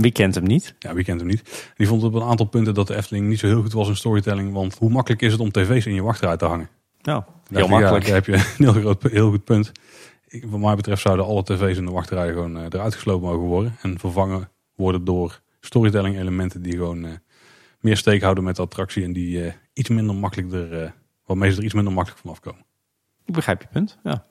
Wie 0.00 0.12
kent 0.12 0.34
hem 0.34 0.44
niet? 0.44 0.74
Ja, 0.78 0.94
wie 0.94 1.04
kent 1.04 1.20
hem 1.20 1.28
niet? 1.28 1.72
Die 1.76 1.86
vond 1.86 2.04
op 2.04 2.14
een 2.14 2.22
aantal 2.22 2.46
punten 2.46 2.74
dat 2.74 2.86
de 2.86 2.96
Efteling 2.96 3.28
niet 3.28 3.38
zo 3.38 3.46
heel 3.46 3.62
goed 3.62 3.72
was 3.72 3.88
in 3.88 3.96
storytelling. 3.96 4.52
Want 4.52 4.78
hoe 4.78 4.90
makkelijk 4.90 5.22
is 5.22 5.32
het 5.32 5.40
om 5.40 5.50
tv's 5.50 5.86
in 5.86 5.94
je 5.94 6.02
wachtrij 6.02 6.36
te 6.36 6.44
hangen? 6.44 6.68
Nou, 7.02 7.22
heel 7.48 7.58
dacht 7.58 7.70
makkelijk. 7.70 8.04
Ja, 8.04 8.10
daar 8.10 8.24
heb 8.24 8.26
je 8.26 8.32
een 8.32 8.72
heel, 8.72 8.82
groot, 8.82 9.02
heel 9.02 9.30
goed 9.30 9.44
punt. 9.44 9.72
Ik, 10.28 10.44
wat 10.46 10.60
mij 10.60 10.74
betreft 10.74 11.02
zouden 11.02 11.24
alle 11.24 11.42
tv's 11.42 11.76
in 11.76 11.84
de 11.84 11.90
wachtrij 11.90 12.32
gewoon 12.32 12.56
eh, 12.56 12.64
eruit 12.64 12.94
geslopen 12.94 13.28
mogen 13.28 13.46
worden. 13.46 13.76
En 13.82 13.98
vervangen 13.98 14.48
worden 14.74 15.04
door 15.04 15.40
storytelling 15.60 16.18
elementen 16.18 16.62
die 16.62 16.72
gewoon 16.72 17.04
eh, 17.04 17.12
meer 17.80 17.96
steek 17.96 18.22
houden 18.22 18.44
met 18.44 18.56
de 18.56 18.62
attractie. 18.62 19.04
En 19.04 19.12
die 19.12 19.44
eh, 19.44 19.52
iets 19.72 19.88
minder 19.88 20.14
makkelijk 20.14 20.52
er, 20.52 20.94
waarmee 21.26 21.50
ze 21.50 21.58
er 21.58 21.64
iets 21.64 21.74
minder 21.74 21.92
makkelijk 21.92 22.22
van 22.22 22.30
afkomen. 22.30 22.64
Ik 23.24 23.34
begrijp 23.34 23.62
je 23.62 23.68
punt. 23.72 23.98
Ja. 24.02 24.24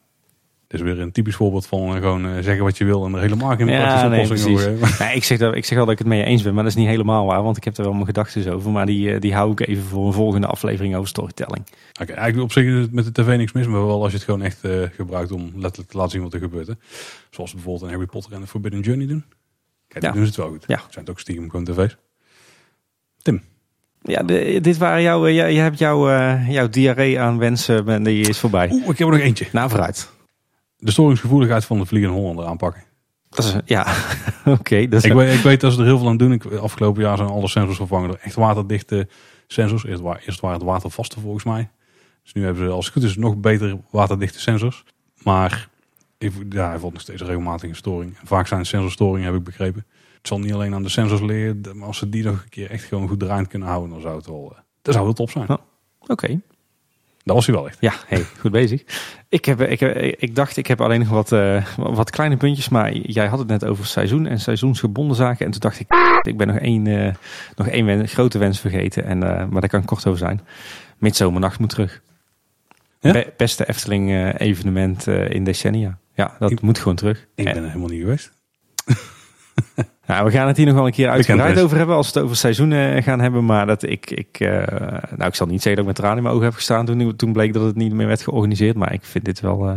Is 0.71 0.81
weer 0.81 0.99
een 0.99 1.11
typisch 1.11 1.35
voorbeeld 1.35 1.65
van 1.67 1.87
eh, 1.95 2.01
gewoon 2.01 2.25
eh, 2.25 2.31
zeggen 2.43 2.63
wat 2.63 2.77
je 2.77 2.85
wil 2.85 3.05
en 3.05 3.13
er 3.13 3.21
helemaal 3.21 3.55
geen 3.55 3.67
Ja, 3.67 3.77
praktische 3.81 4.07
nee, 4.07 4.21
oplossing. 4.23 4.99
Nee, 4.99 5.15
ik, 5.19 5.23
zeg 5.23 5.37
dat, 5.37 5.55
ik 5.55 5.65
zeg 5.65 5.75
wel 5.77 5.83
dat 5.85 5.93
ik 5.93 5.99
het 5.99 6.07
mee 6.07 6.23
eens 6.23 6.41
ben, 6.43 6.53
maar 6.53 6.63
dat 6.63 6.71
is 6.71 6.77
niet 6.77 6.87
helemaal 6.87 7.25
waar. 7.25 7.43
Want 7.43 7.57
ik 7.57 7.63
heb 7.63 7.77
er 7.77 7.83
wel 7.83 7.93
mijn 7.93 8.05
gedachten 8.05 8.53
over. 8.53 8.71
Maar 8.71 8.85
die, 8.85 9.13
eh, 9.13 9.19
die 9.21 9.33
hou 9.33 9.51
ik 9.51 9.59
even 9.59 9.83
voor 9.83 10.07
een 10.07 10.13
volgende 10.13 10.47
aflevering 10.47 10.95
over 10.95 11.07
storytelling. 11.07 11.65
Oké, 12.01 12.11
eigenlijk 12.13 12.43
op 12.43 12.51
zich 12.51 12.63
is 12.65 12.73
het 12.73 12.91
met 12.93 13.05
de 13.05 13.11
tv 13.23 13.37
niks 13.37 13.51
mis, 13.51 13.67
maar 13.67 13.85
wel 13.85 14.01
als 14.01 14.11
je 14.11 14.17
het 14.17 14.25
gewoon 14.25 14.41
echt 14.41 14.59
gebruikt 14.95 15.31
om 15.31 15.51
letterlijk 15.55 15.91
te 15.91 15.97
laten 15.97 16.11
zien 16.11 16.21
wat 16.21 16.33
er 16.33 16.39
gebeurt. 16.39 16.67
Hè. 16.67 16.73
Zoals 17.29 17.53
bijvoorbeeld 17.53 17.83
in 17.85 17.91
Harry 17.97 18.09
Potter 18.09 18.33
en 18.33 18.41
de 18.41 18.47
Forbidden 18.47 18.81
Journey 18.81 19.07
doen. 19.07 19.23
Kijk, 19.87 20.03
Ja. 20.03 20.11
doen 20.11 20.21
ze 20.21 20.27
het 20.27 20.37
wel 20.37 20.49
goed. 20.49 20.63
Ja. 20.67 20.77
Zijn 20.77 21.05
het 21.05 21.09
ook 21.09 21.19
stiekem 21.19 21.49
gewoon 21.49 21.65
tv's. 21.65 21.97
Tim, 23.21 23.41
Ja, 24.01 24.23
de- 24.23 24.59
dit 24.61 24.77
waren 24.77 25.01
jouw, 25.01 25.29
jij- 25.29 25.53
je 25.53 25.59
hebt 25.59 25.79
jouw, 25.79 26.07
jouw 26.47 26.69
diarree 26.69 27.19
aan 27.19 27.37
wensen, 27.37 27.87
en 27.87 28.03
die 28.03 28.27
is 28.29 28.39
voorbij. 28.39 28.69
oeh, 28.71 28.81
ik 28.89 28.97
heb 28.97 29.07
er 29.07 29.13
nog 29.13 29.23
eentje. 29.23 29.47
Nou, 29.51 29.69
vooruit. 29.69 30.09
De 30.79 30.91
storingsgevoeligheid 30.91 31.65
van 31.65 31.77
de 31.79 31.85
Vliegende 31.85 32.17
Hollander 32.17 32.45
aanpakken. 32.45 32.83
Dat 33.29 33.45
is, 33.45 33.55
ja, 33.65 33.95
oké. 34.59 34.87
dat 34.87 35.03
is 35.03 35.09
Ik 35.09 35.13
weet, 35.13 35.33
ik 35.37 35.41
weet 35.43 35.61
dat 35.61 35.73
ze 35.73 35.79
er 35.79 35.85
heel 35.85 35.97
veel 35.97 36.07
aan 36.07 36.17
doen. 36.17 36.31
Ik, 36.31 36.45
afgelopen 36.45 37.01
jaar 37.01 37.17
zijn 37.17 37.29
alle 37.29 37.47
sensors 37.47 37.77
vervangen 37.77 38.07
door 38.09 38.19
echt 38.21 38.35
waterdichte 38.35 39.07
sensors. 39.47 39.85
Eerst, 39.85 40.01
wa- 40.01 40.19
eerst 40.25 40.39
waren 40.39 40.57
het 40.57 40.65
watervaste 40.67 41.19
volgens 41.19 41.43
mij. 41.43 41.69
Dus 42.23 42.33
nu 42.33 42.43
hebben 42.43 42.63
ze 42.65 42.69
als 42.71 42.85
het 42.85 42.93
goed 42.93 43.03
is 43.03 43.15
nog 43.17 43.37
beter 43.37 43.77
waterdichte 43.91 44.39
sensors. 44.39 44.83
Maar 45.23 45.69
ik- 46.17 46.33
ja, 46.49 46.69
hij 46.69 46.79
valt 46.79 46.93
nog 46.93 47.01
steeds 47.01 47.21
regelmatig 47.21 47.69
een 47.69 47.75
storing. 47.75 48.17
En 48.21 48.27
vaak 48.27 48.47
zijn 48.47 48.65
sensorstoringen, 48.65 49.25
heb 49.31 49.35
ik 49.39 49.43
begrepen. 49.43 49.85
Het 50.17 50.27
zal 50.27 50.39
niet 50.39 50.53
alleen 50.53 50.73
aan 50.73 50.83
de 50.83 50.89
sensors 50.89 51.21
liggen. 51.21 51.61
Maar 51.73 51.87
als 51.87 51.97
ze 51.97 52.09
die 52.09 52.23
nog 52.23 52.41
een 52.43 52.49
keer 52.49 52.69
echt 52.69 52.83
gewoon 52.83 53.07
goed 53.07 53.19
draaiend 53.19 53.47
kunnen 53.47 53.67
houden, 53.67 53.89
dan 53.89 54.01
zou 54.01 54.15
het 54.15 54.25
wel, 54.27 54.51
eh, 54.55 54.61
dan 54.81 54.93
zou 54.93 55.07
het 55.07 55.15
top 55.15 55.29
zijn. 55.31 55.45
Ja. 55.47 55.59
Oké. 56.07 56.39
Dat 57.29 57.37
was 57.37 57.47
hij 57.47 57.55
wel 57.55 57.67
echt. 57.67 57.77
Ja, 57.79 57.93
hey, 58.07 58.25
goed 58.39 58.51
bezig. 58.51 58.83
Ik, 59.29 59.45
heb, 59.45 59.61
ik, 59.61 59.81
ik 60.21 60.35
dacht, 60.35 60.57
ik 60.57 60.67
heb 60.67 60.81
alleen 60.81 60.99
nog 60.99 61.09
wat, 61.09 61.31
eh, 61.31 61.65
wat 61.77 62.09
kleine 62.09 62.37
puntjes. 62.37 62.69
Maar 62.69 62.93
jij 62.95 63.27
had 63.27 63.39
het 63.39 63.47
net 63.47 63.65
over 63.65 63.85
seizoen 63.85 64.25
en 64.27 64.39
seizoensgebonden 64.39 65.15
zaken. 65.15 65.45
En 65.45 65.51
toen 65.51 65.59
dacht 65.59 65.79
ik, 65.79 65.87
ik 66.21 66.37
ben 66.37 66.47
nog 66.47 66.57
één, 66.57 66.87
eh, 66.87 67.13
nog 67.55 67.67
één 67.67 68.07
grote 68.07 68.37
wens 68.37 68.59
vergeten. 68.59 69.03
En, 69.05 69.23
eh, 69.23 69.45
maar 69.47 69.61
daar 69.61 69.69
kan 69.69 69.79
ik 69.79 69.85
kort 69.85 70.07
over 70.07 70.19
zijn. 70.19 70.41
Midzomernacht 70.97 71.59
moet 71.59 71.69
terug. 71.69 72.01
Ja? 72.99 73.11
Be- 73.11 73.33
beste 73.37 73.67
Efteling 73.69 74.33
evenement 74.37 75.07
in 75.07 75.43
decennia. 75.43 75.97
Ja, 76.13 76.35
dat 76.39 76.51
Ik- 76.51 76.61
moet 76.61 76.77
gewoon 76.79 76.95
terug. 76.95 77.27
Ik 77.35 77.45
En- 77.47 77.53
ben 77.53 77.63
er 77.63 77.67
helemaal 77.69 77.89
niet 77.89 78.01
geweest. 78.01 78.31
Nou, 80.05 80.25
we 80.25 80.31
gaan 80.31 80.47
het 80.47 80.57
hier 80.57 80.65
nog 80.65 80.75
wel 80.75 80.85
een 80.85 80.91
keer 80.91 81.09
uitgebreid 81.09 81.61
over 81.63 81.77
hebben 81.77 81.95
als 81.95 82.07
we 82.07 82.13
het 82.13 82.23
over 82.23 82.37
seizoenen 82.37 83.03
gaan 83.03 83.19
hebben. 83.19 83.45
Maar 83.45 83.65
dat 83.65 83.83
ik, 83.83 84.11
ik, 84.11 84.39
eh, 84.39 84.49
nou, 85.15 85.25
ik 85.29 85.35
zal 85.35 85.47
niet 85.47 85.61
zeggen 85.61 85.71
dat 85.71 85.79
ik 85.79 85.85
met 85.85 85.95
tranen 85.95 86.17
in 86.17 86.23
mijn 86.23 86.33
ogen 86.35 86.45
heb 86.47 86.55
gestaan 86.55 86.85
toen, 86.85 87.15
toen 87.15 87.33
bleek 87.33 87.53
dat 87.53 87.63
het 87.63 87.75
niet 87.75 87.93
meer 87.93 88.07
werd 88.07 88.21
georganiseerd. 88.21 88.75
Maar 88.75 88.93
ik 88.93 89.03
vind 89.03 89.25
dit 89.25 89.39
wel, 89.39 89.67
eh, 89.67 89.73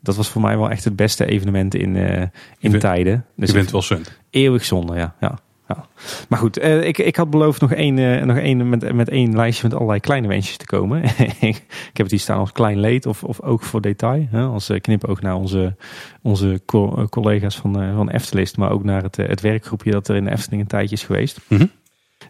dat 0.00 0.16
was 0.16 0.28
voor 0.28 0.42
mij 0.42 0.56
wel 0.56 0.70
echt 0.70 0.84
het 0.84 0.96
beste 0.96 1.26
evenement 1.26 1.74
in, 1.74 1.96
eh, 1.96 2.20
in 2.20 2.30
vindt- 2.58 2.80
tijden. 2.80 3.24
Dus 3.36 3.48
je 3.48 3.54
bent 3.54 3.70
wel 3.70 3.82
sunt. 3.82 4.18
Eeuwig 4.30 4.64
zonde, 4.64 4.94
ja. 4.96 5.14
ja, 5.20 5.38
ja. 5.68 5.86
Maar 6.28 6.38
goed, 6.38 6.58
eh, 6.58 6.86
ik, 6.86 6.98
ik 6.98 7.16
had 7.16 7.30
beloofd 7.30 7.60
nog 7.60 7.72
één, 7.72 7.98
eh, 7.98 8.24
nog 8.24 8.36
één 8.36 8.68
met, 8.68 8.92
met 8.92 9.08
één 9.08 9.36
lijstje 9.36 9.68
met 9.68 9.74
allerlei 9.76 10.00
kleine 10.00 10.28
wensjes 10.28 10.56
te 10.56 10.66
komen. 10.66 11.02
ik 11.40 11.62
heb 11.92 11.96
het 11.96 12.10
hier 12.10 12.20
staan 12.20 12.38
als 12.38 12.52
klein 12.52 12.80
leed 12.80 13.06
of, 13.06 13.24
of 13.24 13.40
oog 13.40 13.64
voor 13.64 13.80
detail. 13.80 14.26
Hè? 14.30 14.42
Als 14.42 14.68
eh, 14.68 14.80
knipoog 14.80 15.20
naar 15.20 15.34
onze, 15.34 15.76
onze 16.22 16.62
co- 16.66 17.06
collega's 17.08 17.56
van, 17.56 17.94
van 17.94 18.10
Eftelist. 18.10 18.56
Maar 18.56 18.70
ook 18.70 18.84
naar 18.84 19.02
het, 19.02 19.16
het 19.16 19.40
werkgroepje 19.40 19.90
dat 19.90 20.08
er 20.08 20.16
in 20.16 20.24
de 20.24 20.30
Efteling 20.30 20.62
een 20.62 20.68
tijdje 20.68 20.94
is 20.94 21.02
geweest. 21.04 21.40
Mhm. 21.48 21.66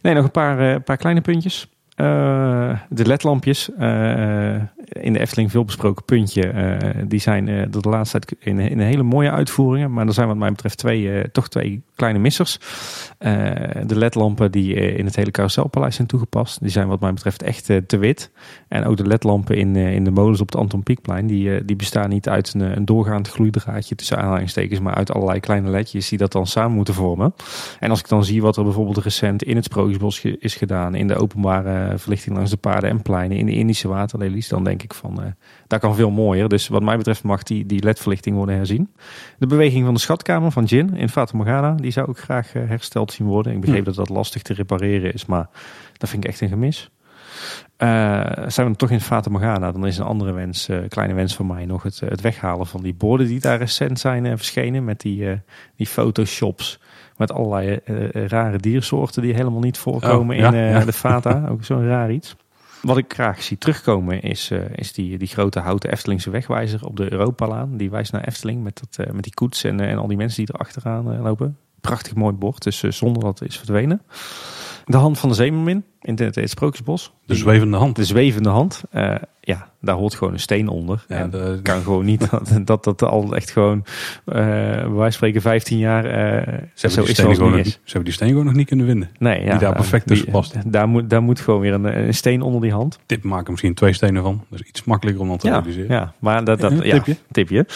Nee, 0.02 0.14
nog 0.14 0.24
een 0.24 0.30
paar, 0.30 0.80
paar 0.80 0.96
kleine 0.96 1.20
puntjes. 1.20 1.73
Eh, 1.94 2.78
de 2.88 3.06
ledlampjes, 3.06 3.70
eh, 3.78 4.54
in 4.86 5.12
de 5.12 5.18
Efteling 5.18 5.50
veel 5.50 5.64
besproken 5.64 6.04
puntje, 6.04 6.48
eh, 6.48 6.90
die 7.06 7.20
zijn 7.20 7.70
door 7.70 7.82
de 7.82 7.88
laatste 7.88 8.18
tijd 8.18 8.44
in, 8.46 8.58
in 8.58 8.78
hele 8.78 9.02
mooie 9.02 9.30
uitvoeringen. 9.30 9.92
Maar 9.92 10.06
er 10.06 10.12
zijn 10.12 10.28
wat 10.28 10.36
mij 10.36 10.50
betreft 10.50 10.78
twee, 10.78 11.30
toch 11.30 11.48
twee 11.48 11.82
kleine 11.94 12.18
missers. 12.18 12.58
De 13.86 13.96
ledlampen 13.96 14.50
die 14.52 14.74
in 14.74 15.04
het 15.04 15.16
hele 15.16 15.30
carouselpaleis 15.30 15.94
zijn 15.94 16.08
toegepast, 16.08 16.60
die 16.60 16.70
zijn 16.70 16.88
wat 16.88 17.00
mij 17.00 17.12
betreft 17.12 17.42
echt 17.42 17.64
te 17.86 17.96
wit. 17.98 18.30
En 18.68 18.84
ook 18.84 18.96
de 18.96 19.06
ledlampen 19.06 19.56
in, 19.56 19.76
in 19.76 20.04
de 20.04 20.10
molens 20.10 20.40
op 20.40 20.46
het 20.46 20.56
Anton 20.56 20.82
Pieckplein, 20.82 21.26
die, 21.26 21.64
die 21.64 21.76
bestaan 21.76 22.08
niet 22.08 22.28
uit 22.28 22.54
een, 22.54 22.76
een 22.76 22.84
doorgaand 22.84 23.28
gloeidraadje 23.28 23.94
tussen 23.94 24.18
aanhalingstekens, 24.18 24.80
maar 24.80 24.94
uit 24.94 25.12
allerlei 25.12 25.40
kleine 25.40 25.70
ledjes 25.70 26.08
die 26.08 26.18
dat 26.18 26.32
dan 26.32 26.46
samen 26.46 26.76
moeten 26.76 26.94
vormen. 26.94 27.34
En 27.80 27.90
als 27.90 27.98
ik 27.98 28.08
dan 28.08 28.24
zie 28.24 28.42
wat 28.42 28.56
er 28.56 28.64
bijvoorbeeld 28.64 28.98
recent 28.98 29.42
in 29.42 29.56
het 29.56 29.64
Sprookjesbos 29.64 30.24
is 30.24 30.54
gedaan, 30.54 30.94
in 30.94 31.08
de 31.08 31.16
openbare 31.16 31.83
verlichting 31.96 32.36
langs 32.36 32.50
de 32.50 32.56
paden 32.56 32.90
en 32.90 33.02
pleinen, 33.02 33.36
in 33.36 33.46
de 33.46 33.52
Indische 33.52 33.88
waterlelies, 33.88 34.48
dan 34.48 34.64
denk 34.64 34.82
ik 34.82 34.94
van, 34.94 35.22
eh 35.22 35.30
dat 35.66 35.80
kan 35.80 35.94
veel 35.94 36.10
mooier. 36.10 36.48
Dus 36.48 36.68
wat 36.68 36.82
mij 36.82 36.96
betreft 36.96 37.22
mag 37.22 37.42
die, 37.42 37.66
die 37.66 37.82
ledverlichting 37.82 38.36
worden 38.36 38.54
herzien. 38.54 38.94
De 39.38 39.46
beweging 39.46 39.84
van 39.84 39.94
de 39.94 40.00
schatkamer 40.00 40.50
van 40.50 40.64
Jin 40.64 40.94
in 40.94 41.08
Fata 41.08 41.36
Morgana, 41.36 41.74
die 41.74 41.90
zou 41.90 42.08
ook 42.08 42.18
graag 42.18 42.54
eh, 42.54 42.68
hersteld 42.68 43.12
zien 43.12 43.26
worden. 43.26 43.52
Ik 43.52 43.60
begreep 43.60 43.78
Hm. 43.78 43.84
dat 43.84 43.94
dat 43.94 44.08
lastig 44.08 44.42
te 44.42 44.54
repareren 44.54 45.12
is, 45.12 45.26
maar 45.26 45.48
dat 45.96 46.08
vind 46.08 46.24
ik 46.24 46.30
echt 46.30 46.40
een 46.40 46.48
gemis. 46.48 46.90
Eh, 47.76 47.88
zijn 48.36 48.44
we 48.46 48.62
dan 48.62 48.76
toch 48.76 48.90
in 48.90 49.00
Fata 49.00 49.30
Morgana, 49.30 49.72
dan 49.72 49.86
is 49.86 49.98
een 49.98 50.04
andere 50.04 50.32
wens, 50.32 50.68
eh, 50.68 50.78
kleine 50.88 51.14
wens 51.14 51.34
van 51.34 51.46
mij 51.46 51.66
nog 51.66 51.82
het, 51.82 52.00
het 52.00 52.20
weghalen 52.20 52.66
van 52.66 52.82
die 52.82 52.94
borden 52.94 53.26
die 53.26 53.40
daar 53.40 53.58
recent 53.58 53.98
zijn 53.98 54.26
eh, 54.26 54.32
verschenen 54.36 54.84
met 54.84 55.00
die, 55.00 55.30
eh, 55.30 55.36
die 55.76 55.86
photoshops 55.86 56.80
met 57.16 57.32
allerlei 57.32 57.78
eh, 57.84 58.04
eh, 58.04 58.28
rare 58.28 58.58
diersoorten 58.58 59.22
die 59.22 59.34
helemaal 59.34 59.60
niet 59.60 59.78
voorkomen 59.78 60.36
Oh, 60.36 60.42
ja, 60.42 60.52
in 60.52 60.74
eh, 60.74 60.84
de 60.84 60.92
Fata. 60.92 61.46
Ook 61.50 61.64
zo'n 61.64 61.86
raar 61.86 62.12
iets. 62.12 62.36
Wat 62.82 62.96
ik 62.96 63.12
graag 63.12 63.42
zie 63.42 63.58
terugkomen 63.58 64.22
is, 64.22 64.50
is 64.74 64.92
die, 64.92 65.18
die 65.18 65.28
grote 65.28 65.60
houten 65.60 65.90
Eftelingse 65.90 66.30
wegwijzer 66.30 66.86
op 66.86 66.96
de 66.96 67.12
Europalaan. 67.12 67.76
Die 67.76 67.90
wijst 67.90 68.12
naar 68.12 68.24
Efteling 68.24 68.62
met, 68.62 68.82
dat, 68.90 69.12
met 69.12 69.22
die 69.22 69.34
koets 69.34 69.64
en, 69.64 69.80
en 69.80 69.98
al 69.98 70.06
die 70.06 70.16
mensen 70.16 70.44
die 70.44 70.54
er 70.54 70.60
achteraan 70.60 71.20
lopen. 71.22 71.58
Prachtig 71.80 72.14
mooi 72.14 72.34
bord, 72.34 72.62
dus 72.62 72.80
zonder 72.80 73.22
dat 73.22 73.42
is 73.42 73.56
verdwenen. 73.58 74.02
De 74.84 74.96
hand 74.96 75.18
van 75.18 75.28
de 75.28 75.34
zeemermin 75.34 75.84
in 76.04 76.14
het, 76.24 76.34
het 76.34 76.50
Sprookjesbos. 76.50 77.12
De 77.26 77.34
zwevende 77.34 77.76
hand. 77.76 77.96
de 77.96 78.04
zwevende 78.04 78.48
hand. 78.48 78.82
Eh, 78.90 79.14
ja, 79.40 79.68
daar 79.80 79.94
hoort 79.94 80.14
gewoon 80.14 80.32
een 80.32 80.38
steen 80.40 80.68
onder. 80.68 81.04
Ja, 81.08 81.16
en 81.16 81.30
de- 81.30 81.58
kan 81.62 81.82
gewoon 81.82 82.04
niet 82.04 82.28
dat 82.64 82.66
dat, 82.66 82.84
dat 82.84 83.02
al 83.02 83.34
echt 83.36 83.50
gewoon, 83.50 83.84
eh 84.24 84.34
bij 84.34 84.88
wijze 84.88 84.96
van 85.00 85.12
spreken, 85.12 85.40
15 85.40 85.78
jaar 85.78 86.04
eh, 86.04 86.58
Ze 86.74 86.90
zo 86.90 87.02
is 87.02 87.18
gewoon 87.18 87.50
nog, 87.50 87.58
is. 87.60 87.72
ze 87.72 87.80
hebben 87.84 88.04
die 88.04 88.12
steen 88.12 88.28
gewoon 88.28 88.44
nog 88.44 88.54
niet 88.54 88.66
kunnen 88.66 88.86
vinden. 88.86 89.10
Nee, 89.18 89.44
ja, 89.44 89.50
die 89.50 89.58
daar 89.58 89.74
perfect 89.74 90.06
tussen 90.06 90.30
past. 90.30 90.72
Daar 90.72 90.88
moet, 90.88 91.10
daar 91.10 91.22
moet 91.22 91.40
gewoon 91.40 91.60
weer 91.60 91.72
een, 91.72 92.06
een 92.06 92.14
steen 92.14 92.42
onder 92.42 92.60
die 92.60 92.72
hand. 92.72 92.98
Dit 93.06 93.22
maken 93.22 93.50
misschien 93.50 93.74
twee 93.74 93.92
stenen 93.92 94.22
van. 94.22 94.44
Dat 94.50 94.60
is 94.60 94.66
iets 94.68 94.84
makkelijker 94.84 95.22
om 95.22 95.28
dan 95.28 95.38
te 95.38 95.46
Ja, 95.46 95.52
realiseren. 95.58 95.90
ja, 95.96 96.12
maar 96.18 96.44
dat, 96.44 96.60
dat 96.60 96.72
Ja, 96.72 96.84
ja, 96.84 96.92
tipje. 96.94 97.16
tipje. 97.30 97.66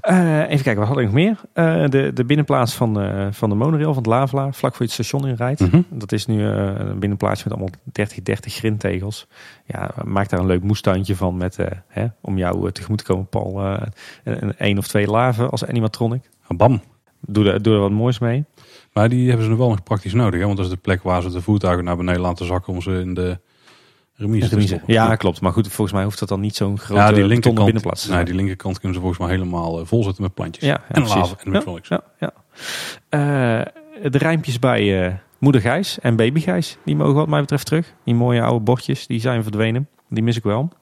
Eh, 0.00 0.38
even 0.40 0.62
kijken, 0.62 0.76
wat 0.76 0.88
had 0.88 0.98
ik 0.98 1.04
nog 1.04 1.14
meer? 1.14 1.36
Eh, 1.52 1.84
de, 1.88 2.10
de 2.14 2.24
binnenplaats 2.24 2.74
van, 2.74 3.00
eh, 3.00 3.26
van 3.30 3.48
de 3.48 3.54
monorail 3.54 3.88
van 3.94 4.02
het 4.02 4.06
Lavela, 4.06 4.52
vlak 4.52 4.74
voor 4.74 4.86
je 4.86 4.92
het 4.92 5.06
station 5.06 5.28
inrijdt. 5.28 5.60
Mhm. 5.60 5.80
Dat 5.90 6.12
is 6.12 6.26
nu 6.26 6.46
eh, 6.48 6.70
een 6.76 6.98
binnenplaatsje 6.98 7.44
met 7.48 7.52
allemaal 7.58 7.73
30, 7.82 8.22
30 8.22 8.54
grindtegels. 8.54 9.26
Ja, 9.64 9.90
maak 10.04 10.28
daar 10.28 10.40
een 10.40 10.46
leuk 10.46 10.62
moestuintje 10.62 11.16
van 11.16 11.36
met, 11.36 11.58
eh, 11.58 11.66
hè, 11.88 12.06
om 12.20 12.38
jou 12.38 12.66
eh, 12.66 12.72
tegemoet 12.72 12.98
te 12.98 13.04
komen, 13.04 13.26
Paul. 13.26 13.60
eh, 13.64 13.86
een, 14.24 14.42
een 14.42 14.56
één 14.56 14.78
of 14.78 14.86
twee 14.86 15.06
laven 15.06 15.50
als 15.50 15.64
animatronic. 15.64 16.30
Bam. 16.48 16.82
Doe 17.20 17.50
er, 17.50 17.62
doe 17.62 17.74
er 17.74 17.80
wat 17.80 17.90
moois 17.90 18.18
mee. 18.18 18.44
Maar 18.92 19.08
die 19.08 19.26
hebben 19.26 19.44
ze 19.44 19.50
nog 19.50 19.58
wel 19.58 19.68
nog 19.68 19.82
praktisch 19.82 20.12
nodig. 20.12 20.40
Hè? 20.40 20.46
Want 20.46 20.56
dat 20.56 20.66
is 20.66 20.72
de 20.72 20.78
plek 20.78 21.02
waar 21.02 21.22
ze 21.22 21.30
de 21.30 21.40
voertuigen 21.40 21.84
naar 21.84 21.96
beneden 21.96 22.20
laten 22.20 22.46
zakken 22.46 22.72
om 22.72 22.82
ze 22.82 23.00
in 23.00 23.14
de 23.14 23.38
remise 24.16 24.48
te 24.48 24.60
stoppen. 24.60 24.92
Ja, 24.92 25.16
klopt. 25.16 25.40
Maar 25.40 25.52
goed, 25.52 25.68
volgens 25.68 25.92
mij 25.92 26.04
hoeft 26.04 26.18
dat 26.18 26.28
dan 26.28 26.40
niet 26.40 26.56
zo'n 26.56 26.78
grote 26.78 27.00
ja, 27.00 27.12
die 27.12 27.24
linkerkant, 27.24 27.64
binnenplaats 27.64 28.06
nee, 28.08 28.24
die 28.24 28.34
linkerkant 28.34 28.78
kunnen 28.78 28.94
ze 28.94 29.00
volgens 29.00 29.20
mij 29.20 29.30
helemaal 29.30 29.80
eh, 29.80 29.86
vol 29.86 30.02
zetten 30.02 30.22
met 30.22 30.34
plantjes. 30.34 30.64
Ja, 30.64 30.80
ja, 30.88 30.94
en 30.94 31.06
laven 31.06 31.38
en. 31.38 31.80
Ja, 31.82 32.02
ja. 32.18 32.32
Eh, 33.08 34.10
de 34.10 34.18
rijmpjes 34.18 34.58
bij 34.58 35.06
eh, 35.06 35.14
moeder 35.44 35.60
Gijs 35.60 35.98
en 35.98 36.16
baby 36.16 36.40
Gijs, 36.40 36.76
die 36.84 36.96
mogen 36.96 37.14
wat 37.14 37.28
mij 37.28 37.40
betreft 37.40 37.66
terug. 37.66 37.94
Die 38.04 38.14
mooie 38.14 38.42
oude 38.42 38.64
bordjes, 38.64 39.06
die 39.06 39.20
zijn 39.20 39.42
verdwenen. 39.42 39.88
Die 40.08 40.22
mis 40.22 40.36
ik 40.36 40.42
wel. 40.42 40.72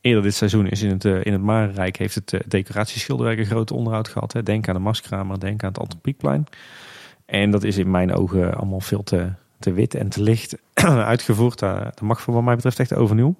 Eerder 0.00 0.22
dit 0.22 0.34
seizoen 0.34 0.68
is 0.68 0.82
in 0.82 0.90
het, 0.90 1.04
eh, 1.04 1.24
in 1.24 1.32
het 1.32 1.42
Marenrijk 1.42 1.96
heeft 1.96 2.14
het 2.14 2.32
eh, 2.32 2.40
decoratieschilderwerk 2.46 3.38
een 3.38 3.46
groot 3.46 3.70
onderhoud 3.70 4.08
gehad. 4.08 4.32
Hè. 4.32 4.42
Denk 4.42 4.68
aan 4.68 4.74
de 4.74 4.80
Marskramer, 4.80 5.40
denk 5.40 5.62
aan 5.62 5.68
het 5.68 5.78
Anton. 5.78 6.46
En 7.26 7.50
dat 7.50 7.62
is 7.62 7.78
in 7.78 7.90
mijn 7.90 8.14
ogen 8.14 8.54
allemaal 8.54 8.80
veel 8.80 9.02
te, 9.02 9.32
te 9.58 9.72
wit 9.72 9.94
en 9.94 10.08
te 10.08 10.22
licht 10.22 10.56
uitgevoerd. 11.14 11.58
Dat 11.58 12.00
mag 12.00 12.20
voor 12.20 12.34
wat 12.34 12.42
mij 12.42 12.54
betreft 12.54 12.80
echt 12.80 12.94
overnieuw. 12.94 13.34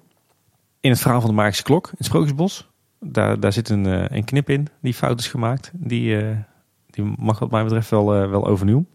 In 0.79 0.89
het 0.89 0.99
verhaal 0.99 1.21
van 1.21 1.29
de 1.29 1.35
Magische 1.35 1.63
Klok, 1.63 1.87
in 1.87 1.95
het 1.97 2.05
Sprookjesbos, 2.05 2.69
daar, 2.99 3.39
daar 3.39 3.53
zit 3.53 3.69
een, 3.69 3.85
eh, 3.85 4.17
een 4.17 4.23
knip 4.23 4.49
in 4.49 4.67
die 4.81 4.93
fout 4.93 5.19
is 5.19 5.27
gemaakt. 5.27 5.71
Die, 5.73 6.35
die 6.85 7.13
mag 7.17 7.39
wat 7.39 7.51
mij 7.51 7.63
betreft 7.63 7.89
wel, 7.89 8.05
wel 8.05 8.47
overnieuw. 8.47 8.85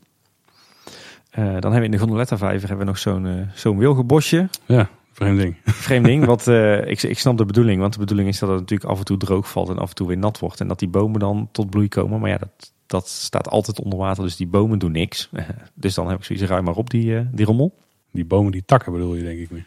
Eh, 1.30 1.44
dan 1.44 1.52
hebben 1.52 1.78
we 1.78 1.84
in 1.84 1.90
de 1.90 1.98
Gondoletta 1.98 2.38
Vijver 2.38 2.68
hebben 2.68 2.86
we 2.86 2.92
nog 2.92 2.98
zo'n 2.98 3.26
eh, 3.26 3.32
zo'n 3.54 3.78
wilgenbosje. 3.78 4.48
Ja, 4.66 4.88
vreemd 5.12 5.38
ding. 5.38 5.56
Vreemd 5.86 6.04
ding, 6.04 6.24
want 6.24 6.46
eh, 6.46 6.86
ik, 6.86 7.02
ik 7.02 7.18
snap 7.18 7.36
de 7.36 7.44
bedoeling. 7.44 7.80
Want 7.80 7.92
de 7.92 7.98
bedoeling 7.98 8.28
is 8.28 8.38
dat 8.38 8.48
het 8.48 8.58
natuurlijk 8.58 8.90
af 8.90 8.98
en 8.98 9.04
toe 9.04 9.16
droog 9.16 9.50
valt 9.50 9.68
en 9.68 9.78
af 9.78 9.88
en 9.88 9.94
toe 9.94 10.06
weer 10.06 10.18
nat 10.18 10.38
wordt. 10.38 10.60
En 10.60 10.68
dat 10.68 10.78
die 10.78 10.88
bomen 10.88 11.20
dan 11.20 11.48
tot 11.52 11.70
bloei 11.70 11.88
komen. 11.88 12.20
Maar 12.20 12.30
ja, 12.30 12.38
dat, 12.38 12.72
dat 12.86 13.08
staat 13.08 13.48
altijd 13.48 13.80
onder 13.80 13.98
water, 13.98 14.22
dus 14.22 14.36
die 14.36 14.46
bomen 14.46 14.78
doen 14.78 14.92
niks. 14.92 15.30
dus 15.74 15.94
dan 15.94 16.08
heb 16.08 16.18
ik 16.18 16.24
zoiets, 16.24 16.44
ruim 16.44 16.64
maar 16.64 16.74
op 16.74 16.90
die, 16.90 17.30
die 17.30 17.46
rommel. 17.46 17.74
Die 18.12 18.24
bomen, 18.24 18.52
die 18.52 18.64
takken 18.64 18.92
bedoel 18.92 19.14
je 19.14 19.22
denk 19.22 19.38
ik 19.38 19.50
meer. 19.50 19.66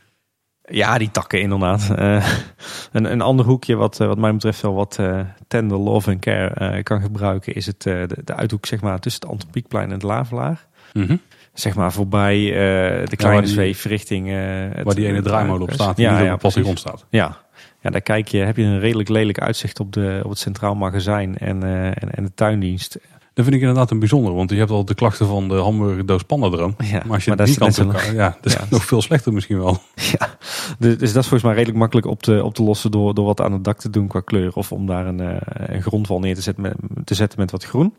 Ja, 0.63 0.97
die 0.97 1.11
takken 1.11 1.41
inderdaad. 1.41 1.89
Een, 2.91 3.11
een 3.11 3.21
ander 3.21 3.45
hoekje 3.45 3.75
wat, 3.75 3.97
wat 3.97 4.17
mij 4.17 4.33
betreft 4.33 4.61
wel 4.61 4.73
wat 4.73 4.99
tender 5.47 5.77
love 5.77 6.11
en 6.11 6.19
care 6.19 6.83
kan 6.83 7.01
gebruiken... 7.01 7.55
is 7.55 7.65
het, 7.65 7.81
de, 7.81 8.07
de 8.23 8.35
uithoek 8.35 8.65
zeg 8.65 8.81
maar, 8.81 8.99
tussen 8.99 9.21
het 9.21 9.31
Anton 9.31 9.49
Pieckplein 9.49 9.87
en 9.87 9.93
het 9.93 10.03
Lavelaar. 10.03 10.67
Mhm. 10.93 11.15
Zeg 11.53 11.75
maar 11.75 11.91
voorbij 11.91 12.37
eh, 12.47 13.07
de 13.07 13.15
kleine 13.15 13.41
die- 13.41 13.51
zweef 13.51 13.85
richting... 13.85 14.27
eh, 14.29 14.35
het- 14.73 14.83
Waar 14.83 14.95
die 14.95 15.05
ene 15.07 15.15
het 15.15 15.23
draaimolen 15.25 15.61
op 15.61 15.71
staat, 15.73 15.95
die 15.95 16.05
Ja, 16.05 16.19
ja, 16.19 16.33
op 16.33 16.39
precies. 16.39 16.79
staat. 16.79 17.05
Ja. 17.09 17.37
ja, 17.81 17.89
daar 17.89 18.01
kijk 18.01 18.27
je, 18.27 18.37
heb 18.37 18.57
je 18.57 18.63
een 18.63 18.79
redelijk 18.79 19.09
lelijk 19.09 19.39
uitzicht 19.39 19.79
op, 19.79 19.93
de, 19.93 20.19
op 20.23 20.29
het 20.29 20.39
Centraal 20.39 20.75
Magazijn 20.75 21.37
en, 21.37 21.63
eh, 21.63 21.85
en, 21.85 22.11
en 22.11 22.23
de 22.23 22.33
tuindienst. 22.33 22.97
Dat 23.33 23.43
vind 23.45 23.55
ik 23.55 23.61
inderdaad 23.61 23.91
een 23.91 23.99
bijzonder, 23.99 24.33
want 24.33 24.49
je 24.49 24.55
hebt 24.55 24.71
al 24.71 24.85
de 24.85 24.93
klachten 24.93 25.27
van 25.27 25.47
de 25.47 25.55
hamburgerdoos 25.55 26.23
pandadroom. 26.23 26.75
Ja, 26.77 27.01
Maar 27.05 27.13
als 27.13 27.23
je 27.25 27.33
maar 27.35 27.45
die 27.45 27.57
kant 27.57 27.79
op 27.79 27.89
kan, 27.93 28.13
ja, 28.13 28.37
dat 28.41 28.45
is 28.45 28.53
Ja. 28.59 28.65
nog 28.69 28.85
veel 28.85 29.01
slechter 29.01 29.33
misschien 29.33 29.57
wel. 29.59 29.77
Ja, 30.19 30.29
dus, 30.79 30.97
dus 30.97 31.13
dat 31.13 31.23
is 31.23 31.29
volgens 31.29 31.43
mij 31.43 31.53
redelijk 31.53 31.77
makkelijk 31.77 32.07
op 32.07 32.23
te, 32.23 32.43
op 32.43 32.53
te 32.53 32.63
lossen 32.63 32.91
door, 32.91 33.13
door 33.13 33.25
wat 33.25 33.41
aan 33.41 33.51
het 33.53 33.63
dak 33.63 33.79
te 33.79 33.89
doen 33.89 34.07
qua 34.07 34.19
kleur. 34.19 34.53
Of 34.55 34.71
om 34.71 34.85
daar 34.85 35.05
een, 35.07 35.19
eh, 35.19 35.35
een 35.75 35.81
grondwal 35.81 36.19
neer 36.19 36.35
te 36.35 36.41
zetten, 36.41 36.63
met, 36.63 36.75
te 37.03 37.13
zetten 37.15 37.39
met 37.39 37.51
wat 37.51 37.63
groen. 37.63 37.93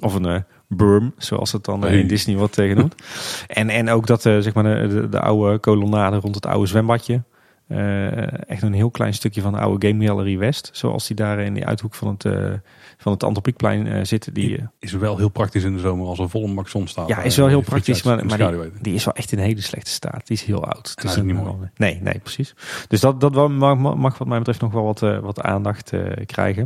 Of 0.00 0.14
een 0.14 0.24
eh 0.26 0.40
berm, 0.68 1.14
zoals 1.18 1.52
het 1.52 1.64
dan 1.64 1.86
eh, 1.86 1.98
in 1.98 2.06
Disney 2.08 2.36
wordt 2.36 2.58
eh, 2.58 2.68
genoemd. 2.68 2.94
en, 3.46 3.68
en 3.70 3.90
ook 3.90 4.06
dat 4.06 4.26
eh, 4.26 4.38
zeg 4.38 4.54
maar 4.54 4.64
de, 4.64 4.86
de, 4.88 5.08
de 5.08 5.20
oude 5.20 5.58
kolonnade 5.58 6.16
rond 6.16 6.34
het 6.34 6.46
oude 6.46 6.66
zwembadje. 6.66 7.22
eh, 7.68 8.48
echt 8.50 8.62
een 8.62 8.72
heel 8.72 8.90
klein 8.90 9.14
stukje 9.14 9.40
van 9.40 9.52
de 9.52 9.58
oude 9.58 9.88
Game 9.88 10.06
Gallery 10.06 10.38
West. 10.38 10.70
Zoals 10.72 11.06
die 11.06 11.16
daar 11.16 11.38
in 11.38 11.54
die 11.54 11.66
uithoek 11.66 11.94
van 11.94 12.08
het, 12.08 12.24
eh 12.24 12.52
van 12.98 13.12
het 13.12 13.24
Antropiekplein 13.24 14.06
zit. 14.06 14.34
Die, 14.34 14.60
Is 14.78 14.92
wel 14.92 15.16
heel 15.16 15.28
praktisch 15.28 15.64
in 15.64 15.72
de 15.74 15.78
zomer 15.80 16.06
als 16.06 16.18
er 16.18 16.28
volle 16.30 16.54
bak 16.54 16.68
zon 16.68 16.86
staat. 16.88 17.08
ja, 17.08 17.22
is 17.22 17.36
wel 17.36 17.46
heel 17.48 17.60
praktisch, 17.60 18.02
maar, 18.02 18.26
maar 18.26 18.38
die, 18.82 18.94
is 18.94 19.04
wel 19.04 19.14
echt 19.14 19.32
in 19.32 19.38
een 19.38 19.44
hele 19.44 19.60
slechte 19.60 19.90
staat. 19.90 20.26
Die 20.26 20.36
is 20.36 20.42
heel 20.42 20.64
oud. 20.64 20.92
hij 20.94 21.10
is 21.10 21.16
niet 21.16 21.34
mooi. 21.34 21.70
Nee, 21.76 21.98
nee, 22.02 22.18
precies. 22.18 22.54
Dus 22.88 23.00
dat, 23.00 23.20
dat 23.20 23.48
mag, 23.48 23.76
mag- 23.96 24.18
wat 24.18 24.28
mij 24.28 24.38
betreft 24.38 24.60
nog 24.60 24.72
wel 24.72 24.84
wat, 24.84 25.00
wat 25.00 25.40
aandacht 25.40 25.92
krijgen. 26.26 26.62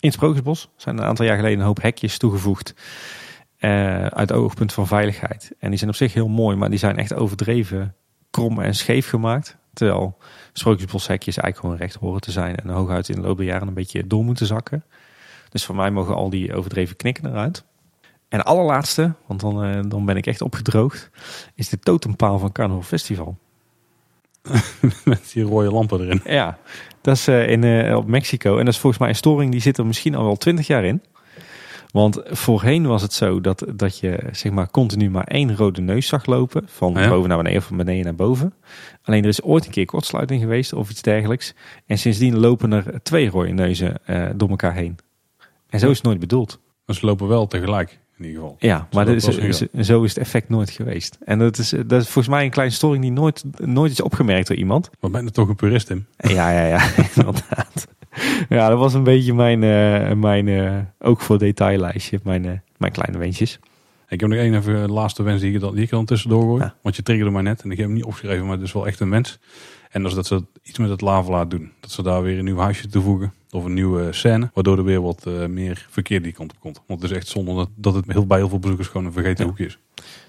In 0.00 0.08
het 0.08 0.12
Sprookjesbos 0.12 0.68
zijn 0.76 0.98
een 0.98 1.04
aantal 1.04 1.24
jaar 1.26 1.36
geleden 1.36 1.58
een 1.58 1.64
hoop 1.64 1.82
hekjes 1.82 2.18
toegevoegd. 2.18 2.74
Eh, 3.62 4.06
uit 4.06 4.32
oogpunt 4.32 4.72
van 4.72 4.86
veiligheid. 4.86 5.52
En 5.58 5.68
die 5.68 5.78
zijn 5.78 5.90
op 5.90 5.96
zich 5.96 6.14
heel 6.14 6.28
mooi, 6.28 6.56
maar 6.56 6.70
die 6.70 6.78
zijn 6.78 6.96
echt 6.96 7.14
overdreven 7.14 7.94
krom 8.30 8.60
en 8.60 8.74
scheef 8.74 9.08
gemaakt. 9.08 9.56
Terwijl 9.72 10.16
Sprookjesboshekjes 10.52 11.36
eigenlijk 11.36 11.58
gewoon 11.58 11.86
recht 11.86 12.00
horen 12.00 12.20
te 12.20 12.30
zijn. 12.30 12.56
En 12.56 12.68
hooguit 12.68 13.08
in 13.08 13.14
de 13.14 13.20
loop 13.20 13.36
der 13.36 13.46
jaren 13.46 13.68
een 13.68 13.74
beetje 13.74 14.06
door 14.06 14.24
moeten 14.24 14.46
zakken. 14.46 14.84
Dus 15.48 15.64
voor 15.64 15.74
mij 15.74 15.90
mogen 15.90 16.14
al 16.14 16.30
die 16.30 16.54
overdreven 16.54 16.96
knikken 16.96 17.26
eruit. 17.26 17.64
En 18.28 18.44
allerlaatste, 18.44 19.14
want 19.26 19.40
dan, 19.40 19.64
eh, 19.64 19.80
dan 19.88 20.04
ben 20.04 20.16
ik 20.16 20.26
echt 20.26 20.40
opgedroogd, 20.40 21.10
is 21.54 21.68
de 21.68 21.78
totempaal 21.78 22.38
van 22.38 22.52
Carnival 22.52 22.82
Festival. 22.82 23.38
Met 25.04 25.30
die 25.32 25.42
rode 25.42 25.70
lampen 25.70 26.00
erin. 26.00 26.20
Ja, 26.24 26.58
dat 27.00 27.16
is 27.16 27.28
eh, 27.28 27.48
in, 27.48 27.94
op 27.94 28.06
Mexico. 28.06 28.58
En 28.58 28.64
dat 28.64 28.74
is 28.74 28.80
volgens 28.80 29.00
mij 29.00 29.10
een 29.10 29.16
storing 29.16 29.50
die 29.50 29.60
zit 29.60 29.78
er 29.78 29.86
misschien 29.86 30.14
al 30.14 30.24
wel 30.24 30.36
twintig 30.36 30.66
jaar 30.66 30.84
in. 30.84 31.02
Want 31.92 32.20
voorheen 32.24 32.86
was 32.86 33.02
het 33.02 33.12
zo 33.12 33.40
dat, 33.40 33.64
dat 33.74 33.98
je 33.98 34.28
zeg 34.32 34.52
maar 34.52 34.70
continu 34.70 35.10
maar 35.10 35.24
één 35.26 35.56
rode 35.56 35.80
neus 35.80 36.06
zag 36.06 36.26
lopen. 36.26 36.62
Van 36.66 36.92
Ja. 36.92 37.08
boven 37.08 37.28
naar 37.28 37.38
beneden 37.38 37.58
of 37.58 37.66
van 37.66 37.76
beneden 37.76 38.04
naar 38.04 38.14
boven. 38.14 38.54
Alleen 39.02 39.22
er 39.22 39.28
is 39.28 39.42
ooit 39.42 39.64
een 39.64 39.70
keer 39.70 39.84
kortsluiting 39.84 40.40
geweest 40.40 40.72
of 40.72 40.90
iets 40.90 41.02
dergelijks. 41.02 41.54
En 41.86 41.98
sindsdien 41.98 42.38
lopen 42.38 42.72
er 42.72 43.02
twee 43.02 43.30
rode 43.30 43.52
neuzen 43.52 44.06
eh, 44.06 44.28
door 44.36 44.48
elkaar 44.48 44.74
heen. 44.74 44.96
En 45.68 45.78
zo 45.78 45.90
is 45.90 45.96
het 45.96 46.06
nooit 46.06 46.18
bedoeld. 46.20 46.60
Maar 46.86 46.96
ze 46.96 47.06
lopen 47.06 47.28
wel 47.28 47.46
tegelijk, 47.46 47.98
in 48.22 48.28
ieder 48.28 48.42
geval. 48.42 48.56
Ja, 48.58 48.88
maar 48.92 49.04
dat 49.04 49.14
is, 49.14 49.62
zo 49.86 50.02
is 50.02 50.14
het 50.14 50.18
effect 50.18 50.48
nooit 50.48 50.70
geweest. 50.70 51.18
En 51.24 51.38
dat 51.38 51.58
is, 51.58 51.68
dat 51.70 52.00
is 52.00 52.04
volgens 52.08 52.28
mij 52.28 52.44
een 52.44 52.50
kleine 52.50 52.74
storing 52.74 53.02
die 53.02 53.12
nooit, 53.12 53.44
nooit 53.58 53.92
is 53.92 54.00
opgemerkt 54.02 54.48
door 54.48 54.56
iemand. 54.56 54.90
Maar 55.00 55.10
ben 55.10 55.24
je 55.24 55.30
toch 55.30 55.48
een 55.48 55.56
purist, 55.56 55.86
Tim? 55.86 56.06
Ja, 56.16 56.50
ja, 56.50 56.66
ja, 56.66 56.82
inderdaad. 57.14 57.86
Ja, 58.48 58.68
dat 58.68 58.78
was 58.78 58.94
een 58.94 59.02
beetje 59.02 59.34
mijn, 59.34 59.62
eh, 59.62 60.12
mijn 60.12 60.48
eh, 60.48 60.78
ook 60.98 61.20
voor 61.20 61.38
detaillijstje, 61.38 62.20
mijn, 62.22 62.44
eh, 62.44 62.52
mijn 62.76 62.92
kleine 62.92 63.18
wensjes. 63.18 63.58
Ik 64.08 64.20
heb 64.20 64.28
nog 64.30 64.38
één 64.38 64.54
even 64.54 64.86
de 64.86 64.92
laatste 64.92 65.22
wens 65.22 65.40
die 65.40 65.54
ik, 65.54 65.60
dan- 65.60 65.74
die 65.74 65.84
ik 65.84 65.90
dan 65.90 66.04
tussendoor 66.04 66.42
gooi. 66.42 66.62
Ja. 66.62 66.74
Want 66.82 66.96
je 66.96 67.02
triggerde 67.02 67.30
mij 67.30 67.42
net 67.42 67.62
en 67.62 67.70
ik 67.70 67.76
heb 67.76 67.86
hem 67.86 67.94
niet 67.94 68.04
opgeschreven, 68.04 68.44
maar 68.46 68.56
het 68.56 68.66
is 68.66 68.72
wel 68.72 68.86
echt 68.86 69.00
een 69.00 69.10
wens. 69.10 69.38
En 69.90 70.02
dat 70.02 70.10
is 70.10 70.16
dat 70.16 70.26
ze 70.26 70.44
iets 70.62 70.78
met 70.78 70.90
het 70.90 71.00
lavelaar 71.00 71.48
doen. 71.48 71.72
Dat 71.80 71.90
ze 71.90 72.02
daar 72.02 72.22
weer 72.22 72.38
een 72.38 72.44
nieuw 72.44 72.56
huisje 72.58 72.88
toevoegen. 72.88 73.32
Of 73.54 73.64
een 73.64 73.74
nieuwe 73.74 74.12
scène. 74.12 74.50
Waardoor 74.54 74.78
er 74.78 74.84
weer 74.84 75.02
wat 75.02 75.26
eh, 75.26 75.46
meer 75.46 75.86
verkeer 75.90 76.22
die 76.22 76.32
kant 76.32 76.52
op 76.52 76.60
komt. 76.60 76.80
Want 76.86 77.02
het 77.02 77.10
is 77.10 77.16
echt 77.16 77.28
zonde 77.28 77.54
dat, 77.54 77.68
dat 77.74 77.94
het 77.94 78.04
heel, 78.06 78.26
bij 78.26 78.38
heel 78.38 78.48
veel 78.48 78.58
bezoekers 78.58 78.88
gewoon 78.88 79.06
een 79.06 79.12
vergeten 79.12 79.44
Ja. 79.44 79.48
hoekje 79.50 79.66
is. 79.66 79.78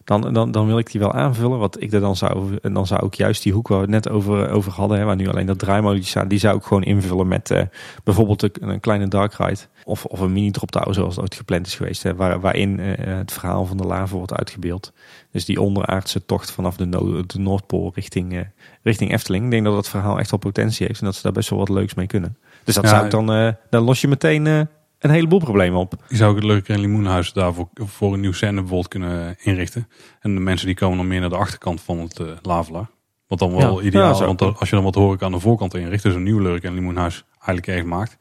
Dan, 0.04 0.34
dan, 0.34 0.52
dan 0.52 0.66
wil 0.66 0.78
ik 0.78 0.92
die 0.92 1.00
wel 1.02 1.14
aanvullen. 1.14 1.60
Wat 1.60 1.82
ik 1.82 1.94
er 1.94 2.00
dan 2.00 2.16
zou. 2.16 2.58
En 2.62 2.74
dan 2.74 2.88
zou 2.88 3.06
ik 3.06 3.14
juist 3.14 3.44
die 3.44 3.54
hoek 3.54 3.68
waar 3.68 3.78
we 3.78 3.84
het 3.84 3.94
net 3.94 4.10
over, 4.10 4.50
over 4.50 4.72
hadden. 4.72 4.98
Hè, 4.98 5.04
waar 5.06 5.16
nu 5.16 5.28
alleen 5.28 5.46
dat 5.46 5.60
draaimodultje 5.60 6.10
staat. 6.10 6.30
Die 6.30 6.40
zou 6.40 6.58
ik 6.58 6.64
gewoon 6.64 6.84
invullen 6.84 7.28
met 7.28 7.52
eh, 7.52 7.62
bijvoorbeeld 8.04 8.42
een, 8.44 8.70
een 8.70 8.80
kleine 8.80 9.08
dark 9.08 9.34
ride. 9.34 9.60
Of, 9.84 10.06
of 10.06 10.20
een 10.20 10.34
mini 10.34 10.52
drop 10.52 10.72
tower 10.72 10.94
zoals 10.94 11.14
het 11.16 11.24
ooit 11.24 11.36
gepland 11.36 11.68
is 11.68 11.76
geweest. 11.76 12.04
Hè, 12.04 12.16
waar, 12.16 12.40
waarin 12.40 12.80
eh, 12.80 13.16
het 13.18 13.32
verhaal 13.32 13.66
van 13.66 13.78
de 13.78 13.84
lava 13.86 14.16
wordt 14.16 14.34
uitgebeeld. 14.34 14.94
Dus 15.32 15.46
die 15.46 15.62
onderaardse 15.62 16.26
tocht 16.26 16.52
vanaf 16.52 16.76
de, 16.78 16.86
no- 16.86 17.26
de 17.26 17.40
Noordpool 17.40 17.92
richting, 17.96 18.48
richting 18.84 19.12
Efteling. 19.14 19.46
Ik 19.46 19.52
denk 19.52 19.64
dat 19.64 19.74
dat 19.74 19.90
verhaal 19.90 20.20
echt 20.20 20.30
wel 20.32 20.40
potentie 20.40 20.88
heeft. 20.88 21.00
En 21.00 21.06
dat 21.06 21.16
ze 21.16 21.22
daar 21.22 21.32
best 21.32 21.50
wel 21.50 21.60
wat 21.60 21.70
leuks 21.70 21.94
mee 21.94 22.08
kunnen. 22.08 22.38
Dus 22.64 22.76
dat 22.76 22.84
Ja, 22.84 22.90
zou 22.90 23.06
ik 23.06 23.12
dan. 23.12 23.32
eh, 23.34 23.54
dan 23.70 23.84
los 23.84 24.02
je 24.02 24.08
meteen 24.08 24.48
eh, 24.48 24.60
een 25.00 25.10
heleboel 25.10 25.40
problemen 25.40 25.80
op. 25.80 25.94
Die 26.08 26.18
zou 26.18 26.38
ik 26.38 26.50
het 26.50 26.68
en 26.70 26.80
Limoenhuis 26.80 27.34
daarvoor 27.34 27.70
voor 27.74 28.14
een 28.14 28.20
nieuw 28.20 28.32
scène 28.32 28.54
bijvoorbeeld 28.60 28.88
kunnen 28.88 29.36
inrichten. 29.40 29.88
En 30.20 30.34
de 30.36 30.42
mensen 30.42 30.68
die 30.68 30.76
komen 30.76 30.98
dan 30.98 31.08
meer 31.08 31.20
naar 31.20 31.30
de 31.30 31.36
achterkant 31.38 31.82
van 31.82 32.00
het 32.00 32.20
eh 32.20 32.28
lavelaar. 32.42 32.90
Wat 33.28 33.40
dan 33.40 33.56
wel 33.56 33.80
Ja. 33.82 33.86
ideaal 33.88 34.20
Ja, 34.20 34.26
Want 34.26 34.42
als 34.42 34.70
je 34.70 34.76
dan 34.76 34.84
wat 34.84 34.96
horeca 34.96 35.26
aan 35.26 35.32
de 35.32 35.40
voorkant 35.40 35.74
inricht. 35.76 36.04
Dus 36.04 36.16
een 36.16 36.24
nieuw 36.24 36.40
Lurker 36.40 36.70
en 36.70 36.76
Limoenhuis 36.76 37.24
eigenlijk 37.32 37.68
erg 37.68 37.84
maakt. 37.84 38.18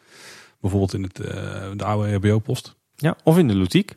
Bijvoorbeeld 0.60 0.94
in 0.94 1.02
het, 1.02 1.16
de 1.78 1.84
oude 1.84 2.14
RBO-post. 2.14 2.76
Ja, 2.96 3.16
of 3.24 3.38
in 3.38 3.48
de 3.48 3.54
Lutique. 3.54 3.96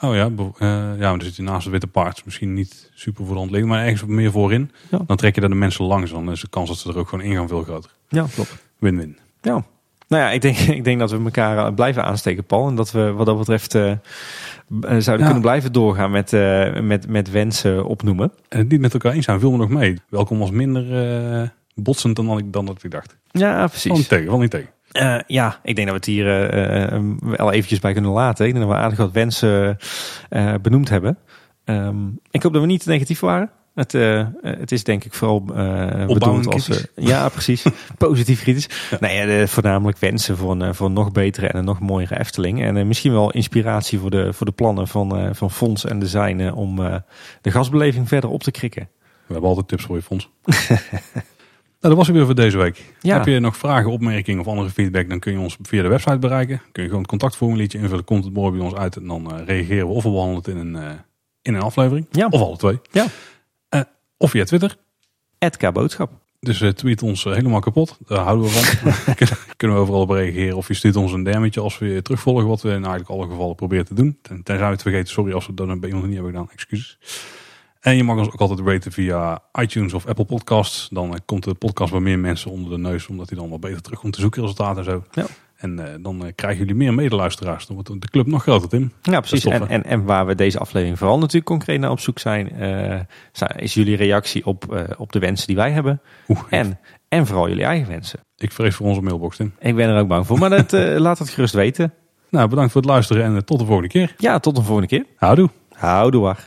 Oh 0.00 0.14
ja, 0.14 0.24
eh, 0.28 0.68
ja, 0.68 0.98
maar 0.98 0.98
dan 0.98 1.20
zit 1.20 1.36
je 1.36 1.42
naast 1.42 1.62
het 1.62 1.72
Witte 1.72 1.86
Paard. 1.86 2.24
Misschien 2.24 2.54
niet 2.54 2.90
super 2.94 3.24
voor 3.24 3.32
de 3.34 3.38
hand 3.40 3.50
liggend, 3.50 3.72
maar 3.72 3.82
ergens 3.84 4.04
meer 4.04 4.30
voorin. 4.30 4.70
Ja. 4.90 5.00
Dan 5.06 5.16
trek 5.16 5.34
je 5.34 5.40
daar 5.40 5.50
de 5.50 5.56
mensen 5.56 5.84
langs. 5.84 6.10
Dan 6.10 6.30
is 6.30 6.40
de 6.40 6.48
kans 6.48 6.68
dat 6.68 6.78
ze 6.78 6.88
er 6.88 6.98
ook 6.98 7.08
gewoon 7.08 7.24
in 7.24 7.34
gaan 7.36 7.48
veel 7.48 7.62
groter. 7.62 7.90
Ja, 8.08 8.26
klopt. 8.34 8.54
Win-win. 8.78 9.18
Ja. 9.46 9.64
Nou 10.08 10.22
ja, 10.22 10.30
ik 10.30 10.40
denk, 10.42 10.56
ik 10.78 10.84
denk 10.84 10.98
dat 10.98 11.10
we 11.10 11.22
elkaar 11.24 11.66
eh, 11.66 11.74
blijven 11.74 12.04
aansteken, 12.04 12.44
Paul. 12.44 12.68
En 12.68 12.74
dat 12.74 12.90
we 12.90 13.12
wat 13.12 13.26
dat 13.26 13.38
betreft 13.38 13.74
eh, 13.74 13.90
eh, 13.90 13.98
zouden 14.80 15.18
Ja. 15.18 15.24
kunnen 15.24 15.40
blijven 15.40 15.72
doorgaan 15.72 16.10
met, 16.10 16.32
eh, 16.32 16.80
met, 16.80 17.08
met 17.08 17.30
wensen 17.30 17.84
opnoemen. 17.86 18.32
En 18.48 18.58
het 18.58 18.68
niet 18.68 18.80
met 18.80 18.92
elkaar 18.92 19.12
eens 19.12 19.24
zijn, 19.24 19.40
vul 19.40 19.50
me 19.50 19.56
nog 19.56 19.68
mee. 19.68 19.98
Welkom 20.08 20.38
was 20.38 20.50
minder 20.50 21.52
botsend 21.74 22.16
dan, 22.16 22.38
ik- 22.38 22.52
dan 22.52 22.66
dat 22.66 22.82
ik 22.84 22.90
dacht. 22.90 23.16
Ja, 23.30 23.52
Val 23.52 23.60
niet 23.62 23.70
precies. 23.70 24.06
tegen, 24.08 24.26
val 24.30 24.38
niet 24.38 24.50
tegen. 24.50 24.68
Ja, 25.26 25.58
ik 25.62 25.76
denk 25.76 25.88
dat 25.88 25.88
we 25.88 25.92
het 25.92 26.04
hier 26.04 26.24
wel 27.36 27.52
eventjes 27.52 27.78
bij 27.80 27.92
kunnen 27.92 28.10
laten. 28.10 28.46
Ik 28.46 28.52
denk 28.54 28.64
dat 28.66 28.74
we 28.74 28.80
aardig 28.80 28.98
wat 28.98 29.12
wensen 29.12 29.76
benoemd 30.62 30.88
hebben. 30.88 31.18
Ehm, 31.64 31.96
ik 32.30 32.42
hoop 32.42 32.52
dat 32.52 32.60
we 32.62 32.66
niet 32.68 32.86
negatief 32.86 33.20
waren. 33.20 33.50
Het, 33.76 33.94
eh, 33.94 34.20
eh, 34.20 34.26
het 34.40 34.72
is 34.72 34.84
denk 34.84 35.04
ik 35.04 35.12
vooral 35.12 35.44
eh 35.54 36.06
bedoeld 36.06 36.46
als... 36.46 36.86
ja, 36.94 37.28
precies. 37.38 37.64
Positief 37.98 38.42
kritisch. 38.42 38.68
Ja, 39.00 39.26
de- 39.26 39.48
voornamelijk 39.48 39.98
wensen 39.98 40.36
voor 40.36 40.52
een, 40.52 40.74
voor 40.74 40.86
een 40.86 40.92
nog 40.92 41.12
betere 41.12 41.46
en 41.46 41.58
een 41.58 41.64
nog 41.64 41.80
mooiere 41.80 42.18
Efteling. 42.18 42.62
En 42.62 42.86
misschien 42.86 43.12
wel 43.12 43.30
inspiratie 43.30 43.98
voor 43.98 44.10
de, 44.10 44.32
voor 44.32 44.46
de 44.46 44.52
plannen 44.52 44.88
van, 44.88 45.34
van 45.34 45.50
Fons 45.50 45.84
en 45.84 45.98
Design 45.98 46.38
eh, 46.40 46.56
om 46.56 46.76
de 47.40 47.50
gasbeleving 47.50 48.08
verder 48.08 48.30
op 48.30 48.42
te 48.42 48.50
krikken. 48.50 48.88
We 49.26 49.32
hebben 49.32 49.48
altijd 49.48 49.68
tips 49.68 49.84
voor 49.84 49.96
je 49.96 50.02
fonds. 50.02 50.30
nou, 50.44 50.80
dat 51.80 51.94
was 51.94 52.06
het 52.06 52.16
weer 52.16 52.24
voor 52.24 52.34
deze 52.34 52.58
week. 52.58 52.84
Ja. 53.00 53.16
Heb 53.16 53.26
je 53.26 53.40
nog 53.40 53.56
vragen, 53.56 53.90
opmerkingen 53.90 54.40
of 54.40 54.46
andere 54.46 54.70
feedback, 54.70 55.08
dan 55.08 55.18
kun 55.18 55.32
je 55.32 55.38
ons 55.38 55.56
via 55.62 55.82
de 55.82 55.88
website 55.88 56.18
bereiken. 56.18 56.62
Kun 56.72 56.82
je 56.82 56.88
gewoon 56.88 57.02
het 57.02 57.10
contactformuliertje 57.10 57.78
invullen, 57.78 58.04
komt 58.04 58.24
het 58.24 58.34
mooi 58.34 58.52
bij 58.52 58.60
ons 58.60 58.74
uit 58.74 58.96
en 58.96 59.06
dan 59.06 59.44
reageren 59.44 59.86
we 59.86 59.92
of 59.92 60.02
we 60.02 60.10
behandelen 60.10 60.42
het 60.44 60.48
in 60.48 60.56
een, 60.56 60.98
in 61.42 61.54
een 61.54 61.62
aflevering. 61.62 62.06
Ja. 62.10 62.26
Of 62.30 62.40
alle 62.40 62.56
twee. 62.56 62.80
Ja. 62.90 63.06
Of 64.18 64.30
via 64.30 64.44
Twitter. 64.44 64.76
Edka 65.38 65.72
Boodschap. 65.72 66.10
Dus 66.40 66.60
eh, 66.60 66.68
tweet 66.68 67.02
ons 67.02 67.24
eh, 67.24 67.32
helemaal 67.32 67.60
kapot. 67.60 67.98
Daar 68.06 68.18
houden 68.24 68.44
we 68.44 68.50
van. 68.50 68.92
Kunnen- 69.56 69.76
we 69.76 69.82
overal 69.82 70.00
op 70.00 70.10
reageren. 70.10 70.56
Of 70.56 70.68
je 70.68 70.74
stuurt 70.74 70.96
ons 70.96 71.12
een 71.12 71.24
DM'tje 71.24 71.60
als 71.60 71.78
we 71.78 71.86
je 71.86 72.02
terugvolgen. 72.02 72.46
Wat 72.46 72.62
we 72.62 72.68
in 72.68 72.74
eigenlijk 72.74 73.10
alle 73.10 73.26
gevallen 73.28 73.54
proberen 73.54 73.84
te 73.84 73.94
doen. 73.94 74.18
Ten, 74.22 74.42
tenzij 74.42 74.66
we 74.66 74.72
het 74.72 74.82
vergeten. 74.82 75.08
Sorry 75.08 75.32
als 75.32 75.46
we 75.46 75.54
dat 75.54 75.66
dan 75.66 75.80
bij 75.80 75.88
iemand 75.88 76.06
niet 76.06 76.16
hebben 76.16 76.32
gedaan. 76.32 76.50
Excuses. 76.52 76.98
En 77.80 77.96
je 77.96 78.04
mag 78.04 78.16
ons 78.18 78.26
ook 78.26 78.40
altijd 78.40 78.60
raten 78.60 78.92
via 78.92 79.42
iTunes 79.60 79.92
of 79.92 80.06
Apple 80.06 80.24
Podcasts. 80.24 80.88
Dan 80.88 81.12
eh, 81.12 81.18
komt 81.24 81.44
de 81.44 81.54
podcast 81.54 81.92
bij 81.92 82.00
meer 82.00 82.18
mensen 82.18 82.50
onder 82.50 82.70
de 82.70 82.78
neus. 82.78 83.06
Omdat 83.06 83.28
hij 83.28 83.38
dan 83.38 83.50
wat 83.50 83.60
beter 83.60 83.82
terugkomt 83.82 84.12
te 84.12 84.20
zoekresultaten 84.20 84.78
en 84.78 84.84
zo. 84.84 85.04
Ja. 85.12 85.26
En 85.56 85.78
eh, 85.78 85.94
dan 86.00 86.26
eh, 86.26 86.32
krijgen 86.34 86.58
jullie 86.58 86.74
meer 86.74 86.94
medeluisteraars. 86.94 87.66
Dan 87.66 87.74
wordt 87.74 88.00
de 88.00 88.08
club 88.08 88.26
nog 88.26 88.42
groter, 88.42 88.68
Tim. 88.68 88.92
Ja, 89.02 89.20
precies. 89.20 89.44
En, 89.44 89.68
en, 89.68 89.84
en 89.84 90.04
waar 90.04 90.26
we 90.26 90.34
deze 90.34 90.58
aflevering 90.58 90.98
vooral 90.98 91.18
natuurlijk 91.18 91.46
concreet 91.46 91.80
naar 91.80 91.90
op 91.90 92.00
zoek 92.00 92.18
zijn, 92.18 92.50
eh, 92.50 93.00
is 93.56 93.74
jullie 93.74 93.96
reactie 93.96 94.46
op, 94.46 94.86
op 94.98 95.12
de 95.12 95.18
wensen 95.18 95.46
die 95.46 95.56
wij 95.56 95.70
hebben. 95.70 96.00
Oeh, 96.28 96.40
En, 96.50 96.78
en 97.08 97.26
vooral 97.26 97.48
jullie 97.48 97.64
eigen 97.64 97.88
wensen. 97.88 98.20
ik 98.36 98.52
vrees 98.52 98.74
voor 98.74 98.86
onze 98.86 99.00
mailbox, 99.00 99.36
Tim. 99.36 99.52
Ik 99.58 99.74
ben 99.74 99.88
er 99.88 100.00
ook 100.00 100.08
bang 100.08 100.26
voor, 100.26 100.38
maar 100.38 100.50
dat, 100.50 100.72
laat 101.06 101.18
het 101.18 101.28
gerust 101.28 101.54
weten. 101.54 101.92
Nou, 102.30 102.48
bedankt 102.48 102.72
voor 102.72 102.80
het 102.80 102.90
luisteren 102.90 103.24
en 103.24 103.44
tot 103.44 103.58
de 103.58 103.64
volgende 103.64 103.88
keer. 103.88 104.14
Ja, 104.18 104.38
tot 104.38 104.56
de 104.56 104.62
volgende 104.62 104.88
keer. 104.88 105.04
Houdoe. 105.16 105.50
Houdoe 105.72 106.22
waar. 106.22 106.46